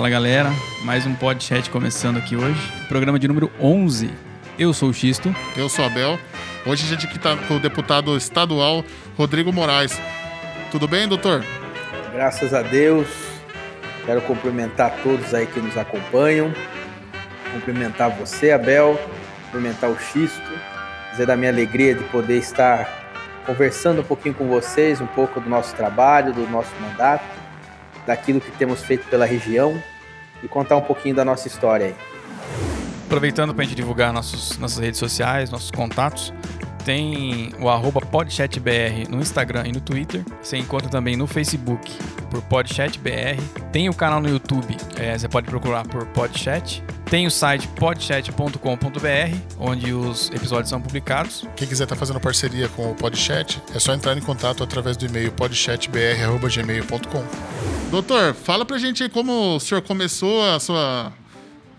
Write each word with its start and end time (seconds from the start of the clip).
Fala 0.00 0.08
galera, 0.08 0.50
mais 0.82 1.04
um 1.04 1.14
podcast 1.14 1.68
começando 1.68 2.16
aqui 2.16 2.34
hoje, 2.34 2.58
programa 2.88 3.18
de 3.18 3.28
número 3.28 3.52
11. 3.60 4.10
Eu 4.58 4.72
sou 4.72 4.88
o 4.88 4.94
Xisto. 4.94 5.30
Eu 5.54 5.68
sou 5.68 5.84
o 5.84 5.88
Abel. 5.88 6.18
Hoje 6.64 6.86
a 6.86 6.88
gente 6.88 7.06
aqui 7.06 7.18
está 7.18 7.36
com 7.36 7.56
o 7.56 7.60
deputado 7.60 8.16
estadual 8.16 8.82
Rodrigo 9.14 9.52
Moraes. 9.52 10.00
Tudo 10.70 10.88
bem, 10.88 11.06
doutor? 11.06 11.44
Graças 12.14 12.54
a 12.54 12.62
Deus. 12.62 13.08
Quero 14.06 14.22
cumprimentar 14.22 14.90
todos 15.02 15.34
aí 15.34 15.46
que 15.46 15.60
nos 15.60 15.76
acompanham. 15.76 16.50
Cumprimentar 17.52 18.08
você, 18.08 18.52
Abel. 18.52 18.98
Cumprimentar 19.44 19.90
o 19.90 20.00
Xisto. 20.00 20.50
Dizer 21.10 21.26
da 21.26 21.36
minha 21.36 21.50
alegria 21.50 21.94
de 21.94 22.04
poder 22.04 22.38
estar 22.38 22.88
conversando 23.44 24.00
um 24.00 24.04
pouquinho 24.04 24.34
com 24.34 24.48
vocês, 24.48 24.98
um 24.98 25.06
pouco 25.08 25.40
do 25.40 25.50
nosso 25.50 25.74
trabalho, 25.74 26.32
do 26.32 26.48
nosso 26.48 26.72
mandato, 26.80 27.39
daquilo 28.06 28.40
que 28.40 28.50
temos 28.52 28.82
feito 28.82 29.06
pela 29.08 29.24
região 29.24 29.80
e 30.42 30.48
contar 30.48 30.76
um 30.76 30.82
pouquinho 30.82 31.14
da 31.14 31.24
nossa 31.24 31.48
história 31.48 31.86
aí. 31.86 31.94
Aproveitando 33.06 33.52
para 33.54 33.62
a 33.62 33.66
gente 33.66 33.76
divulgar 33.76 34.12
nossos, 34.12 34.56
nossas 34.58 34.78
redes 34.78 34.98
sociais, 34.98 35.50
nossos 35.50 35.70
contatos, 35.70 36.32
tem 36.90 37.52
o 37.60 37.68
arroba 37.68 38.00
PodchatBR 38.00 39.08
no 39.08 39.20
Instagram 39.20 39.62
e 39.68 39.70
no 39.70 39.80
Twitter. 39.80 40.24
Você 40.42 40.56
encontra 40.56 40.88
também 40.88 41.16
no 41.16 41.24
Facebook 41.24 41.88
por 42.28 42.42
PodchatBR. 42.42 43.40
Tem 43.70 43.88
o 43.88 43.94
canal 43.94 44.20
no 44.20 44.28
YouTube, 44.28 44.76
é, 44.96 45.16
você 45.16 45.28
pode 45.28 45.46
procurar 45.46 45.86
por 45.86 46.04
Podchat. 46.06 46.82
Tem 47.04 47.28
o 47.28 47.30
site 47.30 47.68
podchat.com.br, 47.68 49.36
onde 49.56 49.92
os 49.92 50.30
episódios 50.30 50.68
são 50.68 50.80
publicados. 50.80 51.46
Quem 51.54 51.68
quiser 51.68 51.84
estar 51.84 51.94
tá 51.94 51.98
fazendo 52.00 52.18
parceria 52.18 52.68
com 52.70 52.90
o 52.90 52.94
Podchat, 52.96 53.62
é 53.72 53.78
só 53.78 53.94
entrar 53.94 54.18
em 54.18 54.20
contato 54.20 54.64
através 54.64 54.96
do 54.96 55.06
e-mail 55.06 55.30
podchatbr.gmail.com. 55.30 57.24
Doutor, 57.92 58.34
fala 58.34 58.64
pra 58.64 58.78
gente 58.78 59.08
como 59.10 59.54
o 59.54 59.60
senhor 59.60 59.82
começou 59.82 60.42
a 60.44 60.58
sua, 60.58 61.12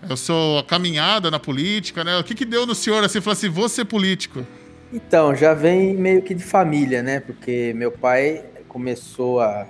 a 0.08 0.16
sua 0.16 0.64
caminhada 0.64 1.30
na 1.30 1.38
política, 1.38 2.02
né? 2.02 2.16
O 2.16 2.24
que, 2.24 2.34
que 2.34 2.46
deu 2.46 2.64
no 2.64 2.74
senhor 2.74 3.04
assim, 3.04 3.20
falou 3.20 3.34
assim, 3.34 3.50
vou 3.50 3.68
ser 3.68 3.84
político? 3.84 4.46
Então, 4.92 5.34
já 5.34 5.54
vem 5.54 5.94
meio 5.94 6.20
que 6.20 6.34
de 6.34 6.44
família, 6.44 7.02
né? 7.02 7.18
Porque 7.18 7.72
meu 7.74 7.90
pai 7.90 8.44
começou 8.68 9.40
há 9.40 9.66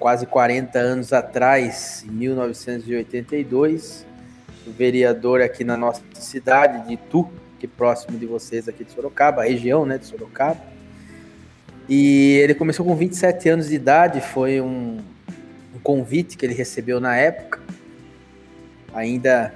quase 0.00 0.26
40 0.26 0.76
anos 0.80 1.12
atrás, 1.12 2.04
em 2.04 2.10
1982, 2.10 4.04
o 4.66 4.72
vereador 4.72 5.40
aqui 5.40 5.62
na 5.62 5.76
nossa 5.76 6.02
cidade 6.14 6.88
de 6.88 6.94
Itu, 6.94 7.30
que 7.60 7.66
é 7.66 7.68
próximo 7.68 8.18
de 8.18 8.26
vocês 8.26 8.68
aqui 8.68 8.82
de 8.82 8.90
Sorocaba, 8.90 9.42
a 9.42 9.44
região, 9.44 9.86
né, 9.86 9.96
de 9.96 10.06
Sorocaba. 10.06 10.60
E 11.88 12.38
ele 12.42 12.54
começou 12.54 12.84
com 12.84 12.96
27 12.96 13.48
anos 13.48 13.68
de 13.68 13.76
idade, 13.76 14.20
foi 14.20 14.60
um, 14.60 14.98
um 15.72 15.78
convite 15.84 16.36
que 16.36 16.44
ele 16.44 16.54
recebeu 16.54 16.98
na 16.98 17.16
época. 17.16 17.60
Ainda 18.92 19.54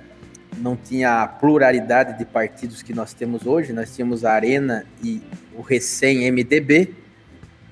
não 0.58 0.76
tinha 0.76 1.22
a 1.22 1.28
pluralidade 1.28 2.18
de 2.18 2.24
partidos 2.24 2.82
que 2.82 2.92
nós 2.92 3.14
temos 3.14 3.46
hoje, 3.46 3.72
nós 3.72 3.94
tínhamos 3.94 4.24
a 4.24 4.32
Arena 4.32 4.84
e 5.02 5.22
o 5.56 5.62
recém-MDB. 5.62 6.92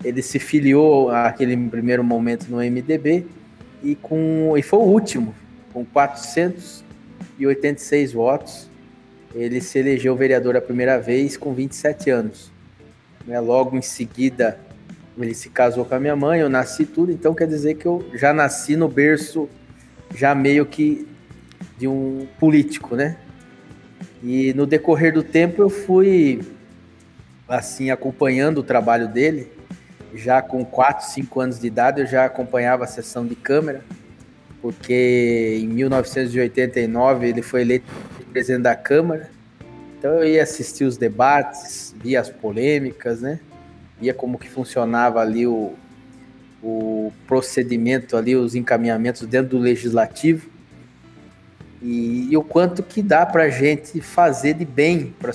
Ele 0.05 0.23
se 0.23 0.39
filiou 0.39 1.11
naquele 1.11 1.57
primeiro 1.57 2.05
momento 2.05 2.47
no 2.49 2.59
MDB 2.59 3.27
e, 3.83 3.97
com, 3.97 4.55
e 4.57 4.63
foi 4.63 4.79
o 4.79 4.83
último, 4.83 5.35
com 5.73 5.85
486 5.85 8.13
votos. 8.13 8.71
Ele 9.35 9.61
se 9.61 9.79
elegeu 9.79 10.17
vereador 10.17 10.57
a 10.57 10.61
primeira 10.61 10.99
vez 10.99 11.37
com 11.37 11.53
27 11.53 12.11
anos. 12.11 12.53
Né? 13.27 13.41
Logo 13.41 13.77
em 13.77 13.83
seguida, 13.83 14.59
ele 15.19 15.35
se 15.35 15.51
casou 15.51 15.85
com 15.85 15.95
a 15.95 16.01
minha 16.01 16.17
mãe, 16.17 16.41
eu 16.41 16.49
nasci 16.49 16.87
tudo, 16.87 17.13
então 17.13 17.35
quer 17.35 17.47
dizer 17.47 17.75
que 17.75 17.85
eu 17.87 18.03
já 18.15 18.33
nasci 18.33 18.75
no 18.77 18.89
berço, 18.89 19.47
já 20.15 20.35
meio 20.35 20.65
que 20.65 21.07
de 21.79 21.87
um 21.87 22.27
político, 22.39 22.97
né? 22.97 23.17
E 24.23 24.53
no 24.55 24.67
decorrer 24.67 25.13
do 25.13 25.23
tempo 25.23 25.63
eu 25.63 25.71
fui 25.71 26.41
assim 27.49 27.91
acompanhando 27.91 28.59
o 28.59 28.63
trabalho 28.63 29.09
dele. 29.09 29.51
Já 30.15 30.43
com 30.43 30.65
4, 30.65 31.07
5 31.07 31.41
anos 31.41 31.61
de 31.61 31.67
idade 31.67 32.01
eu 32.01 32.07
já 32.07 32.25
acompanhava 32.25 32.85
a 32.85 32.87
sessão 32.87 33.27
de 33.27 33.37
câmara, 33.37 33.85
porque 34.61 35.61
em 35.63 35.69
1989 35.69 37.29
ele 37.29 37.43
foi 37.43 37.61
eleito 37.61 37.87
presidente 38.33 38.63
da 38.63 38.75
Câmara. 38.75 39.31
Então 39.99 40.15
eu 40.15 40.25
ia 40.25 40.43
assistir 40.43 40.85
os 40.85 40.97
debates, 40.97 41.95
via 42.03 42.21
as 42.21 42.31
polêmicas, 42.31 43.21
né? 43.21 43.41
Via 44.01 44.15
como 44.15 44.39
que 44.39 44.49
funcionava 44.49 45.21
ali 45.21 45.47
o, 45.47 45.75
o 46.63 47.13
procedimento 47.27 48.17
ali, 48.17 48.37
os 48.37 48.55
encaminhamentos 48.55 49.27
dentro 49.27 49.51
do 49.51 49.59
legislativo 49.59 50.58
e, 51.83 52.29
e 52.31 52.37
o 52.37 52.43
quanto 52.43 52.83
que 52.83 53.03
dá 53.03 53.25
para 53.25 53.45
a 53.45 53.49
gente 53.49 54.01
fazer 54.01 54.55
de 54.55 54.65
bem 54.65 55.15
para 55.19 55.33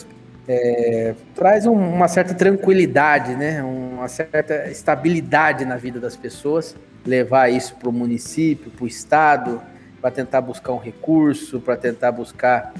é, 0.48 1.16
traz 1.34 1.66
um, 1.66 1.74
uma 1.74 2.08
certa 2.08 2.34
tranquilidade, 2.34 3.36
né? 3.36 3.64
uma 3.64 4.08
certa 4.08 4.70
estabilidade 4.70 5.64
na 5.64 5.78
vida 5.78 6.00
das 6.00 6.18
pessoas, 6.18 6.76
levar 7.06 7.50
isso 7.50 7.76
para 7.76 7.88
o 7.88 7.94
município, 7.94 8.70
para 8.70 8.84
o 8.84 8.88
estado, 8.88 9.62
para 10.02 10.12
tentar 10.12 10.42
buscar 10.42 10.74
um 10.74 10.78
recurso, 10.78 11.62
para 11.62 11.78
tentar 11.78 12.12
buscar 12.12 12.74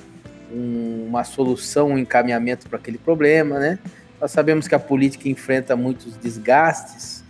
um, 0.52 1.06
uma 1.08 1.24
solução, 1.24 1.92
um 1.92 1.98
encaminhamento 1.98 2.68
para 2.68 2.78
aquele 2.78 2.98
problema, 2.98 3.60
né? 3.60 3.80
Nós 4.20 4.32
sabemos 4.32 4.68
que 4.68 4.76
a 4.76 4.80
política 4.80 5.30
enfrenta 5.30 5.76
muitos 5.76 6.18
desgastes 6.18 7.24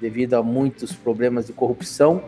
devido 0.00 0.34
a 0.34 0.42
muitos 0.42 0.92
problemas 0.92 1.46
de 1.46 1.52
corrupção, 1.52 2.22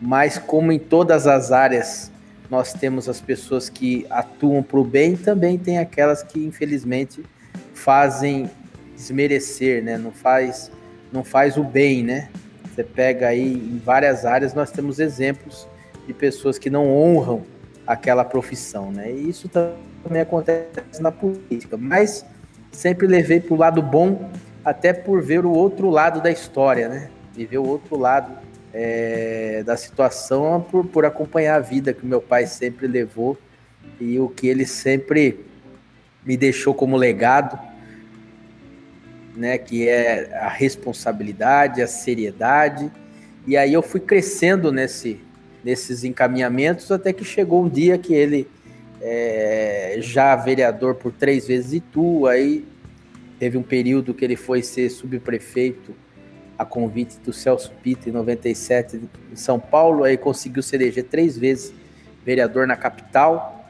mas 0.00 0.38
como 0.38 0.72
em 0.72 0.78
todas 0.78 1.26
as 1.26 1.52
áreas 1.52 2.11
nós 2.52 2.74
temos 2.74 3.08
as 3.08 3.18
pessoas 3.18 3.70
que 3.70 4.06
atuam 4.10 4.62
para 4.62 4.78
o 4.78 4.84
bem, 4.84 5.16
também 5.16 5.56
tem 5.56 5.78
aquelas 5.78 6.22
que 6.22 6.38
infelizmente 6.44 7.24
fazem 7.72 8.50
desmerecer, 8.94 9.82
né? 9.82 9.96
Não 9.96 10.12
faz, 10.12 10.70
não 11.10 11.24
faz 11.24 11.56
o 11.56 11.64
bem, 11.64 12.02
né? 12.02 12.28
Você 12.66 12.84
pega 12.84 13.28
aí 13.28 13.54
em 13.54 13.80
várias 13.82 14.26
áreas 14.26 14.52
nós 14.52 14.70
temos 14.70 14.98
exemplos 14.98 15.66
de 16.06 16.12
pessoas 16.12 16.58
que 16.58 16.68
não 16.68 16.94
honram 16.94 17.42
aquela 17.86 18.22
profissão, 18.22 18.92
né? 18.92 19.10
E 19.10 19.30
isso 19.30 19.48
também 19.48 20.20
acontece 20.20 21.00
na 21.00 21.10
política, 21.10 21.78
mas 21.78 22.22
sempre 22.70 23.06
levei 23.06 23.40
para 23.40 23.54
o 23.54 23.56
lado 23.56 23.80
bom, 23.80 24.30
até 24.62 24.92
por 24.92 25.22
ver 25.22 25.46
o 25.46 25.52
outro 25.52 25.88
lado 25.88 26.20
da 26.20 26.30
história, 26.30 26.86
né? 26.86 27.08
Viver 27.34 27.56
o 27.56 27.66
outro 27.66 27.98
lado 27.98 28.41
é, 28.72 29.62
da 29.64 29.76
situação 29.76 30.64
por, 30.70 30.86
por 30.86 31.04
acompanhar 31.04 31.56
a 31.56 31.60
vida 31.60 31.92
que 31.92 32.06
meu 32.06 32.20
pai 32.20 32.46
sempre 32.46 32.86
levou 32.86 33.36
e 34.00 34.18
o 34.18 34.28
que 34.28 34.46
ele 34.48 34.66
sempre 34.66 35.40
me 36.24 36.36
deixou 36.36 36.72
como 36.72 36.96
legado, 36.96 37.58
né, 39.36 39.58
que 39.58 39.88
é 39.88 40.34
a 40.36 40.48
responsabilidade, 40.48 41.82
a 41.82 41.86
seriedade. 41.86 42.90
E 43.46 43.56
aí 43.56 43.72
eu 43.72 43.82
fui 43.82 44.00
crescendo 44.00 44.70
nesse, 44.70 45.20
nesses 45.64 46.04
encaminhamentos 46.04 46.90
até 46.90 47.12
que 47.12 47.24
chegou 47.24 47.64
um 47.64 47.68
dia 47.68 47.98
que 47.98 48.14
ele, 48.14 48.48
é, 49.00 49.96
já 49.98 50.36
vereador 50.36 50.94
por 50.94 51.12
três 51.12 51.46
vezes 51.46 51.72
Itu, 51.72 52.26
aí 52.26 52.64
teve 53.38 53.58
um 53.58 53.62
período 53.62 54.14
que 54.14 54.24
ele 54.24 54.36
foi 54.36 54.62
ser 54.62 54.88
subprefeito 54.90 55.94
a 56.62 56.64
convite 56.64 57.18
do 57.18 57.32
Celso 57.32 57.72
Pita 57.82 58.08
em 58.08 58.12
97 58.12 59.00
em 59.32 59.36
São 59.36 59.58
Paulo, 59.58 60.04
aí 60.04 60.16
conseguiu 60.16 60.62
se 60.62 60.76
eleger 60.76 61.04
três 61.04 61.36
vezes 61.36 61.74
vereador 62.24 62.66
na 62.66 62.76
capital, 62.76 63.68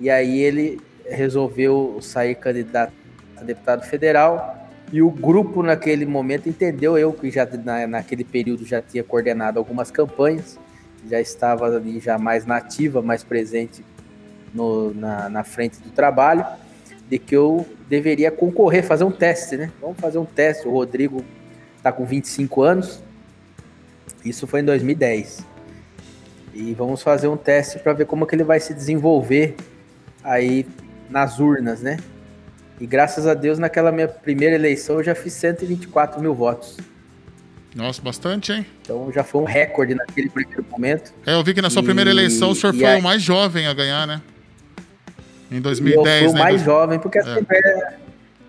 e 0.00 0.10
aí 0.10 0.40
ele 0.40 0.80
resolveu 1.08 1.98
sair 2.02 2.34
candidato 2.34 2.92
a 3.36 3.42
deputado 3.42 3.84
federal, 3.84 4.68
e 4.92 5.00
o 5.02 5.10
grupo 5.10 5.62
naquele 5.62 6.04
momento 6.04 6.48
entendeu, 6.48 6.98
eu 6.98 7.12
que 7.12 7.30
já 7.30 7.46
na, 7.64 7.86
naquele 7.86 8.24
período 8.24 8.64
já 8.64 8.82
tinha 8.82 9.02
coordenado 9.02 9.58
algumas 9.58 9.90
campanhas, 9.90 10.58
já 11.08 11.20
estava 11.20 11.66
ali 11.66 12.00
já 12.00 12.18
mais 12.18 12.44
nativa, 12.44 13.00
mais 13.00 13.22
presente 13.22 13.84
no, 14.52 14.92
na, 14.94 15.28
na 15.28 15.44
frente 15.44 15.80
do 15.80 15.90
trabalho, 15.90 16.44
de 17.08 17.18
que 17.18 17.36
eu 17.36 17.64
deveria 17.88 18.30
concorrer, 18.32 18.84
fazer 18.84 19.04
um 19.04 19.12
teste, 19.12 19.56
né? 19.56 19.70
Vamos 19.80 19.98
fazer 20.00 20.18
um 20.18 20.24
teste. 20.24 20.66
O 20.66 20.72
Rodrigo 20.72 21.24
está 21.86 21.92
com 21.92 22.04
25 22.04 22.62
anos. 22.62 23.02
Isso 24.24 24.46
foi 24.46 24.60
em 24.60 24.64
2010. 24.64 25.46
E 26.52 26.74
vamos 26.74 27.02
fazer 27.02 27.28
um 27.28 27.36
teste 27.36 27.78
para 27.78 27.92
ver 27.92 28.06
como 28.06 28.26
que 28.26 28.34
ele 28.34 28.42
vai 28.42 28.58
se 28.58 28.74
desenvolver 28.74 29.54
aí 30.24 30.66
nas 31.08 31.38
urnas, 31.38 31.80
né? 31.80 31.98
E 32.80 32.86
graças 32.86 33.26
a 33.26 33.34
Deus, 33.34 33.58
naquela 33.58 33.92
minha 33.92 34.08
primeira 34.08 34.54
eleição, 34.54 34.96
eu 34.96 35.04
já 35.04 35.14
fiz 35.14 35.32
124 35.34 36.20
mil 36.20 36.34
votos. 36.34 36.76
Nossa, 37.74 38.02
bastante, 38.02 38.52
hein? 38.52 38.66
Então 38.82 39.12
já 39.12 39.22
foi 39.22 39.42
um 39.42 39.44
recorde 39.44 39.94
naquele 39.94 40.28
primeiro 40.28 40.64
momento. 40.68 41.12
É, 41.24 41.34
eu 41.34 41.44
vi 41.44 41.54
que 41.54 41.62
na 41.62 41.70
sua 41.70 41.82
e... 41.82 41.84
primeira 41.84 42.10
eleição 42.10 42.50
o 42.50 42.54
senhor 42.54 42.74
foi 42.74 42.84
aí... 42.84 42.98
o 42.98 43.02
mais 43.02 43.22
jovem 43.22 43.66
a 43.66 43.74
ganhar, 43.74 44.06
né? 44.06 44.20
Em 45.50 45.60
2010, 45.60 45.96
eu 45.96 46.04
fui 46.04 46.28
o 46.28 46.32
né? 46.32 46.38
mais 46.40 46.62
jovem, 46.62 46.98
porque 46.98 47.18
a 47.18 47.22
é. 47.22 47.24
Assembleia, 47.30 47.98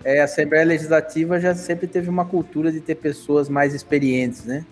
é, 0.04 0.20
a 0.20 0.24
Assembleia 0.24 0.64
Legislativa 0.64 1.40
já 1.40 1.54
sempre 1.54 1.86
teve 1.86 2.08
uma 2.08 2.24
cultura 2.24 2.70
de 2.70 2.80
ter 2.80 2.94
pessoas 2.94 3.48
mais 3.48 3.74
experientes, 3.74 4.44
né? 4.44 4.64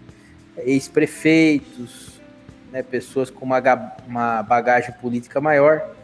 Ex-prefeitos, 0.59 2.21
né, 2.73 2.83
pessoas 2.83 3.31
com 3.31 3.45
uma, 3.45 3.61
uma 4.07 4.43
bagagem 4.43 4.95
política 5.01 5.41
maior. 5.41 5.95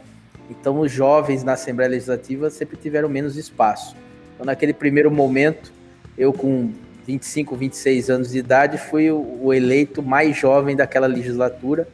Então, 0.50 0.80
os 0.80 0.90
jovens 0.90 1.42
na 1.42 1.52
Assembleia 1.52 1.90
Legislativa 1.90 2.50
sempre 2.50 2.76
tiveram 2.76 3.08
menos 3.08 3.36
espaço. 3.36 3.96
Então, 4.34 4.44
naquele 4.44 4.72
primeiro 4.72 5.10
momento, 5.10 5.72
eu 6.18 6.32
com 6.32 6.70
25, 7.06 7.56
26 7.56 8.10
anos 8.10 8.30
de 8.30 8.38
idade, 8.38 8.78
fui 8.78 9.10
o, 9.10 9.52
eleito 9.52 10.02
mais 10.02 10.36
jovem 10.36 10.76
daquela 10.76 11.06
legislatura, 11.06 11.88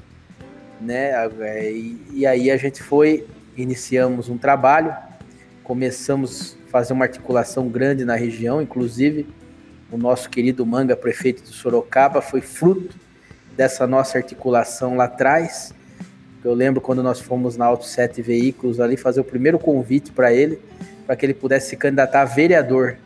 né? 0.80 1.12
E, 1.70 2.02
e 2.12 2.26
aí 2.26 2.50
a 2.50 2.56
gente 2.56 2.82
foi, 2.82 3.26
iniciamos 3.56 4.28
um 4.28 4.36
trabalho, 4.36 4.94
começamos 5.68 6.56
a 6.66 6.70
fazer 6.70 6.94
uma 6.94 7.04
articulação 7.04 7.68
grande 7.68 8.02
na 8.02 8.16
região, 8.16 8.62
inclusive 8.62 9.26
o 9.92 9.98
nosso 9.98 10.30
querido 10.30 10.64
Manga, 10.64 10.96
prefeito 10.96 11.42
de 11.42 11.50
Sorocaba, 11.50 12.22
foi 12.22 12.40
fruto 12.40 12.96
dessa 13.54 13.86
nossa 13.86 14.16
articulação 14.16 14.96
lá 14.96 15.04
atrás. 15.04 15.74
Eu 16.42 16.54
lembro 16.54 16.80
quando 16.80 17.02
nós 17.02 17.20
fomos 17.20 17.58
na 17.58 17.66
Auto 17.66 17.84
7 17.84 18.22
Veículos 18.22 18.80
ali 18.80 18.96
fazer 18.96 19.20
o 19.20 19.24
primeiro 19.24 19.58
convite 19.58 20.10
para 20.10 20.32
ele, 20.32 20.58
para 21.06 21.14
que 21.14 21.26
ele 21.26 21.34
pudesse 21.34 21.68
se 21.68 21.76
candidatar 21.76 22.22
a 22.22 22.24
vereador. 22.24 22.96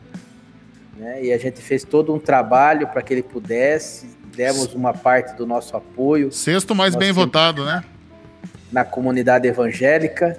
Né? 0.97 1.25
E 1.25 1.33
a 1.33 1.39
gente 1.39 1.61
fez 1.61 1.83
todo 1.83 2.15
um 2.15 2.19
trabalho 2.21 2.87
para 2.87 3.03
que 3.03 3.13
ele 3.13 3.25
pudesse, 3.25 4.07
demos 4.37 4.73
uma 4.73 4.95
parte 4.95 5.35
do 5.37 5.45
nosso 5.45 5.77
apoio. 5.77 6.31
Sexto 6.31 6.77
mais 6.77 6.95
bem 6.95 7.11
votado, 7.11 7.65
né? 7.65 7.83
Na 8.71 8.85
comunidade 8.85 9.49
evangélica. 9.49 10.39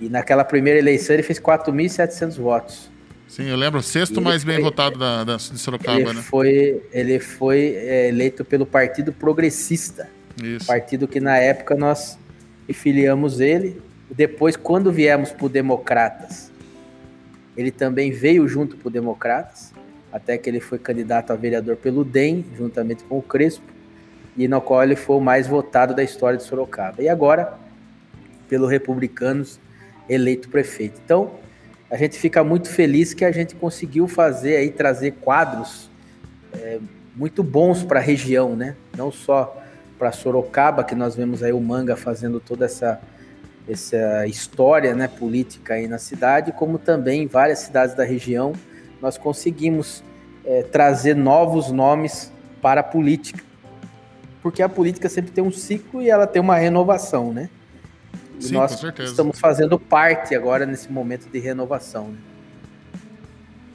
E 0.00 0.08
naquela 0.08 0.44
primeira 0.44 0.78
eleição 0.78 1.14
ele 1.14 1.22
fez 1.22 1.40
4.700 1.40 2.36
votos. 2.36 2.90
Sim, 3.26 3.48
eu 3.48 3.56
lembro, 3.56 3.80
o 3.80 3.82
sexto 3.82 4.22
mais 4.22 4.42
bem 4.42 4.56
foi, 4.56 4.64
votado 4.64 4.98
da, 4.98 5.22
da, 5.22 5.36
de 5.36 5.58
Sorocaba, 5.58 5.98
ele 5.98 6.12
né? 6.14 6.22
Foi, 6.22 6.82
ele 6.90 7.20
foi 7.20 7.74
é, 7.76 8.08
eleito 8.08 8.44
pelo 8.44 8.64
Partido 8.64 9.12
Progressista. 9.12 10.08
Isso. 10.42 10.66
Partido 10.66 11.06
que 11.06 11.20
na 11.20 11.36
época 11.36 11.74
nós 11.74 12.18
filiamos 12.72 13.40
ele. 13.40 13.82
Depois, 14.10 14.56
quando 14.56 14.90
viemos 14.90 15.30
para 15.30 15.44
o 15.44 15.48
Democratas, 15.48 16.50
ele 17.56 17.70
também 17.70 18.10
veio 18.10 18.48
junto 18.48 18.76
para 18.76 18.88
o 18.88 18.90
Democratas, 18.90 19.74
até 20.10 20.38
que 20.38 20.48
ele 20.48 20.60
foi 20.60 20.78
candidato 20.78 21.30
a 21.30 21.36
vereador 21.36 21.76
pelo 21.76 22.04
DEM, 22.04 22.46
juntamente 22.56 23.04
com 23.04 23.18
o 23.18 23.22
Crespo, 23.22 23.64
e 24.36 24.48
no 24.48 24.60
qual 24.60 24.82
ele 24.82 24.96
foi 24.96 25.16
o 25.16 25.20
mais 25.20 25.46
votado 25.46 25.94
da 25.94 26.02
história 26.02 26.38
de 26.38 26.44
Sorocaba. 26.44 27.02
E 27.02 27.08
agora, 27.08 27.58
pelo 28.48 28.66
Republicanos, 28.66 29.60
eleito 30.08 30.48
prefeito. 30.48 31.00
Então, 31.04 31.32
a 31.90 31.96
gente 31.96 32.18
fica 32.18 32.44
muito 32.44 32.68
feliz 32.68 33.14
que 33.14 33.24
a 33.24 33.32
gente 33.32 33.54
conseguiu 33.54 34.06
fazer 34.06 34.56
aí, 34.56 34.70
trazer 34.70 35.12
quadros 35.12 35.90
é, 36.52 36.78
muito 37.16 37.42
bons 37.42 37.82
para 37.82 37.98
a 37.98 38.02
região, 38.02 38.54
né? 38.54 38.76
Não 38.96 39.10
só 39.10 39.56
para 39.98 40.12
Sorocaba, 40.12 40.84
que 40.84 40.94
nós 40.94 41.16
vemos 41.16 41.42
aí 41.42 41.52
o 41.52 41.60
Manga 41.60 41.96
fazendo 41.96 42.38
toda 42.38 42.66
essa, 42.66 43.00
essa 43.68 44.26
história 44.26 44.94
né, 44.94 45.08
política 45.08 45.74
aí 45.74 45.88
na 45.88 45.98
cidade, 45.98 46.52
como 46.52 46.78
também 46.78 47.24
em 47.24 47.26
várias 47.26 47.58
cidades 47.60 47.96
da 47.96 48.04
região, 48.04 48.52
nós 49.02 49.18
conseguimos 49.18 50.04
é, 50.44 50.62
trazer 50.62 51.16
novos 51.16 51.72
nomes 51.72 52.30
para 52.62 52.80
a 52.80 52.84
política. 52.84 53.42
Porque 54.40 54.62
a 54.62 54.68
política 54.68 55.08
sempre 55.08 55.32
tem 55.32 55.42
um 55.42 55.50
ciclo 55.50 56.00
e 56.00 56.08
ela 56.08 56.26
tem 56.26 56.40
uma 56.40 56.56
renovação, 56.56 57.32
né? 57.32 57.50
Sim, 58.40 58.54
nós 58.54 58.82
estamos 59.00 59.38
fazendo 59.38 59.78
parte 59.78 60.34
agora 60.34 60.64
nesse 60.64 60.90
momento 60.90 61.28
de 61.28 61.38
renovação. 61.38 62.08
Né? 62.08 62.18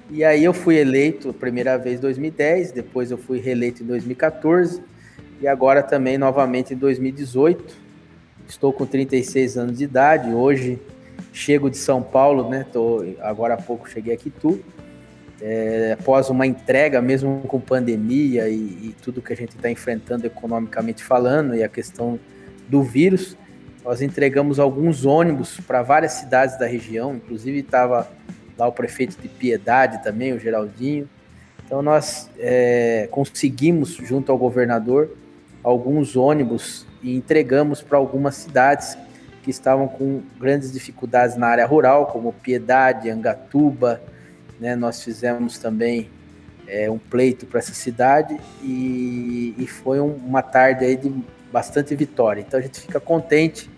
E 0.09 0.23
aí 0.23 0.43
eu 0.43 0.53
fui 0.53 0.77
eleito 0.77 1.31
a 1.31 1.33
primeira 1.33 1.77
vez 1.77 1.97
em 1.97 2.01
2010, 2.01 2.71
depois 2.71 3.11
eu 3.11 3.17
fui 3.17 3.39
reeleito 3.39 3.83
em 3.83 3.85
2014 3.85 4.81
e 5.41 5.47
agora 5.47 5.81
também 5.81 6.17
novamente 6.17 6.73
em 6.73 6.77
2018. 6.77 7.75
Estou 8.47 8.71
com 8.71 8.85
36 8.85 9.57
anos 9.57 9.77
de 9.77 9.85
idade, 9.85 10.31
hoje 10.31 10.79
chego 11.31 11.69
de 11.69 11.77
São 11.77 12.01
Paulo, 12.01 12.49
né? 12.49 12.65
Tô, 12.71 13.03
agora 13.21 13.55
há 13.55 13.57
pouco 13.57 13.89
cheguei 13.89 14.13
aqui 14.13 14.29
tu. 14.29 14.59
É, 15.41 15.97
após 15.99 16.29
uma 16.29 16.45
entrega, 16.45 17.01
mesmo 17.01 17.41
com 17.47 17.59
pandemia 17.59 18.47
e, 18.47 18.55
e 18.55 18.95
tudo 19.01 19.21
que 19.21 19.33
a 19.33 19.35
gente 19.35 19.55
está 19.55 19.69
enfrentando 19.69 20.25
economicamente 20.25 21.03
falando, 21.03 21.55
e 21.55 21.63
a 21.63 21.67
questão 21.67 22.19
do 22.69 22.81
vírus, 22.83 23.35
nós 23.83 24.01
entregamos 24.01 24.59
alguns 24.59 25.05
ônibus 25.05 25.59
para 25.59 25.81
várias 25.81 26.13
cidades 26.13 26.57
da 26.57 26.65
região, 26.65 27.15
inclusive 27.15 27.59
estava 27.59 28.09
lá 28.57 28.67
o 28.67 28.71
prefeito 28.71 29.21
de 29.21 29.27
Piedade 29.27 30.01
também, 30.03 30.31
o 30.33 30.39
Geraldinho. 30.39 31.09
Então 31.65 31.81
nós 31.81 32.29
é, 32.37 33.07
conseguimos, 33.11 33.89
junto 33.95 34.31
ao 34.31 34.37
governador, 34.37 35.09
alguns 35.63 36.15
ônibus 36.15 36.85
e 37.01 37.15
entregamos 37.15 37.81
para 37.81 37.97
algumas 37.97 38.35
cidades 38.35 38.97
que 39.41 39.49
estavam 39.49 39.87
com 39.87 40.21
grandes 40.39 40.71
dificuldades 40.71 41.35
na 41.35 41.47
área 41.47 41.65
rural, 41.65 42.07
como 42.07 42.31
Piedade, 42.31 43.09
Angatuba. 43.09 44.01
Né? 44.59 44.75
Nós 44.75 45.03
fizemos 45.03 45.57
também 45.57 46.09
é, 46.65 46.89
um 46.89 46.97
pleito 46.97 47.45
para 47.45 47.59
essa 47.59 47.73
cidade 47.73 48.39
e, 48.61 49.53
e 49.57 49.67
foi 49.67 49.99
um, 49.99 50.13
uma 50.13 50.41
tarde 50.41 50.85
aí 50.85 50.95
de 50.95 51.13
bastante 51.51 51.93
vitória. 51.95 52.39
Então 52.39 52.57
a 52.57 52.63
gente 52.63 52.79
fica 52.79 52.99
contente 52.99 53.69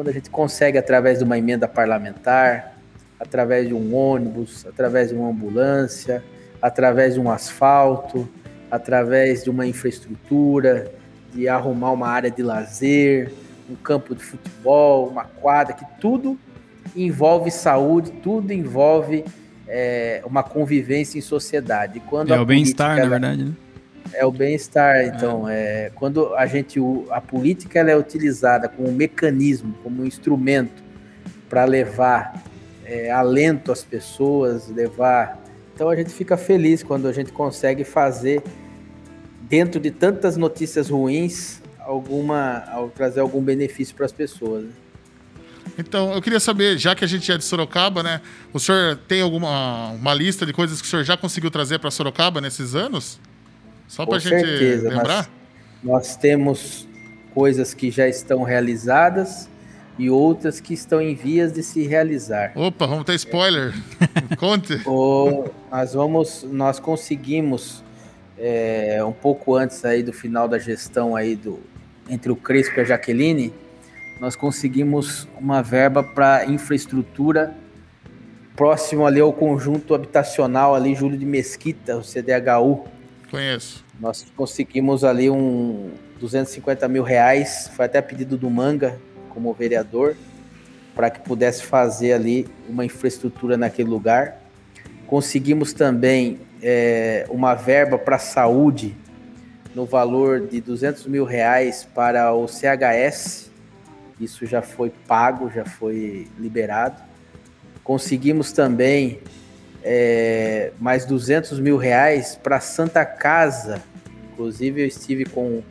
quando 0.00 0.08
a 0.08 0.12
gente 0.12 0.30
consegue, 0.30 0.78
através 0.78 1.18
de 1.18 1.24
uma 1.24 1.36
emenda 1.36 1.68
parlamentar, 1.68 2.74
através 3.20 3.68
de 3.68 3.74
um 3.74 3.94
ônibus, 3.94 4.64
através 4.66 5.10
de 5.10 5.14
uma 5.14 5.28
ambulância, 5.28 6.24
através 6.62 7.12
de 7.12 7.20
um 7.20 7.30
asfalto, 7.30 8.26
através 8.70 9.44
de 9.44 9.50
uma 9.50 9.66
infraestrutura, 9.66 10.90
de 11.34 11.46
arrumar 11.48 11.92
uma 11.92 12.08
área 12.08 12.30
de 12.30 12.42
lazer, 12.42 13.30
um 13.68 13.74
campo 13.74 14.14
de 14.14 14.22
futebol, 14.22 15.06
uma 15.08 15.24
quadra, 15.24 15.74
que 15.74 15.84
tudo 16.00 16.38
envolve 16.96 17.50
saúde, 17.50 18.10
tudo 18.22 18.54
envolve 18.54 19.22
é, 19.68 20.22
uma 20.24 20.42
convivência 20.42 21.18
em 21.18 21.20
sociedade. 21.20 22.00
Quando 22.08 22.32
é 22.32 22.40
o 22.40 22.46
bem-estar, 22.46 22.96
na 22.96 23.04
verdade, 23.04 23.44
né? 23.44 23.52
É 24.12 24.26
o 24.26 24.32
bem-estar, 24.32 25.04
então, 25.04 25.48
é. 25.48 25.86
é. 25.86 25.92
quando 25.94 26.34
a 26.34 26.46
gente, 26.46 26.80
a 27.10 27.20
política 27.20 27.78
ela 27.78 27.90
é 27.90 27.96
utilizada 27.96 28.68
como 28.68 28.88
um 28.88 28.92
mecanismo, 28.92 29.74
como 29.82 30.02
um 30.02 30.06
instrumento 30.06 30.82
para 31.48 31.64
levar 31.64 32.42
é, 32.84 33.10
alento 33.10 33.70
às 33.70 33.84
pessoas, 33.84 34.68
levar. 34.68 35.40
Então 35.74 35.88
a 35.88 35.96
gente 35.96 36.10
fica 36.10 36.36
feliz 36.36 36.82
quando 36.82 37.06
a 37.06 37.12
gente 37.12 37.32
consegue 37.32 37.84
fazer, 37.84 38.42
dentro 39.42 39.80
de 39.80 39.90
tantas 39.90 40.36
notícias 40.36 40.90
ruins, 40.90 41.60
alguma, 41.78 42.64
ao 42.68 42.88
trazer 42.88 43.20
algum 43.20 43.40
benefício 43.40 43.94
para 43.94 44.06
as 44.06 44.12
pessoas. 44.12 44.64
Né? 44.64 44.70
Então, 45.78 46.12
eu 46.12 46.20
queria 46.20 46.40
saber, 46.40 46.78
já 46.78 46.94
que 46.94 47.04
a 47.04 47.08
gente 47.08 47.30
é 47.30 47.38
de 47.38 47.44
Sorocaba, 47.44 48.02
né? 48.02 48.20
O 48.52 48.58
senhor 48.58 48.96
tem 49.08 49.22
alguma 49.22 49.90
uma 49.90 50.12
lista 50.12 50.44
de 50.44 50.52
coisas 50.52 50.80
que 50.80 50.86
o 50.86 50.90
senhor 50.90 51.04
já 51.04 51.16
conseguiu 51.16 51.50
trazer 51.50 51.78
para 51.78 51.90
Sorocaba 51.90 52.40
nesses 52.40 52.74
anos? 52.74 53.18
Só 53.90 54.06
para 54.06 54.18
a 54.18 54.20
gente 54.20 54.46
certeza, 54.46 54.88
lembrar? 54.88 55.28
Nós, 55.82 56.06
nós 56.06 56.16
temos 56.16 56.88
coisas 57.34 57.74
que 57.74 57.90
já 57.90 58.06
estão 58.06 58.44
realizadas 58.44 59.48
e 59.98 60.08
outras 60.08 60.60
que 60.60 60.72
estão 60.72 61.02
em 61.02 61.12
vias 61.12 61.52
de 61.52 61.60
se 61.60 61.88
realizar. 61.88 62.52
Opa, 62.54 62.86
vamos 62.86 63.04
ter 63.04 63.16
spoiler. 63.16 63.74
Conte. 64.38 64.80
O, 64.86 65.48
nós 65.68 65.92
vamos, 65.92 66.46
nós 66.48 66.78
conseguimos 66.78 67.82
é, 68.38 69.02
um 69.04 69.10
pouco 69.10 69.56
antes 69.56 69.84
aí 69.84 70.04
do 70.04 70.12
final 70.12 70.46
da 70.46 70.56
gestão 70.56 71.16
aí 71.16 71.34
do 71.34 71.58
entre 72.08 72.30
o 72.30 72.36
Crespo 72.36 72.78
e 72.78 72.82
a 72.82 72.84
Jaqueline, 72.84 73.52
nós 74.20 74.36
conseguimos 74.36 75.26
uma 75.36 75.62
verba 75.62 76.04
para 76.04 76.44
infraestrutura 76.46 77.56
próximo 78.54 79.04
ali 79.04 79.18
ao 79.18 79.32
conjunto 79.32 79.96
habitacional 79.96 80.76
ali 80.76 80.94
Júlio 80.94 81.18
de 81.18 81.26
Mesquita, 81.26 81.96
o 81.96 82.02
CDHU, 82.02 82.84
Conheço. 83.30 83.84
Nós 84.00 84.26
conseguimos 84.36 85.04
ali 85.04 85.30
um 85.30 85.92
250 86.18 86.88
mil 86.88 87.02
reais, 87.02 87.70
foi 87.74 87.84
até 87.84 88.02
pedido 88.02 88.36
do 88.36 88.50
Manga 88.50 88.98
como 89.28 89.52
vereador, 89.54 90.16
para 90.94 91.08
que 91.08 91.20
pudesse 91.20 91.62
fazer 91.62 92.12
ali 92.12 92.48
uma 92.68 92.84
infraestrutura 92.84 93.56
naquele 93.56 93.88
lugar. 93.88 94.40
Conseguimos 95.06 95.72
também 95.72 96.40
é, 96.60 97.24
uma 97.30 97.54
verba 97.54 97.96
para 97.96 98.18
saúde 98.18 98.96
no 99.74 99.86
valor 99.86 100.46
de 100.48 100.60
200 100.60 101.06
mil 101.06 101.24
reais 101.24 101.86
para 101.94 102.34
o 102.34 102.48
CHS. 102.48 103.50
Isso 104.20 104.44
já 104.44 104.60
foi 104.60 104.90
pago, 105.06 105.50
já 105.50 105.64
foi 105.64 106.26
liberado. 106.38 107.00
Conseguimos 107.84 108.52
também 108.52 109.20
é, 109.82 110.72
mais 110.78 111.04
200 111.04 111.58
mil 111.60 111.76
reais 111.76 112.38
para 112.40 112.60
Santa 112.60 113.04
Casa. 113.04 113.82
Inclusive, 114.32 114.82
eu 114.82 114.86
estive 114.86 115.24
com, 115.24 115.62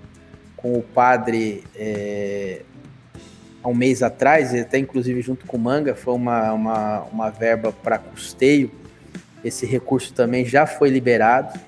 com 0.55 0.73
o 0.73 0.81
padre 0.81 1.63
é, 1.75 2.61
há 3.63 3.67
um 3.67 3.73
mês 3.73 4.01
atrás, 4.01 4.53
até 4.53 4.77
inclusive 4.77 5.21
junto 5.21 5.45
com 5.45 5.57
o 5.57 5.59
Manga, 5.59 5.95
foi 5.95 6.13
uma, 6.13 6.53
uma, 6.53 6.99
uma 7.11 7.29
verba 7.29 7.71
para 7.71 7.97
custeio. 7.97 8.71
Esse 9.43 9.65
recurso 9.65 10.13
também 10.13 10.45
já 10.45 10.65
foi 10.65 10.89
liberado. 10.89 11.59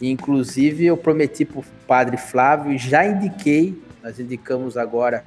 E, 0.00 0.10
inclusive, 0.10 0.84
eu 0.84 0.96
prometi 0.96 1.44
para 1.44 1.60
o 1.60 1.64
padre 1.86 2.16
Flávio 2.16 2.72
e 2.72 2.78
já 2.78 3.06
indiquei 3.06 3.80
Nós 4.02 4.18
indicamos 4.18 4.76
agora 4.76 5.24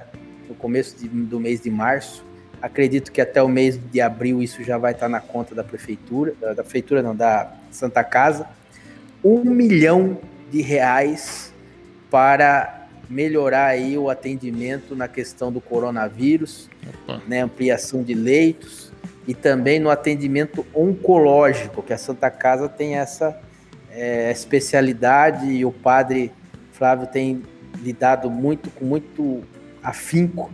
no 0.48 0.54
começo 0.54 0.96
de, 0.96 1.08
do 1.08 1.40
mês 1.40 1.60
de 1.60 1.70
março. 1.70 2.24
Acredito 2.60 3.12
que 3.12 3.20
até 3.20 3.42
o 3.42 3.48
mês 3.48 3.78
de 3.90 4.00
abril 4.00 4.42
isso 4.42 4.62
já 4.64 4.78
vai 4.78 4.92
estar 4.92 5.08
na 5.08 5.20
conta 5.20 5.54
da 5.54 5.62
prefeitura, 5.62 6.34
da, 6.40 6.54
da 6.54 6.62
prefeitura 6.62 7.02
não, 7.02 7.14
da 7.14 7.52
Santa 7.70 8.02
Casa. 8.02 8.46
Um 9.22 9.44
milhão 9.44 10.18
de 10.50 10.60
reais 10.62 11.52
para 12.10 12.86
melhorar 13.08 13.66
aí 13.66 13.96
o 13.96 14.10
atendimento 14.10 14.94
na 14.94 15.08
questão 15.08 15.50
do 15.50 15.60
coronavírus, 15.60 16.68
né, 17.26 17.40
ampliação 17.40 18.02
de 18.02 18.14
leitos 18.14 18.92
e 19.26 19.34
também 19.34 19.78
no 19.78 19.90
atendimento 19.90 20.66
oncológico, 20.74 21.82
que 21.82 21.92
a 21.92 21.98
Santa 21.98 22.30
Casa 22.30 22.68
tem 22.68 22.96
essa 22.96 23.38
é, 23.90 24.30
especialidade 24.30 25.46
e 25.46 25.64
o 25.64 25.72
padre 25.72 26.32
Flávio 26.72 27.06
tem 27.06 27.42
lidado 27.82 28.30
muito 28.30 28.70
com 28.70 28.84
muito 28.84 29.42
afinco 29.82 30.50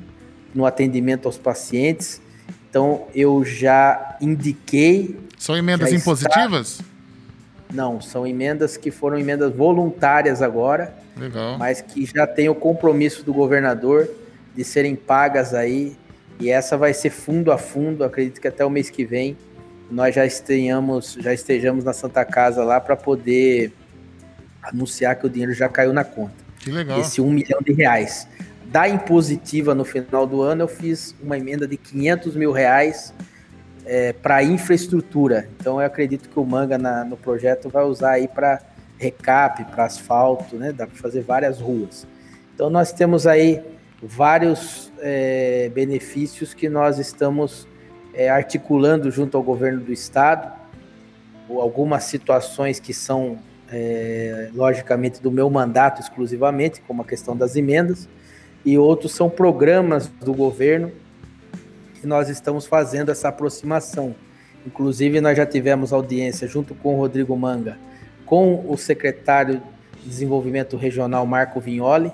no 0.55 0.65
atendimento 0.65 1.27
aos 1.27 1.37
pacientes. 1.37 2.21
Então 2.71 3.07
eu 3.15 3.45
já 3.45 4.17
indiquei. 4.21 5.19
São 5.39 5.57
emendas 5.57 5.93
impositivas? 5.93 6.81
Está... 6.81 6.85
Não, 7.73 8.01
são 8.01 8.27
emendas 8.27 8.77
que 8.77 8.91
foram 8.91 9.19
emendas 9.19 9.53
voluntárias 9.53 10.41
agora, 10.41 10.95
Legal. 11.17 11.59
mas 11.59 11.81
que 11.81 12.07
já 12.07 12.27
tem 12.27 12.49
o 12.49 12.55
compromisso 12.55 13.25
do 13.25 13.33
governador 13.33 14.09
de 14.55 14.63
serem 14.63 14.95
pagas 14.95 15.53
aí. 15.55 15.97
E 16.39 16.51
essa 16.51 16.77
vai 16.77 16.95
ser 16.95 17.11
fundo 17.11 17.51
a 17.51 17.59
fundo. 17.59 18.05
Acredito 18.05 18.41
que 18.41 18.49
até 18.49 18.65
o 18.65 18.71
mês 18.71 18.91
que 18.91 19.05
vem 19.05 19.37
nós 19.91 20.15
já 20.15 20.25
estejamos, 20.25 21.17
já 21.21 21.33
estejamos 21.33 21.85
na 21.85 21.93
Santa 21.93 22.25
Casa 22.25 22.65
lá 22.65 22.81
para 22.81 22.97
poder 22.97 23.73
anunciar 24.63 25.17
que 25.17 25.27
o 25.27 25.31
dinheiro 25.31 25.53
já 25.53 25.69
caiu 25.69 25.93
na 25.93 26.05
conta. 26.05 26.35
Que 26.59 26.71
legal. 26.71 26.99
Esse 27.01 27.21
um 27.21 27.31
milhão 27.31 27.61
de 27.61 27.73
reais. 27.73 28.27
Da 28.75 28.89
impositiva 28.89 29.73
no 29.73 29.85
final 29.85 30.27
do 30.27 30.43
ano, 30.43 30.65
eu 30.65 30.67
fiz 30.67 31.15
uma 31.23 31.39
emenda 31.39 31.65
de 31.65 31.77
500 31.77 32.35
mil 32.35 32.51
reais 32.51 33.15
é, 33.87 34.13
para 34.13 34.43
infraestrutura. 34.43 35.49
Então, 35.61 35.81
eu 35.81 35.87
acredito 35.87 36.29
que 36.29 36.37
o 36.41 36.45
Manga 36.45 36.77
na, 36.77 37.05
no 37.05 37.17
projeto 37.17 37.69
vai 37.69 37.85
usar 37.85 38.11
aí 38.11 38.27
para 38.27 38.61
recap, 38.99 39.65
para 39.67 39.85
asfalto, 39.85 40.57
né? 40.57 40.73
Dá 40.73 40.89
para 40.89 40.97
fazer 40.97 41.21
várias 41.21 41.61
ruas. 41.61 42.05
Então, 42.53 42.69
nós 42.69 42.93
temos 42.93 43.29
aí 43.29 43.63
vários 44.03 44.93
é, 44.99 45.71
benefícios 45.73 46.53
que 46.53 46.69
nós 46.69 46.99
estamos 46.99 47.69
é, 48.13 48.29
articulando 48.29 49.09
junto 49.09 49.37
ao 49.37 49.43
governo 49.45 49.83
do 49.83 49.93
estado, 49.93 50.53
algumas 51.49 52.03
situações 52.03 52.81
que 52.81 52.93
são, 52.93 53.39
é, 53.71 54.51
logicamente, 54.53 55.23
do 55.23 55.31
meu 55.31 55.49
mandato 55.49 56.01
exclusivamente, 56.01 56.81
como 56.81 57.03
a 57.03 57.05
questão 57.05 57.37
das 57.37 57.55
emendas, 57.55 58.09
e 58.65 58.79
outros 58.79 59.13
são 59.13 59.29
programas 59.29 60.09
do 60.09 60.33
governo 60.33 60.91
que 62.01 62.07
nós 62.07 62.29
estamos 62.29 62.67
fazendo 62.67 63.11
essa 63.11 63.29
aproximação. 63.29 64.15
Inclusive, 64.67 65.21
nós 65.21 65.37
já 65.37 65.45
tivemos 65.45 65.93
audiência 65.93 66.49
junto 66.49 66.75
com 66.75 66.95
o 66.95 66.99
Rodrigo 66.99 67.37
Manga, 67.37 67.79
com 68.25 68.65
o 68.67 68.77
secretário 68.77 69.63
de 70.03 70.09
Desenvolvimento 70.09 70.77
Regional, 70.77 71.27
Marco 71.27 71.61
Vignoli. 71.61 72.11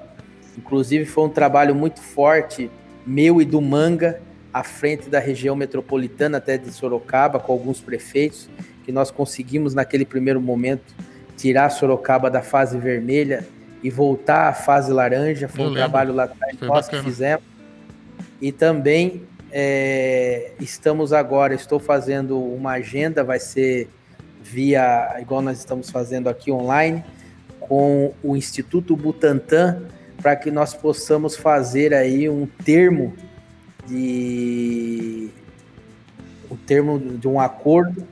Inclusive, 0.58 1.04
foi 1.04 1.24
um 1.24 1.28
trabalho 1.28 1.74
muito 1.74 2.00
forte 2.00 2.70
meu 3.06 3.40
e 3.40 3.44
do 3.44 3.60
Manga, 3.60 4.20
à 4.52 4.64
frente 4.64 5.08
da 5.08 5.20
região 5.20 5.54
metropolitana 5.54 6.38
até 6.38 6.58
de 6.58 6.72
Sorocaba, 6.72 7.38
com 7.38 7.52
alguns 7.52 7.80
prefeitos, 7.80 8.48
que 8.84 8.90
nós 8.90 9.10
conseguimos 9.10 9.74
naquele 9.74 10.04
primeiro 10.04 10.40
momento 10.40 10.94
tirar 11.36 11.70
Sorocaba 11.70 12.28
da 12.28 12.42
fase 12.42 12.76
vermelha 12.78 13.46
e 13.82 13.90
voltar 13.90 14.48
à 14.48 14.52
fase 14.52 14.92
laranja. 14.92 15.48
Foi 15.48 15.60
Eu 15.60 15.64
um 15.64 15.70
lembro. 15.70 15.80
trabalho 15.90 16.14
lá 16.14 16.24
atrás 16.24 16.56
que 16.56 16.64
nós 16.64 16.88
que 16.88 17.02
fizemos. 17.02 17.44
E 18.40 18.52
também 18.52 19.22
é, 19.52 20.52
estamos 20.60 21.12
agora, 21.12 21.54
estou 21.54 21.78
fazendo 21.78 22.38
uma 22.40 22.72
agenda, 22.72 23.22
vai 23.24 23.38
ser 23.38 23.88
via, 24.42 25.16
igual 25.20 25.42
nós 25.42 25.58
estamos 25.58 25.90
fazendo 25.90 26.28
aqui 26.28 26.50
online, 26.50 27.04
com 27.60 28.14
o 28.22 28.36
Instituto 28.36 28.96
Butantan, 28.96 29.82
para 30.22 30.36
que 30.36 30.50
nós 30.50 30.74
possamos 30.74 31.36
fazer 31.36 31.94
aí 31.94 32.28
um 32.28 32.46
termo 32.64 33.14
de 33.86 35.30
o 36.50 36.56
termo 36.56 36.98
de 36.98 37.28
um 37.28 37.40
acordo 37.40 38.06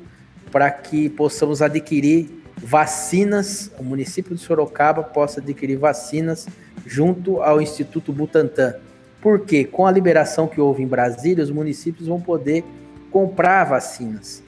para 0.50 0.70
que 0.70 1.08
possamos 1.08 1.60
adquirir 1.60 2.37
vacinas, 2.62 3.70
o 3.78 3.82
município 3.82 4.34
de 4.34 4.40
Sorocaba 4.40 5.02
possa 5.02 5.40
adquirir 5.40 5.76
vacinas 5.76 6.46
junto 6.86 7.42
ao 7.42 7.60
Instituto 7.60 8.12
Butantan. 8.12 8.74
Porque 9.20 9.64
com 9.64 9.86
a 9.86 9.90
liberação 9.90 10.46
que 10.46 10.60
houve 10.60 10.82
em 10.82 10.86
Brasília, 10.86 11.42
os 11.42 11.50
municípios 11.50 12.08
vão 12.08 12.20
poder 12.20 12.64
comprar 13.10 13.64
vacinas. 13.64 14.42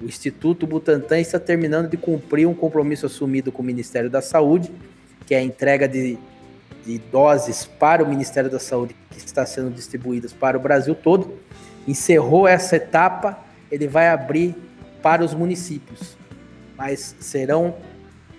O 0.00 0.04
Instituto 0.04 0.66
Butantan 0.66 1.18
está 1.18 1.38
terminando 1.38 1.88
de 1.88 1.96
cumprir 1.96 2.46
um 2.46 2.54
compromisso 2.54 3.06
assumido 3.06 3.50
com 3.50 3.62
o 3.62 3.64
Ministério 3.64 4.10
da 4.10 4.20
Saúde, 4.20 4.70
que 5.26 5.34
é 5.34 5.38
a 5.38 5.42
entrega 5.42 5.88
de 5.88 6.18
de 6.84 6.98
doses 6.98 7.64
para 7.64 8.02
o 8.02 8.08
Ministério 8.08 8.50
da 8.50 8.58
Saúde 8.58 8.94
que 9.10 9.18
está 9.18 9.46
sendo 9.46 9.70
distribuídas 9.70 10.32
para 10.32 10.56
o 10.56 10.60
Brasil 10.60 10.94
todo. 10.94 11.34
Encerrou 11.86 12.46
essa 12.46 12.76
etapa, 12.76 13.38
ele 13.70 13.86
vai 13.86 14.08
abrir 14.08 14.54
para 15.02 15.24
os 15.24 15.34
municípios, 15.34 16.16
mas 16.82 17.14
serão 17.20 17.76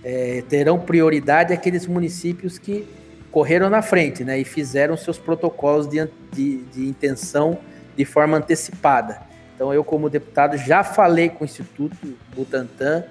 é, 0.04 0.44
terão 0.50 0.78
prioridade 0.78 1.54
aqueles 1.54 1.88
municípios 1.88 2.60
que 2.60 2.86
correram 3.32 3.70
na 3.70 3.82
frente, 3.82 4.22
né, 4.26 4.38
e 4.38 4.44
fizeram 4.44 4.98
seus 4.98 5.18
protocolos 5.18 5.88
de, 5.88 6.06
de, 6.30 6.58
de 6.58 6.86
intenção 6.86 7.58
de 7.96 8.04
forma 8.04 8.36
antecipada. 8.36 9.22
Então 9.56 9.74
eu 9.74 9.82
como 9.82 10.10
deputado 10.10 10.58
já 10.58 10.84
falei 10.84 11.30
com 11.30 11.44
o 11.44 11.46
Instituto 11.46 12.18
Butantan, 12.36 13.06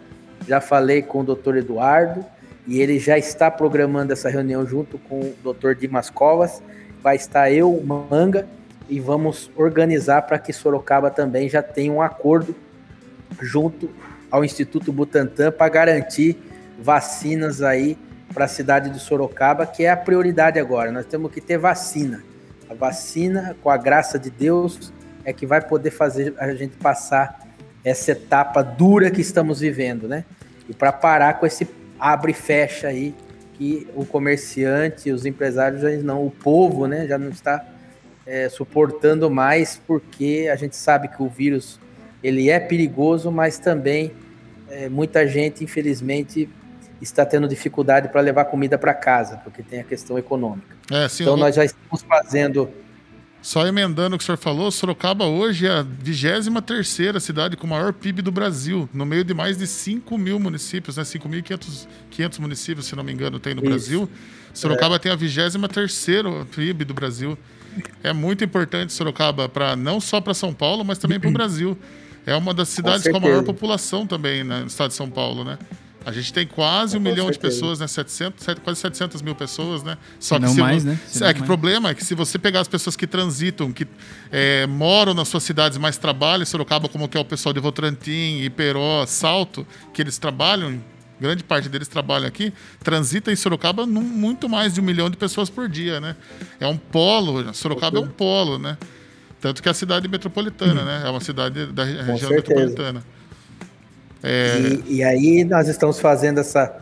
já 0.46 0.60
falei 0.60 1.00
com 1.00 1.20
o 1.20 1.34
Dr. 1.34 1.56
Eduardo, 1.56 2.22
e 2.66 2.80
ele 2.82 2.98
já 2.98 3.16
está 3.16 3.50
programando 3.50 4.12
essa 4.12 4.28
reunião 4.28 4.66
junto 4.66 4.98
com 4.98 5.20
o 5.20 5.52
Dr. 5.52 5.74
Dimas 5.74 6.10
Covas. 6.10 6.62
Vai 7.02 7.16
estar 7.16 7.50
eu, 7.50 7.82
Manga, 7.82 8.46
e 8.88 9.00
vamos 9.00 9.50
organizar 9.56 10.22
para 10.22 10.38
que 10.38 10.52
Sorocaba 10.52 11.10
também 11.10 11.48
já 11.48 11.62
tenha 11.62 11.90
um 11.90 12.02
acordo 12.02 12.54
junto 13.40 13.90
ao 14.32 14.42
Instituto 14.42 14.90
Butantan 14.90 15.52
para 15.52 15.68
garantir 15.68 16.38
vacinas 16.80 17.60
aí 17.60 17.98
para 18.32 18.46
a 18.46 18.48
cidade 18.48 18.88
de 18.88 18.98
Sorocaba, 18.98 19.66
que 19.66 19.84
é 19.84 19.90
a 19.90 19.96
prioridade 19.96 20.58
agora. 20.58 20.90
Nós 20.90 21.04
temos 21.04 21.30
que 21.30 21.38
ter 21.38 21.58
vacina. 21.58 22.24
A 22.68 22.72
vacina, 22.72 23.54
com 23.62 23.68
a 23.68 23.76
graça 23.76 24.18
de 24.18 24.30
Deus, 24.30 24.90
é 25.22 25.34
que 25.34 25.44
vai 25.44 25.60
poder 25.60 25.90
fazer 25.90 26.34
a 26.38 26.54
gente 26.54 26.78
passar 26.78 27.46
essa 27.84 28.12
etapa 28.12 28.62
dura 28.62 29.10
que 29.10 29.20
estamos 29.20 29.60
vivendo, 29.60 30.08
né? 30.08 30.24
E 30.66 30.72
para 30.72 30.92
parar 30.92 31.34
com 31.34 31.44
esse 31.44 31.68
abre 32.00 32.32
e 32.32 32.34
fecha 32.34 32.88
aí 32.88 33.14
que 33.52 33.86
o 33.94 34.06
comerciante, 34.06 35.10
os 35.10 35.26
empresários 35.26 35.82
já 35.82 35.90
não, 35.98 36.24
o 36.24 36.30
povo, 36.30 36.86
né, 36.86 37.06
já 37.06 37.18
não 37.18 37.28
está 37.28 37.64
é, 38.26 38.48
suportando 38.48 39.30
mais 39.30 39.80
porque 39.86 40.48
a 40.50 40.56
gente 40.56 40.74
sabe 40.74 41.08
que 41.08 41.22
o 41.22 41.28
vírus 41.28 41.78
ele 42.22 42.48
é 42.48 42.58
perigoso, 42.58 43.30
mas 43.30 43.58
também 43.58 44.12
é, 44.72 44.88
muita 44.88 45.26
gente, 45.28 45.62
infelizmente, 45.62 46.48
está 47.00 47.26
tendo 47.26 47.46
dificuldade 47.46 48.08
para 48.08 48.20
levar 48.20 48.46
comida 48.46 48.78
para 48.78 48.94
casa, 48.94 49.36
porque 49.38 49.62
tem 49.62 49.80
a 49.80 49.84
questão 49.84 50.18
econômica. 50.18 50.76
É, 50.90 51.08
sim, 51.08 51.24
então, 51.24 51.36
nós 51.36 51.54
já 51.54 51.64
estamos 51.64 52.02
fazendo 52.02 52.68
só 53.42 53.66
emendando 53.66 54.14
o 54.14 54.18
que 54.18 54.22
o 54.22 54.24
senhor 54.24 54.38
falou, 54.38 54.70
Sorocaba 54.70 55.24
hoje 55.24 55.66
é 55.66 55.70
a 55.70 55.82
23 55.82 56.88
cidade 57.20 57.56
com 57.56 57.66
o 57.66 57.70
maior 57.70 57.92
PIB 57.92 58.22
do 58.22 58.30
Brasil, 58.30 58.88
no 58.94 59.04
meio 59.04 59.24
de 59.24 59.34
mais 59.34 59.58
de 59.58 59.66
5 59.66 60.16
mil 60.16 60.38
municípios, 60.38 60.96
né? 60.96 61.02
5.500 61.02 62.38
municípios, 62.38 62.86
se 62.86 62.94
não 62.94 63.02
me 63.02 63.12
engano, 63.12 63.40
tem 63.40 63.52
no 63.52 63.60
Isso. 63.62 63.68
Brasil. 63.68 64.08
Sorocaba 64.54 64.94
é. 64.94 64.98
tem 65.00 65.10
a 65.10 65.16
23 65.16 66.06
PIB 66.54 66.84
do 66.84 66.94
Brasil. 66.94 67.36
É 68.04 68.12
muito 68.12 68.44
importante 68.44 68.92
Sorocaba, 68.92 69.48
pra, 69.48 69.74
não 69.74 70.00
só 70.00 70.20
para 70.20 70.34
São 70.34 70.54
Paulo, 70.54 70.84
mas 70.84 70.98
também 70.98 71.18
para 71.18 71.28
o 71.28 71.32
Brasil. 71.32 71.76
É 72.26 72.36
uma 72.36 72.54
das 72.54 72.68
cidades 72.68 73.04
com, 73.04 73.12
com 73.12 73.16
a 73.18 73.20
maior 73.20 73.42
população 73.42 74.06
também 74.06 74.44
né, 74.44 74.60
no 74.60 74.66
estado 74.66 74.90
de 74.90 74.96
São 74.96 75.10
Paulo, 75.10 75.44
né? 75.44 75.58
A 76.04 76.12
gente 76.12 76.32
tem 76.32 76.46
quase 76.46 76.96
um 76.96 77.00
Com 77.00 77.08
milhão 77.08 77.26
certeza. 77.26 77.48
de 77.48 77.54
pessoas, 77.54 77.80
né? 77.80 77.86
700, 77.86 78.46
quase 78.62 78.80
700 78.80 79.22
mil 79.22 79.34
pessoas, 79.34 79.82
né? 79.82 79.96
Só 80.18 80.34
se 80.34 80.40
que 80.40 80.46
não 80.46 80.54
se 80.54 80.60
mais, 80.60 80.84
né? 80.84 80.98
Se 81.06 81.24
é 81.24 81.32
que 81.32 81.40
o 81.40 81.44
problema 81.44 81.90
é 81.90 81.94
que 81.94 82.04
se 82.04 82.14
você 82.14 82.38
pegar 82.38 82.60
as 82.60 82.68
pessoas 82.68 82.96
que 82.96 83.06
transitam, 83.06 83.72
que 83.72 83.86
é, 84.30 84.66
moram 84.66 85.14
nas 85.14 85.28
suas 85.28 85.42
cidades, 85.42 85.78
mas 85.78 85.96
trabalham 85.96 86.42
em 86.42 86.46
Sorocaba, 86.46 86.88
como 86.88 87.08
que 87.08 87.16
é 87.16 87.20
o 87.20 87.24
pessoal 87.24 87.52
de 87.52 87.60
Votrantim, 87.60 88.40
Iperó, 88.42 89.06
Salto, 89.06 89.66
que 89.94 90.02
eles 90.02 90.18
trabalham, 90.18 90.82
grande 91.20 91.44
parte 91.44 91.68
deles 91.68 91.86
trabalham 91.86 92.26
aqui, 92.26 92.52
transita 92.82 93.30
em 93.30 93.36
Sorocaba 93.36 93.86
num, 93.86 94.02
muito 94.02 94.48
mais 94.48 94.74
de 94.74 94.80
um 94.80 94.84
milhão 94.84 95.08
de 95.08 95.16
pessoas 95.16 95.48
por 95.48 95.68
dia, 95.68 96.00
né? 96.00 96.16
É 96.58 96.66
um 96.66 96.76
polo, 96.76 97.54
Sorocaba 97.54 97.98
é 97.98 98.00
um 98.00 98.08
polo, 98.08 98.58
né? 98.58 98.76
Tanto 99.42 99.60
que 99.60 99.68
é 99.68 99.72
a 99.72 99.74
cidade 99.74 100.06
metropolitana, 100.06 100.84
né? 100.84 101.02
É 101.04 101.10
uma 101.10 101.20
cidade 101.20 101.66
da 101.72 101.82
região 101.82 102.30
metropolitana. 102.30 103.02
É... 104.22 104.56
E, 104.86 104.98
e, 104.98 105.04
aí 105.04 105.42
nós 105.42 105.66
estamos 105.66 105.98
fazendo 105.98 106.38
essa, 106.38 106.72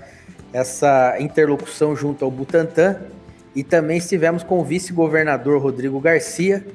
essa 0.52 1.16
interlocução 1.18 1.96
junto 1.96 2.22
ao 2.22 2.30
Butantan 2.30 3.00
E 3.56 3.64
também 3.64 3.96
estivemos 3.96 4.42
com 4.42 4.60
o 4.60 4.64
vice-governador 4.64 5.58
Rodrigo 5.62 5.98
Garcia, 6.00 6.66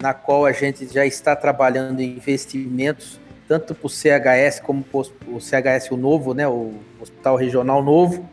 na 0.00 0.14
qual 0.14 0.46
a 0.46 0.52
gente 0.52 0.86
já 0.86 1.04
está 1.04 1.34
trabalhando 1.34 1.98
em 1.98 2.14
investimentos, 2.14 3.18
tanto 3.48 3.74
para 3.74 3.86
o 3.86 3.90
CHS 3.90 4.60
como 4.62 4.84
para 4.84 5.00
o 5.00 5.40
CHS 5.40 5.90
o 5.90 5.96
novo, 5.96 6.34
né, 6.34 6.46
o 6.46 6.72
Hospital 7.00 7.34
Regional 7.34 7.82
Novo, 7.82 8.30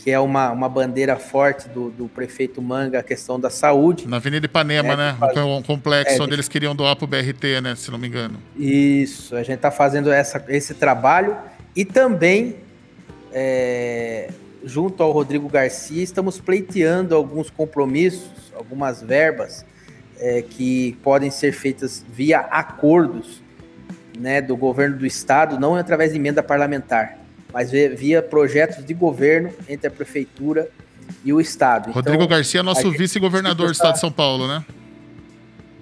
que 0.00 0.10
é 0.10 0.18
uma, 0.18 0.50
uma 0.50 0.66
bandeira 0.66 1.16
forte 1.16 1.68
do, 1.68 1.90
do 1.90 2.08
prefeito 2.08 2.62
Manga, 2.62 3.00
a 3.00 3.02
questão 3.02 3.38
da 3.38 3.50
saúde. 3.50 4.08
Na 4.08 4.16
Avenida 4.16 4.46
Ipanema, 4.46 4.94
é, 4.94 4.96
né? 4.96 5.16
Um 5.44 5.62
complexo 5.62 6.14
é, 6.14 6.24
onde 6.24 6.32
eles 6.32 6.48
queriam 6.48 6.74
doar 6.74 6.96
para 6.96 7.04
o 7.04 7.06
BRT, 7.06 7.60
né? 7.62 7.74
Se 7.76 7.90
não 7.90 7.98
me 7.98 8.08
engano. 8.08 8.40
Isso, 8.56 9.36
a 9.36 9.42
gente 9.42 9.56
está 9.56 9.70
fazendo 9.70 10.10
essa, 10.10 10.42
esse 10.48 10.72
trabalho 10.72 11.36
e 11.76 11.84
também, 11.84 12.56
é, 13.30 14.30
junto 14.64 15.02
ao 15.02 15.12
Rodrigo 15.12 15.46
Garcia, 15.50 16.02
estamos 16.02 16.40
pleiteando 16.40 17.14
alguns 17.14 17.50
compromissos, 17.50 18.50
algumas 18.54 19.02
verbas 19.02 19.66
é, 20.18 20.40
que 20.40 20.96
podem 21.02 21.30
ser 21.30 21.52
feitas 21.52 22.02
via 22.10 22.38
acordos 22.40 23.42
né, 24.18 24.40
do 24.40 24.56
governo 24.56 24.96
do 24.96 25.04
estado, 25.04 25.60
não 25.60 25.76
através 25.76 26.12
de 26.12 26.16
emenda 26.16 26.42
parlamentar 26.42 27.19
mas 27.52 27.70
via 27.70 28.22
projetos 28.22 28.84
de 28.84 28.94
governo 28.94 29.52
entre 29.68 29.88
a 29.88 29.90
prefeitura 29.90 30.68
e 31.24 31.32
o 31.32 31.40
estado. 31.40 31.90
Rodrigo 31.92 32.22
então, 32.22 32.36
Garcia 32.36 32.60
é 32.60 32.62
nosso 32.62 32.90
vice-governador 32.90 33.66
do 33.66 33.72
estado 33.72 33.94
de 33.94 34.00
São 34.00 34.12
Paulo, 34.12 34.46
né? 34.46 34.64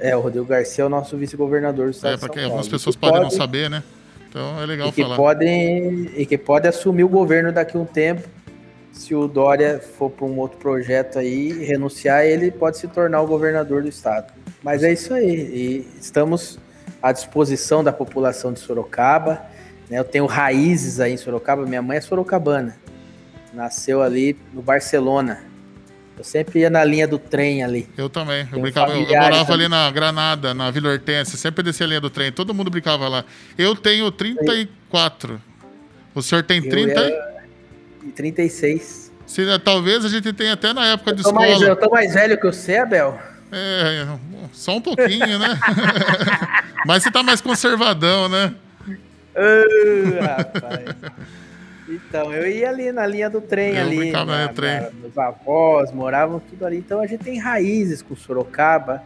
É, 0.00 0.16
o 0.16 0.20
Rodrigo 0.20 0.46
Garcia 0.46 0.84
é 0.84 0.86
o 0.86 0.90
nosso 0.90 1.16
vice-governador 1.16 1.86
do 1.86 1.90
estado 1.90 2.12
é, 2.12 2.14
de 2.14 2.20
São 2.20 2.28
Paulo. 2.28 2.40
É, 2.40 2.42
porque 2.42 2.44
algumas 2.44 2.68
pessoas 2.68 2.96
podem 2.96 3.20
pode, 3.20 3.32
não 3.32 3.38
saber, 3.38 3.68
né? 3.68 3.82
Então 4.28 4.60
é 4.60 4.66
legal 4.66 4.88
e 4.88 4.92
que 4.92 5.02
falar. 5.02 5.16
Podem, 5.16 6.10
e 6.16 6.26
que 6.26 6.38
pode 6.38 6.68
assumir 6.68 7.04
o 7.04 7.08
governo 7.08 7.52
daqui 7.52 7.76
a 7.76 7.80
um 7.80 7.84
tempo. 7.84 8.28
Se 8.92 9.14
o 9.14 9.28
Dória 9.28 9.80
for 9.80 10.10
para 10.10 10.26
um 10.26 10.38
outro 10.38 10.58
projeto 10.58 11.18
aí, 11.18 11.64
renunciar, 11.64 12.24
ele 12.24 12.50
pode 12.50 12.78
se 12.78 12.88
tornar 12.88 13.20
o 13.20 13.26
governador 13.26 13.82
do 13.82 13.88
estado. 13.88 14.32
Mas 14.62 14.82
é 14.82 14.92
isso 14.92 15.14
aí. 15.14 15.34
E 15.34 15.88
estamos 16.00 16.58
à 17.02 17.12
disposição 17.12 17.84
da 17.84 17.92
população 17.92 18.52
de 18.52 18.60
Sorocaba. 18.60 19.42
Né? 19.90 19.98
Eu 19.98 20.04
tenho 20.04 20.26
raízes 20.26 21.00
aí 21.00 21.12
em 21.12 21.16
Sorocaba, 21.16 21.64
minha 21.66 21.82
mãe 21.82 21.98
é 21.98 22.00
sorocabana. 22.00 22.76
Nasceu 23.52 24.02
ali 24.02 24.36
no 24.52 24.60
Barcelona. 24.60 25.44
Eu 26.16 26.24
sempre 26.24 26.60
ia 26.60 26.68
na 26.68 26.84
linha 26.84 27.06
do 27.06 27.18
trem 27.18 27.62
ali. 27.62 27.88
Eu 27.96 28.08
também. 28.08 28.46
Eu, 28.52 28.60
brincava, 28.60 28.92
eu, 28.92 29.02
eu 29.02 29.06
morava 29.06 29.44
também. 29.44 29.54
ali 29.54 29.68
na 29.68 29.90
Granada, 29.90 30.52
na 30.52 30.70
Vila 30.70 30.90
Hortência. 30.90 31.38
Sempre 31.38 31.62
descia 31.62 31.86
a 31.86 31.88
linha 31.88 32.00
do 32.00 32.10
trem. 32.10 32.32
Todo 32.32 32.52
mundo 32.52 32.70
brincava 32.70 33.08
lá. 33.08 33.24
Eu 33.56 33.76
tenho 33.76 34.10
34. 34.10 35.40
O 36.14 36.20
senhor 36.20 36.42
tem 36.42 36.60
30? 36.60 37.00
Eu 37.00 38.12
36. 38.12 39.12
Se, 39.26 39.58
talvez 39.60 40.04
a 40.04 40.08
gente 40.08 40.32
tenha 40.32 40.54
até 40.54 40.72
na 40.72 40.86
época 40.86 41.14
de 41.14 41.20
escola. 41.20 41.38
Mais, 41.38 41.60
eu 41.60 41.76
tô 41.76 41.88
mais 41.88 42.14
velho 42.14 42.36
que 42.36 42.46
você, 42.46 42.78
Abel. 42.78 43.18
É, 43.52 44.06
só 44.52 44.76
um 44.76 44.80
pouquinho, 44.80 45.38
né? 45.38 45.58
Mas 46.84 47.02
você 47.02 47.10
tá 47.10 47.22
mais 47.22 47.40
conservadão, 47.40 48.28
né? 48.28 48.54
Oh, 49.34 50.24
rapaz. 50.24 50.84
Então, 51.88 52.32
eu 52.32 52.46
ia 52.46 52.68
ali 52.68 52.92
na 52.92 53.06
linha 53.06 53.30
do 53.30 53.40
trem 53.40 53.74
eu 53.74 53.82
ali. 53.82 54.10
Na, 54.10 54.24
na, 54.24 54.48
trem. 54.48 54.88
meus 55.00 55.16
avós 55.16 55.90
moravam 55.90 56.38
tudo 56.38 56.66
ali. 56.66 56.78
Então 56.78 57.00
a 57.00 57.06
gente 57.06 57.24
tem 57.24 57.38
raízes 57.38 58.02
com 58.02 58.14
Sorocaba, 58.14 59.02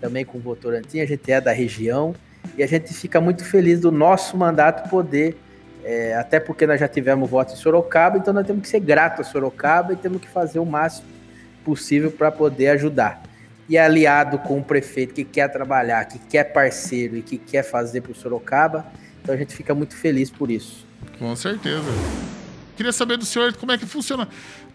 também 0.00 0.24
com 0.24 0.38
Votorantim, 0.38 1.00
a 1.00 1.06
gente 1.06 1.30
é 1.30 1.40
da 1.40 1.52
região. 1.52 2.14
E 2.56 2.62
a 2.62 2.66
gente 2.66 2.92
fica 2.94 3.20
muito 3.20 3.44
feliz 3.44 3.80
do 3.80 3.92
nosso 3.92 4.36
mandato 4.36 4.88
poder, 4.88 5.36
é, 5.84 6.14
até 6.14 6.40
porque 6.40 6.66
nós 6.66 6.80
já 6.80 6.88
tivemos 6.88 7.28
voto 7.28 7.52
em 7.52 7.56
Sorocaba, 7.56 8.18
então 8.18 8.34
nós 8.34 8.46
temos 8.46 8.62
que 8.62 8.68
ser 8.68 8.80
gratos 8.80 9.26
a 9.26 9.30
Sorocaba 9.30 9.92
e 9.92 9.96
temos 9.96 10.20
que 10.20 10.28
fazer 10.28 10.58
o 10.58 10.66
máximo 10.66 11.06
possível 11.64 12.10
para 12.10 12.30
poder 12.30 12.68
ajudar. 12.68 13.22
E 13.68 13.78
aliado 13.78 14.38
com 14.38 14.58
o 14.58 14.64
prefeito 14.64 15.14
que 15.14 15.24
quer 15.24 15.48
trabalhar, 15.48 16.04
que 16.06 16.18
quer 16.18 16.44
parceiro 16.44 17.16
e 17.16 17.22
que 17.22 17.38
quer 17.38 17.62
fazer 17.62 18.00
para 18.00 18.12
o 18.12 18.14
Sorocaba, 18.14 18.86
então 19.22 19.34
a 19.34 19.38
gente 19.38 19.54
fica 19.54 19.74
muito 19.74 19.94
feliz 19.94 20.30
por 20.30 20.50
isso. 20.50 20.84
Com 21.18 21.34
certeza. 21.36 21.86
Queria 22.76 22.92
saber 22.92 23.16
do 23.16 23.24
senhor 23.24 23.54
como 23.54 23.70
é 23.70 23.78
que 23.78 23.86
funciona. 23.86 24.28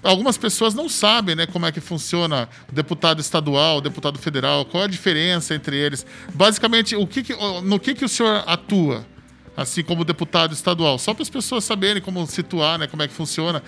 Algumas 0.03 0.37
pessoas 0.37 0.73
não 0.73 0.87
sabem 0.87 1.35
né, 1.35 1.45
como 1.45 1.65
é 1.65 1.71
que 1.71 1.81
funciona 1.81 2.47
o 2.71 2.73
deputado 2.73 3.19
estadual, 3.19 3.77
o 3.77 3.81
deputado 3.81 4.17
federal, 4.19 4.63
qual 4.63 4.83
a 4.83 4.87
diferença 4.87 5.53
entre 5.53 5.75
eles. 5.75 6.05
Basicamente, 6.33 6.95
o 6.95 7.05
que, 7.05 7.23
que 7.23 7.33
no 7.63 7.79
que, 7.79 7.93
que 7.93 8.05
o 8.05 8.09
senhor 8.09 8.43
atua, 8.47 9.05
assim 9.55 9.83
como 9.83 10.05
deputado 10.05 10.53
estadual? 10.53 10.97
Só 10.99 11.13
para 11.13 11.23
as 11.23 11.29
pessoas 11.29 11.63
saberem 11.63 12.01
como 12.01 12.25
situar, 12.27 12.77
né, 12.79 12.87
como 12.87 13.01
é 13.03 13.07
que 13.07 13.13
funciona. 13.13 13.61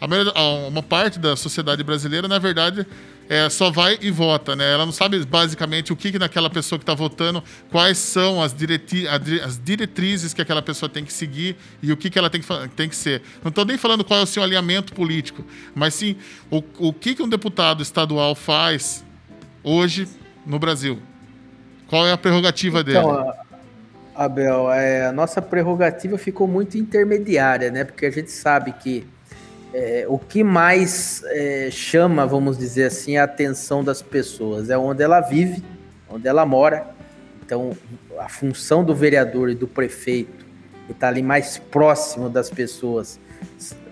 A 0.00 0.06
maioria, 0.06 0.32
uma 0.68 0.82
parte 0.82 1.18
da 1.18 1.34
sociedade 1.34 1.82
brasileira, 1.82 2.28
na 2.28 2.38
verdade, 2.38 2.86
é, 3.30 3.48
só 3.48 3.70
vai 3.70 3.96
e 4.02 4.10
vota, 4.10 4.56
né? 4.56 4.72
Ela 4.72 4.84
não 4.84 4.90
sabe 4.90 5.24
basicamente 5.24 5.92
o 5.92 5.96
que, 5.96 6.10
que 6.10 6.18
naquela 6.18 6.50
pessoa 6.50 6.80
que 6.80 6.82
está 6.82 6.94
votando, 6.94 7.40
quais 7.70 7.96
são 7.96 8.42
as, 8.42 8.52
direti 8.52 9.06
as 9.06 9.56
diretrizes 9.56 10.34
que 10.34 10.42
aquela 10.42 10.60
pessoa 10.60 10.90
tem 10.90 11.04
que 11.04 11.12
seguir 11.12 11.56
e 11.80 11.92
o 11.92 11.96
que, 11.96 12.10
que 12.10 12.18
ela 12.18 12.28
tem 12.28 12.40
que, 12.40 12.68
tem 12.74 12.88
que 12.88 12.96
ser. 12.96 13.22
Não 13.40 13.50
estou 13.50 13.64
nem 13.64 13.78
falando 13.78 14.02
qual 14.02 14.18
é 14.18 14.22
o 14.24 14.26
seu 14.26 14.42
alinhamento 14.42 14.92
político, 14.92 15.44
mas 15.76 15.94
sim 15.94 16.16
o, 16.50 16.60
o 16.80 16.92
que, 16.92 17.14
que 17.14 17.22
um 17.22 17.28
deputado 17.28 17.84
estadual 17.84 18.34
faz 18.34 19.04
hoje 19.62 20.08
no 20.44 20.58
Brasil. 20.58 21.00
Qual 21.86 22.04
é 22.04 22.10
a 22.10 22.18
prerrogativa 22.18 22.80
então, 22.80 23.14
dele? 23.14 23.32
Abel, 24.12 24.72
é, 24.72 25.06
a 25.06 25.12
nossa 25.12 25.40
prerrogativa 25.40 26.18
ficou 26.18 26.48
muito 26.48 26.76
intermediária, 26.76 27.70
né? 27.70 27.84
Porque 27.84 28.06
a 28.06 28.10
gente 28.10 28.32
sabe 28.32 28.72
que 28.72 29.06
é, 29.72 30.04
o 30.08 30.18
que 30.18 30.42
mais 30.42 31.22
é, 31.26 31.68
chama, 31.70 32.26
vamos 32.26 32.58
dizer 32.58 32.84
assim, 32.84 33.16
a 33.16 33.24
atenção 33.24 33.84
das 33.84 34.02
pessoas 34.02 34.70
é 34.70 34.76
onde 34.76 35.02
ela 35.02 35.20
vive, 35.20 35.62
onde 36.08 36.26
ela 36.26 36.44
mora. 36.44 36.86
Então, 37.44 37.72
a 38.18 38.28
função 38.28 38.84
do 38.84 38.94
vereador 38.94 39.48
e 39.50 39.54
do 39.54 39.68
prefeito, 39.68 40.44
que 40.86 40.92
está 40.92 41.08
ali 41.08 41.22
mais 41.22 41.58
próximo 41.58 42.28
das 42.28 42.50
pessoas, 42.50 43.20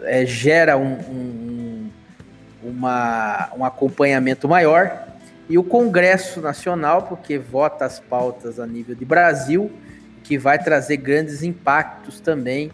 é, 0.03 0.27
gera 0.27 0.77
um, 0.77 0.95
um, 0.95 1.91
uma, 2.63 3.51
um 3.57 3.65
acompanhamento 3.65 4.49
maior. 4.49 5.07
E 5.49 5.57
o 5.57 5.65
Congresso 5.65 6.41
Nacional, 6.41 7.03
porque 7.03 7.39
vota 7.39 7.85
as 7.85 8.01
pautas 8.01 8.61
a 8.61 8.67
nível 8.67 8.95
de 8.95 9.05
Brasil, 9.05 9.71
que 10.25 10.37
vai 10.37 10.59
trazer 10.59 10.99
grandes 10.99 11.43
impactos 11.43 12.21
também 12.21 12.71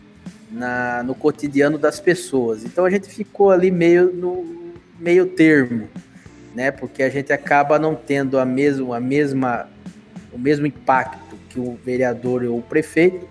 na, 0.54 1.02
no 1.02 1.14
cotidiano 1.14 1.76
das 1.76 1.98
pessoas. 2.00 2.64
Então 2.64 2.84
a 2.84 2.90
gente 2.90 3.08
ficou 3.08 3.50
ali 3.50 3.70
meio 3.70 4.12
no 4.12 4.72
meio 4.98 5.26
termo, 5.26 5.88
né? 6.54 6.70
Porque 6.70 7.02
a 7.02 7.10
gente 7.10 7.32
acaba 7.32 7.78
não 7.78 7.94
tendo 7.94 8.38
a 8.38 8.44
mesma, 8.44 8.96
a 8.96 9.00
mesma, 9.00 9.68
o 10.32 10.38
mesmo 10.38 10.66
impacto 10.66 11.36
que 11.48 11.58
o 11.58 11.78
vereador 11.84 12.44
ou 12.44 12.58
o 12.58 12.62
prefeito, 12.62 13.28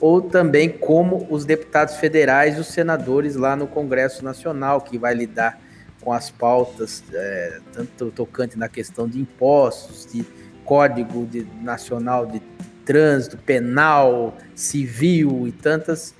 ou 0.00 0.22
também 0.22 0.68
como 0.68 1.26
os 1.30 1.44
deputados 1.44 1.96
federais 1.96 2.56
e 2.56 2.60
os 2.60 2.68
senadores 2.68 3.36
lá 3.36 3.54
no 3.54 3.66
Congresso 3.66 4.24
Nacional, 4.24 4.80
que 4.80 4.96
vai 4.96 5.14
lidar 5.14 5.60
com 6.00 6.12
as 6.12 6.30
pautas, 6.30 7.02
é, 7.12 7.60
tanto 7.72 8.10
tocante 8.10 8.56
na 8.58 8.68
questão 8.68 9.08
de 9.08 9.20
impostos, 9.20 10.10
de 10.10 10.24
código 10.64 11.26
de, 11.26 11.46
nacional 11.60 12.24
de 12.24 12.40
trânsito, 12.84 13.36
penal, 13.36 14.36
civil 14.54 15.46
e 15.46 15.52
tantas 15.52 16.14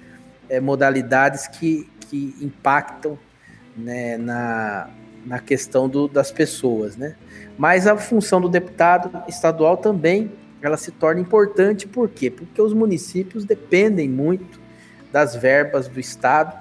é, 0.49 0.61
modalidades 0.61 1.47
que, 1.47 1.89
que 2.09 2.35
impactam 2.41 3.19
né, 3.77 4.17
na, 4.17 4.89
na 5.25 5.39
questão 5.39 5.89
do, 5.89 6.09
das 6.09 6.31
pessoas, 6.31 6.97
né? 6.97 7.17
Mas 7.57 7.87
a 7.87 7.97
função 7.97 8.41
do 8.41 8.49
deputado 8.49 9.23
estadual 9.29 9.77
também 9.77 10.31
ela 10.61 10.77
se 10.77 10.91
torna 10.91 11.21
importante, 11.21 11.87
por 11.87 12.09
quê? 12.09 12.31
Porque 12.31 12.61
os 12.61 12.73
municípios 12.73 13.45
dependem 13.45 14.09
muito 14.09 14.61
das 15.13 15.37
verbas 15.37 15.89
do 15.89 16.01
Estado 16.01 16.53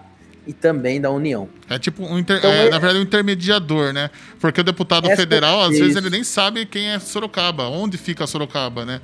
e 0.46 0.54
também 0.54 1.02
da 1.02 1.12
União. 1.12 1.50
É 1.70 1.78
tipo, 1.78 2.04
um 2.04 2.18
inter... 2.18 2.38
então, 2.38 2.52
é, 2.52 2.68
é, 2.68 2.70
na 2.70 2.80
verdade, 2.80 3.00
um 3.00 3.04
intermediador, 3.04 3.92
né? 3.92 4.10
Porque 4.40 4.62
o 4.62 4.64
deputado 4.64 5.10
federal, 5.16 5.62
às 5.62 5.78
vezes, 5.78 5.96
ele 5.96 6.10
nem 6.10 6.24
sabe 6.24 6.66
quem 6.66 6.90
é 6.90 7.00
Sorocaba, 7.00 7.68
onde 7.68 7.98
fica 7.98 8.26
Sorocaba, 8.26 8.86
né? 8.86 9.02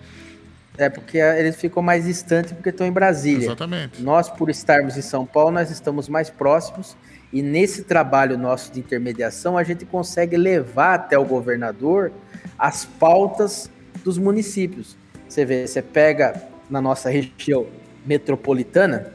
É, 0.77 0.89
porque 0.89 1.19
eles 1.19 1.55
ficam 1.55 1.83
mais 1.83 2.05
distantes 2.05 2.51
porque 2.51 2.69
estão 2.69 2.87
em 2.87 2.91
Brasília. 2.91 3.45
Exatamente. 3.45 4.01
Nós, 4.01 4.29
por 4.29 4.49
estarmos 4.49 4.97
em 4.97 5.01
São 5.01 5.25
Paulo, 5.25 5.51
nós 5.51 5.69
estamos 5.69 6.09
mais 6.09 6.29
próximos 6.29 6.97
e 7.33 7.41
nesse 7.41 7.83
trabalho 7.83 8.37
nosso 8.37 8.71
de 8.71 8.79
intermediação, 8.79 9.57
a 9.57 9.63
gente 9.63 9.85
consegue 9.85 10.37
levar 10.37 10.93
até 10.93 11.17
o 11.17 11.25
governador 11.25 12.11
as 12.57 12.85
pautas 12.85 13.71
dos 14.03 14.19
municípios. 14.19 14.95
Você 15.27 15.43
vê, 15.43 15.65
você 15.65 15.81
pega 15.81 16.39
na 16.69 16.79
nossa 16.79 17.09
região 17.09 17.65
metropolitana, 18.05 19.13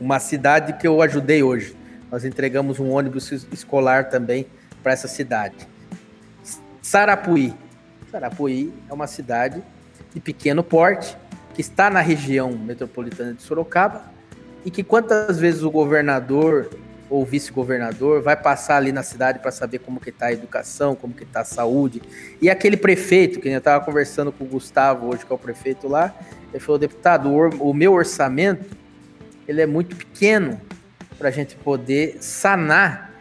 uma 0.00 0.18
cidade 0.18 0.72
que 0.72 0.88
eu 0.88 1.00
ajudei 1.02 1.40
hoje. 1.40 1.76
Nós 2.10 2.24
entregamos 2.24 2.80
um 2.80 2.90
ônibus 2.90 3.30
escolar 3.52 4.08
também 4.08 4.46
para 4.82 4.92
essa 4.92 5.06
cidade. 5.06 5.68
Sarapuí. 6.82 7.54
Sarapuí 8.10 8.72
é 8.88 8.92
uma 8.92 9.06
cidade 9.06 9.62
de 10.14 10.20
pequeno 10.20 10.62
porte, 10.62 11.16
que 11.54 11.60
está 11.60 11.90
na 11.90 12.00
região 12.00 12.52
metropolitana 12.52 13.34
de 13.34 13.42
Sorocaba, 13.42 14.04
e 14.64 14.70
que 14.70 14.82
quantas 14.82 15.38
vezes 15.38 15.62
o 15.62 15.70
governador 15.70 16.70
ou 17.10 17.26
vice-governador, 17.26 18.22
vai 18.22 18.36
passar 18.36 18.76
ali 18.76 18.92
na 18.92 19.02
cidade 19.02 19.40
para 19.40 19.50
saber 19.50 19.80
como 19.80 19.98
que 19.98 20.10
está 20.10 20.26
a 20.26 20.32
educação, 20.32 20.94
como 20.94 21.12
que 21.12 21.24
está 21.24 21.40
a 21.40 21.44
saúde. 21.44 22.00
E 22.40 22.48
aquele 22.48 22.76
prefeito, 22.76 23.40
que 23.40 23.48
eu 23.48 23.58
estava 23.58 23.84
conversando 23.84 24.30
com 24.30 24.44
o 24.44 24.46
Gustavo 24.46 25.08
hoje, 25.12 25.26
que 25.26 25.32
é 25.32 25.34
o 25.34 25.38
prefeito 25.38 25.88
lá, 25.88 26.14
ele 26.52 26.60
falou, 26.60 26.78
deputado, 26.78 27.28
o, 27.32 27.74
meu 27.74 27.92
orçamento 27.92 28.76
ele 29.48 29.60
é 29.60 29.66
muito 29.66 29.96
pequeno 29.96 30.60
para 31.18 31.28
a 31.28 31.32
gente 31.32 31.56
poder 31.56 32.18
sanar 32.20 33.12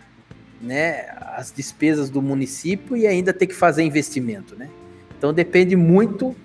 né, 0.62 1.08
as 1.36 1.52
despesas 1.52 2.10
do 2.12 2.22
município 2.22 2.96
e 2.96 3.08
ainda 3.08 3.34
ter 3.34 3.48
que 3.48 3.56
fazer 3.56 3.82
investimento. 3.82 4.56
Né? 4.56 4.70
Então 5.18 5.34
depende 5.34 5.76
muito 5.76 6.36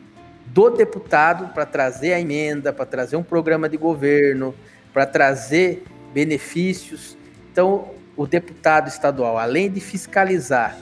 do 0.54 0.70
deputado 0.70 1.52
para 1.52 1.66
trazer 1.66 2.12
a 2.12 2.20
emenda, 2.20 2.72
para 2.72 2.86
trazer 2.86 3.16
um 3.16 3.24
programa 3.24 3.68
de 3.68 3.76
governo, 3.76 4.54
para 4.92 5.04
trazer 5.04 5.82
benefícios. 6.12 7.18
Então, 7.50 7.90
o 8.16 8.24
deputado 8.24 8.86
estadual, 8.86 9.36
além 9.36 9.68
de 9.68 9.80
fiscalizar 9.80 10.78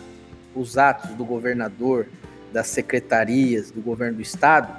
os 0.55 0.77
atos 0.77 1.13
do 1.13 1.25
governador, 1.25 2.07
das 2.53 2.67
secretarias, 2.67 3.71
do 3.71 3.81
governo 3.81 4.17
do 4.17 4.23
estado, 4.23 4.77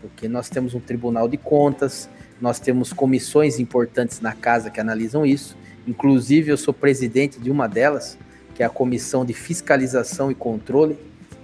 porque 0.00 0.26
nós 0.26 0.48
temos 0.48 0.74
um 0.74 0.80
tribunal 0.80 1.28
de 1.28 1.36
contas, 1.36 2.08
nós 2.40 2.58
temos 2.58 2.94
comissões 2.94 3.60
importantes 3.60 4.22
na 4.22 4.32
casa 4.32 4.70
que 4.70 4.80
analisam 4.80 5.26
isso. 5.26 5.54
Inclusive, 5.86 6.50
eu 6.50 6.56
sou 6.56 6.72
presidente 6.72 7.38
de 7.38 7.50
uma 7.50 7.68
delas, 7.68 8.16
que 8.54 8.62
é 8.62 8.66
a 8.66 8.70
Comissão 8.70 9.22
de 9.22 9.34
Fiscalização 9.34 10.30
e 10.30 10.34
Controle. 10.34 10.98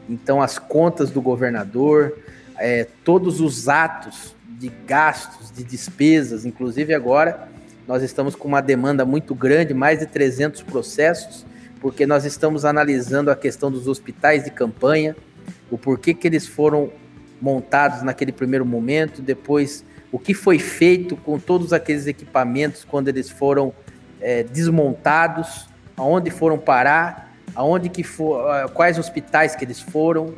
Então, 0.08 0.40
as 0.40 0.58
contas 0.58 1.10
do 1.10 1.20
governador, 1.20 2.16
é, 2.58 2.86
todos 3.04 3.40
os 3.40 3.68
atos 3.68 4.34
de 4.58 4.70
gastos, 4.86 5.50
de 5.50 5.62
despesas, 5.62 6.44
inclusive 6.44 6.94
agora, 6.94 7.48
nós 7.86 8.02
estamos 8.02 8.34
com 8.34 8.48
uma 8.48 8.60
demanda 8.60 9.04
muito 9.04 9.34
grande, 9.34 9.72
mais 9.74 10.00
de 10.00 10.06
300 10.06 10.62
processos, 10.62 11.46
porque 11.80 12.06
nós 12.06 12.24
estamos 12.24 12.64
analisando 12.64 13.30
a 13.30 13.36
questão 13.36 13.70
dos 13.70 13.86
hospitais 13.86 14.44
de 14.44 14.50
campanha, 14.50 15.14
o 15.70 15.78
porquê 15.78 16.14
que 16.14 16.26
eles 16.26 16.46
foram 16.46 16.90
montados 17.40 18.02
naquele 18.02 18.32
primeiro 18.32 18.64
momento, 18.64 19.20
depois 19.20 19.84
o 20.10 20.18
que 20.18 20.32
foi 20.32 20.58
feito 20.58 21.16
com 21.16 21.38
todos 21.38 21.72
aqueles 21.72 22.06
equipamentos 22.06 22.84
quando 22.84 23.08
eles 23.08 23.28
foram 23.28 23.72
é, 24.20 24.42
desmontados, 24.42 25.68
aonde 25.96 26.30
foram 26.30 26.58
parar, 26.58 27.32
aonde 27.54 27.88
que 27.88 28.02
for, 28.02 28.70
quais 28.70 28.98
hospitais 28.98 29.54
que 29.54 29.64
eles 29.64 29.80
foram, 29.80 30.34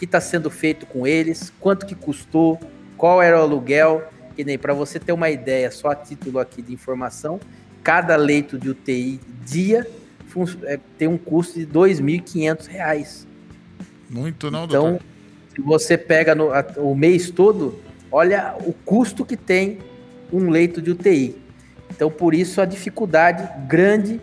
que 0.00 0.06
está 0.06 0.18
sendo 0.18 0.48
feito 0.48 0.86
com 0.86 1.06
eles, 1.06 1.52
quanto 1.60 1.84
que 1.84 1.94
custou, 1.94 2.58
qual 2.96 3.20
era 3.20 3.38
o 3.38 3.42
aluguel. 3.42 4.02
Que 4.34 4.42
nem 4.42 4.56
para 4.56 4.72
você 4.72 4.98
ter 4.98 5.12
uma 5.12 5.28
ideia, 5.28 5.70
só 5.70 5.88
a 5.88 5.94
título 5.94 6.38
aqui 6.38 6.62
de 6.62 6.72
informação, 6.72 7.38
cada 7.82 8.16
leito 8.16 8.58
de 8.58 8.70
UTI 8.70 9.20
dia 9.44 9.86
é, 10.62 10.80
tem 10.96 11.06
um 11.06 11.18
custo 11.18 11.58
de 11.58 11.66
R$ 11.66 11.72
2.500. 11.72 13.26
Muito 14.08 14.50
não, 14.50 14.64
então, 14.64 14.82
doutor? 14.92 15.06
se 15.54 15.60
você 15.60 15.98
pega 15.98 16.34
no, 16.34 16.50
a, 16.50 16.64
o 16.78 16.94
mês 16.94 17.30
todo, 17.30 17.78
olha 18.10 18.56
o 18.64 18.72
custo 18.72 19.22
que 19.22 19.36
tem 19.36 19.80
um 20.32 20.48
leito 20.48 20.80
de 20.80 20.92
UTI. 20.92 21.36
Então, 21.90 22.10
por 22.10 22.32
isso, 22.32 22.62
a 22.62 22.64
dificuldade 22.64 23.46
grande 23.68 24.18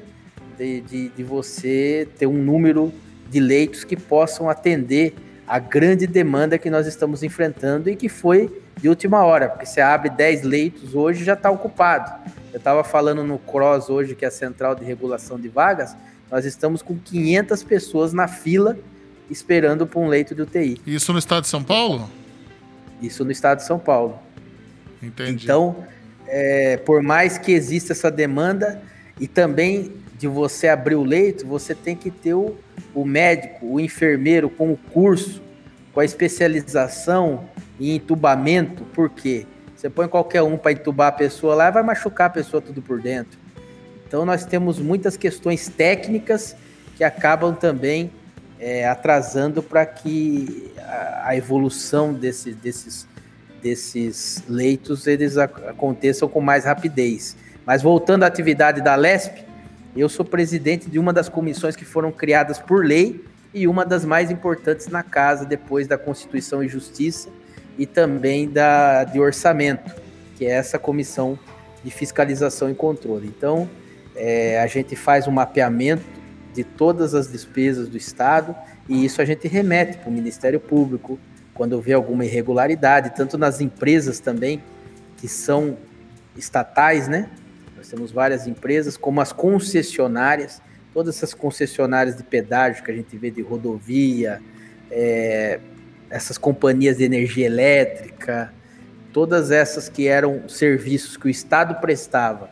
de, 0.58 0.82
de, 0.82 1.10
de 1.10 1.24
você 1.24 2.08
ter 2.18 2.26
um 2.26 2.42
número 2.42 2.92
de 3.30 3.40
leitos 3.40 3.84
que 3.84 3.96
possam 3.96 4.50
atender 4.50 5.14
a 5.48 5.60
grande 5.60 6.06
demanda 6.06 6.58
que 6.58 6.70
nós 6.70 6.86
estamos 6.86 7.24
enfrentando 7.24 7.90
e 7.90 7.96
que 7.96 8.10
foi 8.10 8.62
de 8.76 8.90
última 8.90 9.24
hora, 9.24 9.50
porque 9.50 9.66
você 9.66 9.80
abre 9.80 10.10
10 10.10 10.44
leitos 10.44 10.94
hoje 10.94 11.24
já 11.24 11.34
está 11.34 11.50
ocupado. 11.50 12.12
Eu 12.52 12.58
estava 12.58 12.84
falando 12.84 13.24
no 13.24 13.40
CROSS 13.40 13.90
hoje, 13.90 14.16
que 14.16 14.26
é 14.26 14.28
a 14.28 14.32
Central 14.32 14.76
de 14.76 14.84
Regulação 14.84 15.40
de 15.40 15.48
Vagas, 15.48 15.96
nós 16.30 16.46
estamos 16.46 16.82
com 16.82 16.98
500 16.98 17.64
pessoas 17.64 18.14
na 18.14 18.28
fila 18.28 18.78
esperando 19.30 19.88
por 19.88 20.02
um 20.02 20.08
leito 20.08 20.36
de 20.36 20.42
UTI. 20.42 20.82
Isso 20.86 21.14
no 21.14 21.20
estado 21.20 21.44
de 21.44 21.48
São 21.48 21.64
Paulo? 21.64 22.10
Isso 23.02 23.24
no 23.24 23.32
estado 23.32 23.60
de 23.60 23.66
São 23.66 23.80
Paulo. 23.80 24.20
Entendi. 25.02 25.44
Então, 25.44 25.84
é, 26.28 26.78
por 26.78 27.02
mais 27.02 27.38
que 27.38 27.52
exista 27.52 27.94
essa 27.94 28.12
demanda 28.12 28.82
e 29.20 29.28
também 29.28 29.94
de 30.18 30.28
você 30.28 30.68
abrir 30.68 30.96
o 30.96 31.04
leito, 31.04 31.46
você 31.46 31.76
tem 31.76 31.96
que 31.96 32.10
ter 32.10 32.34
o, 32.34 32.56
o 32.94 33.06
médico, 33.06 33.66
o 33.66 33.80
enfermeiro 33.80 34.50
com 34.50 34.72
o 34.72 34.78
curso, 34.78 35.42
com 35.94 36.00
a 36.00 36.06
especialização 36.06 37.46
em 37.80 37.96
entubamento, 37.96 38.84
por 38.86 39.10
quê? 39.10 39.46
Você 39.76 39.90
põe 39.90 40.08
qualquer 40.08 40.42
um 40.42 40.58
para 40.58 40.72
entubar 40.72 41.10
a 41.10 41.12
pessoa 41.12 41.54
lá, 41.54 41.70
vai 41.70 41.84
machucar 41.84 42.28
a 42.28 42.32
pessoa 42.32 42.60
tudo 42.60 42.82
por 42.82 43.00
dentro. 43.00 43.38
Então 44.08 44.26
nós 44.26 44.44
temos 44.44 44.80
muitas 44.80 45.16
questões 45.16 45.68
técnicas 45.68 46.56
que 46.96 47.04
acabam 47.04 47.54
também 47.54 48.10
é, 48.60 48.88
atrasando 48.88 49.62
para 49.62 49.86
que 49.86 50.72
a, 50.80 51.28
a 51.28 51.38
evolução 51.38 52.12
desse, 52.12 52.54
desses, 52.54 53.08
desses 53.62 54.44
leitos 54.50 55.06
eles 55.06 55.38
aconteçam 55.38 56.28
com 56.28 56.42
mais 56.42 56.66
rapidez. 56.66 57.38
Mas 57.64 57.84
voltando 57.84 58.24
à 58.24 58.28
atividade 58.28 58.82
da 58.82 58.96
LESP, 58.96 59.47
eu 59.96 60.10
sou 60.10 60.26
presidente 60.26 60.90
de 60.90 61.00
uma 61.00 61.12
das 61.12 61.30
comissões 61.30 61.76
que 61.76 61.86
foram 61.86 62.12
criadas 62.12 62.60
por 62.60 62.86
lei 62.86 63.24
e 63.54 63.68
uma 63.68 63.86
das 63.86 64.06
mais 64.06 64.30
importantes 64.30 64.88
na 64.88 65.04
casa 65.04 65.46
depois 65.46 65.88
da 65.88 65.98
Constituição 65.98 66.64
e 66.64 66.68
Justiça, 66.68 67.30
e 67.78 67.86
também 67.86 68.50
da, 68.50 69.04
de 69.04 69.20
orçamento, 69.20 69.96
que 70.36 70.46
é 70.46 70.50
essa 70.50 70.80
comissão 70.80 71.38
de 71.84 71.92
fiscalização 71.92 72.70
e 72.70 72.76
controle. 72.76 73.28
Então, 73.28 73.70
é, 74.16 74.60
a 74.60 74.68
gente 74.68 74.96
faz 74.96 75.28
um 75.28 75.32
mapeamento 75.32 76.04
de 76.54 76.64
todas 76.64 77.14
as 77.14 77.32
despesas 77.32 77.88
do 77.88 77.98
Estado 77.98 78.56
e 78.90 79.06
isso 79.06 79.22
a 79.22 79.26
gente 79.26 79.48
remete 79.48 79.98
para 79.98 80.10
o 80.10 80.12
Ministério 80.12 80.60
Público 80.60 81.20
quando 81.54 81.80
vê 81.82 81.94
alguma 81.94 82.26
irregularidade, 82.26 83.16
tanto 83.16 83.38
nas 83.38 83.62
empresas 83.62 84.20
também, 84.20 84.62
que 85.18 85.28
são 85.28 85.78
estatais, 86.36 87.08
né? 87.08 87.30
Nós 87.88 87.92
temos 87.94 88.12
várias 88.12 88.48
empresas, 88.48 88.98
como 88.98 89.22
as 89.22 89.32
concessionárias, 89.32 90.62
todas 90.94 91.16
essas 91.16 91.34
concessionárias 91.34 92.18
de 92.18 92.24
pedágio 92.24 92.84
que 92.84 92.92
a 92.92 92.94
gente 92.94 93.18
vê 93.18 93.32
de 93.32 93.42
rodovia, 93.42 94.42
é, 94.92 95.62
essas 96.10 96.38
companhias 96.38 96.98
de 96.98 97.06
energia 97.06 97.46
elétrica, 97.46 98.54
todas 99.14 99.52
essas 99.52 99.88
que 99.88 100.06
eram 100.06 100.50
serviços 100.50 101.16
que 101.16 101.28
o 101.28 101.30
Estado 101.30 101.76
prestava 101.76 102.50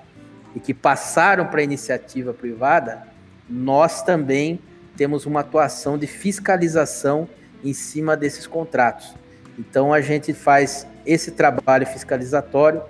e 0.56 0.60
que 0.62 0.74
passaram 0.74 1.48
para 1.48 1.60
a 1.60 1.63
iniciativa 1.63 2.34
privada, 2.34 3.06
nós 3.50 4.04
também 4.04 4.58
temos 4.95 5.26
uma 5.26 5.41
atuação 5.41 5.98
de 5.98 6.08
fiscalização 6.08 7.28
em 7.62 7.74
cima 7.74 8.15
desses 8.15 8.48
contratos. 8.48 9.13
Então 9.60 9.91
a 9.91 10.00
gente 10.00 10.34
faz 10.34 10.88
esse 11.06 11.32
trabalho 11.32 11.86
fiscalizatório, 11.86 12.82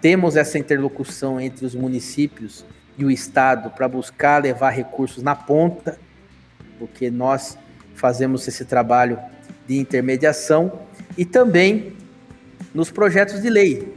temos 0.00 0.36
essa 0.36 0.58
interlocução 0.58 1.40
entre 1.40 1.64
os 1.64 1.74
municípios 1.74 2.64
e 2.96 3.04
o 3.04 3.10
Estado 3.10 3.70
para 3.70 3.88
buscar 3.88 4.42
levar 4.42 4.70
recursos 4.70 5.22
na 5.22 5.34
ponta, 5.34 5.98
porque 6.78 7.10
nós 7.10 7.58
fazemos 7.94 8.46
esse 8.48 8.64
trabalho 8.64 9.18
de 9.66 9.78
intermediação 9.78 10.80
e 11.16 11.24
também 11.24 11.96
nos 12.74 12.90
projetos 12.90 13.42
de 13.42 13.50
lei. 13.50 13.94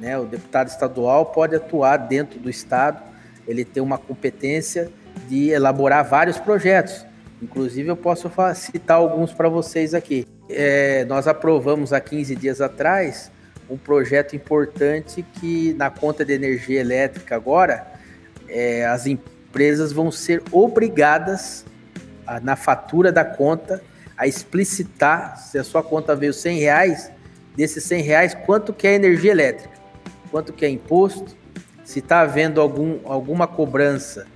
Né? 0.00 0.18
O 0.18 0.24
deputado 0.24 0.68
estadual 0.68 1.26
pode 1.26 1.54
atuar 1.54 1.96
dentro 1.96 2.38
do 2.38 2.50
Estado, 2.50 3.02
ele 3.46 3.64
tem 3.64 3.82
uma 3.82 3.98
competência 3.98 4.90
de 5.28 5.50
elaborar 5.50 6.04
vários 6.04 6.38
projetos. 6.38 7.06
Inclusive, 7.40 7.88
eu 7.88 7.96
posso 7.96 8.30
citar 8.54 8.96
alguns 8.96 9.32
para 9.32 9.48
vocês 9.48 9.94
aqui. 9.94 10.26
É, 10.48 11.04
nós 11.04 11.28
aprovamos 11.28 11.92
há 11.92 12.00
15 12.00 12.34
dias 12.36 12.60
atrás 12.60 13.30
um 13.68 13.76
projeto 13.76 14.36
importante 14.36 15.24
que, 15.34 15.74
na 15.74 15.90
conta 15.90 16.24
de 16.24 16.32
energia 16.32 16.80
elétrica 16.80 17.34
agora, 17.34 17.86
é, 18.48 18.86
as 18.86 19.06
empresas 19.06 19.92
vão 19.92 20.10
ser 20.10 20.42
obrigadas, 20.52 21.64
a, 22.26 22.40
na 22.40 22.56
fatura 22.56 23.10
da 23.10 23.24
conta, 23.24 23.82
a 24.16 24.26
explicitar 24.26 25.38
se 25.38 25.58
a 25.58 25.64
sua 25.64 25.82
conta 25.82 26.14
veio 26.14 26.32
100 26.32 26.58
reais, 26.58 27.10
desses 27.56 27.84
100 27.84 28.02
reais, 28.02 28.34
quanto 28.46 28.72
que 28.72 28.86
é 28.86 28.94
energia 28.94 29.32
elétrica, 29.32 29.74
quanto 30.30 30.52
que 30.52 30.64
é 30.64 30.68
imposto, 30.68 31.36
se 31.84 32.00
está 32.00 32.20
havendo 32.20 32.60
algum, 32.60 32.98
alguma 33.04 33.46
cobrança 33.46 34.26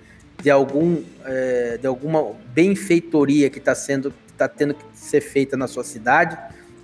de, 0.42 0.50
algum, 0.50 1.02
é, 1.24 1.78
de 1.78 1.86
alguma 1.86 2.32
benfeitoria 2.54 3.50
que 3.50 3.58
está 3.58 3.74
sendo 3.74 4.12
está 4.40 4.48
tendo 4.48 4.72
que 4.72 4.84
ser 4.94 5.20
feita 5.20 5.56
na 5.56 5.68
sua 5.68 5.84
cidade. 5.84 6.36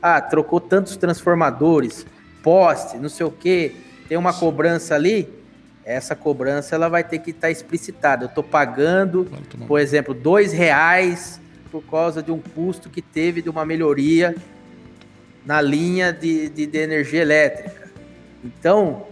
Ah, 0.03 0.21
trocou 0.21 0.61
tantos 0.61 0.97
transformadores, 0.97 2.07
poste, 2.47 2.97
não 2.97 3.09
sei 3.09 3.27
o 3.27 3.31
que, 3.33 3.75
tem 4.09 4.17
uma 4.17 4.33
cobrança 4.33 4.95
ali. 4.95 5.29
Essa 5.85 6.15
cobrança 6.15 6.77
ela 6.77 6.89
vai 6.89 7.03
ter 7.03 7.19
que 7.19 7.31
estar 7.31 7.49
tá 7.49 7.51
explicitada. 7.51 8.25
Eu 8.25 8.29
estou 8.29 8.45
pagando, 8.45 9.27
por 9.67 9.81
exemplo, 9.81 10.15
dois 10.15 10.53
reais 10.53 11.41
por 11.73 11.83
causa 11.83 12.23
de 12.23 12.31
um 12.31 12.39
custo 12.39 12.89
que 12.89 13.03
teve 13.03 13.43
de 13.43 13.51
uma 13.51 13.67
melhoria 13.67 14.37
na 15.45 15.61
linha 15.61 16.13
de, 16.13 16.49
de, 16.49 16.67
de 16.67 16.79
energia 16.79 17.21
elétrica. 17.21 17.91
Então, 18.45 19.09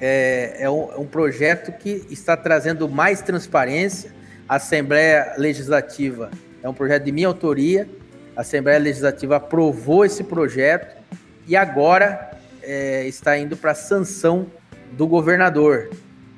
é, 0.00 0.56
é, 0.64 0.70
um, 0.70 0.92
é 0.92 0.96
um 0.96 1.06
projeto 1.06 1.70
que 1.78 2.04
está 2.10 2.36
trazendo 2.36 2.88
mais 2.88 3.22
transparência. 3.22 4.12
A 4.48 4.56
Assembleia 4.56 5.34
Legislativa 5.38 6.28
é 6.60 6.68
um 6.68 6.74
projeto 6.74 7.04
de 7.04 7.12
minha 7.12 7.28
autoria. 7.28 7.88
A 8.34 8.40
Assembleia 8.40 8.80
Legislativa 8.80 9.36
aprovou 9.36 10.04
esse 10.04 10.24
projeto 10.24 11.01
e 11.46 11.56
agora 11.56 12.30
é, 12.62 13.06
está 13.06 13.36
indo 13.36 13.56
para 13.56 13.74
sanção 13.74 14.46
do 14.92 15.06
governador. 15.06 15.90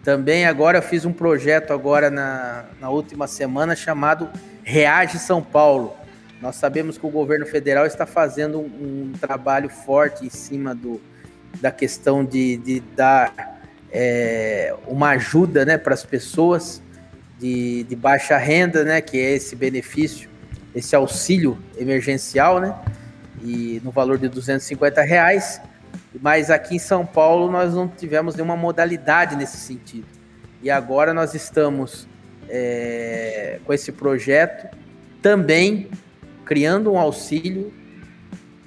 Também 0.03 0.47
agora 0.47 0.79
eu 0.79 0.83
fiz 0.83 1.05
um 1.05 1.13
projeto 1.13 1.73
agora 1.73 2.11
na, 2.11 2.67
na 2.81 2.91
última 2.91 3.27
semana 3.27 3.75
chamado 3.75 4.29
Reage 4.63 5.19
São 5.19 5.43
Paulo. 5.43 5.95
Nós 6.41 6.57
sabemos 6.57 6.99
que 6.99 7.07
o 7.07 7.11
governo 7.11 7.47
federal 7.47 7.87
está 7.87 8.05
fazendo 8.05 8.61
um, 8.61 8.65
um 8.65 9.13
trabalho 9.19 9.71
forte 9.71 10.27
em 10.27 10.31
cima 10.31 10.75
do, 10.75 11.01
da 11.61 11.71
questão 11.71 12.25
de, 12.25 12.59
de 12.59 12.81
dar 12.81 13.59
é, 13.91 14.75
uma 14.87 15.11
ajuda 15.11 15.65
né, 15.65 15.79
para 15.79 15.95
as 15.95 16.05
pessoas 16.05 16.83
de, 17.39 17.85
de 17.85 17.97
baixa 17.97 18.37
renda, 18.37 18.85
né, 18.85 19.01
que 19.01 19.19
é 19.19 19.33
esse 19.33 19.57
benefício, 19.57 20.29
esse 20.75 20.95
auxílio 20.95 21.59
emergencial, 21.79 22.61
né, 22.61 22.75
e 23.45 23.81
no 23.85 23.91
valor 23.91 24.19
de 24.19 24.29
250 24.29 25.03
reais. 25.03 25.61
Mas 26.21 26.51
aqui 26.51 26.77
em 26.77 26.79
São 26.79 27.05
Paulo 27.05 27.51
nós 27.53 27.75
não 27.75 27.87
tivemos 27.87 28.35
nenhuma 28.35 28.57
modalidade 28.57 29.37
nesse 29.37 29.59
sentido. 29.59 30.07
E 30.63 30.71
agora 30.71 31.13
nós 31.13 31.35
estamos 31.35 32.09
é, 32.49 33.61
com 33.65 33.73
esse 33.73 33.93
projeto 33.93 34.75
também 35.21 35.89
criando 36.45 36.93
um 36.93 36.99
auxílio 36.99 37.73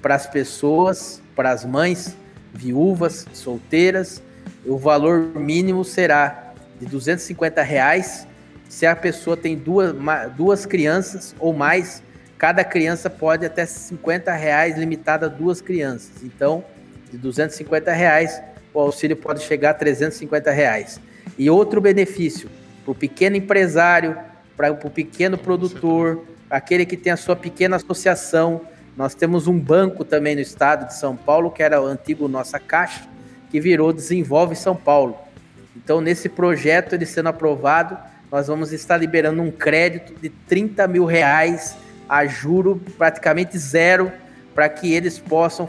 para 0.02 0.14
as 0.14 0.26
pessoas, 0.26 1.22
para 1.34 1.50
as 1.50 1.64
mães 1.64 2.16
viúvas, 2.52 3.26
solteiras. 3.32 4.22
O 4.66 4.76
valor 4.76 5.20
mínimo 5.36 5.84
será 5.84 6.52
de 6.80 6.86
250 6.86 7.62
reais. 7.62 8.26
Se 8.68 8.86
a 8.86 8.94
pessoa 8.94 9.36
tem 9.36 9.56
duas, 9.56 9.94
duas 10.36 10.66
crianças 10.66 11.34
ou 11.38 11.52
mais, 11.52 12.02
cada 12.38 12.62
criança 12.62 13.10
pode 13.10 13.44
até 13.44 13.66
50 13.66 14.32
reais, 14.32 14.78
limitada 14.78 15.26
a 15.26 15.28
duas 15.28 15.60
crianças. 15.60 16.22
Então, 16.22 16.64
de 17.10 17.18
250 17.18 17.92
reais, 17.92 18.40
o 18.72 18.78
auxílio 18.78 19.16
pode 19.16 19.42
chegar 19.42 19.70
a 19.70 19.74
350 19.74 20.50
reais. 20.52 21.00
E 21.36 21.50
outro 21.50 21.80
benefício 21.80 22.48
para 22.84 22.92
o 22.92 22.94
pequeno 22.94 23.36
empresário, 23.36 24.16
para 24.56 24.70
o 24.70 24.90
pequeno 24.90 25.36
produtor, 25.36 26.24
aquele 26.48 26.86
que 26.86 26.96
tem 26.96 27.12
a 27.12 27.16
sua 27.16 27.34
pequena 27.34 27.76
associação. 27.76 28.60
Nós 28.96 29.14
temos 29.14 29.48
um 29.48 29.58
banco 29.58 30.04
também 30.04 30.36
no 30.36 30.40
estado 30.40 30.86
de 30.86 30.94
São 30.94 31.16
Paulo, 31.16 31.50
que 31.50 31.62
era 31.62 31.82
o 31.82 31.86
antigo 31.86 32.28
Nossa 32.28 32.60
Caixa, 32.60 33.02
que 33.50 33.60
virou 33.60 33.92
Desenvolve 33.92 34.54
São 34.54 34.76
Paulo. 34.76 35.18
Então, 35.76 36.00
nesse 36.00 36.28
projeto, 36.28 36.94
ele 36.94 37.06
sendo 37.06 37.28
aprovado, 37.28 37.98
nós 38.30 38.46
vamos 38.46 38.72
estar 38.72 38.96
liberando 38.96 39.42
um 39.42 39.50
crédito 39.50 40.14
de 40.20 40.28
30 40.28 40.86
mil 40.86 41.04
reais 41.04 41.76
a 42.08 42.26
juro 42.26 42.80
praticamente 42.96 43.58
zero, 43.58 44.10
para 44.54 44.68
que 44.68 44.92
eles 44.92 45.18
possam 45.18 45.68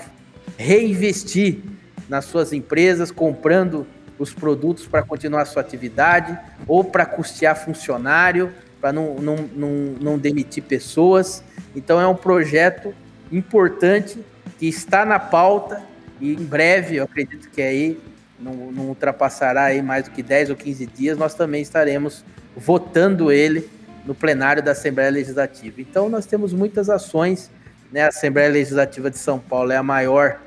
reinvestir 0.58 1.60
nas 2.08 2.26
suas 2.26 2.54
empresas, 2.54 3.12
comprando 3.12 3.86
os 4.18 4.34
produtos 4.34 4.88
para 4.88 5.04
continuar 5.04 5.44
a 5.44 5.46
sua 5.46 5.62
atividade, 5.62 6.38
ou 6.68 6.84
para 6.84 7.06
custear 7.06 7.56
funcionário, 7.56 8.52
para 8.82 8.92
não, 8.92 9.16
não, 9.16 9.36
não, 9.36 9.70
não 10.00 10.18
demitir 10.18 10.64
pessoas. 10.64 11.44
Então 11.76 12.00
é 12.00 12.08
um 12.08 12.16
projeto 12.16 12.94
importante 13.32 14.20
que 14.58 14.68
está 14.68 15.06
na 15.06 15.20
pauta 15.20 15.82
e 16.20 16.34
em 16.34 16.44
breve, 16.44 16.98
eu 16.98 17.04
acredito 17.06 17.50
que 17.50 17.62
aí 17.62 18.00
não, 18.40 18.54
não 18.72 18.86
ultrapassará 18.88 19.66
aí 19.66 19.82
mais 19.82 20.06
do 20.06 20.12
que 20.12 20.24
10 20.24 20.50
ou 20.52 20.56
15 20.56 20.86
dias, 20.88 21.18
nós 21.18 21.34
também 21.34 21.62
estaremos 21.62 22.26
votando 22.56 23.32
ele 23.32 23.70
no 24.06 24.16
plenário 24.16 24.62
da 24.64 24.72
Assembleia 24.72 25.10
Legislativa. 25.10 25.82
Então 25.82 26.10
nós 26.10 26.26
temos 26.26 26.54
muitas 26.54 26.90
ações, 26.90 27.52
né? 27.92 28.04
A 28.04 28.08
Assembleia 28.08 28.50
Legislativa 28.50 29.10
de 29.10 29.18
São 29.18 29.40
Paulo 29.40 29.72
é 29.72 29.78
a 29.78 29.84
maior 29.84 30.40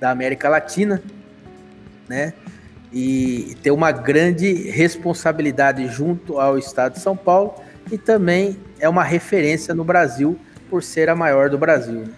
da 0.00 0.10
América 0.10 0.48
Latina, 0.48 1.02
né? 2.08 2.32
E 2.92 3.56
tem 3.62 3.72
uma 3.72 3.92
grande 3.92 4.52
responsabilidade 4.70 5.86
junto 5.88 6.40
ao 6.40 6.56
Estado 6.56 6.94
de 6.94 7.00
São 7.00 7.16
Paulo 7.16 7.54
e 7.92 7.98
também 7.98 8.58
é 8.80 8.88
uma 8.88 9.04
referência 9.04 9.74
no 9.74 9.84
Brasil 9.84 10.38
por 10.70 10.82
ser 10.82 11.08
a 11.08 11.14
maior 11.14 11.50
do 11.50 11.58
Brasil. 11.58 12.00
Né? 12.00 12.12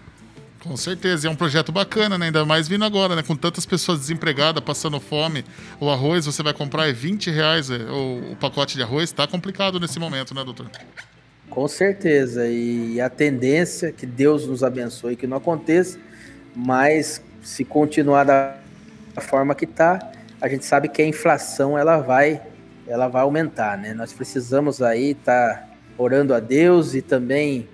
Com 0.60 0.76
certeza, 0.76 1.26
é 1.26 1.30
um 1.30 1.34
projeto 1.34 1.72
bacana, 1.72 2.18
né? 2.18 2.26
ainda 2.26 2.44
mais 2.44 2.68
vindo 2.68 2.84
agora, 2.84 3.16
né? 3.16 3.22
com 3.22 3.34
tantas 3.34 3.64
pessoas 3.64 4.00
desempregadas, 4.00 4.62
passando 4.62 5.00
fome. 5.00 5.44
O 5.80 5.88
arroz 5.88 6.26
você 6.26 6.42
vai 6.42 6.52
comprar 6.52 6.88
é 6.88 6.92
20 6.92 7.30
reais 7.30 7.70
é, 7.70 7.78
o, 7.78 8.32
o 8.32 8.36
pacote 8.36 8.76
de 8.76 8.82
arroz, 8.82 9.04
está 9.04 9.26
complicado 9.26 9.80
nesse 9.80 9.98
momento, 9.98 10.34
né, 10.34 10.44
doutor? 10.44 10.70
Com 11.48 11.66
certeza, 11.66 12.46
e 12.46 13.00
a 13.00 13.08
tendência, 13.08 13.90
que 13.90 14.06
Deus 14.06 14.46
nos 14.46 14.62
abençoe 14.62 15.16
que 15.16 15.26
não 15.26 15.38
aconteça, 15.38 15.98
mas 16.54 17.22
se 17.42 17.64
continuar 17.64 18.24
da 18.24 18.54
forma 19.20 19.54
que 19.54 19.64
está, 19.64 20.12
a 20.40 20.48
gente 20.48 20.64
sabe 20.64 20.88
que 20.88 21.02
a 21.02 21.06
inflação 21.06 21.76
ela 21.76 21.98
vai, 21.98 22.40
ela 22.86 23.08
vai 23.08 23.22
aumentar, 23.22 23.76
né? 23.76 23.94
Nós 23.94 24.12
precisamos 24.12 24.80
aí 24.80 25.10
estar 25.10 25.54
tá 25.54 25.68
orando 25.98 26.34
a 26.34 26.40
Deus 26.40 26.94
e 26.94 27.02
também 27.02 27.68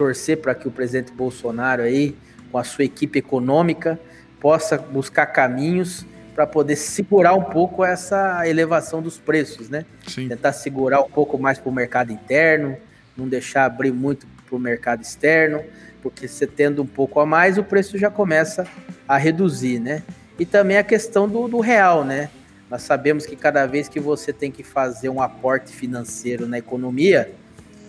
torcer 0.00 0.38
para 0.38 0.54
que 0.54 0.66
o 0.66 0.70
presidente 0.70 1.12
Bolsonaro 1.12 1.82
aí, 1.82 2.16
com 2.50 2.56
a 2.56 2.64
sua 2.64 2.84
equipe 2.84 3.18
econômica, 3.18 4.00
possa 4.40 4.78
buscar 4.78 5.26
caminhos 5.26 6.06
para 6.34 6.46
poder 6.46 6.76
segurar 6.76 7.34
um 7.34 7.42
pouco 7.42 7.84
essa 7.84 8.48
elevação 8.48 9.02
dos 9.02 9.18
preços, 9.18 9.68
né? 9.68 9.84
Sim. 10.06 10.26
Tentar 10.26 10.54
segurar 10.54 11.02
um 11.02 11.10
pouco 11.10 11.38
mais 11.38 11.58
para 11.58 11.68
o 11.68 11.72
mercado 11.74 12.10
interno, 12.10 12.78
não 13.14 13.28
deixar 13.28 13.66
abrir 13.66 13.92
muito 13.92 14.26
para 14.46 14.56
o 14.56 14.58
mercado 14.58 15.02
externo, 15.02 15.62
porque 16.00 16.26
você 16.26 16.46
tendo 16.46 16.82
um 16.82 16.86
pouco 16.86 17.20
a 17.20 17.26
mais, 17.26 17.58
o 17.58 17.62
preço 17.62 17.98
já 17.98 18.08
começa 18.08 18.66
a 19.06 19.18
reduzir, 19.18 19.78
né? 19.78 20.02
E 20.38 20.46
também 20.46 20.78
a 20.78 20.82
questão 20.82 21.28
do, 21.28 21.46
do 21.46 21.60
real, 21.60 22.06
né? 22.06 22.30
Nós 22.70 22.80
sabemos 22.80 23.26
que 23.26 23.36
cada 23.36 23.66
vez 23.66 23.86
que 23.86 24.00
você 24.00 24.32
tem 24.32 24.50
que 24.50 24.62
fazer 24.62 25.10
um 25.10 25.20
aporte 25.20 25.72
financeiro 25.72 26.46
na 26.46 26.56
economia, 26.56 27.30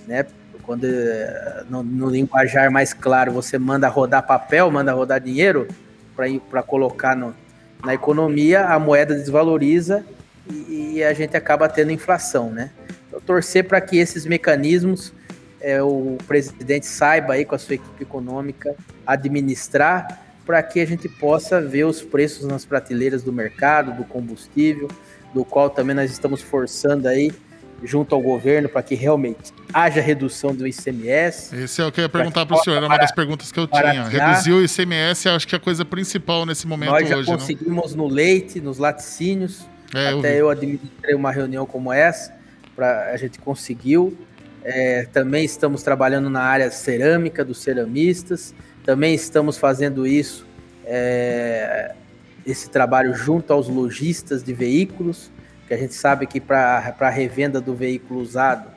né? 0.05 0.25
Quando 0.61 0.87
no, 1.69 1.83
no 1.83 2.09
linguajar 2.09 2.71
mais 2.71 2.93
claro 2.93 3.31
você 3.31 3.57
manda 3.57 3.87
rodar 3.87 4.25
papel, 4.25 4.69
manda 4.71 4.93
rodar 4.93 5.19
dinheiro 5.19 5.67
para 6.49 6.61
colocar 6.61 7.15
no, 7.15 7.33
na 7.83 7.93
economia, 7.93 8.65
a 8.65 8.79
moeda 8.79 9.15
desvaloriza 9.15 10.05
e, 10.49 10.93
e, 10.95 11.03
a 11.03 11.13
gente 11.13 11.35
acaba 11.35 11.67
tendo 11.67 11.91
inflação, 11.91 12.51
né? 12.51 12.71
Então, 13.07 13.19
torcer 13.21 13.67
para 13.67 13.79
que 13.81 13.97
esses 13.97 14.25
mecanismos 14.25 15.13
é, 15.59 15.81
o 15.81 16.17
presidente 16.27 16.85
saiba 16.85 17.33
aí 17.33 17.45
com 17.45 17.55
a 17.55 17.59
sua 17.59 17.75
equipe 17.75 18.03
econômica 18.03 18.75
administrar 19.05 20.21
para 20.45 20.61
que 20.63 20.79
a 20.79 20.85
gente 20.85 21.07
possa 21.07 21.61
ver 21.61 21.85
os 21.85 22.01
preços 22.01 22.45
nas 22.45 22.65
prateleiras 22.65 23.23
do 23.23 23.31
mercado, 23.31 23.95
do 23.95 24.03
combustível, 24.03 24.87
do 25.33 25.45
qual 25.45 25.69
também 25.69 25.95
nós 25.95 26.11
estamos 26.11 26.41
forçando 26.41 27.07
aí 27.07 27.31
junto 27.83 28.13
ao 28.13 28.21
governo 28.21 28.69
para 28.69 28.81
que 28.83 28.95
realmente 28.95 29.51
haja 29.73 30.01
redução 30.01 30.53
do 30.53 30.67
ICMS. 30.67 31.55
Esse 31.55 31.81
é 31.81 31.85
o 31.85 31.91
que 31.91 31.99
eu 31.99 32.03
ia 32.03 32.09
perguntar 32.09 32.45
para 32.45 32.55
o 32.55 32.59
senhor, 32.63 32.77
era 32.77 32.85
uma 32.85 32.97
das 32.97 33.11
perguntas 33.11 33.51
que 33.51 33.59
eu 33.59 33.67
tinha. 33.67 34.07
Reduzir 34.07 34.53
o 34.53 34.63
ICMS 34.63 35.29
acho 35.29 35.47
que 35.47 35.55
é 35.55 35.57
a 35.57 35.61
coisa 35.61 35.83
principal 35.83 36.45
nesse 36.45 36.67
momento 36.67 36.93
hoje. 36.93 37.09
Nós 37.09 37.25
já 37.25 37.33
conseguimos 37.33 37.95
não? 37.95 38.07
no 38.07 38.13
leite, 38.13 38.59
nos 38.59 38.77
laticínios, 38.77 39.67
é, 39.93 40.09
até 40.09 40.33
eu, 40.33 40.39
eu 40.39 40.49
administrei 40.49 41.15
uma 41.15 41.31
reunião 41.31 41.65
como 41.65 41.91
essa, 41.91 42.33
pra, 42.75 43.11
a 43.11 43.17
gente 43.17 43.39
conseguiu. 43.39 44.17
É, 44.63 45.07
também 45.11 45.43
estamos 45.43 45.81
trabalhando 45.81 46.29
na 46.29 46.41
área 46.41 46.69
cerâmica, 46.69 47.43
dos 47.43 47.61
ceramistas, 47.61 48.53
também 48.83 49.15
estamos 49.15 49.57
fazendo 49.57 50.05
isso, 50.05 50.45
é, 50.85 51.93
esse 52.45 52.69
trabalho 52.69 53.13
junto 53.15 53.51
aos 53.51 53.67
lojistas 53.67 54.43
de 54.43 54.53
veículos, 54.53 55.31
que 55.71 55.75
a 55.75 55.77
gente 55.77 55.93
sabe 55.93 56.27
que 56.27 56.41
para 56.41 56.93
a 56.99 57.09
revenda 57.09 57.61
do 57.61 57.73
veículo 57.73 58.19
usado, 58.19 58.67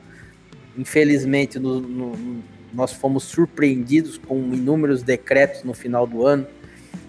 infelizmente 0.77 1.59
no, 1.59 1.81
no, 1.81 2.41
nós 2.73 2.93
fomos 2.93 3.25
surpreendidos 3.25 4.17
com 4.17 4.37
inúmeros 4.53 5.03
decretos 5.03 5.65
no 5.65 5.73
final 5.73 6.07
do 6.07 6.25
ano. 6.25 6.47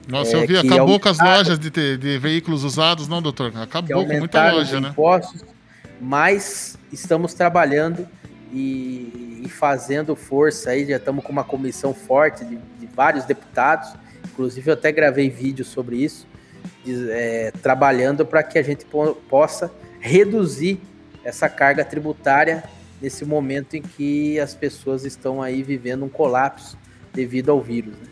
Nossa, 0.09 0.38
é, 0.38 0.42
eu 0.42 0.46
vi, 0.49 0.57
acabou 0.59 0.99
com 0.99 1.09
as 1.09 1.20
lojas 1.20 1.57
de, 1.57 1.70
de, 1.70 2.18
veículos 2.18 2.64
usados, 2.64 3.07
não, 3.07 3.22
doutor? 3.22 3.53
Acabou 3.57 4.05
com 4.05 4.18
muita 4.18 4.51
loja, 4.51 4.81
né? 4.81 4.88
Impostos, 4.88 5.44
mas 6.01 6.77
estamos 6.92 7.33
trabalhando 7.33 8.09
e, 8.53 9.40
e, 9.44 9.49
fazendo 9.49 10.16
força 10.16 10.70
aí, 10.70 10.85
já 10.85 10.96
estamos 10.96 11.25
com 11.25 11.31
uma 11.31 11.44
comissão 11.44 11.94
forte 11.94 12.44
de, 12.44 12.57
de, 12.57 12.87
vários 12.92 13.25
deputados, 13.25 13.94
inclusive 14.25 14.68
eu 14.68 14.75
até 14.75 14.90
gravei 14.90 15.31
vídeo 15.31 15.64
sobre 15.64 15.99
isso, 16.03 16.27
é, 17.11 17.52
trabalhando 17.62 18.24
para 18.24 18.42
que 18.42 18.59
a 18.59 18.62
gente 18.62 18.87
possa 19.29 19.70
reduzir 20.00 20.81
essa 21.24 21.48
carga 21.48 21.85
tributária 21.85 22.64
nesse 23.00 23.24
momento 23.24 23.74
em 23.74 23.83
que 23.83 24.38
as 24.38 24.55
pessoas 24.55 25.05
estão 25.05 25.42
aí 25.42 25.62
vivendo 25.62 26.05
um 26.05 26.09
colapso 26.09 26.79
devido 27.12 27.50
ao 27.50 27.61
vírus. 27.61 27.92
Né? 27.92 28.07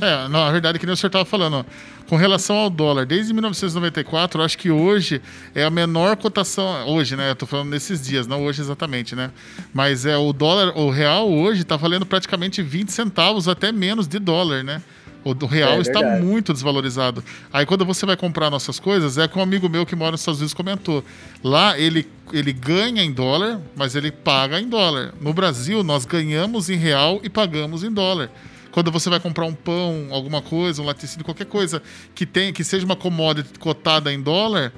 É, 0.00 0.28
na 0.28 0.50
verdade, 0.50 0.78
que 0.78 0.86
nem 0.86 0.94
o 0.94 0.96
senhor 0.96 1.08
estava 1.08 1.24
falando, 1.24 1.64
com 2.08 2.16
relação 2.16 2.56
ao 2.56 2.70
dólar, 2.70 3.04
desde 3.04 3.32
1994, 3.32 4.40
eu 4.40 4.44
acho 4.44 4.56
que 4.56 4.70
hoje 4.70 5.20
é 5.54 5.62
a 5.62 5.70
menor 5.70 6.16
cotação. 6.16 6.88
Hoje, 6.88 7.14
né? 7.16 7.30
Eu 7.30 7.36
tô 7.36 7.46
falando 7.46 7.68
nesses 7.68 8.04
dias, 8.04 8.26
não 8.26 8.44
hoje 8.44 8.62
exatamente, 8.62 9.14
né? 9.14 9.30
Mas 9.72 10.06
é 10.06 10.16
o 10.16 10.32
dólar, 10.32 10.76
o 10.76 10.90
real 10.90 11.30
hoje 11.30 11.62
está 11.62 11.76
valendo 11.76 12.06
praticamente 12.06 12.62
20 12.62 12.90
centavos, 12.90 13.46
até 13.46 13.70
menos 13.70 14.08
de 14.08 14.18
dólar, 14.18 14.64
né? 14.64 14.82
O 15.22 15.34
do 15.34 15.46
real 15.46 15.72
É 15.74 15.80
está 15.80 16.00
verdade. 16.00 16.24
muito 16.24 16.52
desvalorizado. 16.52 17.22
Aí 17.52 17.66
quando 17.66 17.84
você 17.84 18.06
vai 18.06 18.16
comprar 18.16 18.50
nossas 18.50 18.80
coisas, 18.80 19.18
é 19.18 19.28
que 19.28 19.38
um 19.38 19.42
amigo 19.42 19.68
meu 19.68 19.84
que 19.84 19.94
mora 19.94 20.12
nos 20.12 20.20
Estados 20.20 20.40
Unidos 20.40 20.54
comentou. 20.54 21.04
Lá 21.44 21.78
ele, 21.78 22.08
ele 22.32 22.52
ganha 22.52 23.02
em 23.02 23.12
dólar, 23.12 23.60
mas 23.76 23.94
ele 23.94 24.10
paga 24.10 24.58
em 24.58 24.68
dólar. 24.68 25.12
No 25.20 25.32
Brasil, 25.34 25.82
nós 25.82 26.04
ganhamos 26.06 26.70
em 26.70 26.76
real 26.76 27.20
e 27.22 27.28
pagamos 27.28 27.84
em 27.84 27.92
dólar. 27.92 28.30
Quando 28.70 28.90
você 28.90 29.10
vai 29.10 29.18
comprar 29.20 29.44
um 29.46 29.54
pão, 29.54 30.08
alguma 30.10 30.40
coisa, 30.40 30.80
um 30.80 30.84
laticínio, 30.86 31.24
qualquer 31.24 31.46
coisa 31.46 31.82
que 32.14 32.24
tem, 32.24 32.52
que 32.52 32.62
seja 32.62 32.86
uma 32.86 32.96
commodity 32.96 33.58
cotada 33.58 34.12
em 34.12 34.22
dólar, 34.22 34.72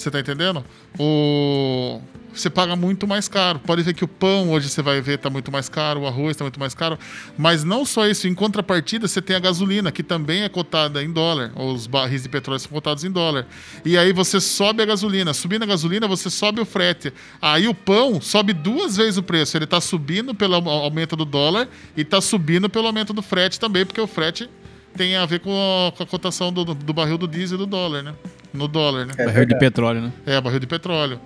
você 0.00 0.10
tá 0.10 0.20
entendendo? 0.20 0.64
O 0.98 2.00
você 2.32 2.48
paga 2.48 2.76
muito 2.76 3.06
mais 3.06 3.26
caro. 3.26 3.58
Pode 3.58 3.82
ver 3.82 3.94
que 3.94 4.04
o 4.04 4.08
pão 4.08 4.50
hoje 4.50 4.68
você 4.68 4.80
vai 4.80 5.00
ver 5.00 5.18
tá 5.18 5.28
muito 5.28 5.50
mais 5.50 5.68
caro, 5.68 6.00
o 6.00 6.06
arroz 6.06 6.36
tá 6.36 6.44
muito 6.44 6.60
mais 6.60 6.74
caro, 6.74 6.98
mas 7.36 7.64
não 7.64 7.84
só 7.84 8.06
isso, 8.06 8.28
em 8.28 8.34
contrapartida 8.34 9.08
você 9.08 9.20
tem 9.20 9.34
a 9.34 9.40
gasolina, 9.40 9.90
que 9.90 10.02
também 10.02 10.42
é 10.42 10.48
cotada 10.48 11.02
em 11.02 11.10
dólar, 11.10 11.50
os 11.56 11.86
barris 11.86 12.22
de 12.22 12.28
petróleo 12.28 12.60
são 12.60 12.70
cotados 12.70 13.02
em 13.02 13.10
dólar. 13.10 13.46
E 13.84 13.98
aí 13.98 14.12
você 14.12 14.40
sobe 14.40 14.82
a 14.82 14.86
gasolina, 14.86 15.34
subindo 15.34 15.64
a 15.64 15.66
gasolina, 15.66 16.06
você 16.06 16.30
sobe 16.30 16.60
o 16.60 16.64
frete. 16.64 17.12
Aí 17.42 17.66
o 17.66 17.74
pão 17.74 18.20
sobe 18.20 18.52
duas 18.52 18.96
vezes 18.96 19.16
o 19.16 19.22
preço, 19.22 19.56
ele 19.56 19.66
tá 19.66 19.80
subindo 19.80 20.34
pelo 20.34 20.54
au- 20.54 20.68
aumento 20.68 21.16
do 21.16 21.24
dólar 21.24 21.68
e 21.96 22.04
tá 22.04 22.20
subindo 22.20 22.68
pelo 22.68 22.86
aumento 22.86 23.12
do 23.12 23.22
frete 23.22 23.58
também, 23.58 23.84
porque 23.84 24.00
o 24.00 24.06
frete 24.06 24.48
tem 24.96 25.16
a 25.16 25.26
ver 25.26 25.40
com 25.40 25.50
a, 25.50 25.92
com 25.92 26.02
a 26.02 26.06
cotação 26.06 26.52
do, 26.52 26.64
do 26.64 26.92
barril 26.92 27.18
do 27.18 27.26
diesel 27.26 27.56
e 27.56 27.58
do 27.58 27.66
dólar, 27.66 28.02
né? 28.02 28.14
No 28.52 28.66
dólar, 28.66 29.06
né? 29.06 29.14
É 29.18 29.26
Barril 29.26 29.46
de 29.46 29.58
petróleo, 29.58 30.00
né? 30.00 30.12
É, 30.26 30.40
barril 30.40 30.60
de 30.60 30.66
petróleo. 30.66 31.20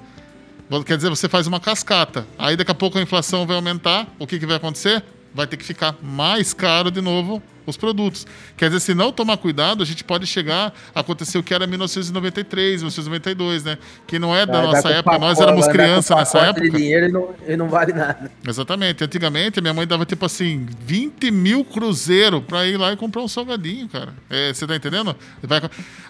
Quer 0.86 0.96
dizer, 0.96 1.10
você 1.10 1.28
faz 1.28 1.46
uma 1.46 1.60
cascata. 1.60 2.26
Aí 2.38 2.56
daqui 2.56 2.70
a 2.70 2.74
pouco 2.74 2.98
a 2.98 3.02
inflação 3.02 3.46
vai 3.46 3.56
aumentar. 3.56 4.06
O 4.18 4.26
que, 4.26 4.38
que 4.38 4.46
vai 4.46 4.56
acontecer? 4.56 5.04
Vai 5.34 5.46
ter 5.46 5.56
que 5.56 5.64
ficar 5.64 5.96
mais 6.02 6.54
caro 6.54 6.90
de 6.90 7.00
novo 7.00 7.42
os 7.66 7.76
produtos. 7.76 8.26
Quer 8.56 8.66
dizer, 8.66 8.80
se 8.80 8.94
não 8.94 9.12
tomar 9.12 9.36
cuidado, 9.36 9.82
a 9.82 9.86
gente 9.86 10.02
pode 10.04 10.26
chegar 10.26 10.72
a 10.94 11.00
acontecer 11.00 11.38
o 11.38 11.42
que 11.42 11.52
era 11.54 11.66
1993, 11.66 12.82
1992, 12.82 13.64
né? 13.64 13.78
Que 14.06 14.18
não 14.18 14.34
é 14.34 14.44
da 14.46 14.62
nossa 14.62 14.88
época, 14.90 15.18
nós 15.18 15.38
pacote- 15.38 15.42
éramos 15.42 15.68
crianças 15.68 16.16
nessa 16.16 16.38
época. 16.38 16.70
dinheiro 16.70 17.06
e 17.06 17.12
não, 17.12 17.28
e 17.48 17.56
não 17.56 17.68
vale 17.68 17.92
nada. 17.92 18.30
Exatamente. 18.46 19.04
Antigamente, 19.04 19.60
minha 19.60 19.74
mãe 19.74 19.86
dava 19.86 20.04
tipo 20.04 20.24
assim, 20.26 20.66
20 20.80 21.30
mil 21.30 21.64
cruzeiro 21.64 22.40
pra 22.42 22.66
ir 22.66 22.76
lá 22.76 22.92
e 22.92 22.96
comprar 22.96 23.22
um 23.22 23.28
salgadinho, 23.28 23.88
cara. 23.88 24.14
É, 24.30 24.52
você 24.52 24.66
tá 24.66 24.74
entendendo? 24.76 25.14
Vai... 25.42 25.60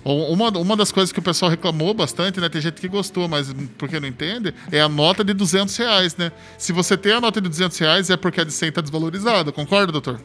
Uma, 0.05 0.49
uma 0.59 0.77
das 0.77 0.91
coisas 0.91 1.13
que 1.13 1.19
o 1.19 1.23
pessoal 1.23 1.51
reclamou 1.51 1.95
bastante, 1.95 2.41
né? 2.41 2.49
Tem 2.49 2.61
gente 2.61 2.81
que 2.81 2.89
gostou, 2.89 3.29
mas 3.29 3.55
porque 3.79 4.01
não 4.01 4.09
entende, 4.09 4.53
é 4.71 4.81
a 4.81 4.89
nota 4.89 5.23
de 5.23 5.33
200 5.33 5.77
reais, 5.77 6.17
né? 6.17 6.33
Se 6.59 6.73
você 6.73 6.97
tem 6.97 7.13
a 7.13 7.21
nota 7.21 7.41
de 7.41 7.49
200 7.49 7.79
reais, 7.79 8.11
é 8.11 8.17
porque 8.17 8.41
a 8.41 8.45
de 8.45 8.53
100 8.53 8.73
tá 8.73 8.81
desvalorizada. 8.81 9.53
Concorda, 9.53 9.93
doutor? 9.93 10.21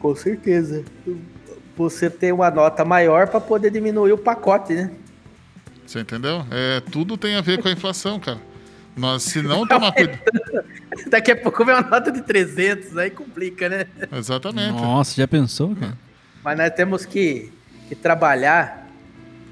Com 0.00 0.14
certeza. 0.16 0.84
Você 1.76 2.10
tem 2.10 2.32
uma 2.32 2.50
nota 2.50 2.84
maior 2.84 3.28
para 3.28 3.40
poder 3.40 3.70
diminuir 3.70 4.12
o 4.12 4.18
pacote, 4.18 4.74
né? 4.74 4.90
Você 5.86 6.00
entendeu? 6.00 6.44
É, 6.50 6.80
tudo 6.80 7.16
tem 7.16 7.36
a 7.36 7.40
ver 7.40 7.60
com 7.60 7.68
a 7.68 7.72
inflação, 7.72 8.18
cara. 8.18 8.38
Nós, 8.96 9.22
se 9.22 9.40
não 9.40 9.66
tomar 9.66 9.92
cuidado. 9.92 10.20
Daqui 11.08 11.30
a 11.30 11.36
pouco 11.36 11.64
vem 11.64 11.74
uma 11.74 11.88
nota 11.88 12.10
de 12.10 12.22
300, 12.22 12.96
aí 12.96 13.10
complica, 13.10 13.68
né? 13.68 13.86
Exatamente. 14.12 14.72
Nossa, 14.72 15.14
já 15.16 15.26
pensou, 15.28 15.74
cara? 15.74 15.96
Mas 16.42 16.58
nós 16.58 16.70
temos 16.70 17.06
que, 17.06 17.52
que 17.88 17.94
trabalhar 17.94 18.88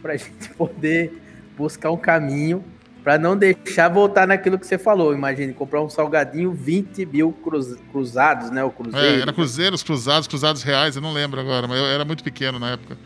para 0.03 0.15
a 0.15 0.17
gente 0.19 0.51
poder 0.57 1.13
buscar 1.57 1.91
um 1.91 1.97
caminho 1.97 2.65
para 3.09 3.17
não 3.17 3.35
deixar 3.35 3.89
voltar 3.89 4.27
naquilo 4.27 4.59
que 4.59 4.67
você 4.67 4.77
falou. 4.77 5.15
Imagine, 5.15 5.55
comprar 5.55 5.81
um 5.81 5.89
salgadinho 5.89 6.53
20 6.53 7.07
mil 7.07 7.33
cruz- 7.33 7.75
cruzados, 7.91 8.51
né? 8.51 8.63
O 8.63 8.71
cruzeiro. 8.71 9.07
É, 9.07 9.21
era 9.23 9.33
cruzeiros, 9.33 9.83
cruzados, 9.83 10.29
cruzados 10.29 10.63
reais, 10.63 10.95
eu 10.95 11.01
não 11.01 11.15
lembro 11.15 11.41
agora, 11.41 11.67
mas 11.67 11.79
eu 11.79 11.87
era 11.87 12.05
muito 12.05 12.23
pequeno 12.23 12.59
na 12.59 12.73
época. 12.73 12.99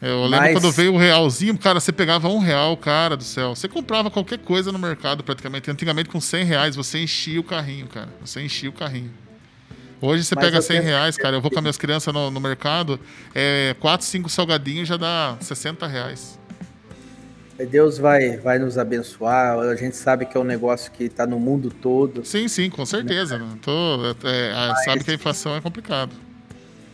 Eu 0.00 0.22
lembro 0.24 0.38
Mas- 0.40 0.52
quando 0.58 0.72
veio 0.72 0.94
o 0.94 0.96
realzinho, 0.96 1.58
cara, 1.58 1.78
você 1.78 1.92
pegava 1.92 2.26
um 2.28 2.38
real, 2.38 2.74
cara 2.78 3.14
do 3.14 3.24
céu. 3.24 3.54
Você 3.54 3.68
comprava 3.68 4.10
qualquer 4.10 4.38
coisa 4.38 4.72
no 4.72 4.78
mercado 4.78 5.22
praticamente. 5.22 5.70
Antigamente 5.70 6.08
com 6.08 6.18
100 6.18 6.44
reais 6.46 6.74
você 6.76 7.02
enchia 7.02 7.38
o 7.38 7.44
carrinho, 7.44 7.86
cara. 7.88 8.08
Você 8.24 8.40
enchia 8.40 8.70
o 8.70 8.72
carrinho. 8.72 9.10
Hoje 10.00 10.24
você 10.24 10.34
Mas 10.34 10.44
pega 10.46 10.56
eu 10.56 10.62
100 10.62 10.76
penso- 10.78 10.88
reais, 10.88 11.16
cara. 11.18 11.36
Eu 11.36 11.42
vou 11.42 11.50
com 11.50 11.58
as 11.58 11.62
minhas 11.62 11.76
crianças 11.76 12.12
no, 12.14 12.30
no 12.30 12.40
mercado, 12.40 12.98
é, 13.34 13.76
4, 13.80 14.06
5 14.06 14.30
salgadinhos 14.30 14.88
já 14.88 14.96
dá 14.96 15.36
60 15.42 15.86
reais. 15.86 16.38
Deus 17.62 17.98
vai, 17.98 18.36
vai 18.36 18.58
nos 18.58 18.76
abençoar. 18.76 19.58
A 19.58 19.76
gente 19.76 19.96
sabe 19.96 20.26
que 20.26 20.36
é 20.36 20.40
um 20.40 20.44
negócio 20.44 20.90
que 20.90 21.04
está 21.04 21.24
no 21.24 21.38
mundo 21.38 21.70
todo. 21.70 22.24
Sim, 22.24 22.48
sim, 22.48 22.68
com 22.68 22.84
certeza. 22.84 23.38
Não 23.38 23.56
Tô, 23.58 24.04
é, 24.24 24.70
é, 24.70 24.74
sabe 24.84 25.04
que 25.04 25.12
a 25.12 25.14
inflação 25.14 25.54
é 25.54 25.60
complicado. 25.60 26.16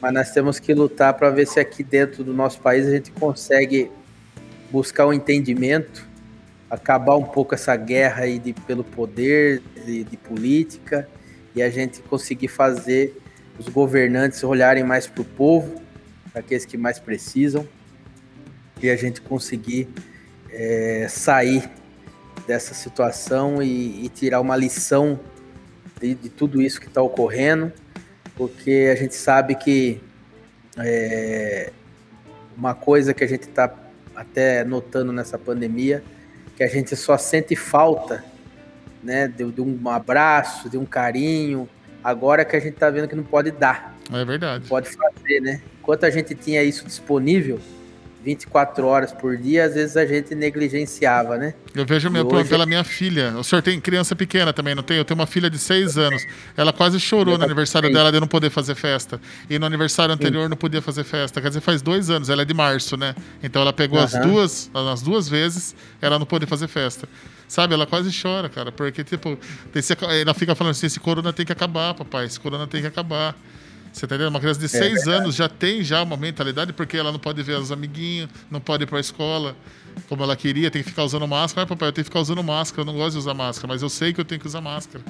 Mas 0.01 0.13
nós 0.13 0.31
temos 0.31 0.59
que 0.59 0.75
lutar 0.75 1.15
para 1.15 1.31
ver 1.31 1.47
se 1.47 1.59
aqui 1.59 1.83
dentro 1.83 2.23
do 2.23 2.35
nosso 2.35 2.61
país 2.61 2.87
a 2.87 2.91
gente 2.91 3.11
consegue 3.11 3.91
buscar 4.71 5.07
um 5.07 5.13
entendimento, 5.13 6.07
acabar 6.71 7.17
um 7.17 7.25
pouco 7.25 7.55
essa 7.55 7.75
guerra 7.77 8.25
aí 8.25 8.39
de, 8.39 8.53
pelo 8.53 8.85
poder, 8.85 9.63
de, 9.85 10.05
de 10.05 10.17
política, 10.17 11.09
e 11.55 11.63
a 11.63 11.71
gente 11.71 12.01
conseguir 12.03 12.49
fazer 12.49 13.21
os 13.59 13.69
governantes 13.69 14.43
olharem 14.45 14.85
mais 14.85 15.07
para 15.07 15.23
o 15.23 15.25
povo, 15.25 15.83
para 16.33 16.41
aqueles 16.41 16.65
que 16.65 16.77
mais 16.77 16.99
precisam, 16.99 17.67
e 18.83 18.89
a 18.89 18.97
gente 18.97 19.21
conseguir 19.21 19.89
é, 20.53 21.07
sair 21.09 21.69
dessa 22.47 22.75
situação 22.75 23.63
e, 23.63 24.05
e 24.05 24.09
tirar 24.09 24.41
uma 24.41 24.57
lição 24.57 25.19
de, 26.01 26.15
de 26.15 26.29
tudo 26.29 26.61
isso 26.63 26.81
que 26.81 26.89
está 26.89 27.03
ocorrendo 27.03 27.73
porque 28.41 28.91
a 28.91 28.97
gente 28.97 29.15
sabe 29.15 29.55
que 29.55 30.01
é, 30.79 31.71
uma 32.57 32.75
coisa 32.75 33.13
que 33.13 33.23
a 33.23 33.27
gente 33.27 33.43
está 33.43 33.71
até 34.17 34.65
notando 34.65 35.13
nessa 35.13 35.39
pandemia, 35.39 36.03
que 36.57 36.63
a 36.63 36.67
gente 36.67 36.97
só 36.97 37.19
sente 37.19 37.55
falta 37.55 38.25
né, 39.03 39.29
de, 39.29 39.45
de 39.53 39.61
um 39.61 39.79
abraço, 39.91 40.71
de 40.71 40.79
um 40.79 40.87
carinho, 40.87 41.69
agora 42.03 42.43
que 42.43 42.57
a 42.57 42.61
gente 42.61 42.73
está 42.73 42.89
vendo 42.89 43.09
que 43.09 43.15
não 43.15 43.25
pode 43.25 43.51
dar, 43.51 43.95
É 44.11 44.25
verdade. 44.25 44.67
pode 44.67 44.89
fazer, 44.89 45.41
né? 45.41 45.61
Enquanto 45.79 46.05
a 46.05 46.11
gente 46.11 46.35
tinha 46.35 46.63
isso 46.63 46.87
disponível, 46.87 47.61
24 48.25 48.87
horas 48.87 49.13
por 49.13 49.37
dia, 49.37 49.65
às 49.65 49.75
vezes 49.75 49.97
a 49.97 50.05
gente 50.05 50.35
negligenciava, 50.35 51.39
né? 51.39 51.55
Eu 51.75 51.87
vejo 51.87 52.11
meu, 52.11 52.27
hoje- 52.27 52.49
pela 52.49 52.67
minha 52.67 52.85
filha. 52.85 53.35
O 53.39 53.43
senhor 53.45 53.63
tem 53.63 53.81
criança 53.81 54.15
pequena 54.15 54.53
também, 54.53 54.75
não 54.75 54.83
tem? 54.83 54.99
Eu 54.99 55.05
tenho 55.05 55.19
uma 55.19 55.27
filha 55.27 55.49
de 55.49 55.59
seis 55.59 55.97
anos. 55.97 56.27
Ela 56.57 56.73
quase 56.73 57.01
chorou 57.01 57.39
no 57.39 57.45
aniversário 57.45 57.91
dela 57.93 58.13
de 58.13 58.21
não 58.21 58.27
poder 58.29 58.51
fazer 58.51 58.75
festa. 58.75 59.21
E 59.49 59.59
no 59.59 59.65
aniversário 59.67 60.15
anterior 60.15 60.49
não 60.49 60.57
podia 60.57 60.83
fazer 60.83 61.05
festa. 61.05 61.41
Quer 61.41 61.49
dizer, 61.49 61.61
faz 61.61 61.81
dois 61.81 62.11
anos. 62.11 62.29
Ela 62.29 62.43
é 62.43 62.45
de 62.45 62.55
março, 62.55 62.97
né? 62.97 63.15
Então 63.43 63.63
ela 63.63 63.73
pegou 63.73 63.99
as 63.99 64.15
Aham. 64.15 64.29
duas, 64.29 64.71
as 64.75 65.03
duas 65.03 65.29
vezes, 65.29 65.75
ela 66.03 66.19
não 66.19 66.27
pôde 66.27 66.45
fazer 66.47 66.69
festa. 66.69 67.09
Sabe, 67.49 67.75
ela 67.75 67.87
quase 67.87 68.11
chora, 68.23 68.49
cara. 68.49 68.71
Porque, 68.71 69.03
tipo, 69.03 69.39
esse- 69.75 69.97
ela 70.23 70.35
fica 70.35 70.55
falando 70.55 70.73
assim: 70.73 70.87
esse 70.87 71.01
corona 71.01 71.33
tem 71.33 71.45
que 71.47 71.53
acabar, 71.53 71.95
papai. 71.95 72.27
Esse 72.27 72.39
corona 72.39 72.67
tem 72.67 72.81
que 72.81 72.87
acabar. 72.87 73.35
Você 73.93 74.07
tá 74.07 74.15
entendendo? 74.15 74.31
Uma 74.31 74.41
criança 74.41 74.61
de 74.61 74.69
seis 74.69 75.07
anos 75.09 75.35
já 75.35 75.49
tem 75.49 75.83
já 75.83 76.03
uma 76.03 76.17
mentalidade, 76.17 76.73
porque 76.73 76.97
ela 76.97 77.11
não 77.11 77.19
pode 77.19 77.43
ver 77.43 77.59
os 77.59 77.73
amiguinhos, 77.73 78.31
não 78.51 78.61
pode 78.61 78.85
ir 78.85 78.87
pra 78.87 79.01
escola 79.01 79.57
como 80.09 80.23
ela 80.23 80.37
queria, 80.37 80.71
tem 80.71 80.83
que 80.83 80.91
ficar 80.91 81.05
usando 81.05 81.27
máscara. 81.27 81.65
Ah, 81.65 81.67
papai, 81.67 81.89
eu 81.89 81.93
tenho 81.93 82.05
que 82.05 82.11
ficar 82.11 82.21
usando 82.21 82.43
máscara, 82.43 82.83
eu 82.83 82.87
não 82.87 82.95
gosto 82.95 83.13
de 83.13 83.19
usar 83.19 83.35
máscara, 83.35 83.69
mas 83.69 83.83
eu 83.83 83.89
sei 83.89 84.13
que 84.13 84.21
eu 84.21 84.25
tenho 84.25 84.41
que 84.41 84.47
usar 84.47 84.61
máscara. 84.61 85.05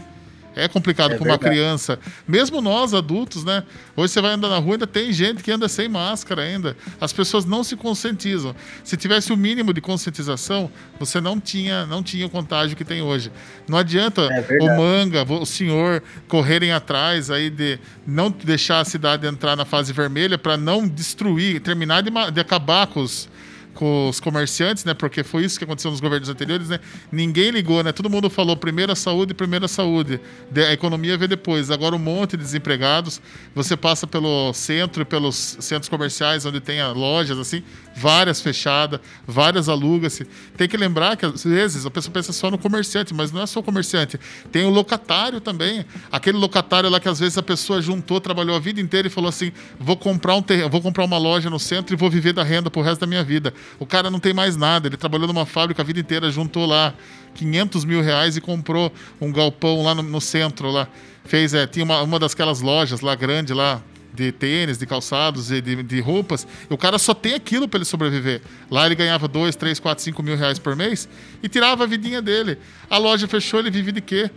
É 0.55 0.67
complicado 0.67 1.13
É 1.13 1.17
para 1.17 1.29
uma 1.29 1.39
criança. 1.39 1.99
Mesmo 2.27 2.61
nós, 2.61 2.93
adultos, 2.93 3.45
né? 3.45 3.63
Hoje 3.97 4.13
você 4.13 4.21
vai 4.21 4.33
andar 4.33 4.49
na 4.49 4.59
rua, 4.59 4.75
ainda 4.75 4.87
tem 4.87 5.13
gente 5.13 5.43
que 5.43 5.51
anda 5.51 5.69
sem 5.69 5.89
máscara 5.89 6.43
ainda. 6.43 6.77
As 7.01 7.13
pessoas 7.13 7.45
não 7.45 7.63
se 7.63 7.77
conscientizam. 7.77 8.55
Se 8.83 8.97
tivesse 8.97 9.33
o 9.33 9.37
mínimo 9.37 9.73
de 9.73 9.81
conscientização, 9.81 10.71
você 10.99 11.21
não 11.21 11.41
tinha, 11.41 11.87
não 11.87 12.03
tinha 12.03 12.27
o 12.27 12.31
contágio 12.31 12.77
que 12.77 12.85
tem 12.85 13.01
hoje. 13.01 13.31
Não 13.69 13.79
adianta 13.79 14.23
É 14.23 14.45
o 14.61 14.77
manga, 14.77 15.23
o 15.23 15.47
senhor 15.47 16.03
correrem 16.27 16.73
atrás 16.73 17.31
aí 17.31 17.49
de 17.49 17.79
não 18.07 18.31
deixar 18.31 18.81
a 18.81 18.85
cidade 18.85 19.27
entrar 19.27 19.57
na 19.57 19.65
fase 19.65 19.93
vermelha 19.93 20.37
para 20.37 20.57
não 20.57 20.87
destruir, 20.87 21.61
terminar 21.61 22.03
de, 22.03 22.11
de 22.33 22.41
acabar 22.41 22.87
com 22.87 23.01
os 23.01 23.29
com 23.75 24.09
os 24.09 24.21
comerciantes, 24.21 24.85
né? 24.85 24.95
Porque 24.95 25.23
foi 25.23 25.45
isso 25.45 25.59
que 25.59 25.65
aconteceu 25.65 25.91
nos 25.91 26.01
governos 26.01 26.29
anteriores, 26.29 26.69
né? 26.69 26.81
Ninguém 27.11 27.51
ligou, 27.51 27.83
né? 27.83 27.93
Todo 27.93 28.11
mundo 28.11 28.29
falou 28.29 28.57
primeiro 28.57 28.93
a 28.93 28.97
saúde, 28.97 29.35
primeiro 29.35 29.65
a 29.65 29.69
saúde. 29.69 30.21
A 30.55 30.73
economia 30.73 31.17
veio 31.17 31.29
depois. 31.29 31.71
Agora 31.71 31.95
um 31.95 31.99
monte 31.99 32.37
de 32.37 32.43
desempregados. 32.43 33.21
Você 33.55 33.77
passa 33.77 34.07
pelo 34.07 34.53
centro, 34.53 35.05
pelos 35.07 35.57
centros 35.61 35.89
comerciais 35.89 36.45
onde 36.45 36.61
tem 36.61 36.81
lojas, 36.93 37.39
assim, 37.39 37.63
várias 37.95 38.41
fechadas, 38.41 39.01
várias 39.27 39.69
alugas-se. 39.69 40.27
Tem 40.57 40.69
que 40.69 40.77
lembrar 40.77 41.17
que 41.17 41.27
às 41.27 41.45
vezes 41.45 41.87
a 41.87 41.91
pessoa 41.91 42.13
pensa 42.13 42.33
só 42.33 42.51
no 42.51 42.59
comerciante, 42.59 43.15
mas 43.15 43.33
não 43.33 43.43
é 43.43 43.47
só 43.47 43.61
o 43.61 43.63
comerciante. 43.63 44.19
Tem 44.51 44.65
o 44.65 44.71
locatário 44.71 45.41
também. 45.41 45.85
Aquele 46.11 46.39
locatário 46.39 46.91
lá 46.91 47.01
que 47.01 47.09
às 47.09 47.21
vezes 47.21 47.39
a 47.39 47.43
pessoa 47.43 47.81
juntou, 47.81 48.21
trabalhou 48.21 48.57
a 48.57 48.59
vida 48.59 48.81
inteira 48.81 49.09
e 49.09 49.11
falou 49.11 49.29
assim: 49.29 49.53
vou 49.79 49.97
comprar 49.97 50.35
um 50.37 50.43
ter... 50.43 50.69
vou 50.69 50.81
comprar 50.81 51.05
uma 51.05 51.19
loja 51.19 51.49
no 51.49 51.59
centro 51.59 51.95
e 51.95 51.97
vou 51.97 52.11
viver 52.11 52.33
da 52.33 52.43
renda 52.43 52.71
pro 52.71 52.83
resto 52.83 53.01
da 53.01 53.07
minha 53.07 53.23
vida. 53.23 53.55
O 53.79 53.87
cara 53.87 54.11
não 54.11 54.21
tem 54.21 54.33
mais 54.33 54.57
nada, 54.57 54.89
ele 54.89 54.97
trabalhou 54.97 55.27
numa 55.27 55.47
fábrica 55.47 55.83
a 55.83 55.85
vida 55.85 56.01
inteira, 56.01 56.31
juntou 56.31 56.67
lá 56.67 56.95
500 57.35 57.85
mil 57.85 58.03
reais 58.03 58.37
e 58.37 58.41
comprou 58.41 58.93
um 59.21 59.33
galpão 59.33 59.83
lá 59.83 59.95
no, 59.95 60.03
no 60.03 60.21
centro 60.21 60.71
lá. 60.71 60.89
Fez, 61.25 61.55
é, 61.55 61.67
tinha 61.67 61.85
uma, 61.85 62.03
uma 62.03 62.19
daquelas 62.19 62.61
lojas 62.61 63.01
lá 63.01 63.15
grande 63.15 63.53
lá, 63.55 63.83
de 64.13 64.33
tênis, 64.33 64.79
de 64.79 64.87
calçados 64.87 65.51
e 65.51 65.61
de, 65.61 65.83
de 65.83 66.01
roupas, 66.01 66.47
e 66.69 66.75
o 66.75 66.77
cara 66.77 66.99
só 66.99 67.15
tem 67.15 67.35
aquilo 67.35 67.69
para 67.69 67.79
ele 67.79 67.85
sobreviver. 67.85 68.43
Lá 68.71 68.87
ele 68.87 68.95
ganhava 68.95 69.29
2, 69.29 69.57
3, 69.57 69.79
4, 69.79 70.03
5 70.05 70.23
mil 70.23 70.37
reais 70.37 70.59
por 70.59 70.75
mês 70.75 71.09
e 71.43 71.49
tirava 71.49 71.85
a 71.85 71.87
vidinha 71.87 72.21
dele. 72.21 72.59
A 72.89 72.99
loja 72.99 73.27
fechou, 73.29 73.61
ele 73.61 73.71
vive 73.71 73.93
de 73.93 74.01
quê? 74.01 74.31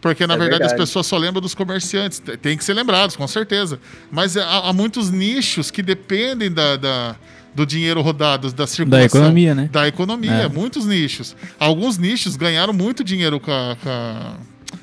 Porque, 0.00 0.26
na 0.26 0.34
é 0.34 0.36
verdade, 0.36 0.60
verdade, 0.60 0.80
as 0.80 0.88
pessoas 0.88 1.06
só 1.06 1.16
lembram 1.16 1.40
dos 1.40 1.54
comerciantes. 1.54 2.22
Tem 2.40 2.56
que 2.56 2.64
ser 2.64 2.74
lembrados, 2.74 3.16
com 3.16 3.26
certeza. 3.26 3.80
Mas 4.10 4.36
há, 4.36 4.68
há 4.68 4.72
muitos 4.72 5.10
nichos 5.10 5.70
que 5.70 5.82
dependem 5.82 6.52
da, 6.52 6.76
da 6.76 7.16
do 7.58 7.66
dinheiro 7.66 8.00
rodado, 8.00 8.52
da 8.52 8.66
circulação. 8.68 9.00
Da 9.00 9.04
economia, 9.04 9.54
né? 9.54 9.68
Da 9.72 9.88
economia, 9.88 10.30
é. 10.30 10.48
muitos 10.48 10.86
nichos. 10.86 11.34
Alguns 11.58 11.98
nichos 11.98 12.36
ganharam 12.36 12.72
muito 12.72 13.02
dinheiro 13.02 13.40
com 13.40 13.50
a, 13.50 13.76
com 13.82 13.90
a, 13.90 14.36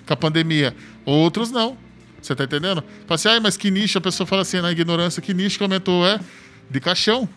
com 0.06 0.14
a 0.14 0.18
pandemia, 0.18 0.76
outros 1.06 1.52
não. 1.52 1.78
Você 2.22 2.36
tá 2.36 2.44
entendendo? 2.44 2.84
Fala 3.08 3.16
assim, 3.16 3.30
ah, 3.30 3.40
mas 3.40 3.56
que 3.56 3.72
nicho? 3.72 3.98
A 3.98 4.02
pessoa 4.02 4.28
fala 4.28 4.42
assim, 4.42 4.60
na 4.60 4.72
ignorância, 4.72 5.22
que 5.22 5.34
nicho 5.34 5.58
que 5.58 5.64
aumentou? 5.64 6.06
É 6.06 6.20
de 6.70 6.80
caixão. 6.82 7.30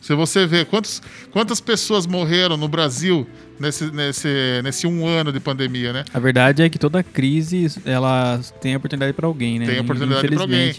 Se 0.00 0.14
você 0.14 0.46
vê 0.46 0.64
quantos, 0.64 1.02
quantas 1.30 1.60
pessoas 1.60 2.06
morreram 2.06 2.56
no 2.56 2.66
Brasil 2.66 3.26
nesse, 3.58 3.90
nesse, 3.90 4.28
nesse 4.62 4.86
um 4.86 5.06
ano 5.06 5.32
de 5.32 5.40
pandemia, 5.40 5.92
né? 5.92 6.04
A 6.12 6.18
verdade 6.18 6.62
é 6.62 6.68
que 6.68 6.78
toda 6.78 7.02
crise 7.02 7.68
ela 7.84 8.40
tem 8.60 8.74
oportunidade 8.76 9.12
para 9.12 9.26
alguém, 9.26 9.58
né? 9.58 9.66
Tem 9.66 9.80
oportunidade 9.80 10.28
para 10.28 10.40
alguém. 10.40 10.72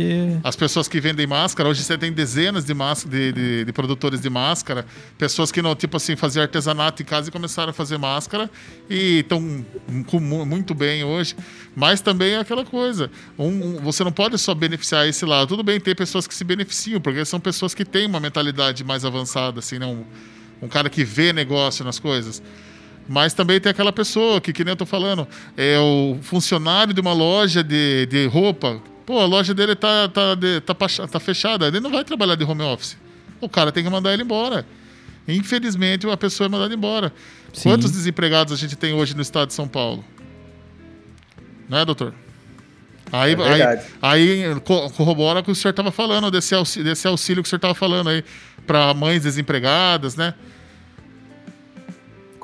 As 0.44 0.56
pessoas 0.56 0.88
que 0.88 1.00
vendem 1.00 1.28
máscara, 1.28 1.70
hoje 1.70 1.84
você 1.84 1.98
tem 1.98 2.12
dezenas 2.12 2.66
de, 2.66 2.74
máscara, 2.74 3.16
de, 3.16 3.32
de, 3.32 3.66
de, 3.66 3.74
produtores 3.74 4.22
de 4.22 4.30
máscara, 4.30 4.86
pessoas 5.18 5.52
que 5.52 5.62
não, 5.62 5.76
tipo 5.76 5.98
assim, 5.98 6.16
faziam 6.16 6.44
artesanato 6.44 7.02
em 7.02 7.06
casa 7.06 7.30
e 7.30 7.32
começaram 7.32 7.70
a 7.70 7.74
fazer 7.74 7.98
máscara 7.98 8.50
e 8.90 9.20
estão 9.20 9.66
muito 10.26 10.74
bem 10.74 11.04
hoje. 11.04 11.36
Mas 11.76 12.02
também 12.02 12.34
é 12.34 12.40
aquela 12.40 12.66
coisa, 12.66 13.10
um, 13.38 13.78
você 13.82 14.04
não 14.04 14.12
pode 14.12 14.38
só 14.38 14.54
beneficiar 14.54 15.08
esse 15.08 15.26
lado. 15.26 15.48
Tudo 15.48 15.64
bem 15.64 15.80
ter 15.80 15.96
pessoas 15.96 16.28
que 16.28 16.36
se 16.36 16.44
beneficiam, 16.44 17.02
porque 17.02 17.24
são 17.26 17.40
pessoas 17.40 17.74
que 17.74 17.84
têm 17.84 18.06
uma 18.06 18.20
mentalidade 18.20 18.84
mais 18.84 19.06
avançada, 19.06 19.60
assim, 19.60 19.80
não? 19.80 20.06
Um 20.64 20.68
cara 20.68 20.90
que 20.90 21.04
vê 21.04 21.34
negócio 21.34 21.84
nas 21.84 22.00
coisas. 22.00 22.42
Mas 23.08 23.34
também 23.34 23.60
tem 23.60 23.70
aquela 23.70 23.92
pessoa 23.92 24.40
que, 24.40 24.54
que 24.54 24.64
nem 24.64 24.72
eu 24.72 24.78
tô 24.78 24.86
falando, 24.86 25.28
é 25.58 25.78
o 25.78 26.18
funcionário 26.22 26.94
de 26.94 27.02
uma 27.02 27.12
loja 27.12 27.64
de, 27.64 28.06
de 28.06 28.28
roupa. 28.28 28.82
Pô, 29.06 29.20
a 29.20 29.26
loja 29.26 29.54
dele 29.54 29.76
tá, 29.76 30.08
tá, 30.08 30.36
de, 30.36 30.62
tá, 30.62 30.74
tá 30.74 31.20
fechada, 31.20 31.68
ele 31.68 31.82
não 31.82 31.92
vai 31.92 32.06
trabalhar 32.06 32.36
de 32.36 32.46
home 32.46 32.64
office. 32.64 32.98
O 33.42 33.50
cara 33.50 33.72
tem 33.72 33.84
que 33.84 33.90
mandar 33.90 34.14
ele 34.14 34.24
embora. 34.24 34.66
Infelizmente, 35.28 36.10
a 36.10 36.16
pessoa 36.16 36.48
é 36.48 36.50
mandada 36.50 36.74
embora. 36.74 37.12
Sim. 37.52 37.70
Quantos 37.70 37.92
desempregados 37.92 38.54
a 38.54 38.56
gente 38.56 38.76
tem 38.78 38.94
hoje 38.94 39.14
no 39.14 39.22
estado 39.22 39.50
de 39.50 39.54
São 39.54 39.68
Paulo? 39.68 40.04
Né, 41.68 41.84
doutor? 41.84 42.14
Aí, 43.12 43.34
é 43.34 43.64
aí, 43.64 43.80
aí, 44.02 44.60
corrobora 44.96 45.42
o 45.42 45.44
que 45.44 45.52
o 45.52 45.56
senhor 45.56 45.72
estava 45.72 45.92
falando, 45.92 46.32
desse 46.32 46.56
auxílio, 46.56 46.90
desse 46.90 47.08
auxílio 47.08 47.44
que 47.44 47.48
o 47.48 47.50
senhor 47.50 47.58
estava 47.58 47.76
falando 47.76 48.10
aí, 48.10 48.24
para 48.66 48.92
mães 48.94 49.22
desempregadas, 49.22 50.16
né? 50.16 50.34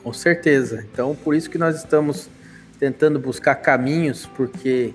Com 0.10 0.14
certeza. 0.14 0.84
Então, 0.91 1.16
por 1.16 1.36
isso 1.36 1.47
que 1.47 1.57
nós 1.60 1.76
estamos 1.76 2.28
tentando 2.80 3.20
buscar 3.20 3.53
caminhos, 3.53 4.26
porque 4.26 4.91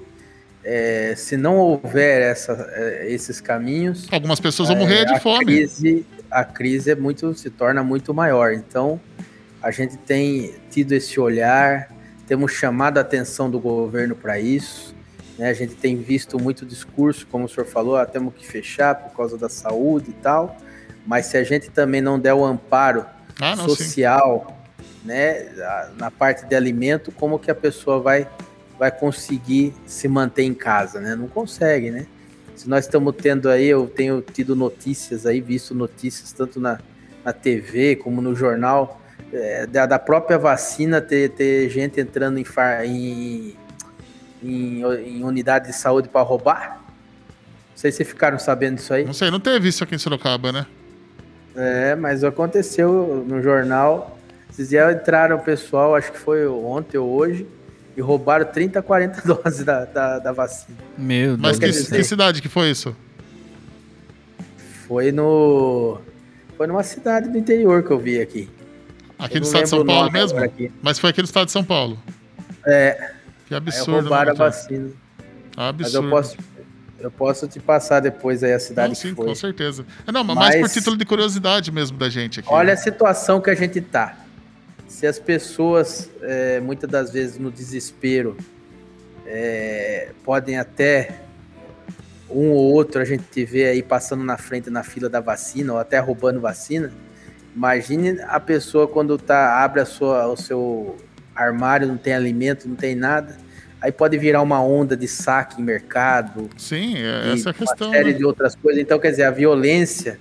é, 0.65 1.15
se 1.17 1.37
não 1.37 1.57
houver 1.57 2.21
essa, 2.21 2.69
é, 2.73 3.13
esses 3.13 3.41
caminhos, 3.41 4.09
algumas 4.11 4.41
pessoas 4.41 4.71
vão 4.71 4.79
morrer 4.79 5.05
de 5.05 5.13
a 5.13 5.21
fome. 5.21 5.45
Crise, 5.45 6.05
a 6.29 6.45
crise 6.45 6.91
é 6.91 6.97
muito, 6.97 7.33
se 7.33 7.49
torna 7.49 7.85
muito 7.85 8.13
maior. 8.13 8.55
Então, 8.55 9.01
a 9.63 9.71
gente 9.71 9.97
tem 9.99 10.53
tido 10.69 10.91
esse 10.91 11.21
olhar, 11.21 11.93
temos 12.27 12.51
chamado 12.51 12.99
a 12.99 13.03
atenção 13.03 13.49
do 13.49 13.61
governo 13.61 14.17
para 14.17 14.41
isso. 14.41 14.97
Né? 15.39 15.49
A 15.49 15.55
gente 15.55 15.77
tem 15.77 15.97
visto 15.97 16.43
muito 16.43 16.67
discurso, 16.67 17.25
como 17.29 17.45
o 17.45 17.49
senhor 17.49 17.67
falou, 17.67 17.97
ah, 17.97 18.05
temos 18.05 18.35
que 18.35 18.45
fechar 18.45 18.97
por 18.97 19.17
causa 19.17 19.39
da 19.39 19.49
saúde 19.49 20.11
e 20.11 20.15
tal. 20.15 20.57
Mas 21.07 21.27
se 21.27 21.37
a 21.37 21.45
gente 21.45 21.71
também 21.71 22.01
não 22.01 22.19
der 22.19 22.35
o 22.35 22.45
amparo 22.45 23.07
ah, 23.41 23.55
não, 23.55 23.69
social 23.69 24.64
né, 25.05 25.51
na 25.99 26.11
parte 26.11 26.47
de 26.47 26.57
alimento, 26.57 27.13
como 27.13 27.39
que 27.39 27.51
a 27.51 27.55
pessoa 27.55 28.01
vai, 28.01 28.27
vai 28.79 28.91
conseguir 28.91 29.75
se 29.87 30.09
manter 30.09 30.45
em 30.45 30.55
casa, 30.55 30.99
né? 31.01 31.15
Não 31.15 31.29
consegue, 31.29 31.91
né? 31.91 32.07
Se 32.57 32.69
nós 32.69 32.85
estamos 32.85 33.15
tendo 33.17 33.51
aí, 33.51 33.67
eu 33.67 33.87
tenho 33.87 34.23
tido 34.23 34.57
notícias 34.57 35.27
aí, 35.27 35.41
visto 35.41 35.75
notícias 35.75 36.33
tanto 36.33 36.61
na, 36.61 36.79
na 37.25 37.33
TV 37.33 37.97
como 37.97 38.23
no 38.23 38.35
jornal, 38.35 39.01
é, 39.33 39.67
da, 39.67 39.87
da, 39.87 39.99
própria 39.99 40.39
vacina 40.39 41.01
ter, 41.01 41.31
ter 41.31 41.69
gente 41.69 42.01
entrando 42.01 42.39
em, 42.39 42.47
em, 42.85 43.57
em, 44.43 44.83
em 44.83 45.25
unidade 45.25 45.67
de 45.67 45.73
saúde 45.75 46.09
para 46.09 46.23
roubar. 46.23 46.79
Não 46.79 47.77
sei 47.77 47.91
se 47.91 47.99
vocês 47.99 48.09
ficaram 48.09 48.39
sabendo 48.39 48.77
disso 48.77 48.95
aí. 48.95 49.05
Não 49.05 49.13
sei, 49.13 49.31
não 49.31 49.41
teve 49.41 49.69
isso 49.69 49.83
aqui 49.83 49.97
em 49.97 49.99
Sorocaba, 49.99 50.53
né? 50.53 50.67
É, 51.57 51.95
mas 51.97 52.23
aconteceu 52.23 53.25
no 53.27 53.43
jornal 53.43 54.17
esses 54.55 54.69
dias 54.69 54.95
entraram 54.95 55.37
o 55.37 55.41
pessoal, 55.41 55.97
acho 55.97 56.13
que 56.13 56.19
foi 56.19 56.47
ontem 56.47 56.97
ou 56.97 57.11
hoje, 57.11 57.47
e 57.97 58.01
roubaram 58.01 58.47
30, 58.47 58.81
40 58.83 59.23
doses 59.27 59.65
da, 59.65 59.85
da, 59.85 60.19
da 60.21 60.33
vacina. 60.33 60.79
Meu 60.97 61.37
Deus. 61.37 61.41
Mas 61.41 61.59
que, 61.59 61.67
dizer, 61.67 61.97
que 61.97 62.05
cidade 62.05 62.41
que 62.41 62.49
foi 62.49 62.71
isso? 62.71 62.95
Foi 64.87 65.11
no. 65.11 66.01
Foi 66.57 66.69
numa 66.69 66.85
cidade 66.85 67.29
do 67.29 67.37
interior 67.37 67.83
que 67.83 67.91
eu 67.91 67.99
vi 67.99 68.21
aqui. 68.21 68.49
Aqui 69.19 69.41
no 69.41 69.47
estado 69.47 69.65
de 69.65 69.71
São 69.71 69.85
Paulo 69.85 70.13
mesmo? 70.13 70.39
Mas 70.83 70.99
foi 70.99 71.11
aqui 71.11 71.21
no 71.21 71.25
estado 71.25 71.47
de 71.47 71.53
São 71.53 71.65
Paulo. 71.65 71.99
É. 72.65 73.13
Que 73.49 73.55
absurdo. 73.55 73.97
Aí 73.97 74.01
roubaram 74.03 74.33
a 74.33 74.35
vacina. 74.35 74.91
Absurdo. 75.57 75.83
Mas 75.83 75.95
eu 75.95 76.11
posso, 76.11 76.37
eu 77.01 77.11
posso 77.11 77.49
te 77.49 77.59
passar 77.59 78.01
depois 78.01 78.45
aí 78.45 78.53
a 78.53 78.61
cidade 78.61 78.89
Não, 78.89 78.95
sim, 78.95 79.15
foi. 79.15 79.27
com 79.27 79.35
certeza. 79.35 79.85
É, 80.07 80.13
não, 80.13 80.23
mas 80.23 80.37
mais 80.37 80.61
por 80.61 80.69
título 80.69 80.97
de 80.97 81.05
curiosidade 81.05 81.73
mesmo 81.73 81.99
da 81.99 82.09
gente 82.09 82.41
aqui. 82.41 82.49
Olha 82.53 82.69
né? 82.69 82.73
a 82.73 82.77
situação 82.77 83.41
que 83.41 83.51
a 83.51 83.55
gente 83.55 83.81
tá 83.81 84.24
se 84.87 85.07
as 85.07 85.19
pessoas, 85.19 86.11
é, 86.23 86.61
muitas 86.61 86.89
das 86.89 87.11
vezes 87.11 87.39
no 87.39 87.51
desespero, 87.51 88.37
é, 89.27 90.11
podem 90.25 90.59
até 90.59 91.21
um 92.31 92.51
ou 92.51 92.73
outro 92.73 93.01
a 93.01 93.05
gente 93.05 93.45
vê 93.45 93.67
aí 93.67 93.83
passando 93.83 94.25
na 94.25 94.37
frente 94.37 94.69
na 94.71 94.83
fila 94.83 95.09
da 95.09 95.21
vacina 95.21 95.73
ou 95.73 95.79
até 95.79 95.99
roubando 95.99 96.41
vacina. 96.41 96.93
Imagine 97.55 98.21
a 98.23 98.41
pessoa 98.41 98.89
quando 98.89 99.17
tá 99.17 99.63
abre 99.63 99.81
a 99.81 99.87
sua, 99.87 100.27
o 100.27 100.37
seu 100.37 100.97
armário, 101.35 101.87
não 101.87 101.97
tem 101.97 102.13
alimento, 102.13 102.69
não 102.69 102.77
tem 102.77 102.95
nada. 102.95 103.37
Aí 103.81 103.93
pode 103.93 104.17
virar 104.17 104.41
uma 104.43 104.63
onda 104.63 104.97
de 104.97 105.07
saque 105.07 105.61
em 105.61 105.65
mercado. 105.65 106.49
Sim, 106.57 106.97
é 106.97 107.33
essa 107.35 107.51
é 107.51 107.53
a 107.53 107.55
questão. 107.55 107.89
Uma 107.89 107.97
série 107.97 108.13
né? 108.13 108.19
de 108.19 108.25
outras 108.25 108.55
coisas. 108.55 108.81
Então, 108.81 108.99
quer 108.99 109.11
dizer, 109.11 109.25
a 109.25 109.31
violência 109.31 110.19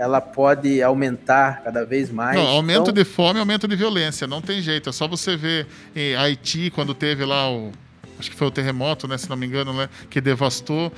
ela 0.00 0.18
pode 0.18 0.82
aumentar 0.82 1.62
cada 1.62 1.84
vez 1.84 2.10
mais. 2.10 2.34
Não, 2.34 2.46
aumento 2.46 2.80
então... 2.80 2.94
de 2.94 3.04
fome, 3.04 3.38
aumento 3.38 3.68
de 3.68 3.76
violência, 3.76 4.26
não 4.26 4.40
tem 4.40 4.62
jeito. 4.62 4.88
É 4.88 4.92
só 4.92 5.06
você 5.06 5.36
ver 5.36 5.66
em 5.94 6.16
Haiti, 6.16 6.70
quando 6.70 6.94
teve 6.94 7.22
lá 7.24 7.50
o. 7.52 7.70
Acho 8.18 8.30
que 8.30 8.36
foi 8.36 8.48
o 8.48 8.50
terremoto, 8.50 9.06
né? 9.06 9.16
Se 9.18 9.28
não 9.28 9.36
me 9.36 9.46
engano, 9.46 9.72
né? 9.74 9.88
Que 10.08 10.20
devastou. 10.20 10.92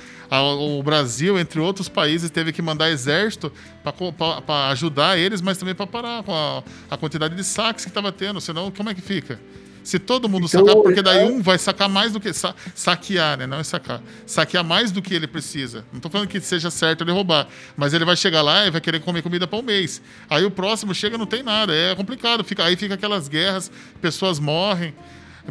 O 0.59 0.81
Brasil, 0.83 1.37
entre 1.37 1.59
outros 1.59 1.87
países, 1.87 2.29
teve 2.29 2.51
que 2.51 2.61
mandar 2.61 2.89
exército 2.89 3.51
para 3.83 4.69
ajudar 4.69 5.17
eles, 5.17 5.41
mas 5.41 5.57
também 5.57 5.75
para 5.75 5.87
parar 5.87 6.23
com 6.23 6.33
a, 6.33 6.63
a 6.89 6.97
quantidade 6.97 7.35
de 7.35 7.43
saques 7.43 7.85
que 7.85 7.91
estava 7.91 8.11
tendo. 8.11 8.41
Senão, 8.41 8.71
como 8.71 8.89
é 8.89 8.93
que 8.93 9.01
fica? 9.01 9.39
Se 9.83 9.99
todo 9.99 10.29
mundo 10.29 10.45
então, 10.47 10.65
sacar, 10.65 10.81
porque 10.81 11.01
daí 11.01 11.25
um 11.25 11.41
vai 11.41 11.57
sacar 11.57 11.89
mais 11.89 12.13
do 12.13 12.19
que. 12.19 12.31
Sa, 12.31 12.55
saquear, 12.73 13.37
né? 13.37 13.45
Não 13.45 13.59
é 13.59 13.63
sacar. 13.63 14.01
Saquear 14.25 14.63
mais 14.63 14.91
do 14.91 15.01
que 15.01 15.13
ele 15.13 15.27
precisa. 15.27 15.83
Não 15.91 15.99
tô 15.99 16.09
falando 16.09 16.27
que 16.27 16.39
seja 16.39 16.71
certo 16.71 17.03
ele 17.03 17.11
roubar. 17.11 17.47
Mas 17.75 17.93
ele 17.93 18.05
vai 18.05 18.15
chegar 18.15 18.41
lá 18.41 18.65
e 18.65 18.71
vai 18.71 18.79
querer 18.79 18.99
comer 19.01 19.21
comida 19.21 19.45
para 19.45 19.59
um 19.59 19.61
mês. 19.61 20.01
Aí 20.29 20.45
o 20.45 20.51
próximo 20.51 20.93
chega 20.95 21.17
não 21.17 21.25
tem 21.25 21.43
nada. 21.43 21.73
É 21.73 21.93
complicado. 21.95 22.43
Fica, 22.43 22.63
aí 22.63 22.75
fica 22.75 22.93
aquelas 22.93 23.27
guerras, 23.27 23.71
pessoas 24.01 24.39
morrem. 24.39 24.93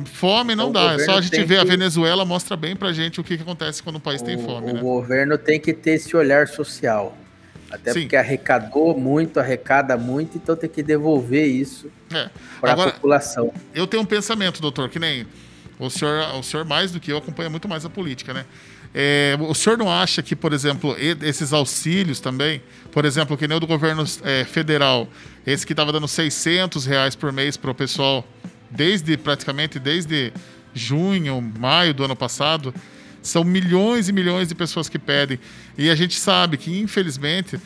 Fome 0.07 0.55
não 0.55 0.71
então, 0.71 0.87
dá. 0.87 0.95
É 0.95 1.05
só 1.05 1.19
a 1.19 1.21
gente 1.21 1.45
ver 1.45 1.57
que... 1.57 1.61
a 1.61 1.65
Venezuela 1.65 2.25
mostra 2.25 2.57
bem 2.57 2.75
pra 2.75 2.93
gente 2.93 3.21
o 3.21 3.25
que, 3.25 3.37
que 3.37 3.43
acontece 3.43 3.83
quando 3.83 3.97
o 3.97 4.01
país 4.01 4.23
o, 4.23 4.25
tem 4.25 4.39
fome. 4.39 4.71
O 4.71 4.75
né? 4.75 4.81
governo 4.81 5.37
tem 5.37 5.61
que 5.61 5.75
ter 5.75 5.93
esse 5.93 6.17
olhar 6.17 6.49
social. 6.49 7.17
Até 7.73 7.93
Sim. 7.93 8.01
porque 8.03 8.17
arrecadou 8.17 8.99
muito, 8.99 9.41
arrecada 9.41 9.97
muito, 9.97 10.37
então 10.37 10.55
tem 10.55 10.69
que 10.69 10.83
devolver 10.83 11.47
isso 11.47 11.91
é. 12.13 12.29
para 12.61 12.73
a 12.75 12.93
população. 12.93 13.53
Eu 13.75 13.87
tenho 13.87 14.03
um 14.03 14.07
pensamento, 14.07 14.61
doutor, 14.61 14.91
que 14.91 14.99
nem 14.99 15.27
o 15.79 15.89
senhor, 15.89 16.35
o 16.35 16.43
senhor 16.43 16.67
mais 16.67 16.93
do 16.93 17.01
que 17.01 17.11
eu 17.11 17.17
acompanha 17.17 17.49
muito 17.49 17.67
mais 17.67 17.85
a 17.85 17.91
política, 17.91 18.35
né? 18.35 18.45
É, 18.95 19.39
o 19.41 19.55
senhor 19.55 19.79
não 19.79 19.91
acha 19.91 20.23
que, 20.23 20.37
por 20.37 20.53
exemplo, 20.53 20.95
esses 20.99 21.55
auxílios 21.55 22.21
também, 22.21 22.63
por 22.91 23.07
exemplo, 23.07 23.39
que 23.39 23.49
nem 23.49 23.57
o 23.57 23.61
do 23.61 23.67
governo 23.67 24.05
é, 24.23 24.45
federal, 24.45 25.09
esse 25.47 25.67
que 25.67 25.73
estava 25.73 25.91
dando 25.91 26.07
600 26.07 26.85
reais 26.85 27.17
por 27.17 27.33
mês 27.33 27.57
para 27.57 27.71
o 27.71 27.75
pessoal, 27.75 28.23
desde 28.71 29.17
praticamente 29.17 29.79
desde 29.79 30.31
junho, 30.75 31.41
maio 31.59 31.95
do 31.95 32.05
ano 32.05 32.15
passado, 32.15 32.75
são 33.23 33.45
milhões 33.45 34.09
e 34.09 34.13
milhões 34.13 34.49
de 34.49 34.55
pessoas 34.55 34.89
que 34.89 34.99
pedem. 34.99 35.39
E 35.79 35.89
a 35.89 35.95
gente 35.95 36.19
sabe 36.19 36.57
que, 36.57 36.79
infelizmente, 36.81 37.59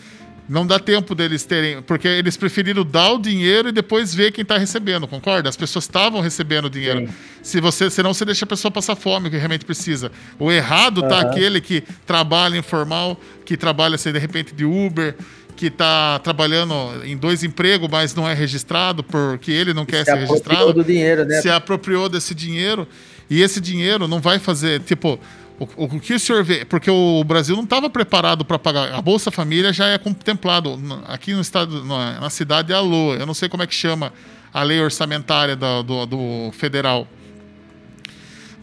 não 0.49 0.67
dá 0.67 0.79
tempo 0.79 1.15
deles 1.15 1.45
terem. 1.45 1.83
Porque 1.83 2.07
eles 2.07 2.37
preferiram 2.37 2.85
dar 2.85 3.13
o 3.13 3.19
dinheiro 3.19 3.69
e 3.69 3.73
depois 3.73 4.15
ver 4.15 4.33
quem 4.33 4.43
está 4.43 4.59
recebendo, 4.59 5.07
concorda? 5.07 5.49
As 5.49 5.57
pessoas 5.57 5.85
estavam 5.85 6.21
recebendo 6.21 6.67
o 6.67 6.71
dinheiro. 6.71 7.07
Sim. 7.07 7.15
Se 7.43 7.61
você, 7.61 7.91
senão 7.91 8.15
você 8.15 8.25
deixa 8.25 8.45
a 8.45 8.49
pessoa 8.49 8.71
passar 8.71 8.95
fome, 8.95 9.31
que 9.31 9.37
realmente 9.37 9.65
precisa. 9.65 10.13
O 10.39 10.53
errado 10.53 11.03
uhum. 11.03 11.09
tá 11.09 11.21
aquele 11.21 11.61
que 11.61 11.83
trabalha 12.07 12.57
informal, 12.57 13.19
que 13.45 13.57
trabalha, 13.57 13.97
assim, 13.97 14.13
de 14.13 14.19
repente, 14.19 14.55
de 14.55 14.65
Uber, 14.65 15.17
que 15.57 15.67
está 15.67 16.19
trabalhando 16.19 16.75
em 17.05 17.17
dois 17.17 17.43
empregos, 17.43 17.89
mas 17.91 18.15
não 18.15 18.29
é 18.29 18.35
registrado 18.35 19.03
porque 19.03 19.51
ele 19.51 19.73
não 19.73 19.87
quer 19.87 20.05
se 20.05 20.13
ser 20.13 20.19
registrado. 20.19 20.73
Do 20.73 20.85
dinheiro, 20.85 21.25
né? 21.25 21.41
Se 21.41 21.49
apropriou 21.49 22.09
desse 22.09 22.35
dinheiro. 22.35 22.87
E 23.29 23.43
esse 23.43 23.61
dinheiro 23.61 24.07
não 24.07 24.21
vai 24.21 24.39
fazer, 24.39 24.81
tipo, 24.81 25.19
o, 25.59 25.85
o, 25.85 26.01
que 26.01 26.15
o 26.15 26.21
senhor 26.21 26.45
vê? 26.45 26.65
Porque 26.65 26.91
o 26.91 27.25
Brasil 27.25 27.57
não 27.57 27.65
estava 27.65 27.89
preparado 27.89 28.45
para 28.45 28.59
pagar. 28.59 28.93
A 28.93 29.01
Bolsa 29.01 29.31
Família 29.31 29.73
já 29.73 29.87
é 29.87 29.97
contemplado. 29.97 30.79
Aqui 31.09 31.33
no 31.33 31.41
estado, 31.41 31.83
na 31.85 32.29
cidade 32.29 32.73
é 32.73 32.77
a 32.77 32.81
LOA. 32.81 33.17
Eu 33.17 33.27
não 33.27 33.33
sei 33.33 33.49
como 33.49 33.63
é 33.63 33.67
que 33.67 33.75
chama 33.75 34.13
a 34.53 34.63
lei 34.63 34.81
orçamentária 34.81 35.57
do, 35.57 35.83
do, 35.83 36.07
do 36.07 36.53
federal. 36.53 37.09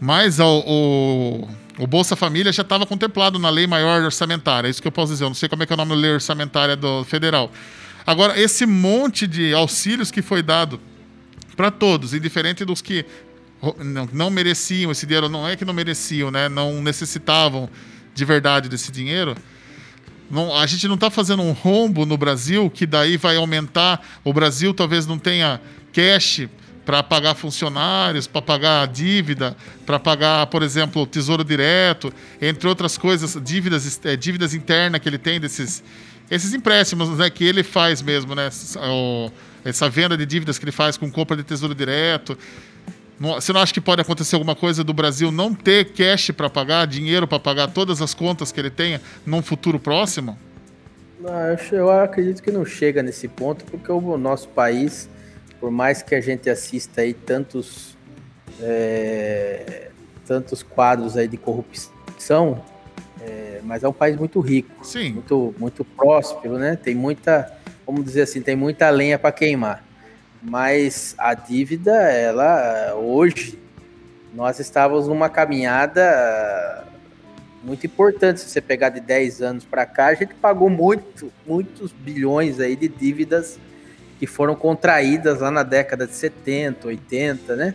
Mas 0.00 0.38
o, 0.38 0.64
o, 0.66 1.48
o, 1.78 1.86
Bolsa 1.86 2.14
Família 2.14 2.52
já 2.52 2.62
estava 2.62 2.86
contemplado 2.86 3.38
na 3.38 3.50
lei 3.50 3.66
maior 3.66 4.02
orçamentária. 4.02 4.68
É 4.68 4.70
isso 4.70 4.80
que 4.80 4.86
eu 4.86 4.92
posso 4.92 5.12
dizer. 5.12 5.24
Eu 5.24 5.30
não 5.30 5.34
sei 5.34 5.48
como 5.48 5.64
é 5.64 5.66
que 5.66 5.72
é 5.72 5.74
o 5.74 5.76
nome 5.76 5.90
da 5.90 5.96
lei 5.96 6.12
orçamentária 6.12 6.76
do 6.76 7.04
federal. 7.04 7.50
Agora, 8.06 8.38
esse 8.38 8.66
monte 8.66 9.26
de 9.26 9.52
auxílios 9.52 10.10
que 10.10 10.22
foi 10.22 10.42
dado 10.42 10.80
para 11.56 11.70
todos, 11.70 12.12
indiferente 12.12 12.64
dos 12.64 12.82
que 12.82 13.04
não, 13.78 14.08
não 14.12 14.30
mereciam 14.30 14.90
esse 14.90 15.06
dinheiro, 15.06 15.28
não 15.28 15.48
é 15.48 15.56
que 15.56 15.64
não 15.64 15.72
mereciam, 15.72 16.30
né? 16.30 16.48
Não 16.48 16.82
necessitavam 16.82 17.68
de 18.14 18.24
verdade 18.24 18.68
desse 18.68 18.90
dinheiro. 18.90 19.34
Não, 20.30 20.54
a 20.56 20.66
gente 20.66 20.88
não 20.88 20.94
está 20.94 21.10
fazendo 21.10 21.42
um 21.42 21.52
rombo 21.52 22.04
no 22.04 22.16
Brasil 22.16 22.70
que 22.70 22.86
daí 22.86 23.16
vai 23.16 23.36
aumentar. 23.36 24.04
O 24.24 24.32
Brasil 24.32 24.74
talvez 24.74 25.06
não 25.06 25.18
tenha 25.18 25.60
cash 25.92 26.48
para 26.84 27.02
pagar 27.02 27.34
funcionários, 27.34 28.26
para 28.26 28.42
pagar 28.42 28.86
dívida, 28.88 29.56
para 29.86 29.98
pagar, 29.98 30.46
por 30.48 30.62
exemplo, 30.62 31.06
tesouro 31.06 31.42
direto, 31.42 32.12
entre 32.40 32.68
outras 32.68 32.98
coisas, 32.98 33.38
dívidas, 33.42 34.00
é, 34.04 34.16
dívidas 34.16 34.54
internas 34.54 35.00
que 35.00 35.08
ele 35.08 35.18
tem 35.18 35.40
desses 35.40 35.82
esses 36.30 36.54
empréstimos 36.54 37.10
né, 37.18 37.28
que 37.28 37.44
ele 37.44 37.62
faz 37.62 38.00
mesmo, 38.00 38.34
né? 38.34 38.48
O, 38.88 39.30
essa 39.64 39.88
venda 39.88 40.16
de 40.16 40.24
dívidas 40.24 40.58
que 40.58 40.64
ele 40.64 40.72
faz 40.72 40.96
com 40.96 41.10
compra 41.10 41.36
de 41.36 41.42
tesouro 41.42 41.74
direto. 41.74 42.36
Você 43.18 43.52
não 43.52 43.60
acha 43.60 43.72
que 43.72 43.80
pode 43.80 44.00
acontecer 44.00 44.34
alguma 44.34 44.56
coisa 44.56 44.82
do 44.82 44.92
Brasil 44.92 45.30
não 45.30 45.54
ter 45.54 45.92
cash 45.92 46.30
para 46.32 46.50
pagar, 46.50 46.86
dinheiro 46.86 47.26
para 47.26 47.38
pagar 47.38 47.68
todas 47.68 48.02
as 48.02 48.12
contas 48.12 48.50
que 48.50 48.60
ele 48.60 48.70
tenha 48.70 49.00
num 49.24 49.40
futuro 49.40 49.78
próximo? 49.78 50.36
Não, 51.20 51.32
eu 51.72 51.90
acredito 51.90 52.42
que 52.42 52.50
não 52.50 52.64
chega 52.64 53.02
nesse 53.02 53.28
ponto, 53.28 53.64
porque 53.64 53.90
o 53.90 54.18
nosso 54.18 54.48
país, 54.48 55.08
por 55.60 55.70
mais 55.70 56.02
que 56.02 56.14
a 56.14 56.20
gente 56.20 56.50
assista 56.50 57.02
aí 57.02 57.14
tantos, 57.14 57.96
é, 58.60 59.90
tantos 60.26 60.62
quadros 60.62 61.16
aí 61.16 61.28
de 61.28 61.36
corrupção, 61.36 62.62
é, 63.22 63.60
mas 63.62 63.84
é 63.84 63.88
um 63.88 63.92
país 63.92 64.16
muito 64.16 64.40
rico, 64.40 64.84
Sim. 64.84 65.12
muito 65.12 65.54
muito 65.56 65.84
próspero, 65.84 66.58
né? 66.58 66.76
Tem 66.76 66.94
muita, 66.94 67.50
vamos 67.86 68.04
dizer 68.04 68.22
assim, 68.22 68.42
tem 68.42 68.56
muita 68.56 68.90
lenha 68.90 69.18
para 69.18 69.30
queimar 69.32 69.93
mas 70.44 71.14
a 71.16 71.32
dívida, 71.32 71.92
ela 71.92 72.94
hoje 72.94 73.58
nós 74.34 74.60
estávamos 74.60 75.08
numa 75.08 75.30
caminhada 75.30 76.84
muito 77.62 77.86
importante. 77.86 78.40
Se 78.40 78.50
você 78.50 78.60
pegar 78.60 78.90
de 78.90 79.00
10 79.00 79.40
anos 79.40 79.64
para 79.64 79.86
cá, 79.86 80.08
a 80.08 80.14
gente 80.14 80.34
pagou 80.34 80.68
muito, 80.68 81.32
muitos 81.46 81.92
bilhões 81.92 82.60
aí 82.60 82.76
de 82.76 82.88
dívidas 82.88 83.58
que 84.18 84.26
foram 84.26 84.54
contraídas 84.54 85.40
lá 85.40 85.50
na 85.50 85.62
década 85.62 86.06
de 86.06 86.14
70, 86.14 86.88
80, 86.88 87.56
né? 87.56 87.74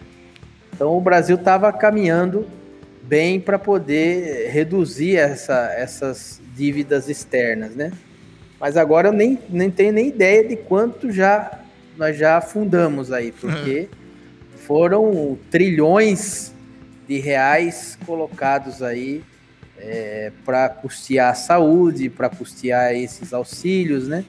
Então 0.73 0.95
o 0.95 1.01
Brasil 1.01 1.35
estava 1.35 1.73
caminhando 1.73 2.47
bem 3.01 3.39
para 3.39 3.57
poder 3.57 4.49
reduzir 4.51 5.17
essa, 5.17 5.73
essas 5.75 6.39
dívidas 6.55 7.09
externas, 7.09 7.75
né? 7.75 7.91
Mas 8.59 8.77
agora 8.77 9.07
eu 9.07 9.13
nem, 9.13 9.39
nem 9.49 9.71
tenho 9.71 9.93
nem 9.93 10.09
ideia 10.09 10.47
de 10.47 10.55
quanto 10.55 11.11
já 11.11 11.59
nós 11.99 12.17
já 12.17 12.37
afundamos 12.37 13.11
aí, 13.11 13.33
porque 13.39 13.89
foram 14.65 15.37
trilhões 15.51 16.53
de 17.07 17.19
reais 17.19 17.97
colocados 18.05 18.81
aí 18.81 19.21
é, 19.77 20.31
para 20.45 20.69
custear 20.69 21.31
a 21.31 21.35
saúde, 21.35 22.09
para 22.09 22.29
custear 22.29 22.93
esses 22.95 23.33
auxílios, 23.33 24.07
né? 24.07 24.23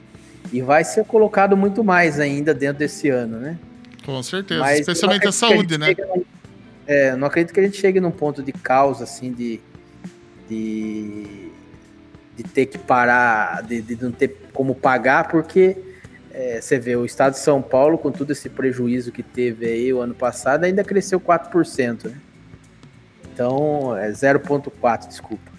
E 0.51 0.61
vai 0.61 0.83
ser 0.83 1.05
colocado 1.05 1.55
muito 1.55 1.83
mais 1.83 2.19
ainda 2.19 2.53
dentro 2.53 2.79
desse 2.79 3.09
ano, 3.09 3.37
né? 3.37 3.57
Com 4.03 4.21
certeza, 4.23 4.59
Mas 4.59 4.79
especialmente 4.79 5.27
a 5.27 5.31
saúde, 5.31 5.75
a 5.75 5.77
né? 5.77 5.95
Num, 5.97 6.25
é, 6.87 7.15
não 7.15 7.27
acredito 7.27 7.53
que 7.53 7.59
a 7.59 7.63
gente 7.63 7.77
chegue 7.77 7.99
num 7.99 8.11
ponto 8.11 8.41
de 8.41 8.51
causa, 8.51 9.03
assim, 9.03 9.31
de, 9.31 9.59
de, 10.49 11.51
de 12.35 12.43
ter 12.43 12.65
que 12.65 12.79
parar, 12.79 13.61
de, 13.61 13.81
de 13.81 14.03
não 14.03 14.11
ter 14.11 14.35
como 14.51 14.73
pagar, 14.73 15.27
porque 15.29 15.77
é, 16.33 16.61
você 16.61 16.79
vê, 16.79 16.95
o 16.95 17.05
estado 17.05 17.33
de 17.33 17.39
São 17.39 17.61
Paulo, 17.61 17.97
com 17.97 18.11
todo 18.11 18.31
esse 18.31 18.49
prejuízo 18.49 19.11
que 19.11 19.23
teve 19.23 19.65
aí 19.65 19.93
o 19.93 19.99
ano 19.99 20.13
passado, 20.13 20.63
ainda 20.63 20.83
cresceu 20.83 21.19
4%, 21.19 22.05
né? 22.05 22.17
Então, 23.33 23.95
é 23.97 24.09
0,4%, 24.11 25.07
desculpa. 25.07 25.51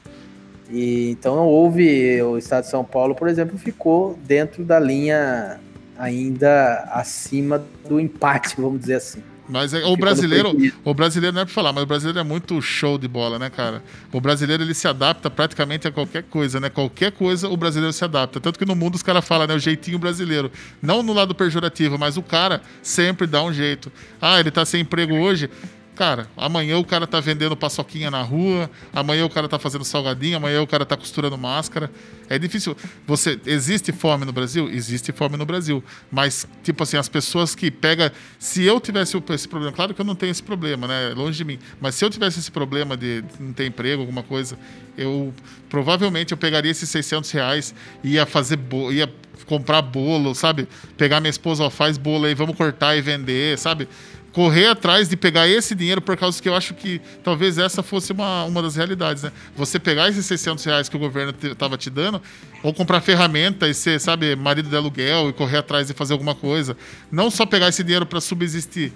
E, 0.71 1.11
então, 1.11 1.47
houve, 1.47 2.23
o 2.23 2.39
estado 2.39 2.65
de 2.65 2.71
São 2.71 2.85
Paulo, 2.85 3.15
por 3.15 3.29
exemplo, 3.29 3.59
ficou 3.59 4.19
dentro 4.25 4.65
da 4.65 4.79
linha 4.79 5.61
ainda 5.99 6.89
acima 6.93 7.63
do 7.89 8.01
empate, 8.01 8.57
vamos 8.61 8.81
dizer 8.81 8.95
assim. 8.95 9.23
Mas 9.49 9.75
é, 9.75 9.85
o 9.85 9.97
brasileiro, 9.97 10.57
o 10.85 10.95
brasileiro 10.95 11.35
não 11.35 11.43
é 11.43 11.45
pra 11.45 11.53
falar, 11.53 11.73
mas 11.73 11.83
o 11.83 11.87
brasileiro 11.87 12.19
é 12.19 12.23
muito 12.23 12.61
show 12.63 12.97
de 12.97 13.09
bola, 13.09 13.39
né, 13.39 13.51
cara? 13.51 13.83
O 14.13 14.21
brasileiro 14.21 14.63
ele 14.63 14.75
se 14.75 14.87
adapta 14.87 15.29
praticamente 15.29 15.87
a 15.89 15.93
qualquer 15.93 16.23
coisa, 16.23 16.61
né? 16.61 16.71
Qualquer 16.71 17.13
coisa 17.13 17.49
o 17.49 17.57
brasileiro 17.57 17.93
se 17.93 18.05
adapta. 18.05 18.41
Tanto 18.41 18.59
que 18.59 18.65
no 18.65 18.77
mundo 18.77 18.95
os 18.95 19.03
caras 19.03 19.25
falam, 19.25 19.47
né, 19.47 19.55
o 19.55 19.59
jeitinho 19.59 19.99
brasileiro. 19.99 20.51
Não 20.81 21.03
no 21.03 21.13
lado 21.13 21.35
pejorativo, 21.35 21.99
mas 21.99 22.17
o 22.17 22.23
cara 22.23 22.63
sempre 22.83 23.27
dá 23.27 23.43
um 23.43 23.53
jeito. 23.53 23.91
Ah, 24.21 24.39
ele 24.39 24.51
tá 24.51 24.65
sem 24.65 24.83
emprego 24.83 25.15
hoje 25.15 25.51
Cara, 25.95 26.27
amanhã 26.35 26.79
o 26.79 26.85
cara 26.85 27.07
tá 27.07 27.21
vendendo 27.21 27.55
paçoquinha 27.55 28.11
na 28.11 28.23
rua, 28.23 28.71
amanhã 28.95 29.27
o 29.27 29.31
cara 29.31 29.47
tá 29.47 29.59
fazendo 29.59 29.85
salgadinho, 29.85 30.39
amanhã 30.39 30.63
o 30.63 30.67
cara 30.67 30.87
tá 30.87 30.97
costurando 30.97 31.37
máscara. 31.37 31.91
É 32.31 32.39
difícil. 32.39 32.75
Você 33.07 33.39
existe 33.45 33.93
fome 33.93 34.25
no 34.25 34.33
Brasil? 34.33 34.71
Existe 34.71 35.13
fome 35.13 35.37
no 35.37 35.45
Brasil, 35.45 35.85
mas 36.11 36.49
tipo 36.63 36.83
assim, 36.83 36.97
as 36.97 37.11
pessoas 37.11 37.55
que 37.55 37.71
pega, 37.71 38.11
se 38.39 38.65
eu 38.65 38.81
tivesse 38.81 39.23
esse 39.35 39.47
problema, 39.47 39.71
claro 39.71 39.93
que 39.93 40.01
eu 40.01 40.05
não 40.05 40.15
tenho 40.15 40.31
esse 40.31 40.43
problema, 40.43 40.89
né? 40.89 41.13
Longe 41.15 41.37
de 41.37 41.45
mim, 41.45 41.59
mas 41.79 41.95
se 41.95 42.05
eu 42.05 42.09
tivesse 42.09 42.39
esse 42.39 42.51
problema 42.51 42.97
de 42.97 43.23
não 43.39 43.53
ter 43.53 43.67
emprego, 43.67 44.01
alguma 44.01 44.23
coisa, 44.23 44.59
eu 44.97 45.33
provavelmente 45.69 46.33
eu 46.33 46.39
pegaria 46.39 46.71
esses 46.71 46.89
600 46.89 47.31
reais 47.33 47.75
e 48.03 48.13
ia 48.13 48.25
fazer 48.25 48.59
ia 48.93 49.13
comprar 49.45 49.83
bolo, 49.83 50.35
sabe? 50.35 50.67
Pegar 50.97 51.21
minha 51.21 51.31
esposa, 51.31 51.65
ó, 51.65 51.71
faz 51.71 51.99
bolo 51.99 52.25
aí, 52.25 52.35
vamos 52.35 52.57
cortar 52.57 52.97
e 52.97 53.03
vender, 53.03 53.59
sabe? 53.59 53.89
Correr 54.33 54.69
atrás 54.69 55.09
de 55.09 55.17
pegar 55.17 55.47
esse 55.47 55.75
dinheiro 55.75 56.01
por 56.01 56.17
causa 56.17 56.41
que 56.43 56.49
eu 56.49 56.55
acho 56.55 56.75
que 56.75 57.01
talvez 57.23 57.59
essa 57.59 57.83
fosse 57.83 58.13
uma, 58.13 58.45
uma 58.45 58.63
das 58.63 58.77
realidades, 58.77 59.23
né? 59.23 59.33
Você 59.55 59.79
pegar 59.79 60.09
esses 60.09 60.25
600 60.27 60.65
reais 60.65 60.89
que 60.89 60.97
o 60.97 60.99
governo 60.99 61.35
estava 61.43 61.77
te, 61.77 61.85
te 61.85 61.91
dando, 61.91 62.21
ou 62.63 62.73
comprar 62.73 63.01
ferramenta 63.01 63.69
e 63.69 63.75
ser, 63.75 64.01
sabe, 64.01 64.35
marido 64.35 64.69
de 64.69 64.77
aluguel 64.77 65.29
e 65.29 65.33
correr 65.33 65.59
atrás 65.59 65.87
de 65.87 65.93
fazer 65.93 66.15
alguma 66.15 66.35
coisa. 66.35 66.77
Não 67.11 67.31
só 67.31 67.45
pegar 67.45 67.69
esse 67.69 67.85
dinheiro 67.85 68.07
para 68.07 68.21
subsistir. 68.21 68.93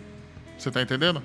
Você 0.59 0.70
tá 0.70 0.80
entendendo? 0.80 1.22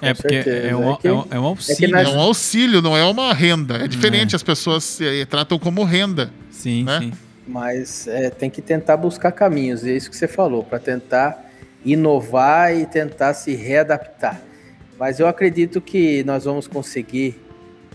É, 0.00 0.14
porque 0.14 0.34
é 0.34 0.76
um, 0.76 0.92
é, 0.92 0.96
que, 0.98 1.08
é, 1.08 1.12
um, 1.12 1.26
é 1.30 1.40
um 1.40 1.44
auxílio. 1.44 1.96
É, 1.96 2.02
é, 2.04 2.08
um 2.08 2.20
auxílio, 2.20 2.82
não 2.82 2.96
é 2.96 3.04
uma 3.04 3.32
renda. 3.32 3.76
É 3.76 3.88
diferente, 3.88 4.34
é. 4.34 4.36
as 4.36 4.42
pessoas 4.42 5.00
é, 5.00 5.24
tratam 5.24 5.58
como 5.58 5.82
renda. 5.84 6.30
Sim, 6.50 6.84
né? 6.84 6.98
sim. 7.00 7.12
Mas 7.46 8.06
é, 8.06 8.30
tem 8.30 8.48
que 8.48 8.62
tentar 8.62 8.96
buscar 8.96 9.32
caminhos, 9.32 9.84
é 9.84 9.92
isso 9.92 10.08
que 10.08 10.16
você 10.16 10.28
falou, 10.28 10.62
para 10.62 10.78
tentar 10.78 11.49
inovar 11.84 12.74
e 12.74 12.86
tentar 12.86 13.34
se 13.34 13.54
readaptar. 13.54 14.40
Mas 14.98 15.18
eu 15.18 15.26
acredito 15.26 15.80
que 15.80 16.22
nós 16.24 16.44
vamos 16.44 16.66
conseguir 16.66 17.40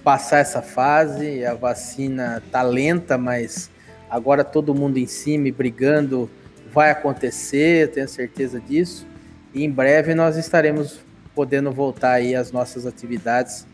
passar 0.04 0.40
essa 0.40 0.62
fase. 0.62 1.46
A 1.46 1.54
vacina 1.54 2.42
tá 2.52 2.62
lenta, 2.62 3.18
mas 3.18 3.70
agora 4.10 4.44
todo 4.44 4.74
mundo 4.74 4.98
em 4.98 5.08
cima 5.08 5.48
e 5.48 5.52
brigando 5.52 6.30
vai 6.72 6.92
acontecer, 6.92 7.92
tenho 7.92 8.08
certeza 8.08 8.60
disso. 8.60 9.08
E 9.54 9.64
em 9.64 9.70
breve 9.70 10.14
nós 10.14 10.36
estaremos 10.36 11.00
podendo 11.34 11.72
voltar 11.72 12.14
aí 12.14 12.36
às 12.36 12.52
nossas 12.52 12.86
atividades 12.86 13.68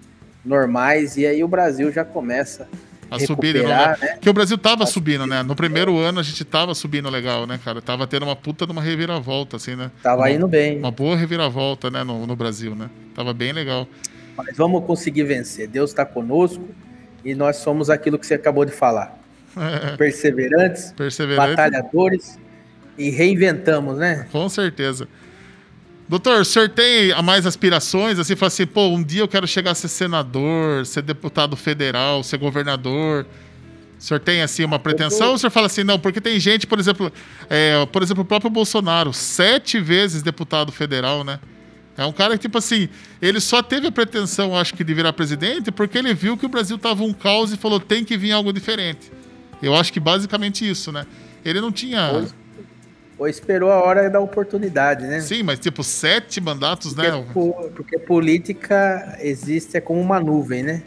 normais 0.43 1.17
e 1.17 1.25
aí 1.25 1.43
o 1.43 1.47
Brasil 1.47 1.91
já 1.91 2.03
começa 2.03 2.67
a 3.11 3.19
subir, 3.19 3.61
né? 3.61 3.95
Que 4.21 4.29
o 4.29 4.33
Brasil 4.33 4.57
tava 4.57 4.85
subindo, 4.85 5.27
né? 5.27 5.43
No 5.43 5.53
primeiro 5.53 5.97
ano 5.97 6.21
a 6.21 6.23
gente 6.23 6.45
tava 6.45 6.73
subindo 6.73 7.09
legal, 7.09 7.45
né, 7.45 7.59
cara? 7.63 7.81
Tava 7.81 8.07
tendo 8.07 8.23
uma 8.23 8.35
puta 8.37 8.65
de 8.65 8.71
uma 8.71 8.81
reviravolta, 8.81 9.57
assim, 9.57 9.75
né? 9.75 9.91
Tava 10.01 10.21
uma, 10.21 10.31
indo 10.31 10.47
bem. 10.47 10.79
Uma 10.79 10.91
boa 10.91 11.17
reviravolta, 11.17 11.91
né, 11.91 12.05
no, 12.05 12.25
no 12.25 12.35
Brasil, 12.37 12.73
né? 12.73 12.89
Tava 13.13 13.33
bem 13.33 13.51
legal. 13.51 13.85
Mas 14.37 14.55
vamos 14.55 14.85
conseguir 14.85 15.23
vencer. 15.23 15.67
Deus 15.67 15.89
está 15.89 16.05
conosco 16.05 16.65
e 17.23 17.35
nós 17.35 17.57
somos 17.57 17.89
aquilo 17.89 18.17
que 18.17 18.25
você 18.25 18.35
acabou 18.35 18.63
de 18.63 18.71
falar. 18.71 19.19
É. 19.57 19.95
Perseverantes, 19.97 20.93
Perseverantes, 20.93 21.55
batalhadores 21.57 22.39
e 22.97 23.09
reinventamos, 23.09 23.97
né? 23.97 24.25
Com 24.31 24.47
certeza. 24.47 25.07
Doutor, 26.11 26.41
o 26.41 26.45
senhor 26.45 26.67
tem 26.67 27.15
mais 27.23 27.45
aspirações? 27.45 28.19
Assim, 28.19 28.35
fala 28.35 28.49
assim, 28.49 28.67
pô, 28.67 28.89
um 28.89 29.01
dia 29.01 29.21
eu 29.21 29.29
quero 29.29 29.47
chegar 29.47 29.71
a 29.71 29.73
ser 29.73 29.87
senador, 29.87 30.85
ser 30.85 31.01
deputado 31.03 31.55
federal, 31.55 32.21
ser 32.21 32.37
governador. 32.37 33.25
O 33.97 34.03
senhor 34.03 34.19
tem, 34.19 34.41
assim, 34.41 34.65
uma 34.65 34.77
pretensão? 34.77 35.29
Ou 35.29 35.35
o 35.35 35.37
senhor 35.37 35.51
fala 35.51 35.67
assim, 35.67 35.85
não, 35.85 35.97
porque 35.97 36.19
tem 36.19 36.37
gente, 36.37 36.67
por 36.67 36.79
exemplo, 36.79 37.09
é, 37.49 37.85
por 37.85 38.03
exemplo, 38.03 38.23
o 38.23 38.25
próprio 38.25 38.51
Bolsonaro, 38.51 39.13
sete 39.13 39.79
vezes 39.79 40.21
deputado 40.21 40.69
federal, 40.69 41.23
né? 41.23 41.39
É 41.95 42.05
um 42.05 42.11
cara 42.11 42.35
que, 42.35 42.41
tipo 42.41 42.57
assim, 42.57 42.89
ele 43.21 43.39
só 43.39 43.63
teve 43.63 43.87
a 43.87 43.91
pretensão, 43.91 44.53
acho 44.57 44.73
que, 44.73 44.83
de 44.83 44.93
virar 44.93 45.13
presidente 45.13 45.71
porque 45.71 45.97
ele 45.97 46.13
viu 46.13 46.35
que 46.35 46.45
o 46.45 46.49
Brasil 46.49 46.77
tava 46.77 47.03
um 47.03 47.13
caos 47.13 47.53
e 47.53 47.57
falou, 47.57 47.79
tem 47.79 48.03
que 48.03 48.17
vir 48.17 48.33
algo 48.33 48.51
diferente. 48.51 49.09
Eu 49.63 49.73
acho 49.73 49.93
que 49.93 49.99
basicamente 49.99 50.69
isso, 50.69 50.91
né? 50.91 51.05
Ele 51.45 51.61
não 51.61 51.71
tinha 51.71 52.27
ou 53.21 53.27
esperou 53.27 53.71
a 53.71 53.79
hora 53.79 54.09
da 54.09 54.19
oportunidade, 54.19 55.05
né? 55.05 55.21
Sim, 55.21 55.43
mas 55.43 55.59
tipo, 55.59 55.83
sete 55.83 56.41
mandatos, 56.41 56.95
porque, 56.95 57.11
né? 57.11 57.25
Porque 57.75 57.99
política 57.99 59.15
existe 59.21 59.77
é 59.77 59.79
como 59.79 60.01
uma 60.01 60.19
nuvem, 60.19 60.63
né? 60.63 60.81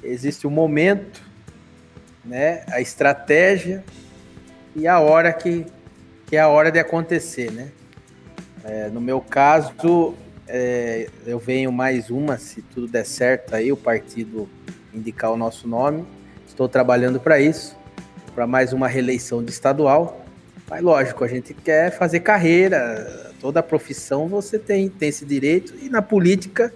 Existe 0.00 0.46
o 0.46 0.50
momento, 0.50 1.20
né? 2.24 2.62
A 2.68 2.80
estratégia 2.80 3.82
e 4.76 4.86
a 4.86 5.00
hora 5.00 5.32
que, 5.32 5.66
que 6.26 6.36
é 6.36 6.40
a 6.40 6.46
hora 6.46 6.70
de 6.70 6.78
acontecer, 6.78 7.50
né? 7.50 7.72
É, 8.62 8.88
no 8.88 9.00
meu 9.00 9.20
caso, 9.20 10.14
é, 10.46 11.08
eu 11.26 11.40
venho 11.40 11.72
mais 11.72 12.10
uma, 12.10 12.38
se 12.38 12.62
tudo 12.62 12.86
der 12.86 13.04
certo 13.04 13.56
aí, 13.56 13.72
o 13.72 13.76
partido 13.76 14.48
indicar 14.94 15.32
o 15.32 15.36
nosso 15.36 15.66
nome. 15.66 16.06
Estou 16.46 16.68
trabalhando 16.68 17.18
para 17.18 17.40
isso, 17.40 17.76
para 18.36 18.46
mais 18.46 18.72
uma 18.72 18.86
reeleição 18.86 19.42
de 19.42 19.50
estadual. 19.50 20.25
Mas 20.68 20.82
lógico, 20.82 21.24
a 21.24 21.28
gente 21.28 21.54
quer 21.54 21.96
fazer 21.96 22.20
carreira, 22.20 23.32
toda 23.40 23.62
profissão 23.62 24.26
você 24.26 24.58
tem, 24.58 24.88
tem 24.88 25.08
esse 25.08 25.24
direito, 25.24 25.74
e 25.80 25.88
na 25.88 26.02
política 26.02 26.72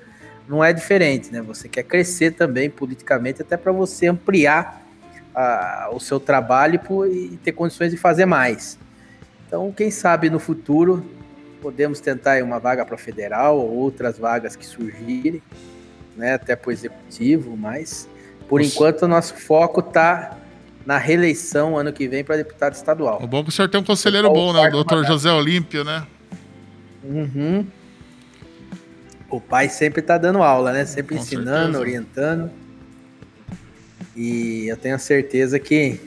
não 0.49 0.65
é 0.65 0.73
diferente, 0.73 1.33
né? 1.33 1.41
Você 1.43 1.69
quer 1.69 1.83
crescer 1.83 2.33
também 2.33 2.71
politicamente, 2.71 3.43
até 3.43 3.57
para 3.57 3.73
você 3.73 4.07
ampliar 4.07 4.85
a, 5.35 5.91
o 5.93 6.01
seu 6.01 6.21
trabalho 6.21 6.81
e 7.09 7.37
ter 7.43 7.53
condições 7.53 7.91
de 7.91 7.97
fazer 7.97 8.27
mais. 8.27 8.79
Então, 9.47 9.73
quem 9.73 9.91
sabe 9.91 10.31
no 10.31 10.39
futuro 10.39 11.05
podemos 11.61 12.01
tentar 12.01 12.43
uma 12.43 12.59
vaga 12.59 12.85
para 12.87 12.97
federal 12.97 13.59
ou 13.59 13.71
outras 13.75 14.19
vagas 14.19 14.57
que 14.57 14.65
surgirem, 14.65 15.43
né? 16.17 16.35
Até 16.35 16.57
para 16.57 16.69
o 16.69 16.73
executivo, 16.73 17.57
mas 17.57 18.09
por 18.49 18.61
Nossa. 18.61 18.73
enquanto 18.73 19.03
o 19.03 19.09
nosso 19.09 19.35
foco 19.35 19.81
está 19.81 20.37
na 20.91 20.99
reeleição 20.99 21.79
ano 21.79 21.93
que 21.93 22.09
vem 22.09 22.25
para 22.25 22.39
deputado 22.39 22.75
estadual. 22.75 23.21
O 23.23 23.27
bom 23.29 23.39
é 23.39 23.43
que 23.45 23.49
o 23.51 23.53
senhor 23.53 23.69
tem 23.69 23.81
um 23.81 23.85
conselheiro 23.85 24.29
bom, 24.29 24.53
né? 24.53 24.67
O 24.67 24.73
doutor 24.73 25.07
José 25.07 25.31
Olímpio, 25.31 25.85
né? 25.85 26.05
Uhum. 27.05 27.65
O 29.31 29.41
pai 29.41 29.69
sempre 29.69 30.01
está 30.01 30.19
dando 30.19 30.43
aula, 30.43 30.73
né? 30.73 30.85
Sempre 30.85 31.15
Com 31.15 31.23
ensinando, 31.23 31.55
certeza. 31.55 31.79
orientando. 31.79 32.51
E 34.17 34.67
eu 34.67 34.77
tenho 34.77 34.99
certeza 34.99 35.61
que 35.61 36.01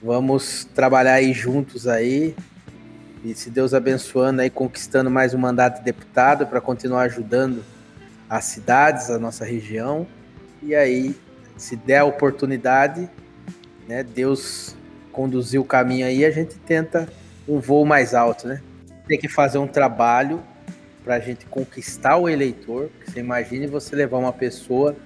vamos 0.00 0.64
trabalhar 0.72 1.14
aí 1.14 1.32
juntos 1.32 1.88
aí. 1.88 2.36
E 3.24 3.34
se 3.34 3.50
Deus 3.50 3.74
abençoando 3.74 4.40
aí, 4.40 4.48
conquistando 4.48 5.10
mais 5.10 5.34
um 5.34 5.38
mandato 5.38 5.80
de 5.80 5.84
deputado 5.84 6.46
para 6.46 6.60
continuar 6.60 7.02
ajudando 7.02 7.64
as 8.30 8.44
cidades, 8.44 9.10
a 9.10 9.18
nossa 9.18 9.44
região. 9.44 10.06
E 10.62 10.76
aí, 10.76 11.12
se 11.56 11.74
der 11.74 11.98
a 11.98 12.04
oportunidade, 12.04 13.10
né? 13.88 14.02
Deus 14.02 14.76
conduziu 15.12 15.62
o 15.62 15.64
caminho 15.64 16.06
aí, 16.06 16.24
a 16.24 16.30
gente 16.30 16.56
tenta 16.56 17.08
um 17.48 17.58
voo 17.58 17.84
mais 17.84 18.14
alto, 18.14 18.46
né? 18.46 18.60
Tem 19.06 19.18
que 19.18 19.28
fazer 19.28 19.58
um 19.58 19.66
trabalho 19.66 20.42
para 21.04 21.14
a 21.14 21.20
gente 21.20 21.46
conquistar 21.46 22.16
o 22.16 22.28
eleitor. 22.28 22.90
Você 23.06 23.20
imagine 23.20 23.66
você 23.66 23.94
levar 23.94 24.18
uma 24.18 24.32
pessoa 24.32 24.96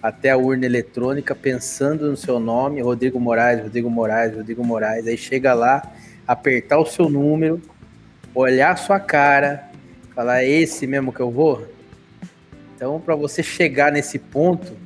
até 0.00 0.30
a 0.30 0.36
urna 0.36 0.64
eletrônica 0.64 1.34
pensando 1.34 2.08
no 2.08 2.16
seu 2.16 2.38
nome, 2.38 2.80
Rodrigo 2.80 3.18
Moraes, 3.18 3.62
Rodrigo 3.62 3.90
Moraes, 3.90 4.34
Rodrigo 4.34 4.64
Moraes. 4.64 5.06
Aí 5.06 5.16
chega 5.16 5.52
lá, 5.52 5.82
apertar 6.26 6.78
o 6.78 6.86
seu 6.86 7.08
número, 7.08 7.60
olhar 8.34 8.72
a 8.72 8.76
sua 8.76 9.00
cara, 9.00 9.68
falar 10.14 10.42
é 10.42 10.48
esse 10.48 10.86
mesmo 10.86 11.12
que 11.12 11.20
eu 11.20 11.30
vou. 11.30 11.66
Então, 12.76 13.00
para 13.00 13.14
você 13.14 13.42
chegar 13.42 13.92
nesse 13.92 14.18
ponto, 14.18 14.76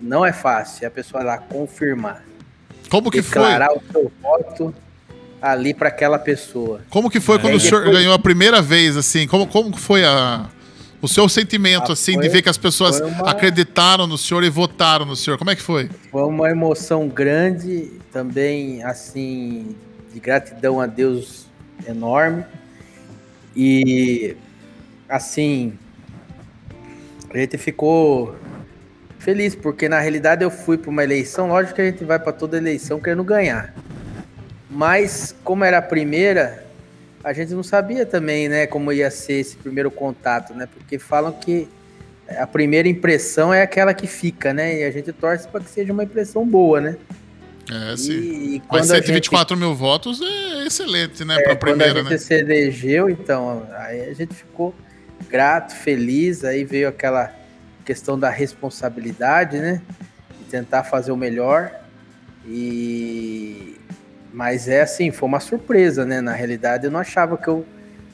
não 0.00 0.24
é 0.24 0.32
fácil. 0.32 0.84
É 0.84 0.88
a 0.88 0.90
pessoa 0.90 1.22
lá 1.22 1.38
confirmar. 1.38 2.29
Como 2.90 3.10
que 3.10 3.22
declarar 3.22 3.68
foi? 3.68 3.76
o 3.76 3.92
seu 3.92 4.12
voto 4.20 4.74
ali 5.40 5.72
para 5.72 5.88
aquela 5.88 6.18
pessoa. 6.18 6.82
Como 6.90 7.08
que 7.08 7.20
foi 7.20 7.38
quando 7.38 7.54
o 7.54 7.60
senhor 7.60 7.90
ganhou 7.90 8.12
a 8.12 8.18
primeira 8.18 8.60
vez, 8.60 8.96
assim? 8.96 9.26
Como, 9.26 9.46
como 9.46 9.74
foi 9.76 10.04
a, 10.04 10.50
o 11.00 11.08
seu 11.08 11.28
sentimento, 11.28 11.90
ah, 11.90 11.92
assim, 11.92 12.14
foi, 12.14 12.22
de 12.22 12.28
ver 12.28 12.42
que 12.42 12.48
as 12.48 12.58
pessoas 12.58 13.00
uma... 13.00 13.30
acreditaram 13.30 14.06
no 14.06 14.18
senhor 14.18 14.44
e 14.44 14.50
votaram 14.50 15.06
no 15.06 15.16
senhor? 15.16 15.38
Como 15.38 15.50
é 15.50 15.56
que 15.56 15.62
foi? 15.62 15.88
Foi 16.10 16.22
uma 16.24 16.50
emoção 16.50 17.08
grande, 17.08 17.92
também, 18.12 18.82
assim, 18.82 19.76
de 20.12 20.20
gratidão 20.20 20.80
a 20.80 20.86
Deus 20.86 21.46
enorme. 21.88 22.44
E, 23.56 24.36
assim, 25.08 25.78
a 27.32 27.38
gente 27.38 27.56
ficou 27.56 28.36
feliz, 29.20 29.54
porque 29.54 29.88
na 29.88 30.00
realidade 30.00 30.42
eu 30.42 30.50
fui 30.50 30.76
para 30.76 30.90
uma 30.90 31.04
eleição, 31.04 31.48
lógico 31.48 31.76
que 31.76 31.82
a 31.82 31.84
gente 31.84 32.04
vai 32.04 32.18
para 32.18 32.32
toda 32.32 32.56
eleição 32.56 32.98
querendo 32.98 33.22
ganhar. 33.22 33.72
Mas 34.68 35.34
como 35.44 35.62
era 35.62 35.78
a 35.78 35.82
primeira, 35.82 36.64
a 37.22 37.32
gente 37.32 37.52
não 37.52 37.62
sabia 37.62 38.06
também, 38.06 38.48
né, 38.48 38.66
como 38.66 38.92
ia 38.92 39.10
ser 39.10 39.34
esse 39.34 39.56
primeiro 39.56 39.90
contato, 39.90 40.54
né? 40.54 40.66
Porque 40.72 40.98
falam 40.98 41.32
que 41.32 41.68
a 42.28 42.46
primeira 42.46 42.88
impressão 42.88 43.52
é 43.52 43.62
aquela 43.62 43.92
que 43.92 44.06
fica, 44.06 44.54
né? 44.54 44.80
E 44.80 44.84
a 44.84 44.90
gente 44.90 45.12
torce 45.12 45.46
para 45.48 45.60
que 45.60 45.70
seja 45.70 45.92
uma 45.92 46.04
impressão 46.04 46.46
boa, 46.46 46.80
né? 46.80 46.96
É, 47.70 47.96
sim. 47.96 48.12
E, 48.12 48.62
Mas 48.70 48.86
124 48.86 49.54
gente... 49.54 49.64
mil 49.64 49.74
votos 49.74 50.20
é 50.22 50.66
excelente, 50.66 51.24
né? 51.24 51.36
É, 51.36 51.42
para 51.42 51.52
a 51.52 51.56
primeira, 51.56 51.94
quando 51.94 52.06
a 52.06 52.10
gente 52.10 52.12
né? 52.12 52.18
se 52.18 52.34
elegeu, 52.34 53.10
então, 53.10 53.66
aí 53.76 54.08
a 54.08 54.14
gente 54.14 54.34
ficou 54.34 54.74
grato, 55.28 55.74
feliz, 55.74 56.44
aí 56.44 56.64
veio 56.64 56.88
aquela 56.88 57.39
questão 57.84 58.18
da 58.18 58.30
responsabilidade, 58.30 59.58
né? 59.58 59.80
E 60.40 60.44
tentar 60.44 60.84
fazer 60.84 61.12
o 61.12 61.16
melhor. 61.16 61.72
E 62.46 63.76
mas 64.32 64.68
é 64.68 64.82
assim, 64.82 65.10
foi 65.10 65.28
uma 65.28 65.40
surpresa, 65.40 66.04
né? 66.04 66.20
Na 66.20 66.32
realidade, 66.32 66.86
eu 66.86 66.90
não 66.90 67.00
achava 67.00 67.36
que 67.36 67.48
eu 67.48 67.66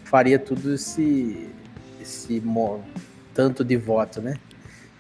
faria 0.05 0.39
tudo 0.39 0.75
esse 0.75 1.51
esse 2.01 2.43
tanto 3.35 3.65
de 3.65 3.77
voto, 3.77 4.23
né? 4.23 4.37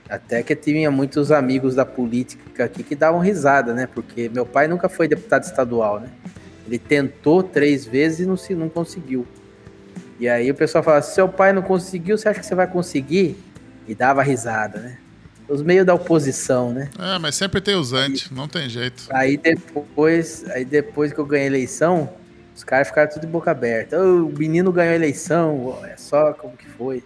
Até 0.08 0.42
que 0.42 0.54
tinha 0.54 0.90
muitos 0.90 1.32
amigos 1.32 1.74
da 1.74 1.84
política 1.84 2.64
aqui 2.64 2.82
que 2.82 2.94
davam 2.94 3.20
risada, 3.20 3.72
né? 3.72 3.86
Porque 3.86 4.28
meu 4.28 4.44
pai 4.44 4.68
nunca 4.68 4.88
foi 4.88 5.08
deputado 5.08 5.44
estadual, 5.44 6.00
né? 6.00 6.08
Ele 6.66 6.78
tentou 6.78 7.42
três 7.42 7.84
vezes 7.84 8.20
e 8.20 8.26
não, 8.26 8.36
se, 8.36 8.54
não 8.54 8.68
conseguiu. 8.68 9.26
E 10.18 10.28
aí 10.28 10.50
o 10.50 10.54
pessoal 10.54 10.82
fala: 10.82 11.02
se 11.02 11.14
seu 11.14 11.28
pai 11.28 11.52
não 11.52 11.62
conseguiu, 11.62 12.18
você 12.18 12.28
acha 12.28 12.40
que 12.40 12.46
você 12.46 12.54
vai 12.54 12.66
conseguir? 12.66 13.36
E 13.86 13.94
dava 13.94 14.22
risada, 14.22 14.80
né? 14.80 14.98
Os 15.48 15.62
meios 15.62 15.86
da 15.86 15.94
oposição, 15.94 16.72
né? 16.72 16.90
É, 16.98 17.18
mas 17.18 17.36
sempre 17.36 17.60
tem 17.60 17.76
os 17.76 17.92
antes, 17.92 18.30
não 18.30 18.48
tem 18.48 18.68
jeito. 18.68 19.04
Aí 19.10 19.36
depois, 19.36 20.44
aí 20.50 20.64
depois 20.64 21.12
que 21.12 21.18
eu 21.18 21.24
ganhei 21.24 21.44
a 21.44 21.50
eleição, 21.50 22.12
os 22.54 22.64
caras 22.64 22.88
ficaram 22.88 23.08
tudo 23.10 23.20
de 23.20 23.28
boca 23.28 23.50
aberta. 23.50 23.96
Oh, 23.96 24.26
o 24.26 24.32
menino 24.36 24.72
ganhou 24.72 24.92
a 24.92 24.96
eleição, 24.96 25.78
é 25.84 25.96
só 25.96 26.32
como 26.32 26.56
que 26.56 26.66
foi. 26.66 27.04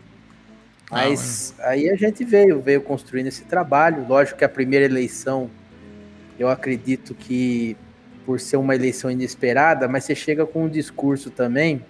Mas 0.91 1.55
ah, 1.59 1.70
aí 1.70 1.91
a 1.91 1.97
gente 1.97 2.24
veio, 2.24 2.61
veio 2.61 2.81
construindo 2.81 3.26
esse 3.26 3.45
trabalho. 3.45 4.07
Lógico 4.09 4.39
que 4.39 4.45
a 4.45 4.49
primeira 4.49 4.87
eleição, 4.87 5.51
eu 6.39 6.49
acredito 6.49 7.14
que 7.14 7.76
por 8.24 8.41
ser 8.41 8.57
uma 8.57 8.74
eleição 8.74 9.11
inesperada, 9.11 9.87
mas 9.87 10.05
você 10.05 10.14
chega 10.14 10.47
com 10.47 10.64
um 10.64 10.68
discurso 10.68 11.31
também 11.31 11.85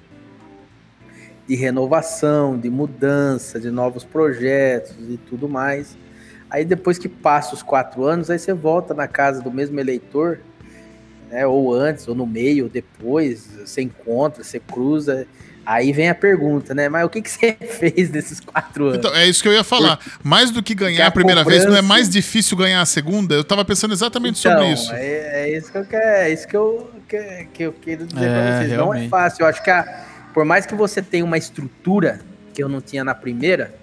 de 1.47 1.55
renovação, 1.57 2.59
de 2.59 2.71
mudança, 2.71 3.59
de 3.59 3.71
novos 3.71 4.05
projetos 4.05 4.97
e 5.09 5.17
tudo 5.17 5.49
mais. 5.49 5.97
Aí 6.49 6.65
depois 6.65 6.99
que 6.99 7.09
passa 7.09 7.55
os 7.55 7.63
quatro 7.63 8.05
anos, 8.05 8.31
aí 8.31 8.39
você 8.39 8.53
volta 8.53 8.95
na 8.95 9.07
casa 9.07 9.43
do 9.43 9.51
mesmo 9.51 9.79
eleitor 9.79 10.41
né? 11.31 11.47
Ou 11.47 11.73
antes, 11.73 12.07
ou 12.09 12.15
no 12.15 12.27
meio, 12.27 12.65
ou 12.65 12.71
depois, 12.71 13.49
você 13.65 13.83
encontra, 13.83 14.43
você 14.43 14.59
cruza. 14.59 15.27
Aí 15.65 15.93
vem 15.93 16.09
a 16.09 16.15
pergunta, 16.15 16.75
né? 16.75 16.89
Mas 16.89 17.05
o 17.05 17.09
que, 17.09 17.23
que 17.23 17.31
você 17.31 17.53
fez 17.79 18.11
nesses 18.11 18.41
quatro 18.41 18.87
anos? 18.87 18.99
Então, 18.99 19.15
é 19.15 19.27
isso 19.27 19.43
que 19.43 19.49
eu 19.49 19.53
ia 19.53 19.63
falar. 19.63 20.01
Mais 20.23 20.51
do 20.51 20.63
que 20.63 20.75
ganhar 20.75 21.05
a, 21.05 21.09
a 21.09 21.11
primeira 21.11 21.45
cobrança... 21.45 21.65
vez, 21.65 21.73
não 21.73 21.79
é 21.79 21.83
mais 21.83 22.09
difícil 22.09 22.57
ganhar 22.57 22.81
a 22.81 22.87
segunda? 22.87 23.35
Eu 23.35 23.45
tava 23.45 23.65
pensando 23.65 23.95
exatamente 23.95 24.41
então, 24.41 24.53
sobre 24.53 24.73
isso. 24.73 24.93
É, 24.93 25.45
é, 25.45 25.57
isso 25.57 25.71
que 25.71 25.79
eu 25.79 25.85
quero, 25.85 26.05
é 26.05 26.31
isso 26.33 26.49
que 26.49 26.57
eu, 26.57 26.91
que, 27.09 27.49
que 27.53 27.63
eu 27.63 27.73
quero 27.73 28.07
dizer 28.07 28.25
é, 28.25 28.29
pra 28.29 28.57
vocês. 28.57 28.71
Realmente. 28.73 29.01
Não 29.01 29.07
é 29.07 29.09
fácil. 29.09 29.43
Eu 29.43 29.47
acho 29.47 29.63
que 29.63 29.71
a, 29.71 30.05
por 30.33 30.45
mais 30.45 30.67
que 30.67 30.75
você 30.75 31.03
tenha 31.03 31.25
uma 31.25 31.39
estrutura 31.39 32.21
que 32.53 32.63
eu 32.63 32.69
não 32.69 32.81
tinha 32.81 33.05
na 33.05 33.15
primeira, 33.15 33.75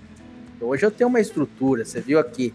hoje 0.59 0.85
eu 0.85 0.91
tenho 0.91 1.09
uma 1.09 1.19
estrutura. 1.19 1.85
Você 1.85 2.01
viu 2.01 2.19
aqui 2.19 2.53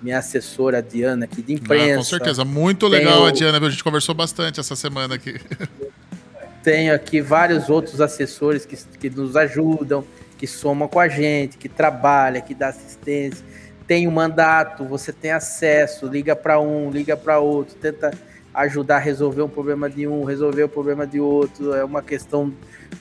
minha 0.00 0.18
assessora 0.18 0.82
Diana 0.82 1.24
aqui 1.24 1.40
de 1.40 1.54
imprensa. 1.54 1.92
Ah, 1.92 1.96
com 1.96 2.02
certeza, 2.02 2.44
muito 2.44 2.86
legal 2.88 3.24
a 3.24 3.30
Diana, 3.30 3.64
a 3.64 3.70
gente 3.70 3.84
conversou 3.84 4.14
bastante 4.14 4.58
essa 4.58 4.74
semana 4.74 5.14
aqui. 5.14 5.40
Tenho 6.62 6.94
aqui 6.94 7.20
vários 7.20 7.68
outros 7.68 8.00
assessores 8.00 8.64
que, 8.64 8.76
que 8.76 9.10
nos 9.10 9.36
ajudam, 9.36 10.04
que 10.38 10.46
somam 10.46 10.86
com 10.86 11.00
a 11.00 11.08
gente, 11.08 11.56
que 11.58 11.68
trabalha, 11.68 12.40
que 12.40 12.54
dá 12.54 12.68
assistência. 12.68 13.44
Tem 13.84 14.06
o 14.06 14.10
um 14.10 14.12
mandato, 14.12 14.84
você 14.84 15.12
tem 15.12 15.32
acesso, 15.32 16.06
liga 16.06 16.36
para 16.36 16.60
um, 16.60 16.88
liga 16.88 17.16
para 17.16 17.40
outro, 17.40 17.74
tenta 17.74 18.12
ajudar 18.54 18.96
a 18.96 19.00
resolver 19.00 19.42
um 19.42 19.48
problema 19.48 19.88
de 19.88 20.06
um, 20.06 20.24
resolver 20.24 20.64
o 20.64 20.68
problema 20.68 21.06
de 21.06 21.18
outro, 21.18 21.74
é 21.74 21.84
uma 21.84 22.02
questão 22.02 22.52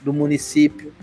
do 0.03 0.13
município. 0.13 0.93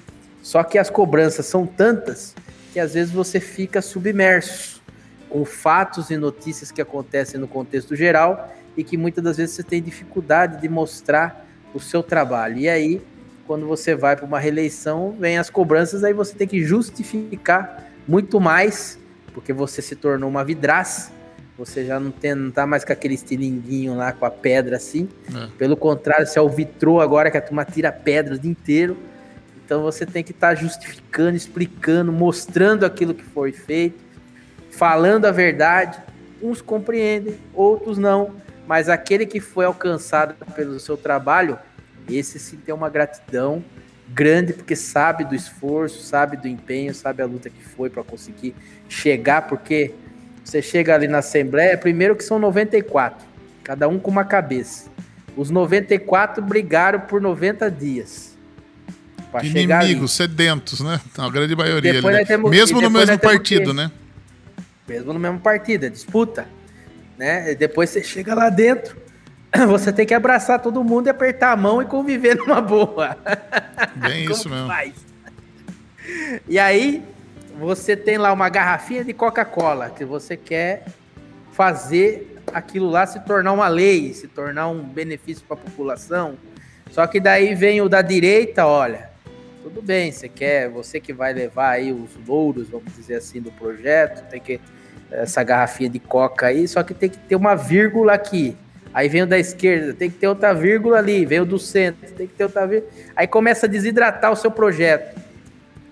Só 0.42 0.62
que 0.62 0.78
as 0.78 0.88
cobranças 0.88 1.46
são 1.46 1.66
tantas 1.66 2.34
que 2.72 2.80
às 2.80 2.94
vezes 2.94 3.12
você 3.12 3.40
fica 3.40 3.82
submerso 3.82 4.82
com 5.28 5.44
fatos 5.44 6.10
e 6.10 6.16
notícias 6.16 6.70
que 6.70 6.80
acontecem 6.80 7.38
no 7.38 7.46
contexto 7.46 7.94
geral 7.94 8.52
e 8.76 8.82
que 8.82 8.96
muitas 8.96 9.22
das 9.22 9.36
vezes 9.36 9.56
você 9.56 9.62
tem 9.62 9.82
dificuldade 9.82 10.60
de 10.60 10.68
mostrar 10.68 11.46
o 11.74 11.80
seu 11.80 12.02
trabalho. 12.02 12.58
E 12.58 12.68
aí, 12.68 13.02
quando 13.46 13.66
você 13.66 13.94
vai 13.94 14.16
para 14.16 14.24
uma 14.24 14.38
reeleição, 14.38 15.14
vem 15.18 15.38
as 15.38 15.50
cobranças, 15.50 16.04
aí 16.04 16.12
você 16.12 16.34
tem 16.34 16.46
que 16.46 16.62
justificar 16.62 17.90
muito 18.06 18.40
mais, 18.40 18.98
porque 19.34 19.52
você 19.52 19.82
se 19.82 19.96
tornou 19.96 20.30
uma 20.30 20.44
vidraça, 20.44 21.10
você 21.58 21.84
já 21.84 21.98
não, 21.98 22.10
tem, 22.10 22.34
não 22.34 22.50
tá 22.50 22.66
mais 22.66 22.84
com 22.84 22.92
aquele 22.92 23.14
estilinguinho 23.14 23.96
lá 23.96 24.12
com 24.12 24.24
a 24.24 24.30
pedra 24.30 24.76
assim. 24.76 25.08
É. 25.34 25.48
Pelo 25.58 25.76
contrário, 25.76 26.26
você 26.26 26.38
é 26.38 26.42
o 26.42 26.48
vitrô 26.48 27.00
agora 27.00 27.30
que 27.30 27.36
a 27.36 27.42
turma 27.42 27.64
tira 27.64 27.90
pedra 27.90 28.36
o 28.36 28.38
dia 28.38 28.50
inteiro. 28.50 28.96
Então 29.64 29.82
você 29.82 30.06
tem 30.06 30.22
que 30.22 30.30
estar 30.30 30.50
tá 30.50 30.54
justificando, 30.54 31.36
explicando, 31.36 32.12
mostrando 32.12 32.86
aquilo 32.86 33.12
que 33.12 33.24
foi 33.24 33.52
feito, 33.52 33.98
falando 34.70 35.26
a 35.26 35.32
verdade. 35.32 35.98
Uns 36.40 36.62
compreendem, 36.62 37.36
outros 37.52 37.98
não 37.98 38.36
mas 38.68 38.90
aquele 38.90 39.24
que 39.24 39.40
foi 39.40 39.64
alcançado 39.64 40.34
pelo 40.54 40.78
seu 40.78 40.94
trabalho, 40.94 41.58
esse 42.06 42.38
sim 42.38 42.58
tem 42.58 42.74
uma 42.74 42.90
gratidão 42.90 43.64
grande, 44.06 44.52
porque 44.52 44.76
sabe 44.76 45.24
do 45.24 45.34
esforço, 45.34 46.02
sabe 46.02 46.36
do 46.36 46.46
empenho, 46.46 46.94
sabe 46.94 47.22
a 47.22 47.26
luta 47.26 47.48
que 47.48 47.64
foi 47.64 47.88
para 47.88 48.04
conseguir 48.04 48.54
chegar, 48.86 49.48
porque 49.48 49.94
você 50.48 50.62
chega 50.62 50.94
ali 50.94 51.08
na 51.08 51.18
Assembleia, 51.18 51.76
primeiro 51.76 52.16
que 52.16 52.24
são 52.24 52.38
94, 52.38 53.26
cada 53.64 53.88
um 53.88 53.98
com 53.98 54.10
uma 54.10 54.24
cabeça. 54.24 54.90
Os 55.36 55.50
94 55.50 56.42
brigaram 56.42 57.00
por 57.00 57.20
90 57.20 57.70
dias. 57.70 58.36
Inimigos, 59.42 60.12
sedentos, 60.12 60.80
né? 60.80 61.00
A 61.16 61.28
grande 61.28 61.54
maioria. 61.54 61.90
Ali, 61.90 62.02
né? 62.02 62.24
temos, 62.24 62.50
mesmo 62.50 62.80
no 62.80 62.90
mesmo 62.90 63.18
partido, 63.18 63.74
né? 63.74 63.90
Mesmo 64.88 65.12
no 65.12 65.18
mesmo 65.18 65.38
partido, 65.38 65.84
é 65.84 65.90
disputa 65.90 66.46
né? 67.18 67.50
E 67.50 67.54
depois 67.56 67.90
você 67.90 68.02
chega 68.02 68.34
lá 68.34 68.48
dentro, 68.48 68.96
você 69.66 69.92
tem 69.92 70.06
que 70.06 70.14
abraçar 70.14 70.62
todo 70.62 70.82
mundo 70.84 71.08
e 71.08 71.10
apertar 71.10 71.52
a 71.52 71.56
mão 71.56 71.82
e 71.82 71.84
conviver 71.84 72.36
numa 72.38 72.60
boa. 72.60 73.18
Bem 73.96 74.30
isso 74.30 74.48
mesmo. 74.48 74.68
Faz? 74.68 74.94
E 76.48 76.58
aí, 76.58 77.02
você 77.58 77.96
tem 77.96 78.18
lá 78.18 78.32
uma 78.32 78.48
garrafinha 78.48 79.04
de 79.04 79.12
Coca-Cola 79.12 79.90
que 79.90 80.04
você 80.04 80.36
quer 80.36 80.84
fazer 81.52 82.36
aquilo 82.52 82.88
lá 82.88 83.06
se 83.06 83.18
tornar 83.20 83.52
uma 83.52 83.68
lei, 83.68 84.14
se 84.14 84.28
tornar 84.28 84.68
um 84.68 84.82
benefício 84.82 85.44
para 85.46 85.56
a 85.56 85.60
população. 85.60 86.36
Só 86.90 87.06
que 87.06 87.18
daí 87.18 87.54
vem 87.54 87.80
o 87.80 87.88
da 87.88 88.00
direita, 88.00 88.66
olha, 88.66 89.10
tudo 89.62 89.82
bem, 89.82 90.12
você 90.12 90.28
quer, 90.28 90.68
você 90.68 91.00
que 91.00 91.12
vai 91.12 91.32
levar 91.32 91.70
aí 91.70 91.92
os 91.92 92.10
louros, 92.26 92.68
vamos 92.68 92.94
dizer 92.94 93.16
assim, 93.16 93.40
do 93.40 93.50
projeto, 93.52 94.28
tem 94.30 94.40
que 94.40 94.60
essa 95.10 95.42
garrafinha 95.42 95.90
de 95.90 95.98
coca 95.98 96.46
aí, 96.46 96.68
só 96.68 96.82
que 96.82 96.94
tem 96.94 97.08
que 97.08 97.18
ter 97.18 97.34
uma 97.34 97.54
vírgula 97.54 98.12
aqui. 98.12 98.56
Aí 98.94 99.08
vem 99.08 99.22
o 99.22 99.26
da 99.26 99.38
esquerda, 99.38 99.92
tem 99.92 100.10
que 100.10 100.16
ter 100.16 100.28
outra 100.28 100.54
vírgula 100.54 100.98
ali, 100.98 101.26
vem 101.26 101.40
o 101.40 101.44
do 101.44 101.58
centro, 101.58 102.10
tem 102.12 102.26
que 102.26 102.34
ter 102.34 102.44
outra 102.44 102.66
vírgula. 102.66 102.90
Aí 103.16 103.26
começa 103.26 103.66
a 103.66 103.68
desidratar 103.68 104.30
o 104.30 104.36
seu 104.36 104.50
projeto, 104.50 105.18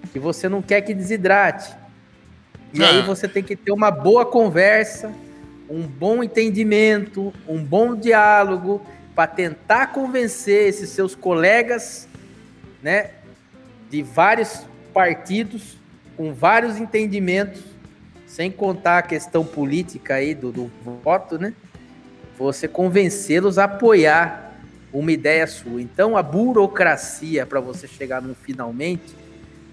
que 0.06 0.18
você 0.18 0.48
não 0.48 0.62
quer 0.62 0.80
que 0.82 0.94
desidrate. 0.94 1.74
E 2.72 2.82
ah. 2.82 2.90
aí 2.90 3.02
você 3.02 3.28
tem 3.28 3.42
que 3.42 3.56
ter 3.56 3.72
uma 3.72 3.90
boa 3.90 4.26
conversa, 4.26 5.12
um 5.68 5.82
bom 5.82 6.22
entendimento, 6.22 7.32
um 7.48 7.62
bom 7.62 7.94
diálogo 7.94 8.84
para 9.14 9.26
tentar 9.26 9.88
convencer 9.88 10.68
esses 10.68 10.90
seus 10.90 11.14
colegas, 11.14 12.06
né, 12.82 13.10
de 13.90 14.02
vários 14.02 14.62
partidos 14.92 15.78
com 16.16 16.32
vários 16.32 16.78
entendimentos 16.78 17.62
sem 18.26 18.50
contar 18.50 18.98
a 18.98 19.02
questão 19.02 19.44
política 19.44 20.14
aí 20.14 20.34
do, 20.34 20.52
do 20.52 20.70
voto, 21.02 21.38
né? 21.38 21.54
Você 22.38 22.68
convencê-los 22.68 23.58
a 23.58 23.64
apoiar 23.64 24.52
uma 24.92 25.12
ideia 25.12 25.46
sua. 25.46 25.80
Então, 25.80 26.16
a 26.16 26.22
burocracia 26.22 27.46
para 27.46 27.60
você 27.60 27.86
chegar 27.86 28.20
no 28.20 28.34
finalmente 28.34 29.14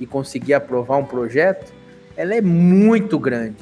e 0.04 0.06
conseguir 0.06 0.54
aprovar 0.54 0.98
um 0.98 1.06
projeto, 1.06 1.74
ela 2.18 2.36
é 2.36 2.42
muito 2.42 3.18
grande. 3.18 3.56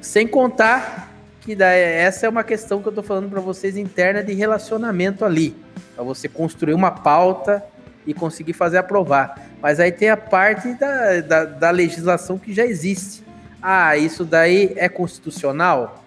Sem 0.00 0.26
contar 0.26 1.08
que 1.40 1.56
essa 1.62 2.26
é 2.26 2.28
uma 2.28 2.42
questão 2.42 2.82
que 2.82 2.88
eu 2.88 2.90
estou 2.90 3.04
falando 3.04 3.30
para 3.30 3.40
vocês 3.40 3.76
interna 3.76 4.22
de 4.22 4.34
relacionamento 4.34 5.24
ali, 5.24 5.54
para 5.94 6.02
você 6.02 6.28
construir 6.28 6.74
uma 6.74 6.90
pauta 6.90 7.64
e 8.04 8.12
conseguir 8.12 8.54
fazer 8.54 8.78
aprovar. 8.78 9.40
Mas 9.62 9.78
aí 9.78 9.92
tem 9.92 10.10
a 10.10 10.16
parte 10.16 10.74
da, 10.74 11.20
da, 11.20 11.44
da 11.44 11.70
legislação 11.70 12.38
que 12.38 12.52
já 12.52 12.66
existe. 12.66 13.22
Ah, 13.62 13.96
isso 13.96 14.24
daí 14.24 14.72
é 14.76 14.88
constitucional? 14.88 16.04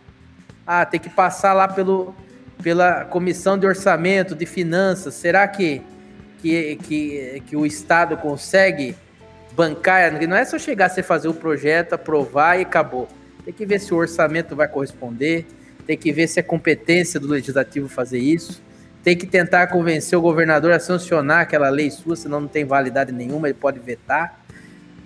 Ah, 0.68 0.86
tem 0.86 1.00
que 1.00 1.10
passar 1.10 1.54
lá 1.54 1.68
pelo, 1.68 2.14
pela 2.62 3.06
comissão 3.06 3.58
de 3.58 3.66
orçamento, 3.66 4.36
de 4.36 4.46
finanças. 4.46 5.14
Será 5.14 5.48
que, 5.48 5.82
que, 6.42 6.76
que, 6.84 7.44
que 7.48 7.56
o 7.56 7.66
Estado 7.66 8.18
consegue 8.18 8.96
bancar? 9.56 10.28
Não 10.28 10.36
é 10.36 10.46
só 10.46 10.58
chegar, 10.58 10.90
você 10.90 11.04
fazer 11.04 11.28
o 11.28 11.34
projeto, 11.34 11.94
aprovar 11.94 12.60
e 12.60 12.64
acabou. 12.64 13.08
Tem 13.44 13.54
que 13.54 13.66
ver 13.66 13.80
se 13.80 13.94
o 13.94 13.98
orçamento 13.98 14.56
vai 14.56 14.68
corresponder, 14.68 15.46
tem 15.86 15.98
que 15.98 16.12
ver 16.12 16.28
se 16.28 16.40
é 16.40 16.44
competência 16.44 17.20
do 17.20 17.28
legislativo 17.28 17.90
fazer 17.90 18.20
isso, 18.20 18.62
tem 19.04 19.18
que 19.18 19.26
tentar 19.26 19.68
convencer 19.68 20.18
o 20.18 20.22
governador 20.22 20.72
a 20.72 20.80
sancionar 20.80 21.42
aquela 21.42 21.70
lei 21.70 21.90
sua, 21.90 22.16
senão 22.16 22.42
não 22.42 22.48
tem 22.48 22.66
validade 22.66 23.12
nenhuma, 23.12 23.48
ele 23.48 23.58
pode 23.58 23.80
vetar. 23.80 24.40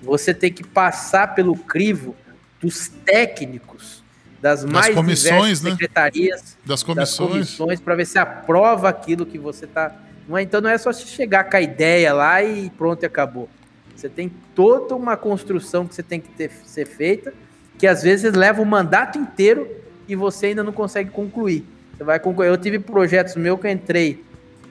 Você 0.03 0.33
tem 0.33 0.51
que 0.51 0.65
passar 0.65 1.33
pelo 1.33 1.55
crivo 1.55 2.15
dos 2.59 2.87
técnicos 2.87 4.03
das, 4.41 4.63
das 4.63 4.71
mais 4.71 4.93
comissões, 4.93 5.61
né? 5.61 5.71
secretarias, 5.71 6.57
das 6.65 6.83
comissões, 6.83 7.79
para 7.79 7.95
ver 7.95 8.05
se 8.05 8.19
aprova 8.19 8.89
aquilo 8.89 9.25
que 9.25 9.37
você 9.37 9.65
está. 9.65 9.95
É, 10.29 10.41
então 10.41 10.59
não 10.59 10.69
é 10.69 10.77
só 10.77 10.91
chegar 10.91 11.45
com 11.45 11.57
a 11.57 11.61
ideia 11.61 12.13
lá 12.13 12.43
e 12.43 12.69
pronto 12.71 13.03
e 13.03 13.05
acabou. 13.05 13.49
Você 13.95 14.09
tem 14.09 14.31
toda 14.53 14.95
uma 14.95 15.15
construção 15.15 15.87
que 15.87 15.95
você 15.95 16.03
tem 16.03 16.19
que 16.19 16.27
ter, 16.29 16.51
ser 16.65 16.85
feita, 16.85 17.33
que 17.77 17.87
às 17.87 18.03
vezes 18.03 18.33
leva 18.33 18.61
o 18.61 18.65
mandato 18.65 19.17
inteiro 19.17 19.67
e 20.07 20.15
você 20.15 20.47
ainda 20.47 20.63
não 20.63 20.73
consegue 20.73 21.09
concluir. 21.09 21.65
Você 21.95 22.03
vai 22.03 22.19
concluir. 22.19 22.47
Eu 22.47 22.57
tive 22.57 22.79
projetos 22.79 23.35
meus 23.35 23.59
que 23.59 23.67
eu 23.67 23.71
entrei 23.71 24.23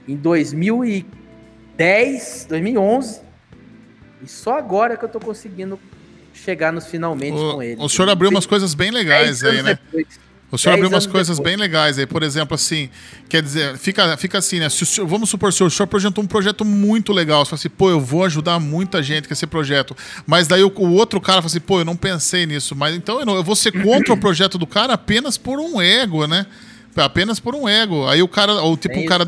em 0.07 0.17
2010, 0.17 2.47
2011, 2.49 3.21
e 4.23 4.29
só 4.29 4.59
agora 4.59 4.97
que 4.97 5.05
eu 5.05 5.07
estou 5.07 5.21
conseguindo 5.21 5.79
chegar 6.35 6.73
nos 6.73 6.87
finalmente 6.87 7.37
o, 7.37 7.55
com 7.55 7.63
ele. 7.63 7.81
O 7.81 7.89
senhor 7.89 8.09
abriu 8.09 8.31
umas 8.31 8.47
coisas 8.47 8.75
bem 8.75 8.91
legais 8.91 9.43
aí, 9.43 9.63
né? 9.63 9.79
Depois, 9.85 10.21
o 10.55 10.59
senhor 10.59 10.75
abriu 10.75 10.89
umas 10.89 11.07
coisas 11.07 11.39
depois. 11.39 11.57
bem 11.57 11.61
legais 11.61 11.99
aí, 11.99 12.07
por 12.07 12.23
exemplo, 12.23 12.55
assim, 12.55 12.89
quer 13.29 13.43
dizer, 13.43 13.77
fica, 13.77 14.17
fica 14.17 14.39
assim, 14.39 14.59
né? 14.59 14.69
Se 14.69 14.87
senhor, 14.87 15.07
vamos 15.07 15.29
supor, 15.31 15.49
o 15.49 15.53
senhor, 15.53 15.69
o 15.69 15.71
senhor 15.71 15.87
projetou 15.87 16.23
um 16.23 16.27
projeto 16.27 16.65
muito 16.65 17.13
legal, 17.13 17.45
você 17.45 17.51
fala 17.51 17.61
assim, 17.61 17.71
pô, 17.71 17.91
eu 17.91 18.01
vou 18.01 18.25
ajudar 18.25 18.59
muita 18.59 19.03
gente 19.03 19.29
com 19.29 19.35
esse 19.35 19.47
projeto, 19.47 19.97
mas 20.27 20.47
daí 20.47 20.63
o, 20.63 20.73
o 20.77 20.93
outro 20.93 21.21
cara 21.21 21.43
fala 21.43 21.47
assim, 21.47 21.61
pô, 21.61 21.81
eu 21.81 21.85
não 21.85 21.97
pensei 21.97 22.47
nisso, 22.47 22.75
mas 22.75 22.95
então 22.95 23.21
eu, 23.21 23.27
não, 23.27 23.37
eu 23.37 23.43
vou 23.45 23.57
ser 23.57 23.73
contra 23.73 24.13
o 24.13 24.17
projeto 24.17 24.59
do 24.59 24.67
cara 24.67 24.95
apenas 24.95 25.37
por 25.37 25.59
um 25.59 25.81
ego, 25.81 26.27
né? 26.27 26.47
Apenas 26.97 27.41
por 27.41 27.55
um 27.55 27.69
ego. 27.69 28.07
Aí 28.07 28.23
o 28.23 28.29
cara, 28.29 28.55
ou 28.63 28.77
tipo, 28.77 28.99
o 28.99 29.07
cara. 29.07 29.25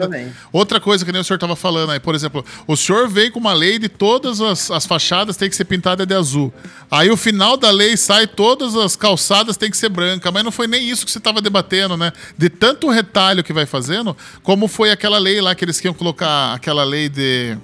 Outra 0.53 0.81
coisa 0.81 1.05
que 1.05 1.13
nem 1.13 1.21
o 1.21 1.25
senhor 1.25 1.39
tava 1.39 1.57
falando 1.57 1.91
aí, 1.91 2.01
por 2.01 2.15
exemplo, 2.15 2.45
o 2.67 2.77
senhor 2.77 3.09
veio 3.09 3.33
com 3.33 3.39
uma 3.39 3.53
lei 3.53 3.79
de 3.79 3.89
todas 3.89 4.41
as, 4.41 4.71
as 4.71 4.87
fachadas 4.87 5.37
tem 5.37 5.49
que 5.49 5.57
ser 5.57 5.65
pintada 5.65 6.07
de 6.07 6.15
azul. 6.15 6.53
Aí 6.91 7.11
o 7.11 7.17
final 7.17 7.57
da 7.57 7.71
lei 7.71 7.97
sai, 7.97 8.27
todas 8.27 8.77
as 8.77 8.97
calçadas 8.97 9.57
tem 9.57 9.71
que 9.71 9.77
ser 9.77 9.89
branca, 9.89 10.31
mas 10.31 10.45
não 10.45 10.53
foi 10.53 10.67
nem 10.67 10.89
isso 10.89 11.05
que 11.05 11.11
você 11.11 11.21
tava 11.21 11.41
debatendo, 11.41 11.97
né? 11.97 12.13
De 12.37 12.49
tanto 12.49 12.91
retalho 12.91 13.43
que 13.43 13.53
vai 13.53 13.67
fazendo, 13.67 14.17
como 14.43 14.69
foi 14.69 14.91
aquela 14.91 15.19
lei 15.19 15.41
lá 15.41 15.55
que 15.55 15.65
eles 15.65 15.79
queriam 15.79 15.95
colocar 15.95 16.55
aquela 16.55 16.85
lei 16.85 17.09
de. 17.09 17.57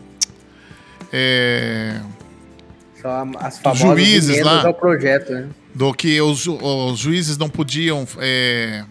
É, 1.13 2.01
as 3.39 3.59
famosas 3.59 3.79
juízes 3.79 4.43
lá 4.43 4.67
ao 4.67 4.75
projeto, 4.75 5.33
né? 5.33 5.49
Do 5.75 5.93
que 5.93 6.21
os, 6.21 6.47
os 6.47 6.99
juízes 6.99 7.37
não 7.37 7.49
podiam. 7.49 8.07
É, 8.19 8.85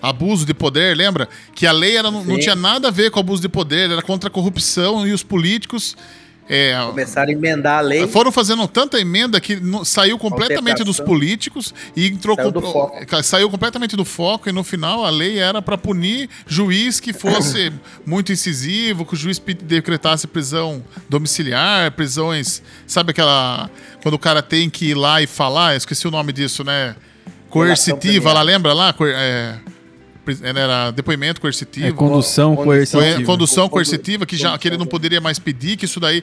abuso 0.00 0.46
de 0.46 0.54
poder, 0.54 0.96
lembra? 0.96 1.28
Que 1.54 1.66
a 1.66 1.72
lei 1.72 1.96
era, 1.96 2.10
não, 2.10 2.24
não, 2.24 2.38
tinha 2.38 2.54
nada 2.54 2.88
a 2.88 2.90
ver 2.90 3.10
com 3.10 3.20
abuso 3.20 3.42
de 3.42 3.48
poder, 3.48 3.90
era 3.90 4.02
contra 4.02 4.28
a 4.28 4.32
corrupção 4.32 5.06
e 5.06 5.12
os 5.12 5.22
políticos. 5.22 5.96
É, 6.50 6.74
Começaram 6.86 7.28
a 7.28 7.32
emendar 7.32 7.78
a 7.78 7.80
lei. 7.82 8.06
Foram 8.06 8.32
fazendo 8.32 8.66
tanta 8.66 8.98
emenda 8.98 9.38
que 9.38 9.56
no, 9.56 9.84
saiu 9.84 10.16
completamente 10.16 10.82
dos 10.82 10.98
políticos 10.98 11.74
e 11.94 12.06
entrou 12.06 12.34
saiu, 12.34 12.50
com, 12.50 12.60
do 12.60 12.72
foco. 12.72 13.22
Saiu 13.22 13.50
completamente 13.50 13.94
do 13.94 14.04
foco 14.04 14.48
e 14.48 14.52
no 14.52 14.64
final 14.64 15.04
a 15.04 15.10
lei 15.10 15.38
era 15.38 15.60
para 15.60 15.76
punir 15.76 16.30
juiz 16.46 17.00
que 17.00 17.12
fosse 17.12 17.70
muito 18.06 18.32
incisivo, 18.32 19.04
que 19.04 19.12
o 19.12 19.16
juiz 19.16 19.38
decretasse 19.62 20.26
prisão 20.26 20.82
domiciliar, 21.06 21.92
prisões, 21.92 22.62
sabe 22.86 23.10
aquela 23.10 23.68
quando 24.02 24.14
o 24.14 24.18
cara 24.18 24.40
tem 24.40 24.70
que 24.70 24.86
ir 24.86 24.94
lá 24.94 25.20
e 25.20 25.26
falar, 25.26 25.76
esqueci 25.76 26.08
o 26.08 26.10
nome 26.10 26.32
disso, 26.32 26.64
né? 26.64 26.96
Coercitiva, 27.50 28.32
lá 28.32 28.40
lembra 28.40 28.72
lá? 28.72 28.94
É, 29.02 29.58
era 30.42 30.90
depoimento 30.90 31.40
coercitivo. 31.40 31.86
É, 31.86 31.92
condução 31.92 32.56
coercitiva. 32.56 33.22
Condução 33.24 33.68
coercitiva, 33.68 34.26
que, 34.26 34.36
já, 34.36 34.56
que 34.58 34.68
ele 34.68 34.76
não 34.76 34.86
poderia 34.86 35.20
mais 35.20 35.38
pedir, 35.38 35.76
que 35.76 35.84
isso 35.84 36.00
daí 36.00 36.22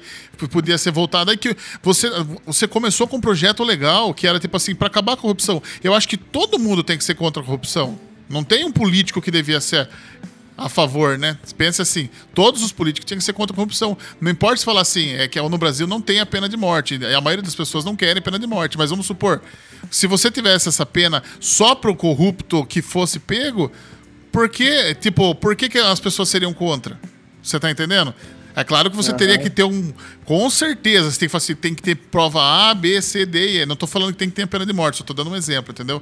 podia 0.51 0.77
ser 0.77 0.91
voltado. 0.91 1.31
Aí 1.31 1.37
que 1.37 1.55
você, 1.81 2.09
você 2.45 2.67
começou 2.67 3.07
com 3.07 3.17
um 3.17 3.21
projeto 3.21 3.63
legal, 3.63 4.13
que 4.13 4.27
era 4.27 4.39
tipo 4.39 4.55
assim, 4.57 4.75
para 4.75 4.87
acabar 4.87 5.13
a 5.13 5.17
corrupção. 5.17 5.61
Eu 5.83 5.93
acho 5.93 6.07
que 6.07 6.17
todo 6.17 6.59
mundo 6.59 6.83
tem 6.83 6.97
que 6.97 7.03
ser 7.03 7.15
contra 7.15 7.41
a 7.41 7.45
corrupção. 7.45 7.97
Não 8.27 8.43
tem 8.43 8.65
um 8.65 8.71
político 8.71 9.21
que 9.21 9.29
devia 9.29 9.61
ser 9.61 9.87
a 10.57 10.69
favor, 10.69 11.17
né? 11.17 11.37
Pensa 11.57 11.81
assim, 11.81 12.09
todos 12.33 12.63
os 12.63 12.71
políticos 12.71 13.05
tinham 13.05 13.19
que 13.19 13.25
ser 13.25 13.33
contra 13.33 13.53
a 13.53 13.55
corrupção. 13.55 13.97
Não 14.21 14.31
importa 14.31 14.57
se 14.57 14.65
falar 14.65 14.81
assim, 14.81 15.13
é 15.13 15.27
que 15.27 15.39
no 15.41 15.57
Brasil 15.57 15.85
não 15.85 15.99
tem 15.99 16.19
a 16.19 16.25
pena 16.25 16.47
de 16.47 16.55
morte. 16.55 16.95
A 17.05 17.21
maioria 17.21 17.43
das 17.43 17.55
pessoas 17.55 17.83
não 17.83 17.95
querem 17.95 18.21
pena 18.21 18.39
de 18.39 18.47
morte. 18.47 18.77
Mas 18.77 18.89
vamos 18.89 19.05
supor, 19.05 19.41
se 19.91 20.07
você 20.07 20.31
tivesse 20.31 20.69
essa 20.69 20.85
pena 20.85 21.21
só 21.39 21.75
para 21.75 21.91
o 21.91 21.95
corrupto 21.95 22.65
que 22.65 22.81
fosse 22.81 23.19
pego, 23.19 23.71
por 24.35 24.49
que, 24.49 24.93
tipo, 24.95 25.33
por 25.33 25.55
que, 25.55 25.69
que 25.69 25.77
as 25.77 25.97
pessoas 25.97 26.27
seriam 26.27 26.53
contra? 26.53 26.99
Você 27.41 27.57
tá 27.57 27.71
entendendo? 27.71 28.13
É 28.53 28.65
claro 28.65 28.91
que 28.91 28.95
você 28.97 29.11
uhum. 29.11 29.17
teria 29.17 29.37
que 29.37 29.49
ter 29.49 29.63
um. 29.63 29.93
Com 30.25 30.49
certeza, 30.49 31.09
você 31.09 31.19
tem 31.19 31.29
que, 31.29 31.37
assim, 31.37 31.55
tem 31.55 31.73
que 31.73 31.81
ter 31.81 31.95
prova 31.95 32.41
A, 32.41 32.73
B, 32.73 33.01
C, 33.01 33.25
D 33.25 33.39
e 33.39 33.57
E. 33.61 33.65
Não 33.65 33.77
tô 33.77 33.87
falando 33.87 34.11
que 34.11 34.17
tem 34.17 34.29
que 34.29 34.35
ter 34.35 34.41
a 34.43 34.47
pena 34.47 34.65
de 34.65 34.73
morte, 34.73 34.97
só 34.97 35.05
tô 35.05 35.13
dando 35.13 35.29
um 35.29 35.37
exemplo, 35.37 35.71
entendeu? 35.71 36.01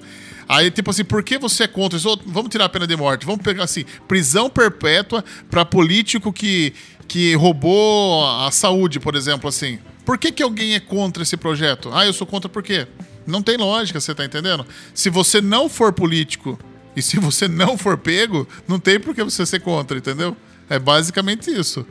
Aí, 0.49 0.71
tipo 0.71 0.89
assim, 0.89 1.03
por 1.03 1.21
que 1.21 1.37
você 1.37 1.65
é 1.65 1.67
contra 1.67 1.95
isso? 1.95 2.19
Vamos 2.25 2.49
tirar 2.49 2.65
a 2.65 2.69
pena 2.69 2.87
de 2.87 2.95
morte. 2.97 3.23
Vamos 3.23 3.43
pegar 3.43 3.65
assim, 3.65 3.85
prisão 4.07 4.49
perpétua 4.49 5.23
para 5.47 5.63
político 5.63 6.33
que, 6.33 6.73
que 7.07 7.35
roubou 7.35 8.27
a 8.27 8.49
saúde, 8.49 8.99
por 8.99 9.13
exemplo, 9.13 9.47
assim. 9.47 9.77
Por 10.03 10.17
que, 10.17 10.31
que 10.31 10.41
alguém 10.41 10.73
é 10.73 10.79
contra 10.79 11.21
esse 11.21 11.37
projeto? 11.37 11.91
Ah, 11.93 12.03
eu 12.03 12.13
sou 12.13 12.25
contra 12.25 12.49
por 12.49 12.63
quê? 12.63 12.87
Não 13.27 13.43
tem 13.43 13.57
lógica, 13.57 14.01
você 14.01 14.15
tá 14.15 14.25
entendendo? 14.25 14.65
Se 14.91 15.11
você 15.11 15.39
não 15.39 15.69
for 15.69 15.93
político 15.93 16.57
e 16.95 17.01
se 17.01 17.19
você 17.19 17.47
não 17.47 17.77
for 17.77 17.97
pego, 17.97 18.47
não 18.67 18.79
tem 18.79 18.99
por 18.99 19.15
que 19.15 19.23
você 19.23 19.45
ser 19.45 19.59
contra, 19.59 19.97
entendeu? 19.97 20.35
É 20.69 20.77
basicamente 20.77 21.51
isso. 21.51 21.85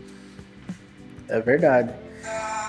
É 1.28 1.40
verdade. 1.40 1.90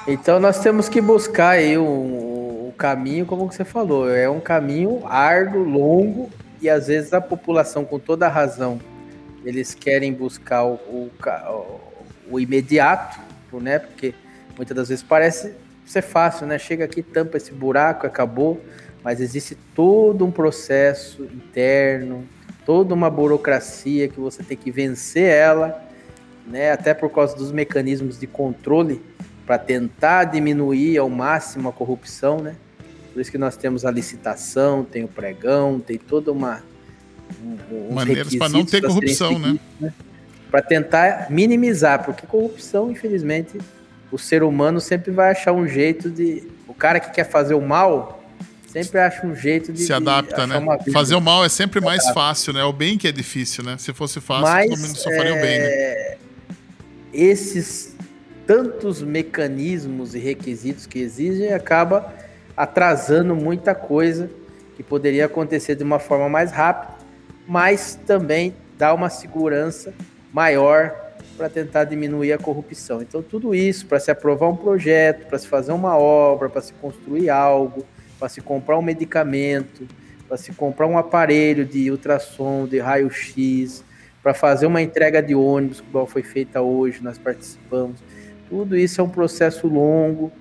Então 0.07 0.39
nós 0.39 0.59
temos 0.59 0.89
que 0.89 0.99
buscar 0.99 1.51
aí 1.51 1.77
o, 1.77 1.83
o 1.83 2.73
caminho, 2.77 3.25
como 3.25 3.51
você 3.51 3.63
falou, 3.63 4.09
é 4.09 4.29
um 4.29 4.39
caminho 4.39 5.01
árduo, 5.05 5.63
longo, 5.63 6.29
e 6.61 6.69
às 6.69 6.87
vezes 6.87 7.13
a 7.13 7.21
população, 7.21 7.85
com 7.85 7.99
toda 7.99 8.25
a 8.25 8.29
razão, 8.29 8.79
eles 9.45 9.73
querem 9.73 10.13
buscar 10.13 10.63
o, 10.63 10.75
o, 10.75 11.11
o 12.29 12.39
imediato, 12.39 13.19
né? 13.53 13.79
Porque 13.79 14.13
muitas 14.55 14.75
das 14.75 14.89
vezes 14.89 15.03
parece 15.03 15.53
ser 15.85 16.01
fácil, 16.01 16.47
né? 16.47 16.57
Chega 16.57 16.85
aqui, 16.85 17.03
tampa 17.03 17.37
esse 17.37 17.51
buraco, 17.51 18.07
acabou 18.07 18.61
mas 19.03 19.19
existe 19.19 19.57
todo 19.75 20.25
um 20.25 20.31
processo 20.31 21.23
interno, 21.23 22.27
toda 22.65 22.93
uma 22.93 23.09
burocracia 23.09 24.07
que 24.07 24.19
você 24.19 24.41
tem 24.41 24.55
que 24.55 24.71
vencer 24.71 25.29
ela, 25.29 25.83
né, 26.47 26.71
até 26.71 26.93
por 26.93 27.09
causa 27.09 27.35
dos 27.35 27.51
mecanismos 27.51 28.19
de 28.19 28.27
controle 28.27 29.01
para 29.45 29.57
tentar 29.57 30.25
diminuir 30.25 30.97
ao 30.97 31.09
máximo 31.09 31.67
a 31.69 31.73
corrupção, 31.73 32.39
né? 32.39 32.55
Por 33.11 33.21
isso 33.21 33.31
que 33.31 33.37
nós 33.37 33.55
temos 33.55 33.85
a 33.85 33.91
licitação, 33.91 34.83
tem 34.83 35.03
o 35.03 35.07
pregão, 35.07 35.79
tem 35.79 35.97
toda 35.97 36.31
uma 36.31 36.63
um, 37.71 37.93
maneiras 37.93 38.35
para 38.35 38.49
não 38.49 38.65
ter 38.65 38.81
corrupção, 38.81 39.37
né? 39.37 39.59
né? 39.79 39.93
Para 40.49 40.61
tentar 40.61 41.27
minimizar, 41.29 42.03
porque 42.03 42.25
corrupção, 42.25 42.89
infelizmente, 42.89 43.57
o 44.11 44.17
ser 44.17 44.43
humano 44.43 44.79
sempre 44.79 45.11
vai 45.11 45.31
achar 45.31 45.51
um 45.51 45.67
jeito 45.67 46.09
de 46.09 46.47
o 46.67 46.73
cara 46.73 46.99
que 46.99 47.11
quer 47.11 47.25
fazer 47.25 47.53
o 47.53 47.61
mal, 47.61 48.22
sempre 48.73 48.99
acha 48.99 49.25
um 49.25 49.35
jeito 49.35 49.71
de. 49.71 49.83
Se 49.83 49.93
adapta, 49.93 50.47
né? 50.47 50.55
Fazer 50.91 51.15
o 51.15 51.21
mal 51.21 51.45
é 51.45 51.49
sempre 51.49 51.79
mais 51.79 52.09
fácil, 52.09 52.53
né? 52.53 52.63
O 52.63 52.73
bem 52.73 52.97
que 52.97 53.07
é 53.07 53.11
difícil, 53.11 53.63
né? 53.63 53.77
Se 53.77 53.93
fosse 53.93 54.19
fácil, 54.19 54.43
Mas, 54.43 54.69
todo 54.69 54.79
mundo 54.79 54.97
só 54.97 55.09
faria 55.11 55.35
é... 55.35 55.37
o 55.37 55.41
bem, 55.41 55.59
né? 55.59 55.65
É, 55.65 56.17
esses 57.13 57.95
tantos 58.47 59.01
mecanismos 59.01 60.15
e 60.15 60.19
requisitos 60.19 60.85
que 60.85 60.99
exigem 60.99 61.53
acaba 61.53 62.13
atrasando 62.57 63.35
muita 63.35 63.73
coisa 63.73 64.29
que 64.75 64.83
poderia 64.83 65.25
acontecer 65.25 65.75
de 65.75 65.83
uma 65.83 65.99
forma 65.99 66.27
mais 66.27 66.51
rápida, 66.51 66.93
mas 67.47 67.97
também 68.05 68.55
dá 68.77 68.93
uma 68.93 69.09
segurança 69.09 69.93
maior 70.33 70.93
para 71.37 71.47
tentar 71.49 71.83
diminuir 71.85 72.33
a 72.33 72.37
corrupção. 72.37 73.01
Então, 73.01 73.21
tudo 73.21 73.55
isso 73.55 73.85
para 73.85 73.99
se 73.99 74.11
aprovar 74.11 74.49
um 74.49 74.55
projeto, 74.55 75.27
para 75.27 75.37
se 75.37 75.47
fazer 75.47 75.71
uma 75.71 75.97
obra, 75.97 76.49
para 76.49 76.61
se 76.61 76.73
construir 76.73 77.29
algo, 77.29 77.85
para 78.23 78.29
se 78.29 78.39
comprar 78.39 78.77
um 78.77 78.81
medicamento, 78.81 79.85
para 80.29 80.37
se 80.37 80.53
comprar 80.53 80.87
um 80.87 80.97
aparelho 80.97 81.65
de 81.65 81.91
ultrassom, 81.91 82.65
de 82.65 82.79
raio-x, 82.79 83.83
para 84.21 84.33
fazer 84.33 84.65
uma 84.65 84.81
entrega 84.81 85.21
de 85.21 85.35
ônibus, 85.35 85.83
como 85.91 86.05
foi 86.05 86.23
feita 86.23 86.61
hoje, 86.61 87.03
nós 87.03 87.17
participamos. 87.17 87.99
Tudo 88.47 88.77
isso 88.77 89.01
é 89.01 89.03
um 89.03 89.09
processo 89.09 89.67
longo 89.67 90.31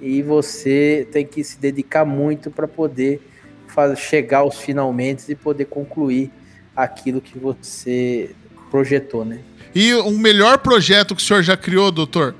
e 0.00 0.22
você 0.22 1.06
tem 1.12 1.26
que 1.26 1.44
se 1.44 1.60
dedicar 1.60 2.06
muito 2.06 2.50
para 2.50 2.66
poder 2.66 3.20
fazer, 3.66 3.96
chegar 3.96 4.38
aos 4.38 4.58
finalmente 4.58 5.30
e 5.30 5.34
poder 5.34 5.66
concluir 5.66 6.30
aquilo 6.74 7.20
que 7.20 7.38
você 7.38 8.30
projetou, 8.70 9.26
né? 9.26 9.40
E 9.74 9.94
um 9.94 10.18
melhor 10.18 10.56
projeto 10.56 11.14
que 11.14 11.20
o 11.20 11.24
senhor 11.24 11.42
já 11.42 11.54
criou, 11.54 11.92
doutor? 11.92 12.34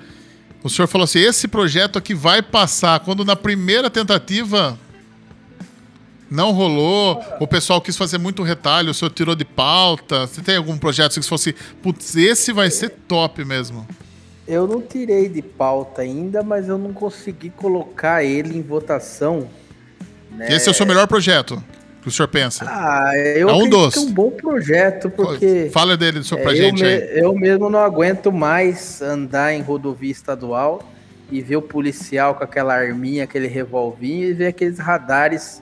O 0.64 0.70
senhor 0.70 0.88
falou 0.88 1.04
assim: 1.04 1.18
esse 1.18 1.46
projeto 1.46 1.98
aqui 1.98 2.14
vai 2.14 2.40
passar. 2.40 2.98
Quando 3.00 3.26
na 3.26 3.36
primeira 3.36 3.90
tentativa 3.90 4.78
não 6.30 6.52
rolou, 6.52 7.22
o 7.40 7.46
pessoal 7.46 7.80
quis 7.80 7.96
fazer 7.96 8.18
muito 8.18 8.42
retalho, 8.42 8.90
o 8.90 8.94
senhor 8.94 9.10
tirou 9.10 9.34
de 9.34 9.44
pauta. 9.44 10.26
Você 10.26 10.40
tem 10.40 10.56
algum 10.56 10.76
projeto 10.76 11.20
que 11.20 11.26
fosse, 11.26 11.54
putz, 11.82 12.16
esse 12.16 12.52
vai 12.52 12.70
ser 12.70 12.90
top 13.08 13.44
mesmo? 13.44 13.86
Eu 14.46 14.66
não 14.66 14.80
tirei 14.80 15.28
de 15.28 15.42
pauta 15.42 16.02
ainda, 16.02 16.42
mas 16.42 16.68
eu 16.68 16.78
não 16.78 16.92
consegui 16.92 17.50
colocar 17.50 18.22
ele 18.22 18.56
em 18.56 18.62
votação. 18.62 19.48
Né? 20.30 20.52
Esse 20.52 20.68
é 20.68 20.70
o 20.70 20.74
seu 20.74 20.86
melhor 20.86 21.06
projeto? 21.06 21.62
que 22.06 22.08
o 22.10 22.12
senhor 22.12 22.28
pensa? 22.28 22.64
Ah, 22.68 23.18
eu 23.18 23.48
é 23.48 23.52
um 23.52 23.68
dos. 23.68 23.94
que 23.94 23.98
é 23.98 24.02
um 24.02 24.12
bom 24.12 24.30
projeto, 24.30 25.10
porque. 25.10 25.68
Fala 25.72 25.96
dele 25.96 26.22
senhor, 26.22 26.40
pra 26.40 26.52
é, 26.52 26.54
gente 26.54 26.80
eu 26.80 26.88
aí. 26.88 27.18
Eu 27.18 27.34
mesmo 27.34 27.68
não 27.68 27.80
aguento 27.80 28.30
mais 28.30 29.02
andar 29.02 29.52
em 29.52 29.60
rodovia 29.60 30.12
estadual 30.12 30.88
e 31.32 31.42
ver 31.42 31.56
o 31.56 31.62
policial 31.62 32.36
com 32.36 32.44
aquela 32.44 32.74
arminha, 32.74 33.24
aquele 33.24 33.48
revolvinho 33.48 34.28
e 34.28 34.32
ver 34.32 34.46
aqueles 34.46 34.78
radares 34.78 35.60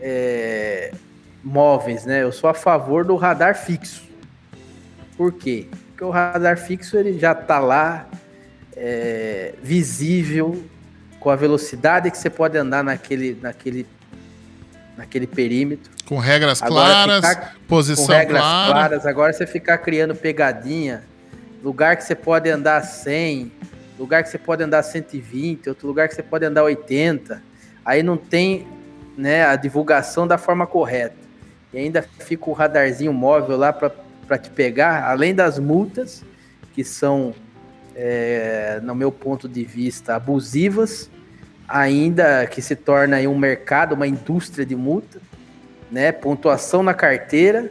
é, 0.00 0.92
móveis, 1.42 2.04
né? 2.04 2.22
Eu 2.22 2.32
sou 2.32 2.48
a 2.48 2.54
favor 2.54 3.04
do 3.04 3.16
radar 3.16 3.56
fixo. 3.56 4.02
Por 5.16 5.32
quê? 5.32 5.66
Porque 5.88 6.04
o 6.04 6.10
radar 6.10 6.56
fixo 6.56 6.96
ele 6.96 7.18
já 7.18 7.32
está 7.32 7.58
lá, 7.58 8.06
é, 8.76 9.54
visível, 9.62 10.64
com 11.18 11.28
a 11.28 11.36
velocidade 11.36 12.10
que 12.10 12.16
você 12.16 12.30
pode 12.30 12.56
andar 12.56 12.82
naquele, 12.82 13.38
naquele, 13.40 13.86
naquele 14.96 15.26
perímetro. 15.26 15.92
Com 16.06 16.18
regras 16.18 16.62
agora, 16.62 17.20
claras, 17.20 17.38
posição 17.68 18.06
com 18.06 18.12
regras 18.12 18.40
clara. 18.40 18.72
claras. 18.72 19.06
Agora 19.06 19.32
você 19.32 19.46
ficar 19.46 19.78
criando 19.78 20.14
pegadinha, 20.14 21.04
lugar 21.62 21.96
que 21.96 22.04
você 22.04 22.14
pode 22.14 22.48
andar 22.48 22.80
100, 22.82 23.52
lugar 23.98 24.22
que 24.22 24.30
você 24.30 24.38
pode 24.38 24.62
andar 24.62 24.82
120, 24.82 25.68
outro 25.68 25.86
lugar 25.86 26.08
que 26.08 26.14
você 26.14 26.22
pode 26.22 26.46
andar 26.46 26.64
80. 26.64 27.42
Aí 27.84 28.02
não 28.02 28.16
tem 28.16 28.66
né, 29.16 29.44
a 29.44 29.56
divulgação 29.56 30.26
da 30.26 30.38
forma 30.38 30.66
correta. 30.66 31.16
e 31.72 31.78
ainda 31.78 32.02
fica 32.02 32.50
o 32.50 32.52
radarzinho 32.52 33.12
móvel 33.12 33.56
lá 33.56 33.72
para 33.72 34.38
te 34.38 34.50
pegar, 34.50 35.04
além 35.04 35.34
das 35.34 35.58
multas, 35.58 36.24
que 36.72 36.82
são, 36.82 37.34
é, 37.94 38.80
no 38.82 38.94
meu 38.94 39.12
ponto 39.12 39.48
de 39.48 39.64
vista, 39.64 40.14
abusivas, 40.14 41.10
ainda 41.68 42.46
que 42.46 42.60
se 42.60 42.74
torna 42.74 43.18
um 43.20 43.38
mercado, 43.38 43.94
uma 43.94 44.06
indústria 44.06 44.66
de 44.66 44.74
multa, 44.74 45.20
né? 45.90 46.10
Pontuação 46.10 46.82
na 46.82 46.94
carteira, 46.94 47.70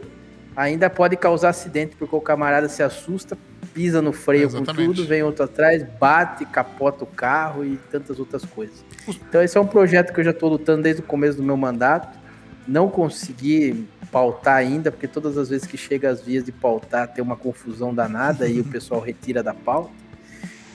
ainda 0.56 0.88
pode 0.88 1.16
causar 1.16 1.50
acidente, 1.50 1.96
porque 1.96 2.14
o 2.14 2.20
camarada 2.20 2.68
se 2.68 2.82
assusta, 2.82 3.36
pisa 3.74 4.02
no 4.02 4.12
freio 4.12 4.44
Exatamente. 4.46 4.86
com 4.86 4.94
tudo, 4.94 5.06
vem 5.06 5.22
outro 5.22 5.44
atrás, 5.44 5.84
bate, 5.98 6.44
capota 6.44 7.04
o 7.04 7.06
carro 7.06 7.64
e 7.64 7.76
tantas 7.90 8.18
outras 8.18 8.44
coisas. 8.44 8.84
Então 9.08 9.42
esse 9.42 9.56
é 9.56 9.60
um 9.60 9.66
projeto 9.66 10.12
que 10.12 10.20
eu 10.20 10.24
já 10.24 10.30
estou 10.30 10.48
lutando 10.48 10.82
desde 10.82 11.02
o 11.02 11.04
começo 11.04 11.36
do 11.36 11.42
meu 11.42 11.56
mandato. 11.56 12.18
Não 12.66 12.88
consegui 12.88 13.86
pautar 14.10 14.56
ainda, 14.56 14.90
porque 14.90 15.08
todas 15.08 15.38
as 15.38 15.48
vezes 15.48 15.66
que 15.66 15.76
chega 15.76 16.10
às 16.10 16.20
vias 16.20 16.44
de 16.44 16.52
pautar 16.52 17.08
tem 17.08 17.22
uma 17.22 17.36
confusão 17.36 17.94
danada 17.94 18.48
e 18.48 18.60
o 18.60 18.64
pessoal 18.68 19.00
retira 19.00 19.42
da 19.42 19.54
pauta. 19.54 19.90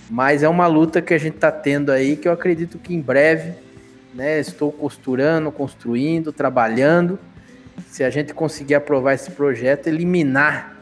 Mas 0.09 0.43
é 0.43 0.49
uma 0.49 0.67
luta 0.67 1.01
que 1.01 1.13
a 1.13 1.17
gente 1.17 1.35
está 1.35 1.51
tendo 1.51 1.91
aí, 1.91 2.15
que 2.15 2.27
eu 2.27 2.31
acredito 2.31 2.77
que 2.77 2.93
em 2.93 3.01
breve, 3.01 3.53
né, 4.13 4.39
estou 4.39 4.71
costurando, 4.71 5.51
construindo, 5.51 6.31
trabalhando. 6.31 7.17
Se 7.89 8.03
a 8.03 8.09
gente 8.09 8.33
conseguir 8.33 8.75
aprovar 8.75 9.13
esse 9.13 9.31
projeto, 9.31 9.87
eliminar 9.87 10.74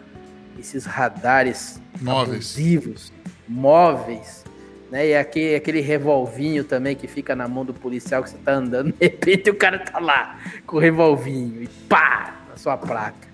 esses 0.64 0.86
radares 0.86 1.80
móveis. 2.02 2.36
abusivos, 2.36 3.14
móveis, 3.48 4.44
né? 4.90 5.10
E 5.10 5.16
aquele, 5.16 5.56
aquele 5.56 5.82
revolvinho 5.82 6.64
também 6.64 6.96
que 6.96 7.08
fica 7.08 7.36
na 7.36 7.48
mão 7.48 7.66
do 7.66 7.74
policial 7.74 8.24
que 8.24 8.30
você 8.30 8.38
tá 8.38 8.54
andando, 8.54 8.92
de 8.94 8.98
repente 9.00 9.50
o 9.50 9.56
cara 9.56 9.80
tá 9.80 10.00
lá 10.00 10.40
com 10.66 10.78
o 10.78 10.80
revolvinho 10.80 11.62
e 11.62 11.68
pá, 11.68 12.36
na 12.50 12.58
sua 12.58 12.78
placa. 12.78 13.28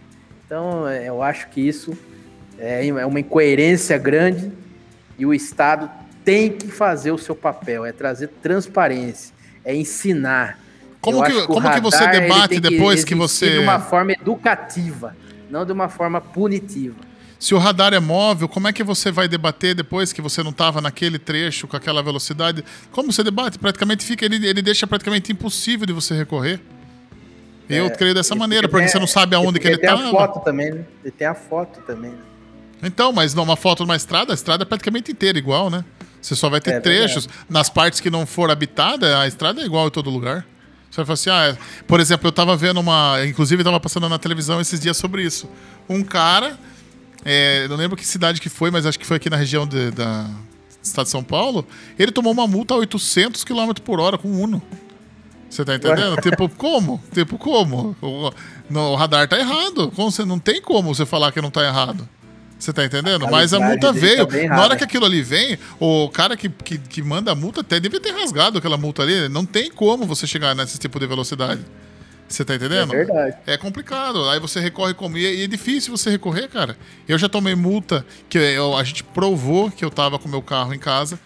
Então, 0.45 0.87
é, 0.87 1.07
eu 1.07 1.21
acho 1.21 1.47
que 1.49 1.61
isso 1.61 1.95
é, 2.57 2.87
é 2.87 3.05
uma 3.05 3.19
incoerência 3.19 3.97
grande 3.97 4.51
e 5.17 5.25
o 5.25 5.33
Estado 5.33 5.89
tem 6.25 6.51
que 6.51 6.67
fazer 6.67 7.11
o 7.11 7.17
seu 7.17 7.35
papel, 7.35 7.85
é 7.85 7.91
trazer 7.91 8.27
transparência, 8.41 9.33
é 9.63 9.75
ensinar. 9.75 10.59
Como, 10.99 11.23
que, 11.23 11.31
que, 11.31 11.47
como 11.47 11.71
que 11.71 11.79
você 11.79 12.07
debate 12.07 12.59
depois 12.59 13.03
que, 13.03 13.09
que 13.09 13.15
você. 13.15 13.51
De 13.51 13.59
uma 13.59 13.79
forma 13.79 14.13
educativa, 14.13 15.15
não 15.49 15.65
de 15.65 15.71
uma 15.71 15.87
forma 15.87 16.19
punitiva. 16.19 17.08
Se 17.39 17.55
o 17.55 17.57
radar 17.57 17.93
é 17.93 17.99
móvel, 18.01 18.49
como 18.49 18.67
é 18.67 18.73
que 18.73 18.83
você 18.83 19.11
vai 19.11 19.27
debater 19.27 19.73
depois 19.73 20.11
que 20.11 20.21
você 20.21 20.43
não 20.43 20.51
estava 20.51 20.81
naquele 20.81 21.17
trecho 21.17 21.67
com 21.67 21.77
aquela 21.77 22.03
velocidade? 22.03 22.65
Como 22.91 23.13
você 23.13 23.23
debate? 23.23 23.57
Praticamente 23.57 24.03
fica, 24.03 24.25
ele, 24.25 24.45
ele 24.45 24.61
deixa 24.61 24.85
praticamente 24.85 25.31
impossível 25.31 25.87
de 25.87 25.93
você 25.93 26.13
recorrer. 26.13 26.59
Eu 27.69 27.85
é, 27.85 27.89
creio 27.91 28.13
dessa 28.13 28.35
maneira, 28.35 28.67
porque 28.67 28.89
você 28.89 28.99
não 28.99 29.07
sabe 29.07 29.35
aonde 29.35 29.57
que 29.57 29.67
ele 29.67 29.75
está. 29.75 29.95
Tem 29.95 30.07
a 30.07 30.11
foto 30.11 30.39
também, 30.43 30.71
né? 30.71 30.85
Ele 31.01 31.11
tem 31.11 31.27
a 31.27 31.35
foto 31.35 31.79
também, 31.87 32.11
né? 32.11 32.17
Então, 32.83 33.13
mas 33.13 33.33
numa 33.33 33.55
foto 33.55 33.83
numa 33.83 33.95
estrada, 33.95 34.33
a 34.33 34.35
estrada 34.35 34.63
é 34.63 34.65
praticamente 34.65 35.11
inteira 35.11 35.37
igual, 35.37 35.69
né? 35.69 35.85
Você 36.21 36.35
só 36.35 36.49
vai 36.49 36.59
ter 36.59 36.71
é, 36.71 36.79
trechos. 36.79 37.25
Verdade. 37.25 37.45
Nas 37.49 37.69
partes 37.69 38.01
que 38.01 38.09
não 38.09 38.25
for 38.25 38.51
habitada, 38.51 39.19
a 39.19 39.27
estrada 39.27 39.61
é 39.61 39.65
igual 39.65 39.87
em 39.87 39.91
todo 39.91 40.09
lugar. 40.09 40.45
Você 40.89 40.97
vai 40.97 41.05
falar 41.05 41.13
assim, 41.13 41.29
ah, 41.29 41.55
é... 41.55 41.83
por 41.87 41.99
exemplo, 41.99 42.27
eu 42.27 42.31
tava 42.31 42.57
vendo 42.57 42.79
uma. 42.79 43.23
Inclusive, 43.25 43.63
tava 43.63 43.79
passando 43.79 44.09
na 44.09 44.17
televisão 44.17 44.59
esses 44.59 44.79
dias 44.79 44.97
sobre 44.97 45.23
isso. 45.23 45.49
Um 45.87 46.03
cara. 46.03 46.57
É, 47.25 47.67
não 47.67 47.75
lembro 47.75 47.97
que 47.97 48.05
cidade 48.05 48.39
que 48.39 48.49
foi, 48.49 48.71
mas 48.71 48.85
acho 48.85 48.97
que 48.97 49.05
foi 49.05 49.17
aqui 49.17 49.29
na 49.29 49.37
região 49.37 49.67
de, 49.67 49.91
da 49.91 50.29
estado 50.81 51.05
de 51.05 51.11
São 51.11 51.23
Paulo. 51.23 51.65
Ele 51.97 52.11
tomou 52.11 52.31
uma 52.31 52.47
multa 52.47 52.73
a 52.73 52.77
800 52.77 53.43
km 53.43 53.71
por 53.83 53.99
hora 53.99 54.17
com 54.17 54.29
o 54.29 54.41
Uno. 54.41 54.61
Você 55.49 55.65
tá 55.65 55.75
entendendo? 55.75 56.15
tipo, 56.21 56.47
como? 56.49 57.01
Tipo, 57.11 57.37
como? 57.37 57.95
O, 58.01 58.31
no, 58.69 58.91
o 58.91 58.95
radar 58.95 59.27
tá 59.27 59.37
errado. 59.37 59.91
Como 59.95 60.11
você, 60.11 60.23
não 60.23 60.37
tem 60.37 60.61
como 60.61 60.93
você 60.93 61.05
falar 61.05 61.31
que 61.31 61.41
não 61.41 61.49
tá 61.49 61.65
errado. 61.65 62.07
Você 62.57 62.71
tá 62.71 62.85
entendendo? 62.85 63.25
A 63.25 63.31
Mas 63.31 63.53
a 63.53 63.59
multa 63.59 63.91
veio. 63.91 64.27
Tá 64.27 64.37
Na 64.47 64.63
hora 64.63 64.75
que 64.75 64.83
aquilo 64.83 65.05
ali 65.05 65.23
vem, 65.23 65.57
o 65.79 66.09
cara 66.09 66.35
que, 66.35 66.49
que, 66.49 66.77
que, 66.77 67.01
manda 67.01 67.31
a 67.31 67.35
multa 67.35 67.61
até 67.61 67.79
deve 67.79 67.99
ter 67.99 68.11
rasgado 68.11 68.57
aquela 68.57 68.77
multa 68.77 69.01
ali. 69.01 69.27
Não 69.29 69.45
tem 69.45 69.71
como 69.71 70.05
você 70.05 70.27
chegar 70.27 70.53
nesse 70.53 70.77
tipo 70.77 70.99
de 70.99 71.07
velocidade. 71.07 71.61
Você 72.29 72.45
tá 72.45 72.55
entendendo? 72.55 72.93
É 72.93 72.97
verdade. 72.97 73.37
É 73.47 73.57
complicado. 73.57 74.29
Aí 74.29 74.39
você 74.39 74.59
recorre 74.59 74.93
como. 74.93 75.17
E 75.17 75.25
é, 75.25 75.43
é 75.43 75.47
difícil 75.47 75.95
você 75.97 76.11
recorrer, 76.11 76.47
cara. 76.47 76.77
Eu 77.07 77.17
já 77.17 77.27
tomei 77.27 77.55
multa 77.55 78.05
que 78.29 78.37
eu, 78.37 78.77
a 78.77 78.83
gente 78.83 79.03
provou 79.03 79.71
que 79.71 79.83
eu 79.83 79.89
tava 79.89 80.19
com 80.19 80.29
meu 80.29 80.41
carro 80.41 80.73
em 80.73 80.79
casa. 80.79 81.19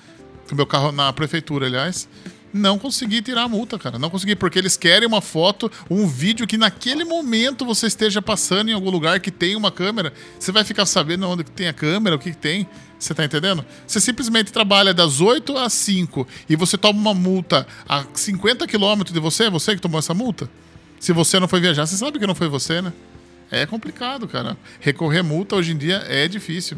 Com 0.49 0.55
meu 0.55 0.65
carro 0.65 0.91
na 0.91 1.11
prefeitura, 1.11 1.65
aliás 1.65 2.07
não 2.53 2.77
consegui 2.77 3.21
tirar 3.21 3.43
a 3.43 3.47
multa, 3.47 3.79
cara. 3.79 3.97
Não 3.97 4.09
consegui, 4.09 4.35
porque 4.35 4.59
eles 4.59 4.77
querem 4.77 5.07
uma 5.07 5.21
foto, 5.21 5.71
um 5.89 6.07
vídeo 6.07 6.45
que 6.45 6.55
naquele 6.55 7.03
momento 7.03 7.65
você 7.65 7.87
esteja 7.87 8.21
passando 8.21 8.69
em 8.69 8.73
algum 8.73 8.91
lugar 8.91 9.19
que 9.19 9.31
tem 9.31 9.55
uma 9.55 9.71
câmera. 9.71 10.13
Você 10.39 10.51
vai 10.51 10.63
ficar 10.63 10.85
sabendo 10.85 11.27
onde 11.27 11.43
tem 11.43 11.67
a 11.67 11.73
câmera, 11.73 12.15
o 12.15 12.19
que, 12.19 12.29
que 12.29 12.37
tem. 12.37 12.67
Você 12.99 13.13
tá 13.13 13.25
entendendo? 13.25 13.65
Você 13.87 13.99
simplesmente 13.99 14.53
trabalha 14.53 14.93
das 14.93 15.19
8 15.19 15.57
às 15.57 15.73
5 15.73 16.27
e 16.47 16.55
você 16.55 16.77
toma 16.77 16.99
uma 16.99 17.13
multa 17.13 17.67
a 17.89 18.05
50 18.13 18.67
quilômetros 18.67 19.13
de 19.13 19.19
você, 19.19 19.45
é 19.45 19.49
você 19.49 19.75
que 19.75 19.81
tomou 19.81 19.99
essa 19.99 20.13
multa? 20.13 20.49
Se 21.03 21.11
você 21.11 21.37
não 21.37 21.49
foi 21.49 21.59
viajar, 21.59 21.85
você 21.85 21.97
sabe 21.97 22.17
que 22.17 22.25
não 22.25 22.33
foi 22.33 22.47
você, 22.47 22.81
né? 22.81 22.93
É 23.51 23.65
complicado, 23.65 24.25
cara. 24.25 24.55
Recorrer 24.79 25.21
multa 25.21 25.53
hoje 25.53 25.73
em 25.73 25.77
dia 25.77 25.97
é 26.07 26.29
difícil. 26.29 26.77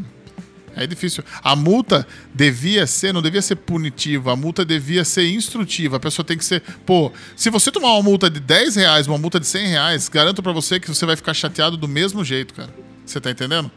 É 0.75 0.87
difícil. 0.87 1.23
A 1.43 1.55
multa 1.55 2.07
devia 2.33 2.87
ser, 2.87 3.13
não 3.13 3.21
devia 3.21 3.39
ser 3.39 3.55
punitiva, 3.55 4.33
a 4.33 4.35
multa 4.35 4.65
devia 4.65 5.05
ser 5.05 5.29
instrutiva. 5.29 5.97
A 5.97 5.99
pessoa 5.99 6.25
tem 6.25 6.35
que 6.39 6.43
ser. 6.43 6.63
Pô, 6.87 7.11
se 7.35 7.51
você 7.51 7.71
tomar 7.71 7.93
uma 7.93 8.01
multa 8.01 8.27
de 8.27 8.39
10 8.39 8.77
reais, 8.77 9.05
uma 9.05 9.19
multa 9.19 9.39
de 9.39 9.45
100 9.45 9.67
reais, 9.67 10.09
garanto 10.09 10.41
para 10.41 10.51
você 10.51 10.79
que 10.79 10.87
você 10.87 11.05
vai 11.05 11.15
ficar 11.15 11.35
chateado 11.35 11.77
do 11.77 11.87
mesmo 11.87 12.25
jeito, 12.25 12.55
cara. 12.55 12.73
Você 13.05 13.21
tá 13.21 13.29
entendendo? 13.29 13.69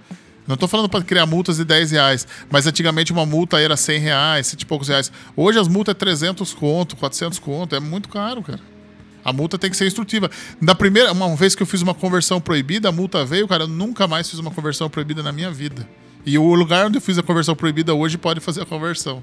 Não 0.47 0.57
tô 0.57 0.67
falando 0.67 0.89
para 0.89 1.05
criar 1.05 1.27
multas 1.27 1.59
de 1.59 1.65
10 1.67 1.91
reais, 1.91 2.27
mas 2.51 2.67
antigamente 2.67 3.13
uma 3.13 3.27
multa 3.27 3.61
era 3.61 3.77
100 3.77 3.99
reais, 4.01 4.47
100 4.47 4.61
e 4.63 4.65
poucos 4.65 4.89
reais. 4.89 5.13
Hoje 5.37 5.59
as 5.59 5.69
multas 5.69 5.95
é 5.95 5.99
300 5.99 6.55
conto, 6.55 6.97
400 6.97 7.39
conto, 7.39 7.77
é 7.77 7.81
muito 7.81 8.09
caro, 8.09 8.43
cara. 8.43 8.78
A 9.29 9.33
multa 9.33 9.59
tem 9.59 9.71
que 9.71 9.77
ser 9.77 9.87
instrutiva. 9.87 10.31
Na 10.61 10.75
primeira, 10.75 11.13
uma 11.13 11.35
vez 11.37 11.55
que 11.55 11.63
eu 11.63 11.67
fiz 11.67 11.83
uma 11.83 11.95
conversão 11.95 12.41
proibida, 12.41 12.89
a 12.89 12.93
multa 12.93 13.25
veio, 13.25 13.47
cara, 13.47 13.65
eu 13.65 13.69
nunca 13.69 14.07
mais 14.07 14.29
fiz 14.29 14.39
uma 14.39 14.51
conversão 14.51 14.89
proibida 14.89 15.23
na 15.23 15.33
minha 15.33 15.51
vida. 15.51 15.89
E 16.25 16.39
o 16.39 16.55
lugar 16.55 16.87
onde 16.87 16.99
eu 16.99 17.03
fiz 17.03 17.17
a 17.19 17.23
conversão 17.23 17.55
proibida 17.55 17.95
hoje 17.95 18.19
pode 18.19 18.41
fazer 18.41 18.63
a 18.63 18.67
conversão. 18.67 19.23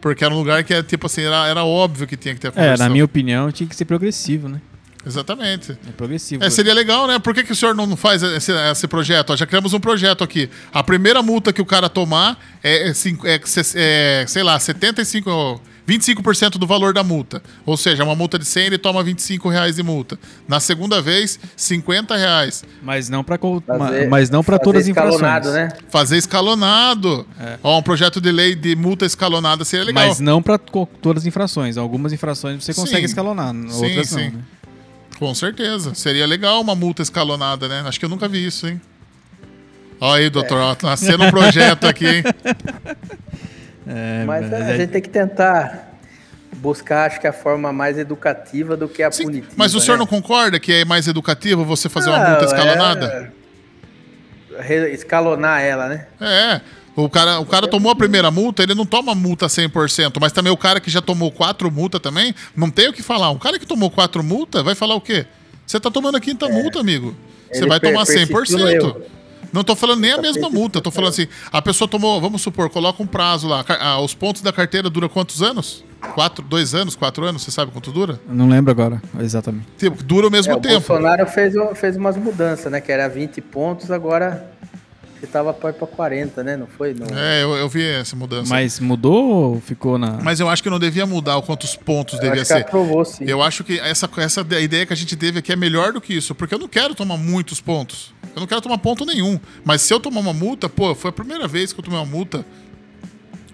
Porque 0.00 0.24
era 0.24 0.34
um 0.34 0.38
lugar 0.38 0.64
que, 0.64 0.82
tipo 0.82 1.06
assim, 1.06 1.22
era, 1.22 1.46
era 1.46 1.64
óbvio 1.64 2.06
que 2.06 2.16
tinha 2.16 2.34
que 2.34 2.40
ter 2.40 2.48
a 2.48 2.52
conversão. 2.52 2.86
É, 2.86 2.88
na 2.88 2.92
minha 2.92 3.04
opinião, 3.04 3.50
tinha 3.52 3.68
que 3.68 3.76
ser 3.76 3.84
progressivo, 3.84 4.48
né? 4.48 4.60
Exatamente. 5.04 5.72
É 5.72 5.92
progressivo. 5.96 6.44
É, 6.44 6.50
seria 6.50 6.74
legal, 6.74 7.06
né? 7.06 7.18
Por 7.18 7.34
que, 7.34 7.42
que 7.42 7.52
o 7.52 7.56
senhor 7.56 7.74
não 7.74 7.96
faz 7.96 8.22
esse, 8.22 8.52
esse 8.52 8.88
projeto? 8.88 9.30
Ó, 9.30 9.36
já 9.36 9.46
criamos 9.46 9.74
um 9.74 9.80
projeto 9.80 10.22
aqui. 10.22 10.48
A 10.72 10.82
primeira 10.82 11.22
multa 11.22 11.52
que 11.52 11.60
o 11.60 11.66
cara 11.66 11.88
tomar 11.88 12.38
é, 12.62 12.88
é, 12.88 12.92
é, 13.24 13.40
é 13.74 14.26
sei 14.26 14.42
lá, 14.42 14.58
75 14.58 15.60
25% 15.86 16.58
do 16.58 16.66
valor 16.66 16.92
da 16.92 17.02
multa. 17.02 17.42
Ou 17.66 17.76
seja, 17.76 18.04
uma 18.04 18.14
multa 18.14 18.38
de 18.38 18.44
100, 18.44 18.66
ele 18.66 18.78
toma 18.78 19.02
25 19.02 19.48
reais 19.48 19.76
de 19.76 19.82
multa. 19.82 20.18
Na 20.46 20.60
segunda 20.60 21.00
vez, 21.02 21.38
50 21.56 22.16
reais. 22.16 22.64
Mas 22.82 23.08
não 23.08 23.24
para 23.24 23.38
mas 24.08 24.30
não 24.30 24.44
para 24.44 24.58
todas 24.58 24.82
as 24.82 24.88
infrações. 24.88 25.46
Né? 25.46 25.68
Fazer 25.88 26.16
escalonado. 26.16 27.26
É. 27.38 27.58
Ó, 27.62 27.78
um 27.78 27.82
projeto 27.82 28.20
de 28.20 28.30
lei 28.30 28.54
de 28.54 28.76
multa 28.76 29.04
escalonada 29.04 29.64
seria 29.64 29.86
legal. 29.86 30.06
Mas 30.06 30.20
não 30.20 30.42
para 30.42 30.58
todas 30.58 31.22
as 31.22 31.26
infrações. 31.26 31.76
Algumas 31.76 32.12
infrações 32.12 32.64
você 32.64 32.72
consegue 32.72 33.00
sim. 33.00 33.06
escalonar, 33.06 33.52
sim, 33.52 33.84
outras 33.84 34.08
sim. 34.08 34.24
não. 34.26 34.30
Né? 34.32 34.44
Com 35.18 35.34
certeza. 35.34 35.94
Seria 35.94 36.26
legal 36.26 36.60
uma 36.60 36.74
multa 36.74 37.02
escalonada, 37.02 37.68
né? 37.68 37.82
Acho 37.86 37.98
que 37.98 38.04
eu 38.04 38.08
nunca 38.08 38.28
vi 38.28 38.46
isso, 38.46 38.66
hein? 38.66 38.80
Olha 40.00 40.24
aí, 40.24 40.30
doutor, 40.30 40.58
é. 40.58 40.76
nascendo 40.84 41.22
um 41.22 41.30
projeto 41.30 41.84
aqui, 41.86 42.06
hein? 42.06 42.24
É, 43.86 44.24
mas 44.24 44.52
a 44.52 44.58
é... 44.58 44.76
gente 44.76 44.90
tem 44.90 45.02
que 45.02 45.08
tentar 45.08 45.92
buscar, 46.56 47.06
acho 47.06 47.20
que 47.20 47.26
a 47.26 47.32
forma 47.32 47.72
mais 47.72 47.98
educativa 47.98 48.76
do 48.76 48.88
que 48.88 49.02
a 49.02 49.10
Sim, 49.10 49.24
punitiva. 49.24 49.52
Mas 49.56 49.74
o 49.74 49.80
senhor 49.80 49.96
né? 49.96 50.00
não 50.00 50.06
concorda 50.06 50.60
que 50.60 50.72
é 50.72 50.84
mais 50.84 51.08
educativo 51.08 51.64
você 51.64 51.88
fazer 51.88 52.10
uma 52.10 52.28
multa 52.28 52.44
escalonada? 52.44 53.32
É... 54.58 54.90
Escalonar 54.92 55.62
ela, 55.62 55.88
né? 55.88 56.06
É. 56.20 56.60
O 56.94 57.08
cara, 57.08 57.40
o 57.40 57.46
cara 57.46 57.66
tomou 57.66 57.90
a 57.90 57.96
primeira 57.96 58.30
multa, 58.30 58.62
ele 58.62 58.74
não 58.74 58.84
toma 58.84 59.14
multa 59.14 59.46
100%, 59.46 60.18
mas 60.20 60.30
também 60.30 60.52
o 60.52 60.56
cara 60.58 60.78
que 60.78 60.90
já 60.90 61.00
tomou 61.00 61.32
quatro 61.32 61.70
multas 61.70 62.00
também, 62.02 62.34
não 62.54 62.70
tem 62.70 62.88
o 62.88 62.92
que 62.92 63.02
falar. 63.02 63.30
Um 63.30 63.38
cara 63.38 63.58
que 63.58 63.66
tomou 63.66 63.90
quatro 63.90 64.22
multas 64.22 64.62
vai 64.62 64.74
falar 64.74 64.94
o 64.94 65.00
quê? 65.00 65.24
Você 65.66 65.80
tá 65.80 65.90
tomando 65.90 66.16
a 66.16 66.20
quinta 66.20 66.46
é. 66.46 66.52
multa, 66.52 66.80
amigo. 66.80 67.16
Você 67.50 67.66
vai 67.66 67.80
tomar 67.80 68.04
100%. 68.04 69.02
Não 69.52 69.62
tô 69.62 69.76
falando 69.76 70.00
nem 70.00 70.12
a 70.12 70.18
mesma 70.18 70.48
multa, 70.48 70.80
tô 70.80 70.90
falando 70.90 71.10
assim, 71.10 71.26
a 71.52 71.60
pessoa 71.60 71.86
tomou, 71.86 72.20
vamos 72.20 72.40
supor, 72.40 72.70
coloca 72.70 73.02
um 73.02 73.06
prazo 73.06 73.46
lá, 73.46 73.64
ah, 73.80 74.00
os 74.00 74.14
pontos 74.14 74.40
da 74.42 74.52
carteira 74.52 74.88
dura 74.88 75.08
quantos 75.08 75.42
anos? 75.42 75.84
Quatro, 76.14 76.44
dois 76.44 76.74
anos, 76.74 76.96
quatro 76.96 77.24
anos, 77.24 77.42
você 77.42 77.50
sabe 77.50 77.70
quanto 77.70 77.92
dura? 77.92 78.18
Não 78.28 78.48
lembro 78.48 78.70
agora, 78.70 79.00
exatamente. 79.20 79.66
Tipo, 79.78 80.02
dura 80.02 80.26
o 80.26 80.30
mesmo 80.30 80.52
é, 80.52 80.56
tempo. 80.56 80.76
O 80.76 80.88
Bolsonaro 80.88 81.26
fez, 81.26 81.54
fez 81.74 81.96
umas 81.96 82.16
mudanças, 82.16 82.72
né? 82.72 82.80
Que 82.80 82.90
era 82.90 83.08
20 83.08 83.40
pontos, 83.40 83.90
agora 83.90 84.51
que 85.22 85.26
tava 85.28 85.54
para 85.54 85.72
40, 85.72 86.42
né? 86.42 86.56
Não 86.56 86.66
foi? 86.66 86.94
No... 86.94 87.06
É, 87.16 87.44
eu, 87.44 87.54
eu, 87.54 87.68
vi 87.68 87.86
essa 87.86 88.16
mudança. 88.16 88.52
Mas 88.52 88.80
mudou 88.80 89.52
ou 89.54 89.60
ficou 89.60 89.96
na. 89.96 90.18
Mas 90.20 90.40
eu 90.40 90.48
acho 90.48 90.60
que 90.60 90.68
não 90.68 90.80
devia 90.80 91.06
mudar 91.06 91.36
o 91.36 91.42
quantos 91.42 91.76
pontos 91.76 92.14
eu 92.14 92.20
devia 92.20 92.44
ser. 92.44 92.62
aprovou, 92.62 93.04
sim. 93.04 93.24
Eu 93.24 93.40
acho 93.40 93.62
que 93.62 93.78
essa, 93.78 94.10
essa 94.16 94.40
ideia 94.60 94.84
que 94.84 94.92
a 94.92 94.96
gente 94.96 95.14
teve 95.14 95.38
aqui 95.38 95.52
é 95.52 95.56
melhor 95.56 95.92
do 95.92 96.00
que 96.00 96.12
isso, 96.12 96.34
porque 96.34 96.52
eu 96.52 96.58
não 96.58 96.66
quero 96.66 96.92
tomar 96.92 97.16
muitos 97.16 97.60
pontos. 97.60 98.12
Eu 98.34 98.40
não 98.40 98.48
quero 98.48 98.60
tomar 98.60 98.78
ponto 98.78 99.06
nenhum. 99.06 99.38
Mas 99.64 99.82
se 99.82 99.94
eu 99.94 100.00
tomar 100.00 100.18
uma 100.18 100.32
multa, 100.32 100.68
pô, 100.68 100.92
foi 100.92 101.10
a 101.10 101.12
primeira 101.12 101.46
vez 101.46 101.72
que 101.72 101.78
eu 101.78 101.84
tomei 101.84 102.00
uma 102.00 102.06
multa 102.06 102.44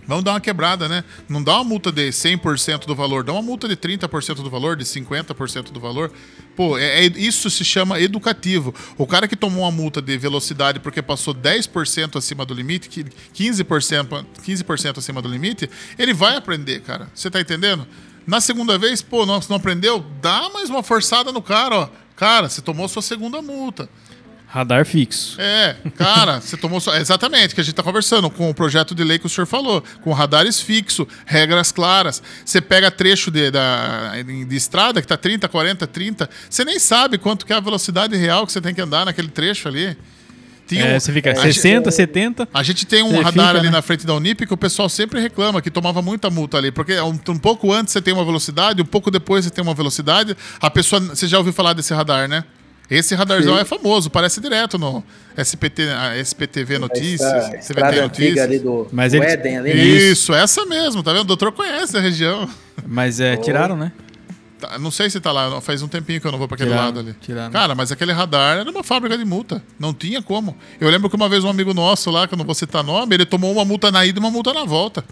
Vamos 0.08 0.24
dar 0.24 0.32
uma 0.32 0.40
quebrada, 0.40 0.88
né? 0.88 1.04
Não 1.28 1.42
dá 1.42 1.56
uma 1.56 1.64
multa 1.64 1.92
de 1.92 2.08
100% 2.08 2.86
do 2.86 2.94
valor, 2.94 3.22
dá 3.22 3.30
uma 3.30 3.42
multa 3.42 3.68
de 3.68 3.76
30% 3.76 4.36
do 4.36 4.48
valor, 4.48 4.74
de 4.74 4.82
50% 4.82 5.70
do 5.70 5.78
valor. 5.78 6.10
Pô, 6.56 6.78
é, 6.78 7.04
é, 7.04 7.06
isso 7.08 7.50
se 7.50 7.62
chama 7.62 8.00
educativo. 8.00 8.74
O 8.96 9.06
cara 9.06 9.28
que 9.28 9.36
tomou 9.36 9.64
uma 9.64 9.70
multa 9.70 10.00
de 10.00 10.16
velocidade 10.16 10.80
porque 10.80 11.02
passou 11.02 11.34
10% 11.34 12.16
acima 12.16 12.46
do 12.46 12.54
limite, 12.54 12.88
15%, 12.88 14.24
15 14.42 14.64
acima 14.96 15.20
do 15.20 15.28
limite, 15.28 15.68
ele 15.98 16.14
vai 16.14 16.36
aprender, 16.36 16.80
cara. 16.80 17.10
Você 17.14 17.30
tá 17.30 17.38
entendendo? 17.38 17.86
Na 18.26 18.40
segunda 18.40 18.78
vez, 18.78 19.02
pô, 19.02 19.26
não, 19.26 19.38
não 19.46 19.56
aprendeu? 19.56 20.02
Dá 20.22 20.48
mais 20.54 20.70
uma 20.70 20.82
forçada 20.82 21.30
no 21.30 21.42
cara, 21.42 21.76
ó. 21.80 21.88
Cara, 22.16 22.48
você 22.48 22.62
tomou 22.62 22.88
sua 22.88 23.02
segunda 23.02 23.42
multa. 23.42 23.90
Radar 24.50 24.86
fixo. 24.86 25.38
É, 25.38 25.76
cara, 25.94 26.40
você 26.40 26.56
tomou. 26.56 26.80
So... 26.80 26.90
Exatamente, 26.92 27.54
que 27.54 27.60
a 27.60 27.64
gente 27.64 27.74
está 27.74 27.82
conversando 27.82 28.30
com 28.30 28.48
o 28.48 28.54
projeto 28.54 28.94
de 28.94 29.04
lei 29.04 29.18
que 29.18 29.26
o 29.26 29.28
senhor 29.28 29.46
falou, 29.46 29.84
com 30.00 30.10
radares 30.14 30.58
fixos, 30.58 31.06
regras 31.26 31.70
claras. 31.70 32.22
Você 32.46 32.58
pega 32.58 32.90
trecho 32.90 33.30
de, 33.30 33.50
da, 33.50 34.14
de 34.22 34.56
estrada 34.56 35.02
que 35.02 35.04
está 35.04 35.18
30, 35.18 35.46
40, 35.48 35.86
30, 35.86 36.30
você 36.48 36.64
nem 36.64 36.78
sabe 36.78 37.18
quanto 37.18 37.44
que 37.44 37.52
é 37.52 37.56
a 37.56 37.60
velocidade 37.60 38.16
real 38.16 38.46
que 38.46 38.52
você 38.52 38.60
tem 38.60 38.74
que 38.74 38.80
andar 38.80 39.04
naquele 39.04 39.28
trecho 39.28 39.68
ali. 39.68 39.94
Tinha 40.66 40.84
é, 40.84 40.98
você 40.98 41.12
fica 41.12 41.34
60, 41.34 41.90
gente, 41.90 41.94
70. 41.94 42.48
A 42.52 42.62
gente 42.62 42.86
tem 42.86 43.02
um 43.02 43.20
radar 43.20 43.32
fica, 43.32 43.58
ali 43.58 43.66
né? 43.66 43.70
na 43.70 43.82
frente 43.82 44.06
da 44.06 44.14
Unip 44.14 44.46
que 44.46 44.54
o 44.54 44.56
pessoal 44.56 44.88
sempre 44.88 45.20
reclama 45.20 45.60
que 45.60 45.70
tomava 45.70 46.00
muita 46.00 46.30
multa 46.30 46.56
ali, 46.56 46.72
porque 46.72 46.98
um, 47.00 47.18
um, 47.28 47.38
pouco 47.38 47.70
antes 47.70 47.92
você 47.92 48.00
tem 48.00 48.14
uma 48.14 48.24
velocidade, 48.24 48.80
um 48.80 48.86
pouco 48.86 49.10
depois 49.10 49.44
você 49.44 49.50
tem 49.50 49.62
uma 49.62 49.74
velocidade. 49.74 50.34
A 50.58 50.70
pessoa, 50.70 51.00
você 51.00 51.26
já 51.26 51.36
ouviu 51.36 51.52
falar 51.52 51.74
desse 51.74 51.92
radar, 51.92 52.28
né? 52.28 52.44
Esse 52.90 53.14
radarzão 53.14 53.54
Sim. 53.54 53.60
é 53.60 53.64
famoso, 53.64 54.08
parece 54.08 54.40
direto 54.40 54.78
no 54.78 55.04
SPT, 55.36 55.82
SPTV 56.22 56.78
Notícias, 56.78 57.66
CVT 57.66 58.00
Notícias. 58.00 58.38
Ali 58.38 58.58
do, 58.58 58.88
Mas 58.90 59.12
do 59.12 59.22
Éden, 59.22 59.58
ali, 59.58 59.74
né? 59.74 59.84
Isso, 59.84 60.32
essa 60.32 60.64
mesmo, 60.64 61.02
tá 61.02 61.12
vendo? 61.12 61.22
O 61.22 61.26
doutor 61.26 61.52
conhece 61.52 61.96
a 61.96 62.00
região. 62.00 62.48
Mas 62.86 63.20
é, 63.20 63.34
oh. 63.34 63.42
tiraram, 63.42 63.76
né? 63.76 63.92
Tá, 64.58 64.78
não 64.78 64.90
sei 64.90 65.08
se 65.10 65.20
tá 65.20 65.30
lá, 65.30 65.60
faz 65.60 65.82
um 65.82 65.88
tempinho 65.88 66.20
que 66.20 66.26
eu 66.26 66.32
não 66.32 66.38
vou 66.38 66.48
para 66.48 66.56
aquele 66.56 66.70
tiraram, 66.70 66.86
lado 66.86 67.00
ali. 67.00 67.14
Tiraram. 67.20 67.52
Cara, 67.52 67.74
mas 67.74 67.92
aquele 67.92 68.12
radar 68.12 68.58
era 68.58 68.70
uma 68.70 68.82
fábrica 68.82 69.16
de 69.16 69.24
multa. 69.24 69.62
Não 69.78 69.92
tinha 69.92 70.22
como. 70.22 70.56
Eu 70.80 70.88
lembro 70.88 71.10
que 71.10 71.14
uma 71.14 71.28
vez 71.28 71.44
um 71.44 71.48
amigo 71.48 71.74
nosso 71.74 72.10
lá, 72.10 72.26
que 72.26 72.34
eu 72.34 72.38
não 72.38 72.44
vou 72.44 72.54
citar 72.54 72.82
nome, 72.82 73.14
ele 73.14 73.26
tomou 73.26 73.52
uma 73.52 73.64
multa 73.64 73.92
na 73.92 74.04
ida 74.04 74.18
e 74.18 74.20
uma 74.20 74.30
multa 74.30 74.52
na 74.52 74.64
volta. 74.64 75.04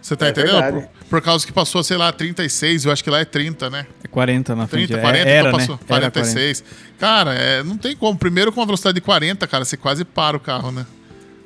Você 0.00 0.16
tá 0.16 0.26
é 0.26 0.30
entendendo? 0.30 0.72
Por, 0.72 0.88
por, 1.08 1.22
causa 1.22 1.46
que 1.46 1.52
passou, 1.52 1.82
sei 1.82 1.96
lá, 1.96 2.12
36, 2.12 2.84
eu 2.84 2.92
acho 2.92 3.04
que 3.04 3.10
lá 3.10 3.20
é 3.20 3.24
30, 3.24 3.68
né? 3.68 3.86
É 4.02 4.08
40 4.08 4.56
na 4.56 4.66
frente. 4.66 4.88
30, 4.88 5.02
40, 5.02 5.28
é, 5.28 5.32
era, 5.32 5.48
então 5.48 5.58
passou 5.58 5.74
né? 5.76 5.80
46. 5.86 6.60
Era 6.60 6.68
40. 6.68 6.96
Cara, 6.98 7.34
é, 7.34 7.62
não 7.62 7.76
tem 7.76 7.94
como. 7.96 8.18
Primeiro 8.18 8.52
com 8.52 8.60
uma 8.60 8.66
velocidade 8.66 8.94
de 8.94 9.00
40, 9.00 9.46
cara, 9.46 9.64
você 9.64 9.76
quase 9.76 10.04
para 10.04 10.36
o 10.36 10.40
carro, 10.40 10.70
né? 10.70 10.86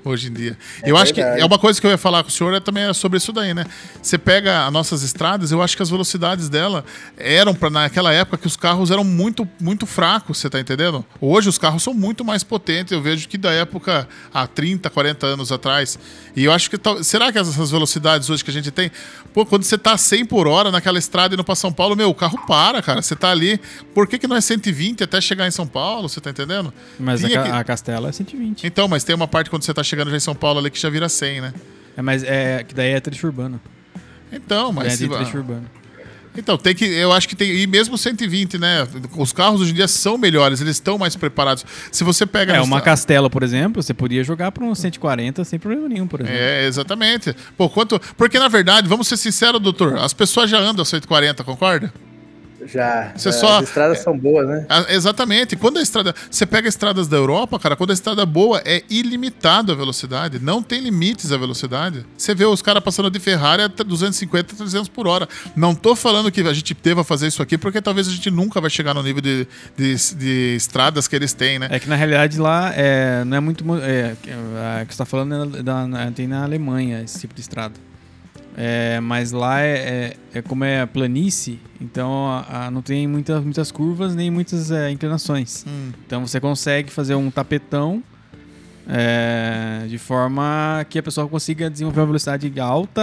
Hoje 0.05 0.29
em 0.29 0.33
dia. 0.33 0.59
É 0.83 0.91
eu 0.91 0.95
verdade. 0.97 1.03
acho 1.03 1.15
que 1.15 1.21
é 1.21 1.45
uma 1.45 1.59
coisa 1.59 1.81
que 1.81 1.87
eu 1.87 1.91
ia 1.91 1.99
falar 1.99 2.23
com 2.23 2.29
o 2.29 2.33
senhor 2.33 2.53
é 2.55 2.61
também 2.61 2.93
sobre 2.95 3.19
isso 3.19 3.33
daí, 3.33 3.55
né? 3.55 3.65
Você 4.03 4.19
pega 4.19 4.67
as 4.67 4.73
nossas 4.73 5.03
estradas, 5.03 5.51
eu 5.51 5.63
acho 5.63 5.77
que 5.77 5.83
as 5.83 5.91
velocidades 5.91 6.49
dela 6.49 6.85
eram 7.17 7.55
para 7.55 7.71
naquela 7.71 8.13
época 8.13 8.39
que 8.39 8.47
os 8.47 8.57
carros 8.57 8.91
eram 8.91 9.05
muito 9.05 9.49
muito 9.61 9.87
fracos, 9.87 10.39
você 10.39 10.51
tá 10.51 10.61
entendendo? 10.61 11.05
Hoje 11.21 11.49
os 11.49 11.59
carros 11.59 11.83
são 11.83 11.95
muito 11.95 12.25
mais 12.25 12.43
potentes, 12.43 12.93
eu 12.93 13.01
vejo 13.01 13.29
que 13.29 13.39
da 13.39 13.51
época 13.51 14.09
há 14.33 14.47
30, 14.47 14.91
40 14.91 15.27
anos 15.27 15.53
atrás. 15.53 15.99
E 16.37 16.45
eu 16.45 16.53
acho 16.53 16.71
que 16.71 16.77
será 17.03 17.33
que 17.33 17.39
essas 17.39 17.71
velocidades 17.71 18.29
hoje 18.29 18.45
que 18.45 18.51
a 18.51 18.53
gente 18.53 18.71
tem, 18.71 18.91
pô, 19.33 19.47
quando 19.47 19.63
você 19.63 19.79
tá 19.79 19.97
100 19.97 20.27
por 20.27 20.47
hora 20.47 20.71
naquela 20.71 20.99
estrada 20.99 21.35
indo 21.35 21.45
para 21.45 21.55
São 21.55 21.73
Paulo, 21.73 21.97
meu, 21.97 22.11
o 22.11 22.15
carro 22.15 22.39
para, 22.47 22.83
cara. 22.83 23.01
Você 23.01 23.15
tá 23.17 23.31
ali, 23.31 23.61
por 23.95 24.07
que 24.07 24.19
que 24.19 24.27
não 24.27 24.37
é 24.37 24.41
120 24.41 25.05
até 25.05 25.21
chegar 25.21 25.47
em 25.47 25.51
São 25.51 25.67
Paulo, 25.67 26.09
você 26.09 26.21
tá 26.21 26.31
entendendo? 26.31 26.73
Mas 26.99 27.25
a, 27.25 27.29
que... 27.29 27.37
a 27.37 27.65
Castela 27.65 28.09
é 28.09 28.13
120. 28.13 28.67
Então, 28.67 28.89
mas 28.89 29.05
tem 29.05 29.15
uma 29.15 29.29
parte 29.29 29.49
quando 29.49 29.63
você 29.63 29.73
tá 29.73 29.83
chegando 29.83 29.94
chegando 29.95 30.11
já 30.11 30.17
em 30.17 30.21
São 30.21 30.35
Paulo 30.35 30.59
ali 30.59 30.71
que 30.71 30.79
já 30.79 30.91
vira 30.91 31.09
100, 31.09 31.41
né? 31.41 31.55
É, 31.97 32.03
mas 32.03 32.25
é 32.25 32.65
que 32.67 32.75
daí 32.75 32.91
é 32.91 33.01
trecho 33.01 33.27
urbano. 33.27 33.61
Então, 34.33 34.73
mas. 34.73 35.01
É 35.01 35.07
trecho 35.09 35.39
urbano. 35.39 35.65
Então, 36.37 36.59
tem 36.59 36.75
que. 36.75 36.85
Eu 36.85 37.13
acho 37.13 37.29
que 37.29 37.37
tem. 37.37 37.49
E 37.55 37.67
mesmo 37.67 37.97
120, 37.97 38.59
né? 38.59 38.89
Os 39.17 39.33
carros 39.33 39.61
hoje 39.61 39.71
em 39.71 39.75
dia 39.75 39.87
são 39.87 40.19
melhores, 40.19 40.61
eles 40.61 40.75
estão 40.75 40.99
mais 40.99 41.15
preparados. 41.15 41.65
Se 41.93 42.03
você 42.03 42.27
pega. 42.27 42.55
É, 42.55 42.61
uma 42.61 42.81
Castela, 42.81 43.31
por 43.31 43.45
exemplo, 43.45 43.81
você 43.81 43.95
podia 43.95 44.25
jogar 44.25 44.51
para 44.51 44.65
um 44.65 44.75
140 44.75 45.45
sem 45.45 45.61
problema 45.61 45.89
nenhum, 45.89 46.09
por 46.09 46.21
exemplo. 46.21 46.37
É, 46.37 46.67
exatamente. 46.67 47.35
Pô, 47.57 47.69
quanto. 47.71 48.01
Porque, 48.17 48.37
na 48.41 48.49
verdade, 48.49 48.89
vamos 48.89 49.07
ser 49.07 49.17
sinceros, 49.17 49.61
doutor, 49.61 49.97
as 49.99 50.13
pessoas 50.13 50.51
já 50.51 50.59
andam 50.59 50.83
a 50.83 50.85
140, 50.85 51.45
concorda? 51.45 51.93
Já. 52.67 53.13
Você 53.15 53.33
só, 53.33 53.59
as 53.59 53.69
estradas 53.69 53.99
são 54.01 54.17
boas, 54.17 54.47
né? 54.49 54.67
Exatamente. 54.89 55.57
Quando 55.57 55.79
a 55.79 55.83
estrada. 55.83 56.15
Você 56.31 56.47
pega 56.47 56.69
estradas 56.69 57.09
da 57.09 57.17
Europa, 57.17 57.59
cara, 57.59 57.77
quando 57.77 57.91
a 57.91 57.95
estrada 57.95 58.23
é 58.23 58.27
boa, 58.27 58.63
é 58.65 58.83
ilimitado 58.89 59.73
a 59.73 59.75
velocidade. 59.75 60.39
Não 60.39 60.63
tem 60.63 60.81
limites 60.81 61.33
a 61.33 61.37
velocidade. 61.37 62.05
Você 62.17 62.35
vê 62.35 62.45
os 62.45 62.63
caras 62.63 62.83
passando 62.83 63.11
de 63.11 63.19
Ferrari 63.19 63.63
a 63.63 63.69
250, 63.69 64.57
300 64.57 64.89
por 64.89 65.07
hora. 65.07 65.29
Não 65.55 65.75
tô 65.75 65.95
falando 65.95 66.31
que 66.31 66.41
a 66.41 66.53
gente 66.53 66.75
deva 66.75 67.05
fazer 67.05 67.27
isso 67.27 67.43
aqui, 67.43 67.59
porque 67.59 67.81
talvez 67.81 68.09
a 68.09 68.11
gente 68.11 68.31
nunca 68.31 68.61
vai 68.61 68.71
chegar 68.71 68.95
no 68.95 69.03
nível 69.03 69.21
de, 69.21 69.47
de, 69.77 69.95
de 70.15 70.55
estradas 70.57 71.07
que 71.09 71.17
eles 71.17 71.33
têm, 71.33 71.59
né? 71.59 71.69
É 71.71 71.79
que 71.79 71.89
na 71.89 71.97
realidade 71.97 72.39
lá 72.39 72.73
é, 72.75 73.25
não 73.25 73.37
é 73.37 73.41
muito. 73.41 73.65
É, 73.83 74.17
é, 74.27 74.85
que 74.85 74.95
você 74.95 74.99
tá 74.99 75.05
falando 75.05 75.59
é 75.59 75.63
da, 75.63 75.87
tem 76.15 76.27
na 76.27 76.45
Alemanha 76.45 77.03
esse 77.03 77.21
tipo 77.21 77.35
de 77.35 77.41
estrada. 77.41 77.75
É, 78.57 79.01
mas 79.01 79.33
lá 79.33 79.63
é, 79.63 80.17
é, 80.33 80.39
é, 80.39 80.43
como 80.43 80.65
é 80.65 80.87
planície, 80.87 81.59
então 81.81 82.29
a, 82.29 82.67
a, 82.67 82.71
não 82.71 82.83
tem 82.83 83.05
muita, 83.05 83.41
muitas 83.41 83.73
curvas 83.73 84.15
nem 84.15 84.31
muitas 84.31 84.71
é, 84.71 84.91
inclinações. 84.91 85.65
Hum. 85.67 85.91
Então 86.07 86.25
você 86.25 86.39
consegue 86.39 86.89
fazer 86.89 87.17
um 87.17 87.33
tapetão 87.33 88.01
é, 88.89 89.87
de 89.89 89.99
forma 89.99 90.87
que 90.89 90.99
a 90.99 91.03
pessoa 91.03 91.27
consiga 91.27 91.69
desenvolver 91.69 92.01
uma 92.01 92.07
velocidade 92.07 92.53
alta 92.61 93.03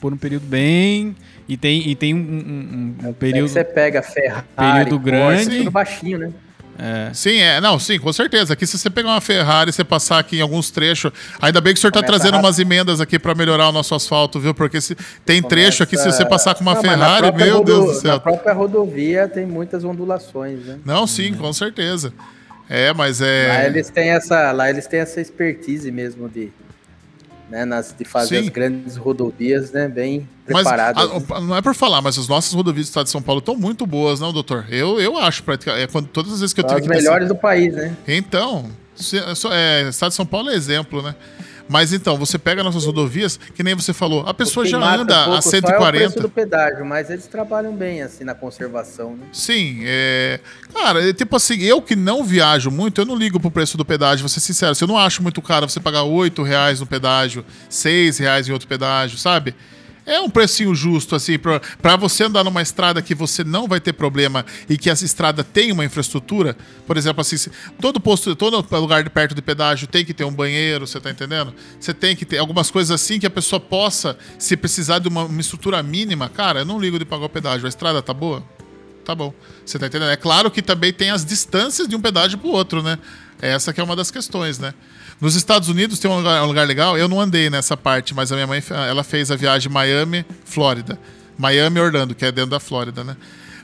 por 0.00 0.14
um 0.14 0.16
período 0.16 0.46
bem 0.46 1.14
e 1.46 1.58
tem, 1.58 1.86
e 1.88 1.94
tem 1.94 2.14
um, 2.14 2.18
um, 2.18 3.08
um 3.08 3.12
período. 3.12 3.48
Você 3.48 3.64
pega 3.64 4.00
Ferrari, 4.02 4.44
período 4.56 4.98
grande, 4.98 5.58
tudo 5.58 5.70
baixinho, 5.70 6.18
né? 6.20 6.32
É. 6.82 7.12
Sim, 7.12 7.38
é. 7.38 7.60
Não, 7.60 7.78
sim, 7.78 7.98
com 7.98 8.10
certeza. 8.10 8.54
Aqui, 8.54 8.66
se 8.66 8.78
você 8.78 8.88
pegar 8.88 9.10
uma 9.10 9.20
Ferrari 9.20 9.68
e 9.68 9.72
você 9.72 9.84
passar 9.84 10.18
aqui 10.18 10.38
em 10.38 10.40
alguns 10.40 10.70
trechos. 10.70 11.12
Ainda 11.40 11.60
bem 11.60 11.74
que 11.74 11.78
o 11.78 11.80
senhor 11.80 11.90
está 11.90 12.02
trazendo 12.02 12.38
umas 12.38 12.58
emendas 12.58 13.00
aqui 13.02 13.18
para 13.18 13.34
melhorar 13.34 13.68
o 13.68 13.72
nosso 13.72 13.94
asfalto, 13.94 14.40
viu? 14.40 14.54
Porque 14.54 14.80
se, 14.80 14.94
tem 15.24 15.42
Começa... 15.42 15.48
trecho 15.48 15.82
aqui, 15.82 15.98
se 15.98 16.10
você 16.10 16.24
passar 16.24 16.54
com 16.54 16.62
uma 16.62 16.74
Não, 16.74 16.80
Ferrari, 16.80 17.32
meu 17.32 17.58
rodo... 17.58 17.64
Deus 17.64 17.96
do 17.96 18.00
céu. 18.00 18.14
A 18.14 18.20
própria 18.20 18.54
rodovia 18.54 19.28
tem 19.28 19.44
muitas 19.44 19.84
ondulações, 19.84 20.64
né? 20.64 20.78
Não, 20.84 21.06
sim, 21.06 21.34
com 21.34 21.52
certeza. 21.52 22.14
É, 22.68 22.94
mas 22.94 23.20
é. 23.20 23.48
Lá 23.48 23.66
eles 23.66 23.90
têm 23.90 24.10
essa, 24.10 24.52
lá 24.52 24.70
eles 24.70 24.86
têm 24.86 25.00
essa 25.00 25.20
expertise 25.20 25.90
mesmo 25.90 26.28
de 26.28 26.50
né, 27.50 27.64
nas, 27.64 27.94
de 27.96 28.04
fazer 28.04 28.38
Sim. 28.38 28.44
as 28.44 28.48
grandes 28.48 28.96
rodovias 28.96 29.72
né, 29.72 29.88
bem 29.88 30.28
preparadas. 30.46 31.10
Mas, 31.12 31.30
a, 31.30 31.40
não 31.40 31.56
é 31.56 31.60
por 31.60 31.74
falar, 31.74 32.00
mas 32.00 32.16
as 32.16 32.28
nossas 32.28 32.52
rodovias 32.52 32.86
do 32.86 32.90
estado 32.90 33.04
de 33.04 33.10
São 33.10 33.20
Paulo 33.20 33.40
estão 33.40 33.56
muito 33.56 33.84
boas, 33.84 34.20
não, 34.20 34.32
doutor? 34.32 34.66
Eu, 34.70 35.00
eu 35.00 35.18
acho, 35.18 35.42
praticamente. 35.42 35.84
É, 35.84 35.86
quando, 35.88 36.06
todas 36.08 36.32
as 36.32 36.40
vezes 36.40 36.54
que 36.54 36.60
eu 36.60 36.64
tenho 36.64 36.78
As 36.78 36.86
melhores 36.86 37.28
do 37.28 37.34
país, 37.34 37.74
né? 37.74 37.96
Então, 38.06 38.70
se, 38.94 39.18
é, 39.18 39.88
estado 39.88 40.10
de 40.10 40.16
São 40.16 40.26
Paulo 40.26 40.48
é 40.50 40.54
exemplo, 40.54 41.02
né? 41.02 41.14
Mas 41.70 41.92
então, 41.92 42.16
você 42.16 42.36
pega 42.36 42.64
nossas 42.64 42.84
rodovias, 42.84 43.38
que 43.54 43.62
nem 43.62 43.76
você 43.76 43.92
falou, 43.92 44.26
a 44.26 44.34
pessoa 44.34 44.66
já 44.66 44.76
anda 44.76 45.30
um 45.30 45.34
a 45.34 45.40
140. 45.40 45.68
Só 45.68 45.84
é 45.84 45.88
o 45.88 45.92
preço 45.92 46.20
do 46.20 46.28
pedágio, 46.28 46.84
mas 46.84 47.08
eles 47.08 47.28
trabalham 47.28 47.72
bem 47.76 48.02
assim 48.02 48.24
na 48.24 48.34
conservação, 48.34 49.14
né? 49.16 49.24
Sim, 49.32 49.82
é. 49.84 50.40
Cara, 50.74 51.08
é 51.08 51.12
tipo 51.12 51.36
assim, 51.36 51.62
eu 51.62 51.80
que 51.80 51.94
não 51.94 52.24
viajo 52.24 52.72
muito, 52.72 53.00
eu 53.00 53.04
não 53.04 53.14
ligo 53.14 53.38
pro 53.38 53.52
preço 53.52 53.78
do 53.78 53.84
pedágio, 53.84 54.24
vou 54.24 54.28
ser 54.28 54.40
sincero. 54.40 54.74
Eu 54.80 54.88
não 54.88 54.98
acho 54.98 55.22
muito 55.22 55.40
caro 55.40 55.68
você 55.68 55.78
pagar 55.78 56.02
8 56.02 56.42
reais 56.42 56.80
no 56.80 56.86
pedágio, 56.86 57.44
6 57.68 58.18
reais 58.18 58.48
em 58.48 58.52
outro 58.52 58.66
pedágio, 58.66 59.16
sabe? 59.16 59.54
É 60.06 60.20
um 60.20 60.30
precinho 60.30 60.74
justo, 60.74 61.14
assim, 61.14 61.38
para 61.38 61.96
você 61.96 62.24
andar 62.24 62.42
numa 62.42 62.62
estrada 62.62 63.02
que 63.02 63.14
você 63.14 63.44
não 63.44 63.68
vai 63.68 63.80
ter 63.80 63.92
problema 63.92 64.44
e 64.68 64.76
que 64.76 64.88
essa 64.88 65.04
estrada 65.04 65.44
tem 65.44 65.70
uma 65.72 65.84
infraestrutura. 65.84 66.56
Por 66.86 66.96
exemplo, 66.96 67.20
assim, 67.20 67.36
todo 67.80 68.00
posto, 68.00 68.34
todo 68.34 68.64
lugar 68.80 69.04
de 69.04 69.10
perto 69.10 69.34
de 69.34 69.42
pedágio 69.42 69.86
tem 69.86 70.04
que 70.04 70.14
ter 70.14 70.24
um 70.24 70.32
banheiro, 70.32 70.86
você 70.86 71.00
tá 71.00 71.10
entendendo? 71.10 71.54
Você 71.78 71.92
tem 71.92 72.16
que 72.16 72.24
ter 72.24 72.38
algumas 72.38 72.70
coisas 72.70 72.90
assim 72.90 73.20
que 73.20 73.26
a 73.26 73.30
pessoa 73.30 73.60
possa, 73.60 74.18
se 74.38 74.56
precisar 74.56 74.98
de 74.98 75.08
uma, 75.08 75.24
uma 75.24 75.40
estrutura 75.40 75.82
mínima, 75.82 76.28
cara, 76.28 76.60
eu 76.60 76.64
não 76.64 76.78
ligo 76.78 76.98
de 76.98 77.04
pagar 77.04 77.26
o 77.26 77.28
pedágio. 77.28 77.66
A 77.66 77.68
estrada 77.68 78.02
tá 78.02 78.14
boa? 78.14 78.42
Tá 79.04 79.14
bom. 79.14 79.34
Você 79.64 79.78
tá 79.78 79.86
entendendo? 79.86 80.10
É 80.10 80.16
claro 80.16 80.50
que 80.50 80.62
também 80.62 80.92
tem 80.92 81.10
as 81.10 81.24
distâncias 81.24 81.88
de 81.88 81.94
um 81.94 82.00
pedágio 82.00 82.38
pro 82.38 82.48
outro, 82.48 82.82
né? 82.82 82.98
Essa 83.40 83.72
que 83.72 83.80
é 83.80 83.84
uma 83.84 83.96
das 83.96 84.10
questões, 84.10 84.58
né? 84.58 84.74
Nos 85.20 85.34
Estados 85.34 85.68
Unidos 85.68 85.98
tem 85.98 86.10
um 86.10 86.16
lugar, 86.16 86.42
um 86.42 86.46
lugar, 86.46 86.66
legal. 86.66 86.96
Eu 86.96 87.06
não 87.06 87.20
andei 87.20 87.50
nessa 87.50 87.76
parte, 87.76 88.14
mas 88.14 88.32
a 88.32 88.34
minha 88.34 88.46
mãe 88.46 88.62
ela 88.88 89.04
fez 89.04 89.30
a 89.30 89.36
viagem 89.36 89.70
Miami, 89.70 90.24
Flórida. 90.44 90.98
Miami, 91.36 91.78
Orlando, 91.78 92.14
que 92.14 92.24
é 92.24 92.32
dentro 92.32 92.50
da 92.50 92.60
Flórida, 92.60 93.04
né? 93.04 93.16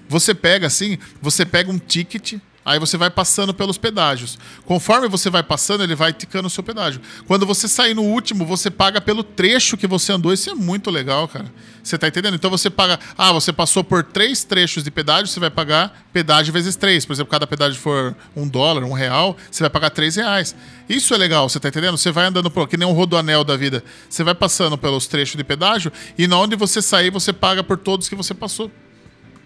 Você 0.09 0.35
pega 0.35 0.67
assim, 0.67 0.99
você 1.21 1.45
pega 1.47 1.71
um 1.71 1.79
ticket 1.79 2.35
Aí 2.67 2.81
você 2.81 2.97
vai 2.97 3.09
passando 3.09 3.55
pelos 3.55 3.79
pedágios. 3.79 4.37
Conforme 4.65 5.07
você 5.07 5.31
vai 5.31 5.45
passando, 5.45 5.85
ele 5.85 5.95
vai 5.95 6.13
ticando 6.13 6.49
o 6.49 6.51
seu 6.51 6.65
pedágio. 6.65 7.01
Quando 7.25 7.47
você 7.47 7.69
sair 7.69 7.95
no 7.95 8.03
último, 8.03 8.45
você 8.45 8.69
paga 8.69 9.01
pelo 9.01 9.23
trecho 9.23 9.77
que 9.77 9.87
você 9.87 10.11
andou. 10.11 10.33
Isso 10.33 10.51
é 10.51 10.55
muito 10.55 10.91
legal, 10.91 11.29
cara. 11.29 11.47
Você 11.81 11.97
tá 11.97 12.09
entendendo? 12.09 12.35
Então 12.35 12.51
você 12.51 12.69
paga. 12.69 12.99
Ah, 13.17 13.33
você 13.33 13.53
passou 13.53 13.85
por 13.85 14.03
três 14.03 14.43
trechos 14.43 14.83
de 14.83 14.91
pedágio, 14.91 15.29
você 15.29 15.39
vai 15.39 15.49
pagar 15.49 16.09
pedágio 16.13 16.53
vezes 16.53 16.75
três. 16.75 17.07
Por 17.07 17.13
exemplo, 17.13 17.31
cada 17.31 17.47
pedágio 17.47 17.81
for 17.81 18.17
um 18.35 18.49
dólar, 18.49 18.83
um 18.83 18.93
real, 18.93 19.37
você 19.49 19.63
vai 19.63 19.71
pagar 19.71 19.91
três 19.91 20.17
reais. 20.17 20.57
Isso 20.89 21.15
é 21.15 21.17
legal, 21.17 21.49
você 21.49 21.61
tá 21.61 21.69
entendendo? 21.69 21.97
Você 21.97 22.11
vai 22.11 22.27
andando 22.27 22.51
por 22.51 22.67
que 22.67 22.77
nem 22.77 22.89
um 22.89 22.93
rodoanel 22.93 23.45
da 23.45 23.57
vida. 23.57 23.85
Você 24.11 24.25
vai 24.25 24.35
passando 24.35 24.77
pelos 24.77 25.07
trechos 25.07 25.37
de 25.37 25.45
pedágio 25.45 25.93
e 26.19 26.27
na 26.27 26.37
onde 26.37 26.57
você 26.57 26.83
sair, 26.83 27.11
você 27.11 27.33
paga 27.33 27.63
por 27.63 27.79
todos 27.79 28.09
que 28.09 28.17
você 28.17 28.35
passou. 28.35 28.73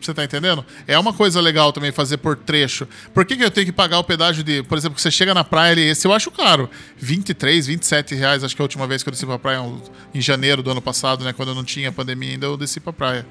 Você 0.01 0.15
tá 0.15 0.25
entendendo? 0.25 0.65
É 0.87 0.99
uma 0.99 1.13
coisa 1.13 1.41
legal 1.41 1.73
também 1.73 1.93
fazer 1.93 2.17
por 2.17 2.37
trecho. 2.37 2.89
Por 3.13 3.25
que, 3.25 3.37
que 3.37 3.45
eu 3.45 3.51
tenho 3.51 3.67
que 3.67 3.73
pagar 3.73 3.99
o 3.99 4.05
pedágio 4.05 4.43
de. 4.43 4.63
Por 4.63 4.79
exemplo, 4.79 4.97
que 4.97 5.03
você 5.03 5.11
chega 5.11 5.35
na 5.35 5.45
praia 5.45 5.73
ali, 5.73 5.83
esse 5.83 6.07
eu 6.07 6.13
acho 6.13 6.31
caro. 6.31 6.71
23, 6.99 7.67
27 7.67 8.15
reais, 8.15 8.45
acho 8.45 8.57
que 8.57 8.63
é 8.63 8.65
a 8.65 8.67
última 8.67 8.87
vez 8.87 9.03
que 9.03 9.09
eu 9.09 9.13
desci 9.13 9.27
pra 9.27 9.39
praia 9.39 9.61
em 10.15 10.21
janeiro 10.21 10.63
do 10.63 10.71
ano 10.71 10.83
passado, 10.83 11.25
né? 11.25 11.33
Quando 11.33 11.51
eu 11.51 11.55
não 11.55 11.65
tinha 11.65 11.93
pandemia 11.93 12.33
ainda, 12.33 12.47
eu 12.47 12.57
desci 12.57 12.81
pra 12.81 12.93
praia. 12.93 13.27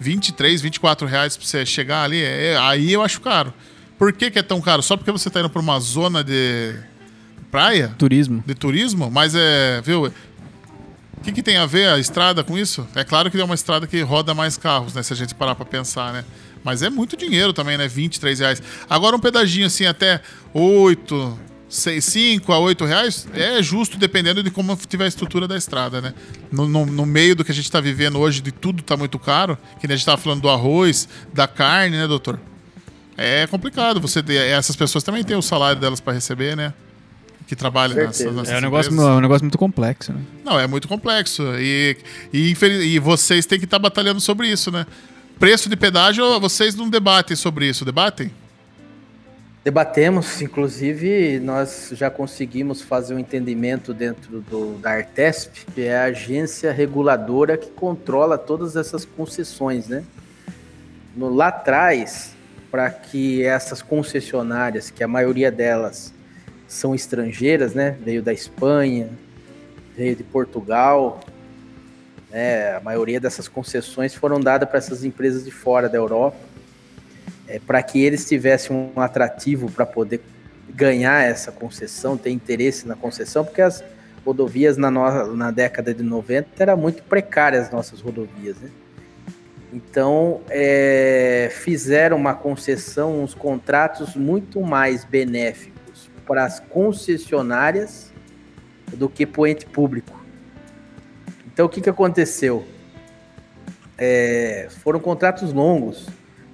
23, 0.00 0.60
24 0.60 1.06
reais 1.06 1.36
pra 1.36 1.46
você 1.46 1.66
chegar 1.66 2.04
ali, 2.04 2.22
é, 2.22 2.56
aí 2.58 2.92
eu 2.92 3.02
acho 3.02 3.20
caro. 3.20 3.52
Por 3.98 4.12
que, 4.12 4.30
que 4.30 4.38
é 4.38 4.42
tão 4.42 4.60
caro? 4.60 4.82
Só 4.82 4.96
porque 4.96 5.10
você 5.10 5.28
tá 5.28 5.40
indo 5.40 5.50
pra 5.50 5.60
uma 5.60 5.80
zona 5.80 6.22
de 6.22 6.74
praia? 7.50 7.94
Turismo. 7.98 8.44
De 8.46 8.54
turismo? 8.54 9.10
Mas 9.10 9.34
é, 9.34 9.80
viu? 9.82 10.12
O 11.18 11.20
que, 11.20 11.32
que, 11.32 11.42
tem 11.42 11.56
a 11.56 11.66
ver 11.66 11.88
a 11.88 11.98
estrada 11.98 12.44
com 12.44 12.56
isso? 12.56 12.86
É 12.94 13.02
claro 13.02 13.28
que 13.28 13.38
é 13.38 13.44
uma 13.44 13.54
estrada 13.54 13.88
que 13.88 14.00
roda 14.02 14.32
mais 14.34 14.56
carros, 14.56 14.94
né? 14.94 15.02
Se 15.02 15.12
a 15.12 15.16
gente 15.16 15.34
parar 15.34 15.56
para 15.56 15.64
pensar, 15.64 16.12
né? 16.12 16.24
Mas 16.62 16.80
é 16.80 16.88
muito 16.88 17.16
dinheiro 17.16 17.52
também, 17.52 17.76
né? 17.76 17.88
23 17.88 18.38
reais. 18.38 18.62
Agora 18.88 19.16
um 19.16 19.20
pedaginho 19.20 19.66
assim 19.66 19.84
até 19.84 20.22
8, 20.54 21.38
6, 21.68 22.04
5 22.04 22.52
a 22.52 22.58
8 22.60 22.84
reais 22.84 23.28
é 23.34 23.60
justo 23.60 23.98
dependendo 23.98 24.44
de 24.44 24.50
como 24.50 24.76
tiver 24.76 25.06
a 25.06 25.08
estrutura 25.08 25.48
da 25.48 25.56
estrada, 25.56 26.00
né? 26.00 26.14
No, 26.52 26.68
no, 26.68 26.86
no 26.86 27.04
meio 27.04 27.34
do 27.34 27.44
que 27.44 27.50
a 27.50 27.54
gente 27.54 27.64
está 27.64 27.80
vivendo 27.80 28.18
hoje, 28.20 28.40
de 28.40 28.52
tudo 28.52 28.80
tá 28.82 28.96
muito 28.96 29.18
caro, 29.18 29.58
que 29.80 29.86
a 29.86 29.90
gente 29.90 29.98
estava 29.98 30.16
falando 30.16 30.42
do 30.42 30.48
arroz, 30.48 31.08
da 31.34 31.48
carne, 31.48 31.96
né, 31.96 32.06
doutor? 32.06 32.38
É 33.16 33.44
complicado. 33.48 34.00
Você 34.00 34.22
essas 34.52 34.76
pessoas 34.76 35.02
também 35.02 35.24
têm 35.24 35.36
o 35.36 35.42
salário 35.42 35.80
delas 35.80 35.98
para 35.98 36.12
receber, 36.12 36.56
né? 36.56 36.72
Que 37.48 37.56
trabalha 37.56 37.94
nessas, 37.94 38.34
nessas 38.34 38.52
É 38.52 38.58
um 38.58 38.60
negócio, 38.60 38.92
é 38.92 39.12
um 39.14 39.20
negócio 39.20 39.42
muito 39.42 39.56
complexo, 39.56 40.12
né? 40.12 40.20
Não, 40.44 40.60
é 40.60 40.66
muito 40.66 40.86
complexo. 40.86 41.42
E, 41.58 41.96
e, 42.30 42.54
e 42.60 42.98
vocês 42.98 43.46
têm 43.46 43.58
que 43.58 43.64
estar 43.64 43.78
tá 43.78 43.82
batalhando 43.82 44.20
sobre 44.20 44.48
isso, 44.48 44.70
né? 44.70 44.86
Preço 45.38 45.70
de 45.70 45.74
pedágio, 45.74 46.38
vocês 46.40 46.74
não 46.74 46.90
debatem 46.90 47.34
sobre 47.34 47.66
isso, 47.66 47.86
debatem? 47.86 48.30
Debatemos, 49.64 50.42
inclusive 50.42 51.40
nós 51.40 51.90
já 51.94 52.10
conseguimos 52.10 52.82
fazer 52.82 53.14
um 53.14 53.18
entendimento 53.18 53.94
dentro 53.94 54.42
do, 54.42 54.74
da 54.78 54.90
Artesp, 54.90 55.64
que 55.74 55.82
é 55.82 55.96
a 55.96 56.04
agência 56.04 56.70
reguladora 56.70 57.56
que 57.56 57.70
controla 57.70 58.36
todas 58.36 58.76
essas 58.76 59.06
concessões, 59.06 59.88
né? 59.88 60.04
No, 61.16 61.34
lá 61.34 61.48
atrás, 61.48 62.32
para 62.70 62.90
que 62.90 63.42
essas 63.42 63.80
concessionárias, 63.80 64.90
que 64.90 65.02
a 65.02 65.08
maioria 65.08 65.50
delas 65.50 66.12
são 66.68 66.94
estrangeiras, 66.94 67.72
né? 67.72 67.96
Veio 68.04 68.22
da 68.22 68.32
Espanha, 68.32 69.08
veio 69.96 70.14
de 70.14 70.22
Portugal. 70.22 71.18
Né? 72.30 72.76
A 72.76 72.80
maioria 72.80 73.18
dessas 73.18 73.48
concessões 73.48 74.14
foram 74.14 74.38
dadas 74.38 74.68
para 74.68 74.76
essas 74.76 75.02
empresas 75.02 75.44
de 75.44 75.50
fora 75.50 75.88
da 75.88 75.96
Europa, 75.96 76.36
é, 77.48 77.58
para 77.58 77.82
que 77.82 78.04
eles 78.04 78.28
tivessem 78.28 78.92
um 78.94 79.00
atrativo 79.00 79.70
para 79.70 79.86
poder 79.86 80.20
ganhar 80.68 81.24
essa 81.24 81.50
concessão, 81.50 82.18
ter 82.18 82.30
interesse 82.30 82.86
na 82.86 82.94
concessão, 82.94 83.44
porque 83.44 83.62
as 83.62 83.82
rodovias 84.24 84.76
na, 84.76 84.90
no, 84.90 85.34
na 85.34 85.50
década 85.50 85.94
de 85.94 86.02
90 86.02 86.50
eram 86.58 86.76
muito 86.76 87.02
precárias, 87.02 87.64
as 87.64 87.72
nossas 87.72 88.00
rodovias, 88.00 88.58
né? 88.58 88.68
Então, 89.72 90.40
é, 90.48 91.50
fizeram 91.52 92.16
uma 92.16 92.34
concessão, 92.34 93.22
uns 93.22 93.34
contratos 93.34 94.14
muito 94.14 94.62
mais 94.62 95.04
benéficos 95.04 95.77
para 96.28 96.44
as 96.44 96.60
concessionárias 96.60 98.12
do 98.92 99.08
que 99.08 99.24
para 99.24 99.40
o 99.40 99.46
ente 99.46 99.64
público. 99.64 100.22
Então, 101.46 101.64
o 101.64 101.68
que, 101.70 101.80
que 101.80 101.88
aconteceu? 101.88 102.66
É, 103.96 104.68
foram 104.82 105.00
contratos 105.00 105.54
longos, 105.54 106.06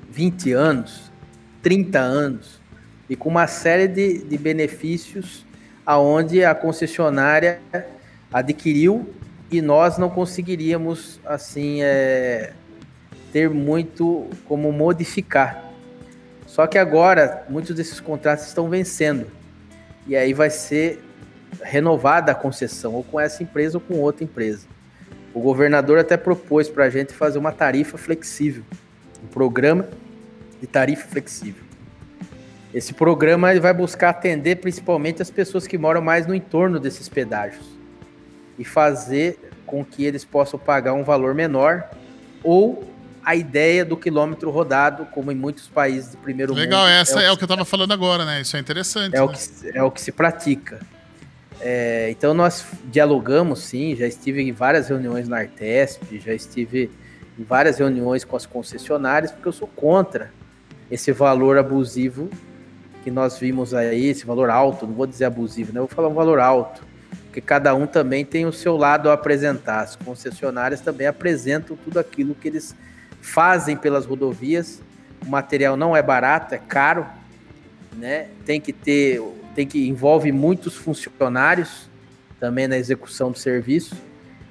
20 0.08 0.52
anos, 0.52 1.10
30 1.60 1.98
anos, 1.98 2.60
e 3.10 3.16
com 3.16 3.28
uma 3.28 3.48
série 3.48 3.88
de, 3.88 4.18
de 4.18 4.38
benefícios 4.38 5.44
aonde 5.84 6.44
a 6.44 6.54
concessionária 6.54 7.60
adquiriu 8.32 9.12
e 9.50 9.60
nós 9.60 9.98
não 9.98 10.08
conseguiríamos 10.08 11.20
assim 11.26 11.82
é, 11.82 12.52
ter 13.32 13.50
muito 13.50 14.30
como 14.46 14.72
modificar. 14.72 15.64
Só 16.46 16.66
que 16.66 16.78
agora 16.78 17.44
muitos 17.48 17.74
desses 17.74 18.00
contratos 18.00 18.46
estão 18.46 18.70
vencendo 18.70 19.26
e 20.06 20.16
aí 20.16 20.32
vai 20.32 20.50
ser 20.50 21.02
renovada 21.62 22.32
a 22.32 22.34
concessão, 22.34 22.94
ou 22.94 23.04
com 23.04 23.18
essa 23.18 23.42
empresa 23.42 23.78
ou 23.78 23.80
com 23.80 24.00
outra 24.00 24.24
empresa. 24.24 24.66
O 25.32 25.40
governador 25.40 25.98
até 25.98 26.16
propôs 26.16 26.68
para 26.68 26.84
a 26.84 26.90
gente 26.90 27.12
fazer 27.12 27.38
uma 27.38 27.52
tarifa 27.52 27.98
flexível, 27.98 28.62
um 29.22 29.26
programa 29.26 29.88
de 30.60 30.66
tarifa 30.66 31.08
flexível. 31.08 31.62
Esse 32.72 32.92
programa 32.92 33.50
ele 33.50 33.60
vai 33.60 33.72
buscar 33.72 34.10
atender 34.10 34.56
principalmente 34.56 35.22
as 35.22 35.30
pessoas 35.30 35.66
que 35.66 35.78
moram 35.78 36.02
mais 36.02 36.26
no 36.26 36.34
entorno 36.34 36.80
desses 36.80 37.08
pedágios 37.08 37.66
e 38.58 38.64
fazer 38.64 39.38
com 39.64 39.84
que 39.84 40.04
eles 40.04 40.24
possam 40.24 40.58
pagar 40.58 40.92
um 40.92 41.04
valor 41.04 41.34
menor 41.34 41.88
ou 42.42 42.84
a 43.24 43.34
ideia 43.34 43.84
do 43.84 43.96
quilômetro 43.96 44.50
rodado, 44.50 45.06
como 45.06 45.32
em 45.32 45.34
muitos 45.34 45.68
países 45.68 46.10
do 46.10 46.18
primeiro 46.18 46.52
Legal, 46.52 46.80
mundo. 46.80 46.88
Legal, 46.88 47.00
essa 47.00 47.22
é, 47.22 47.26
é, 47.26 47.32
o 47.32 47.36
que 47.36 47.44
eu 47.44 47.46
estava 47.46 47.64
falando 47.64 47.92
agora, 47.92 48.24
né? 48.24 48.40
Isso 48.40 48.56
é 48.56 48.60
interessante. 48.60 49.14
É, 49.14 49.18
né? 49.18 49.22
o, 49.22 49.28
que, 49.28 49.38
é 49.78 49.82
o 49.82 49.90
que 49.90 50.00
se 50.00 50.12
pratica. 50.12 50.80
É, 51.60 52.10
então 52.10 52.34
nós 52.34 52.64
dialogamos, 52.86 53.60
sim, 53.60 53.96
já 53.96 54.06
estive 54.06 54.42
em 54.42 54.52
várias 54.52 54.88
reuniões 54.88 55.28
na 55.28 55.38
Artesp, 55.38 56.18
já 56.18 56.34
estive 56.34 56.90
em 57.38 57.42
várias 57.42 57.78
reuniões 57.78 58.24
com 58.24 58.36
as 58.36 58.44
concessionárias, 58.44 59.32
porque 59.32 59.48
eu 59.48 59.52
sou 59.52 59.68
contra 59.68 60.30
esse 60.90 61.10
valor 61.12 61.56
abusivo 61.56 62.28
que 63.02 63.10
nós 63.10 63.38
vimos 63.38 63.74
aí, 63.74 64.06
esse 64.06 64.24
valor 64.24 64.48
alto, 64.50 64.86
não 64.86 64.94
vou 64.94 65.06
dizer 65.06 65.26
abusivo, 65.26 65.72
né? 65.72 65.78
Eu 65.78 65.86
vou 65.86 65.94
falar 65.94 66.08
um 66.08 66.14
valor 66.14 66.40
alto, 66.40 66.82
porque 67.24 67.40
cada 67.40 67.74
um 67.74 67.86
também 67.86 68.24
tem 68.24 68.46
o 68.46 68.52
seu 68.52 68.76
lado 68.76 69.10
a 69.10 69.12
apresentar. 69.12 69.80
As 69.80 69.96
concessionárias 69.96 70.80
também 70.80 71.06
apresentam 71.06 71.76
tudo 71.76 71.98
aquilo 71.98 72.34
que 72.34 72.48
eles 72.48 72.74
fazem 73.24 73.74
pelas 73.74 74.04
rodovias. 74.04 74.82
O 75.26 75.30
material 75.30 75.76
não 75.76 75.96
é 75.96 76.02
barato, 76.02 76.54
é 76.54 76.58
caro, 76.58 77.06
né? 77.96 78.28
Tem 78.44 78.60
que 78.60 78.72
ter, 78.72 79.20
tem 79.54 79.66
que 79.66 79.88
envolve 79.88 80.30
muitos 80.30 80.76
funcionários 80.76 81.88
também 82.38 82.68
na 82.68 82.76
execução 82.76 83.32
do 83.32 83.38
serviço, 83.38 83.96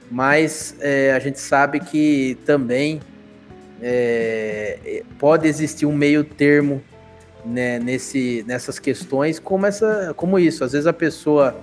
mas 0.09 0.75
é, 0.79 1.13
a 1.13 1.19
gente 1.19 1.39
sabe 1.39 1.79
que 1.79 2.35
também 2.45 2.99
é, 3.79 5.03
pode 5.19 5.47
existir 5.47 5.85
um 5.85 5.95
meio 5.95 6.23
termo 6.23 6.81
né, 7.45 7.77
nesse, 7.77 8.43
nessas 8.47 8.79
questões, 8.79 9.37
como 9.37 9.67
essa, 9.67 10.13
como 10.17 10.39
isso. 10.39 10.63
Às 10.63 10.71
vezes 10.71 10.87
a 10.87 10.93
pessoa 10.93 11.55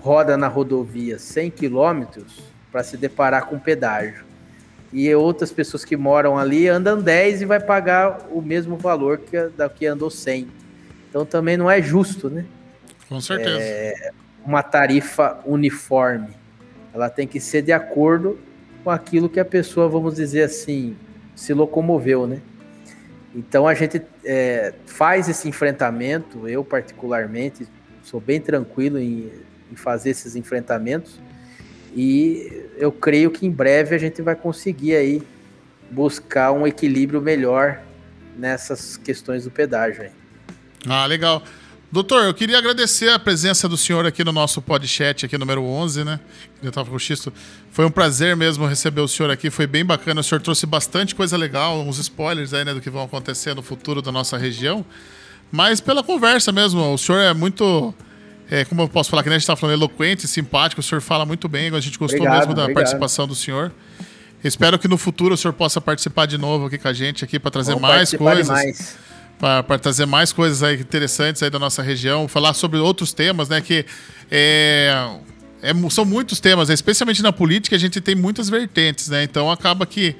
roda 0.00 0.36
na 0.36 0.48
rodovia 0.48 1.18
100 1.18 1.50
quilômetros 1.50 2.42
para 2.70 2.82
se 2.84 2.98
deparar 2.98 3.46
com 3.46 3.58
pedágio 3.58 4.31
e 4.92 5.12
outras 5.14 5.50
pessoas 5.50 5.84
que 5.84 5.96
moram 5.96 6.36
ali 6.38 6.68
andam 6.68 7.00
10 7.00 7.42
e 7.42 7.44
vai 7.44 7.58
pagar 7.58 8.26
o 8.30 8.42
mesmo 8.42 8.76
valor 8.76 9.18
que 9.18 9.48
da 9.56 9.68
que 9.68 9.86
andou 9.86 10.10
100. 10.10 10.48
Então 11.08 11.24
também 11.24 11.56
não 11.56 11.70
é 11.70 11.80
justo, 11.80 12.28
né? 12.28 12.44
Com 13.08 13.20
certeza. 13.20 13.58
É 13.58 14.10
uma 14.44 14.62
tarifa 14.62 15.40
uniforme. 15.46 16.30
Ela 16.92 17.08
tem 17.08 17.26
que 17.26 17.40
ser 17.40 17.62
de 17.62 17.72
acordo 17.72 18.38
com 18.84 18.90
aquilo 18.90 19.28
que 19.28 19.40
a 19.40 19.44
pessoa, 19.44 19.88
vamos 19.88 20.16
dizer 20.16 20.42
assim, 20.42 20.96
se 21.34 21.54
locomoveu, 21.54 22.26
né? 22.26 22.40
Então 23.34 23.66
a 23.66 23.74
gente 23.74 24.02
é, 24.24 24.74
faz 24.84 25.28
esse 25.28 25.48
enfrentamento, 25.48 26.46
eu 26.46 26.62
particularmente 26.62 27.66
sou 28.02 28.20
bem 28.20 28.40
tranquilo 28.40 28.98
em, 28.98 29.30
em 29.70 29.76
fazer 29.76 30.10
esses 30.10 30.36
enfrentamentos 30.36 31.18
e 31.94 32.61
eu 32.76 32.90
creio 32.90 33.30
que 33.30 33.46
em 33.46 33.50
breve 33.50 33.94
a 33.94 33.98
gente 33.98 34.22
vai 34.22 34.34
conseguir 34.34 34.94
aí 34.94 35.22
buscar 35.90 36.52
um 36.52 36.66
equilíbrio 36.66 37.20
melhor 37.20 37.80
nessas 38.36 38.96
questões 38.96 39.44
do 39.44 39.50
pedágio. 39.50 40.10
Ah, 40.86 41.06
legal. 41.06 41.42
Doutor, 41.92 42.24
eu 42.24 42.32
queria 42.32 42.56
agradecer 42.56 43.10
a 43.10 43.18
presença 43.18 43.68
do 43.68 43.76
senhor 43.76 44.06
aqui 44.06 44.24
no 44.24 44.32
nosso 44.32 44.62
podcast, 44.62 45.26
aqui 45.26 45.36
número 45.36 45.62
11, 45.62 46.04
né? 46.04 46.18
Eu 46.62 46.72
tava 46.72 46.88
com 46.88 46.96
o. 46.96 47.32
Foi 47.70 47.84
um 47.84 47.90
prazer 47.90 48.34
mesmo 48.34 48.66
receber 48.66 49.02
o 49.02 49.08
senhor 49.08 49.30
aqui, 49.30 49.50
foi 49.50 49.66
bem 49.66 49.84
bacana. 49.84 50.22
O 50.22 50.24
senhor 50.24 50.40
trouxe 50.40 50.64
bastante 50.64 51.14
coisa 51.14 51.36
legal, 51.36 51.80
uns 51.82 51.98
spoilers 51.98 52.54
aí, 52.54 52.64
né, 52.64 52.72
do 52.72 52.80
que 52.80 52.88
vão 52.88 53.02
acontecer 53.02 53.54
no 53.54 53.60
futuro 53.60 54.00
da 54.00 54.10
nossa 54.10 54.38
região. 54.38 54.86
mas 55.50 55.82
pela 55.82 56.02
conversa 56.02 56.50
mesmo. 56.50 56.80
O 56.94 56.96
senhor 56.96 57.18
é 57.18 57.34
muito. 57.34 57.94
É, 58.52 58.66
como 58.66 58.82
eu 58.82 58.88
posso 58.88 59.08
falar, 59.08 59.22
que 59.22 59.30
a 59.30 59.32
gente 59.32 59.40
está 59.40 59.56
falando, 59.56 59.76
eloquente, 59.76 60.28
simpático, 60.28 60.82
o 60.82 60.84
senhor 60.84 61.00
fala 61.00 61.24
muito 61.24 61.48
bem, 61.48 61.74
a 61.74 61.80
gente 61.80 61.98
gostou 61.98 62.18
Obrigado, 62.18 62.40
mesmo 62.40 62.54
da 62.54 62.64
obrigado. 62.64 62.82
participação 62.82 63.26
do 63.26 63.34
senhor. 63.34 63.72
Espero 64.44 64.78
que 64.78 64.86
no 64.86 64.98
futuro 64.98 65.32
o 65.32 65.38
senhor 65.38 65.54
possa 65.54 65.80
participar 65.80 66.26
de 66.26 66.36
novo 66.36 66.66
aqui 66.66 66.76
com 66.76 66.86
a 66.86 66.92
gente 66.92 67.24
aqui 67.24 67.38
para 67.38 67.50
trazer 67.50 67.72
Vamos 67.72 67.88
mais 67.88 68.12
coisas 68.12 68.98
para 69.38 69.78
trazer 69.78 70.04
mais 70.04 70.34
coisas 70.34 70.62
aí 70.62 70.78
interessantes 70.78 71.42
aí 71.42 71.48
da 71.48 71.58
nossa 71.58 71.82
região, 71.82 72.28
falar 72.28 72.52
sobre 72.52 72.78
outros 72.78 73.14
temas, 73.14 73.48
né? 73.48 73.62
Que 73.62 73.86
é, 74.30 75.08
é 75.62 75.72
são 75.88 76.04
muitos 76.04 76.38
temas, 76.38 76.68
né, 76.68 76.74
especialmente 76.74 77.22
na 77.22 77.32
política, 77.32 77.74
a 77.74 77.78
gente 77.78 78.02
tem 78.02 78.14
muitas 78.14 78.50
vertentes, 78.50 79.08
né? 79.08 79.24
Então 79.24 79.50
acaba 79.50 79.86
que 79.86 80.14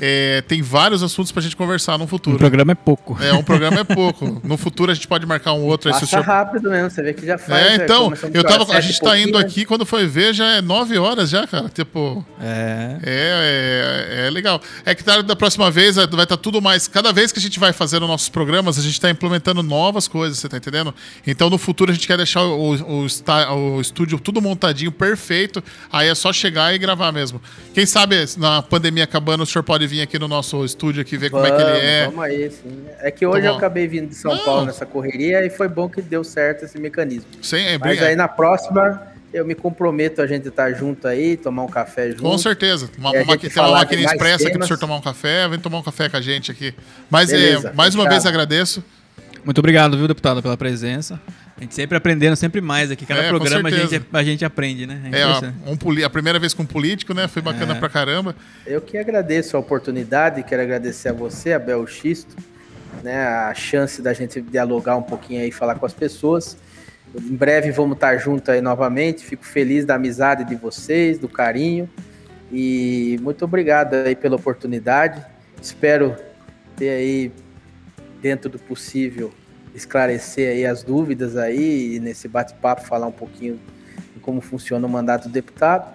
é, 0.00 0.42
tem 0.42 0.62
vários 0.62 1.02
assuntos 1.02 1.30
pra 1.30 1.42
gente 1.42 1.54
conversar 1.56 1.98
no 1.98 2.04
Um 2.04 2.06
futuro. 2.06 2.38
programa 2.38 2.72
é 2.72 2.74
pouco. 2.74 3.16
É, 3.22 3.32
um 3.32 3.42
programa 3.42 3.80
é 3.80 3.84
pouco. 3.84 4.40
No 4.42 4.56
futuro 4.56 4.90
a 4.90 4.94
gente 4.94 5.06
pode 5.06 5.26
marcar 5.26 5.52
um 5.52 5.62
outro 5.64 5.88
aí 5.88 5.94
Passa 5.94 6.06
senhor. 6.06 6.24
rápido 6.24 6.70
mesmo, 6.70 6.90
você 6.90 7.02
vê 7.02 7.12
que 7.12 7.26
já 7.26 7.36
faz. 7.38 7.50
É, 7.66 7.76
já 7.76 7.84
então, 7.84 8.12
eu 8.32 8.42
tava, 8.42 8.72
a 8.74 8.80
gente 8.80 9.00
tá 9.00 9.18
indo 9.18 9.36
aqui, 9.36 9.64
quando 9.64 9.84
foi 9.84 10.06
ver, 10.06 10.32
já 10.34 10.46
é 10.56 10.60
nove 10.60 10.96
horas 10.98 11.28
já, 11.30 11.46
cara. 11.46 11.68
Tipo, 11.68 12.24
É. 12.40 12.98
é, 13.02 14.20
é, 14.22 14.26
é 14.26 14.30
legal. 14.30 14.60
É 14.84 14.94
que 14.94 15.04
tá, 15.04 15.20
da 15.22 15.36
próxima 15.36 15.70
vez 15.70 15.96
vai 15.96 16.04
estar 16.06 16.36
tudo 16.36 16.60
mais. 16.62 16.88
Cada 16.88 17.12
vez 17.12 17.32
que 17.32 17.38
a 17.38 17.42
gente 17.42 17.58
vai 17.60 17.72
fazer 17.72 18.02
os 18.02 18.08
nossos 18.08 18.28
programas, 18.28 18.78
a 18.78 18.82
gente 18.82 18.94
está 18.94 19.10
implementando 19.10 19.62
novas 19.62 20.08
coisas, 20.08 20.38
você 20.38 20.48
tá 20.48 20.56
entendendo? 20.56 20.94
Então 21.26 21.50
no 21.50 21.58
futuro 21.58 21.90
a 21.90 21.94
gente 21.94 22.06
quer 22.06 22.16
deixar 22.16 22.42
o, 22.42 22.74
o, 22.74 23.06
o 23.06 23.80
estúdio 23.80 24.18
tudo 24.18 24.40
montadinho, 24.40 24.90
perfeito. 24.92 25.62
Aí 25.92 26.08
é 26.08 26.14
só 26.14 26.32
chegar 26.32 26.74
e 26.74 26.78
gravar 26.78 27.12
mesmo. 27.12 27.40
Quem 27.74 27.84
sabe 27.86 28.16
na 28.36 28.62
pandemia 28.62 29.04
acabando, 29.04 29.42
o 29.42 29.46
senhor 29.46 29.62
pode 29.62 29.86
vir 29.90 30.00
aqui 30.02 30.18
no 30.18 30.28
nosso 30.28 30.64
estúdio 30.64 31.02
aqui 31.02 31.16
ver 31.16 31.30
como 31.30 31.44
é 31.44 31.50
que 31.50 31.60
ele 31.60 31.78
é. 31.86 32.04
Vamos 32.06 32.24
aí, 32.24 32.50
sim. 32.50 32.84
É 33.00 33.10
que 33.10 33.26
hoje 33.26 33.42
Tá 33.42 33.48
eu 33.48 33.54
acabei 33.56 33.86
vindo 33.88 34.08
de 34.08 34.14
São 34.14 34.34
Não. 34.34 34.44
Paulo 34.44 34.66
nessa 34.66 34.86
correria 34.86 35.44
e 35.44 35.50
foi 35.50 35.68
bom 35.68 35.88
que 35.88 36.00
deu 36.00 36.22
certo 36.22 36.64
esse 36.64 36.78
mecanismo. 36.78 37.26
Sem, 37.42 37.66
é, 37.66 37.78
Mas 37.78 37.98
bem- 37.98 38.08
aí 38.08 38.16
na 38.16 38.28
próxima 38.28 39.02
eu 39.32 39.44
me 39.44 39.54
comprometo 39.54 40.20
a 40.22 40.26
gente 40.26 40.48
estar 40.48 40.72
junto 40.72 41.06
aí, 41.06 41.36
tomar 41.36 41.62
um 41.64 41.68
café 41.68 42.10
junto. 42.10 42.22
Com 42.22 42.38
certeza. 42.38 42.88
Uma, 42.98 43.10
uma, 43.10 43.36
tem 43.36 43.50
uma 43.56 43.70
máquina 43.70 44.02
expressa 44.02 44.34
aqui 44.34 44.42
pro 44.44 44.52
temas. 44.52 44.66
senhor 44.68 44.78
tomar 44.78 44.96
um 44.96 45.00
café. 45.00 45.48
Vem 45.48 45.58
tomar 45.58 45.78
um 45.78 45.82
café 45.82 46.08
com 46.08 46.16
a 46.16 46.20
gente 46.20 46.50
aqui. 46.50 46.74
Mas 47.08 47.32
é, 47.32 47.36
Beleza, 47.36 47.72
mais 47.74 47.94
uma 47.94 48.04
fechado. 48.04 48.22
vez 48.22 48.26
agradeço. 48.26 48.84
Muito 49.44 49.58
obrigado, 49.58 49.96
viu, 49.96 50.06
deputado, 50.08 50.42
pela 50.42 50.56
presença. 50.56 51.18
A 51.60 51.62
gente 51.62 51.74
sempre 51.74 51.94
aprendendo, 51.94 52.34
sempre 52.36 52.58
mais 52.62 52.90
aqui. 52.90 53.04
Cada 53.04 53.20
É, 53.22 53.28
programa 53.28 53.68
a 53.68 53.72
gente, 53.72 54.02
a 54.10 54.22
gente 54.22 54.44
aprende, 54.46 54.86
né? 54.86 54.98
É, 55.12 55.26
ó, 55.26 55.42
um 55.66 56.04
a 56.04 56.08
primeira 56.08 56.38
vez 56.38 56.54
com 56.54 56.62
um 56.62 56.66
político, 56.66 57.12
né? 57.12 57.28
Foi 57.28 57.42
bacana 57.42 57.74
É. 57.74 57.78
pra 57.78 57.88
caramba. 57.90 58.34
Eu 58.66 58.80
que 58.80 58.96
agradeço 58.96 59.58
a 59.58 59.60
oportunidade, 59.60 60.42
quero 60.42 60.62
agradecer 60.62 61.10
a 61.10 61.12
você, 61.12 61.52
Abel 61.52 61.86
Xisto, 61.86 62.34
né, 63.02 63.26
a 63.26 63.52
chance 63.54 64.00
da 64.00 64.14
gente 64.14 64.40
dialogar 64.40 64.96
um 64.96 65.02
pouquinho 65.02 65.42
aí, 65.42 65.52
falar 65.52 65.74
com 65.74 65.84
as 65.84 65.92
pessoas. 65.92 66.56
Em 67.14 67.36
breve 67.36 67.70
vamos 67.70 67.96
estar 67.96 68.16
juntos 68.16 68.48
aí 68.48 68.62
novamente. 68.62 69.22
Fico 69.22 69.44
feliz 69.44 69.84
da 69.84 69.96
amizade 69.96 70.44
de 70.44 70.54
vocês, 70.54 71.18
do 71.18 71.28
carinho. 71.28 71.90
E 72.50 73.18
muito 73.20 73.44
obrigado 73.44 73.94
aí 73.94 74.16
pela 74.16 74.36
oportunidade. 74.36 75.22
Espero 75.60 76.16
ter 76.74 76.88
aí, 76.88 77.32
dentro 78.22 78.48
do 78.48 78.58
possível, 78.58 79.30
esclarecer 79.74 80.50
aí 80.50 80.66
as 80.66 80.82
dúvidas 80.82 81.36
aí 81.36 81.96
e 81.96 82.00
nesse 82.00 82.28
bate-papo 82.28 82.82
falar 82.82 83.06
um 83.06 83.12
pouquinho 83.12 83.60
de 84.14 84.20
como 84.20 84.40
funciona 84.40 84.86
o 84.86 84.90
mandato 84.90 85.28
do 85.28 85.32
deputado. 85.32 85.92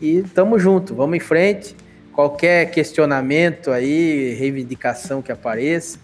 E 0.00 0.22
tamo 0.34 0.58
junto, 0.58 0.94
vamos 0.94 1.16
em 1.16 1.20
frente. 1.20 1.76
Qualquer 2.12 2.70
questionamento 2.70 3.70
aí, 3.70 4.34
reivindicação 4.34 5.22
que 5.22 5.30
apareça, 5.30 5.98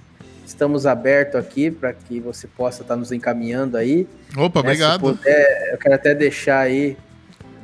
estamos 0.46 0.86
abertos 0.86 1.40
aqui 1.40 1.70
para 1.70 1.92
que 1.92 2.20
você 2.20 2.46
possa 2.46 2.82
estar 2.82 2.96
nos 2.96 3.10
encaminhando 3.10 3.76
aí. 3.76 4.06
Opa, 4.36 4.62
né? 4.62 4.68
Obrigado. 4.68 5.00
puder, 5.00 5.70
eu 5.72 5.78
quero 5.78 5.94
até 5.94 6.14
deixar 6.14 6.60
aí. 6.60 6.96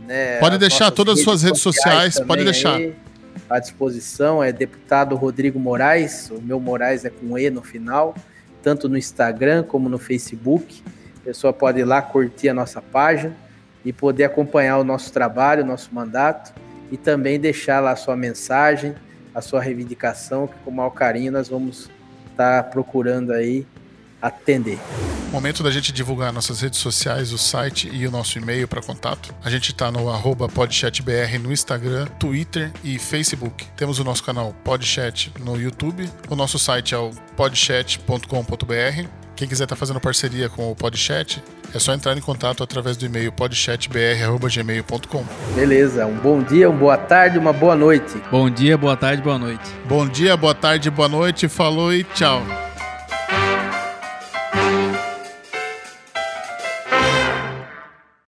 né, 0.06 0.38
Pode 0.38 0.54
as 0.54 0.60
deixar 0.60 0.90
todas 0.90 1.18
as 1.18 1.24
suas 1.24 1.42
redes 1.42 1.60
sociais, 1.60 2.18
pode 2.20 2.44
deixar. 2.44 2.76
aí 2.76 2.94
À 3.48 3.58
disposição 3.58 4.42
é 4.42 4.52
deputado 4.52 5.14
Rodrigo 5.14 5.58
Moraes, 5.58 6.30
o 6.30 6.40
meu 6.40 6.58
Moraes 6.58 7.04
é 7.04 7.10
com 7.10 7.38
E 7.38 7.50
no 7.50 7.62
final, 7.62 8.14
tanto 8.62 8.88
no 8.88 8.96
Instagram 8.96 9.62
como 9.64 9.88
no 9.88 9.98
Facebook. 9.98 10.82
A 11.20 11.24
pessoa 11.24 11.52
pode 11.52 11.80
ir 11.80 11.84
lá 11.84 12.00
curtir 12.00 12.48
a 12.48 12.54
nossa 12.54 12.80
página 12.80 13.34
e 13.84 13.92
poder 13.92 14.24
acompanhar 14.24 14.78
o 14.78 14.84
nosso 14.84 15.12
trabalho, 15.12 15.62
o 15.62 15.66
nosso 15.66 15.94
mandato 15.94 16.52
e 16.90 16.96
também 16.96 17.38
deixar 17.38 17.80
lá 17.80 17.92
a 17.92 17.96
sua 17.96 18.16
mensagem, 18.16 18.94
a 19.34 19.40
sua 19.40 19.60
reivindicação, 19.60 20.46
que 20.46 20.54
com 20.64 20.70
o 20.70 20.74
maior 20.74 20.90
carinho 20.90 21.32
nós 21.32 21.48
vamos 21.48 21.90
estar 22.30 22.64
procurando 22.64 23.32
aí 23.32 23.66
atender. 24.20 24.78
Momento 25.30 25.62
da 25.62 25.70
gente 25.70 25.92
divulgar 25.92 26.32
nossas 26.32 26.60
redes 26.60 26.80
sociais, 26.80 27.32
o 27.32 27.38
site 27.38 27.88
e 27.92 28.06
o 28.06 28.10
nosso 28.10 28.36
e-mail 28.36 28.66
para 28.66 28.82
contato. 28.82 29.32
A 29.44 29.50
gente 29.50 29.72
tá 29.72 29.90
no 29.90 30.10
arroba 30.10 30.48
podchatbr 30.48 31.38
no 31.40 31.52
Instagram, 31.52 32.06
Twitter 32.18 32.72
e 32.82 32.98
Facebook. 32.98 33.64
Temos 33.76 34.00
o 34.00 34.04
nosso 34.04 34.24
canal 34.24 34.52
Podchat 34.64 35.32
no 35.38 35.60
YouTube. 35.60 36.10
O 36.28 36.34
nosso 36.34 36.58
site 36.58 36.94
é 36.94 36.98
o 36.98 37.10
podchat.com.br. 37.36 39.08
Quem 39.36 39.48
quiser 39.48 39.64
estar 39.64 39.76
fazendo 39.76 39.98
parceria 39.98 40.50
com 40.50 40.70
o 40.70 40.76
Podchat, 40.76 41.42
é 41.74 41.78
só 41.78 41.94
entrar 41.94 42.14
em 42.14 42.20
contato 42.20 42.62
através 42.62 42.98
do 42.98 43.06
e-mail 43.06 43.32
podchatbr.gmail.com. 43.32 45.24
Beleza, 45.54 46.04
um 46.06 46.18
bom 46.18 46.42
dia, 46.42 46.68
uma 46.68 46.78
boa 46.78 46.98
tarde, 46.98 47.38
uma 47.38 47.52
boa 47.52 47.74
noite. 47.74 48.20
Bom 48.30 48.50
dia, 48.50 48.76
boa 48.76 48.98
tarde, 48.98 49.22
boa 49.22 49.38
noite. 49.38 49.70
Bom 49.88 50.06
dia, 50.06 50.36
boa 50.36 50.54
tarde, 50.54 50.90
boa 50.90 51.08
noite, 51.08 51.48
falou 51.48 51.90
e 51.94 52.04
tchau. 52.04 52.69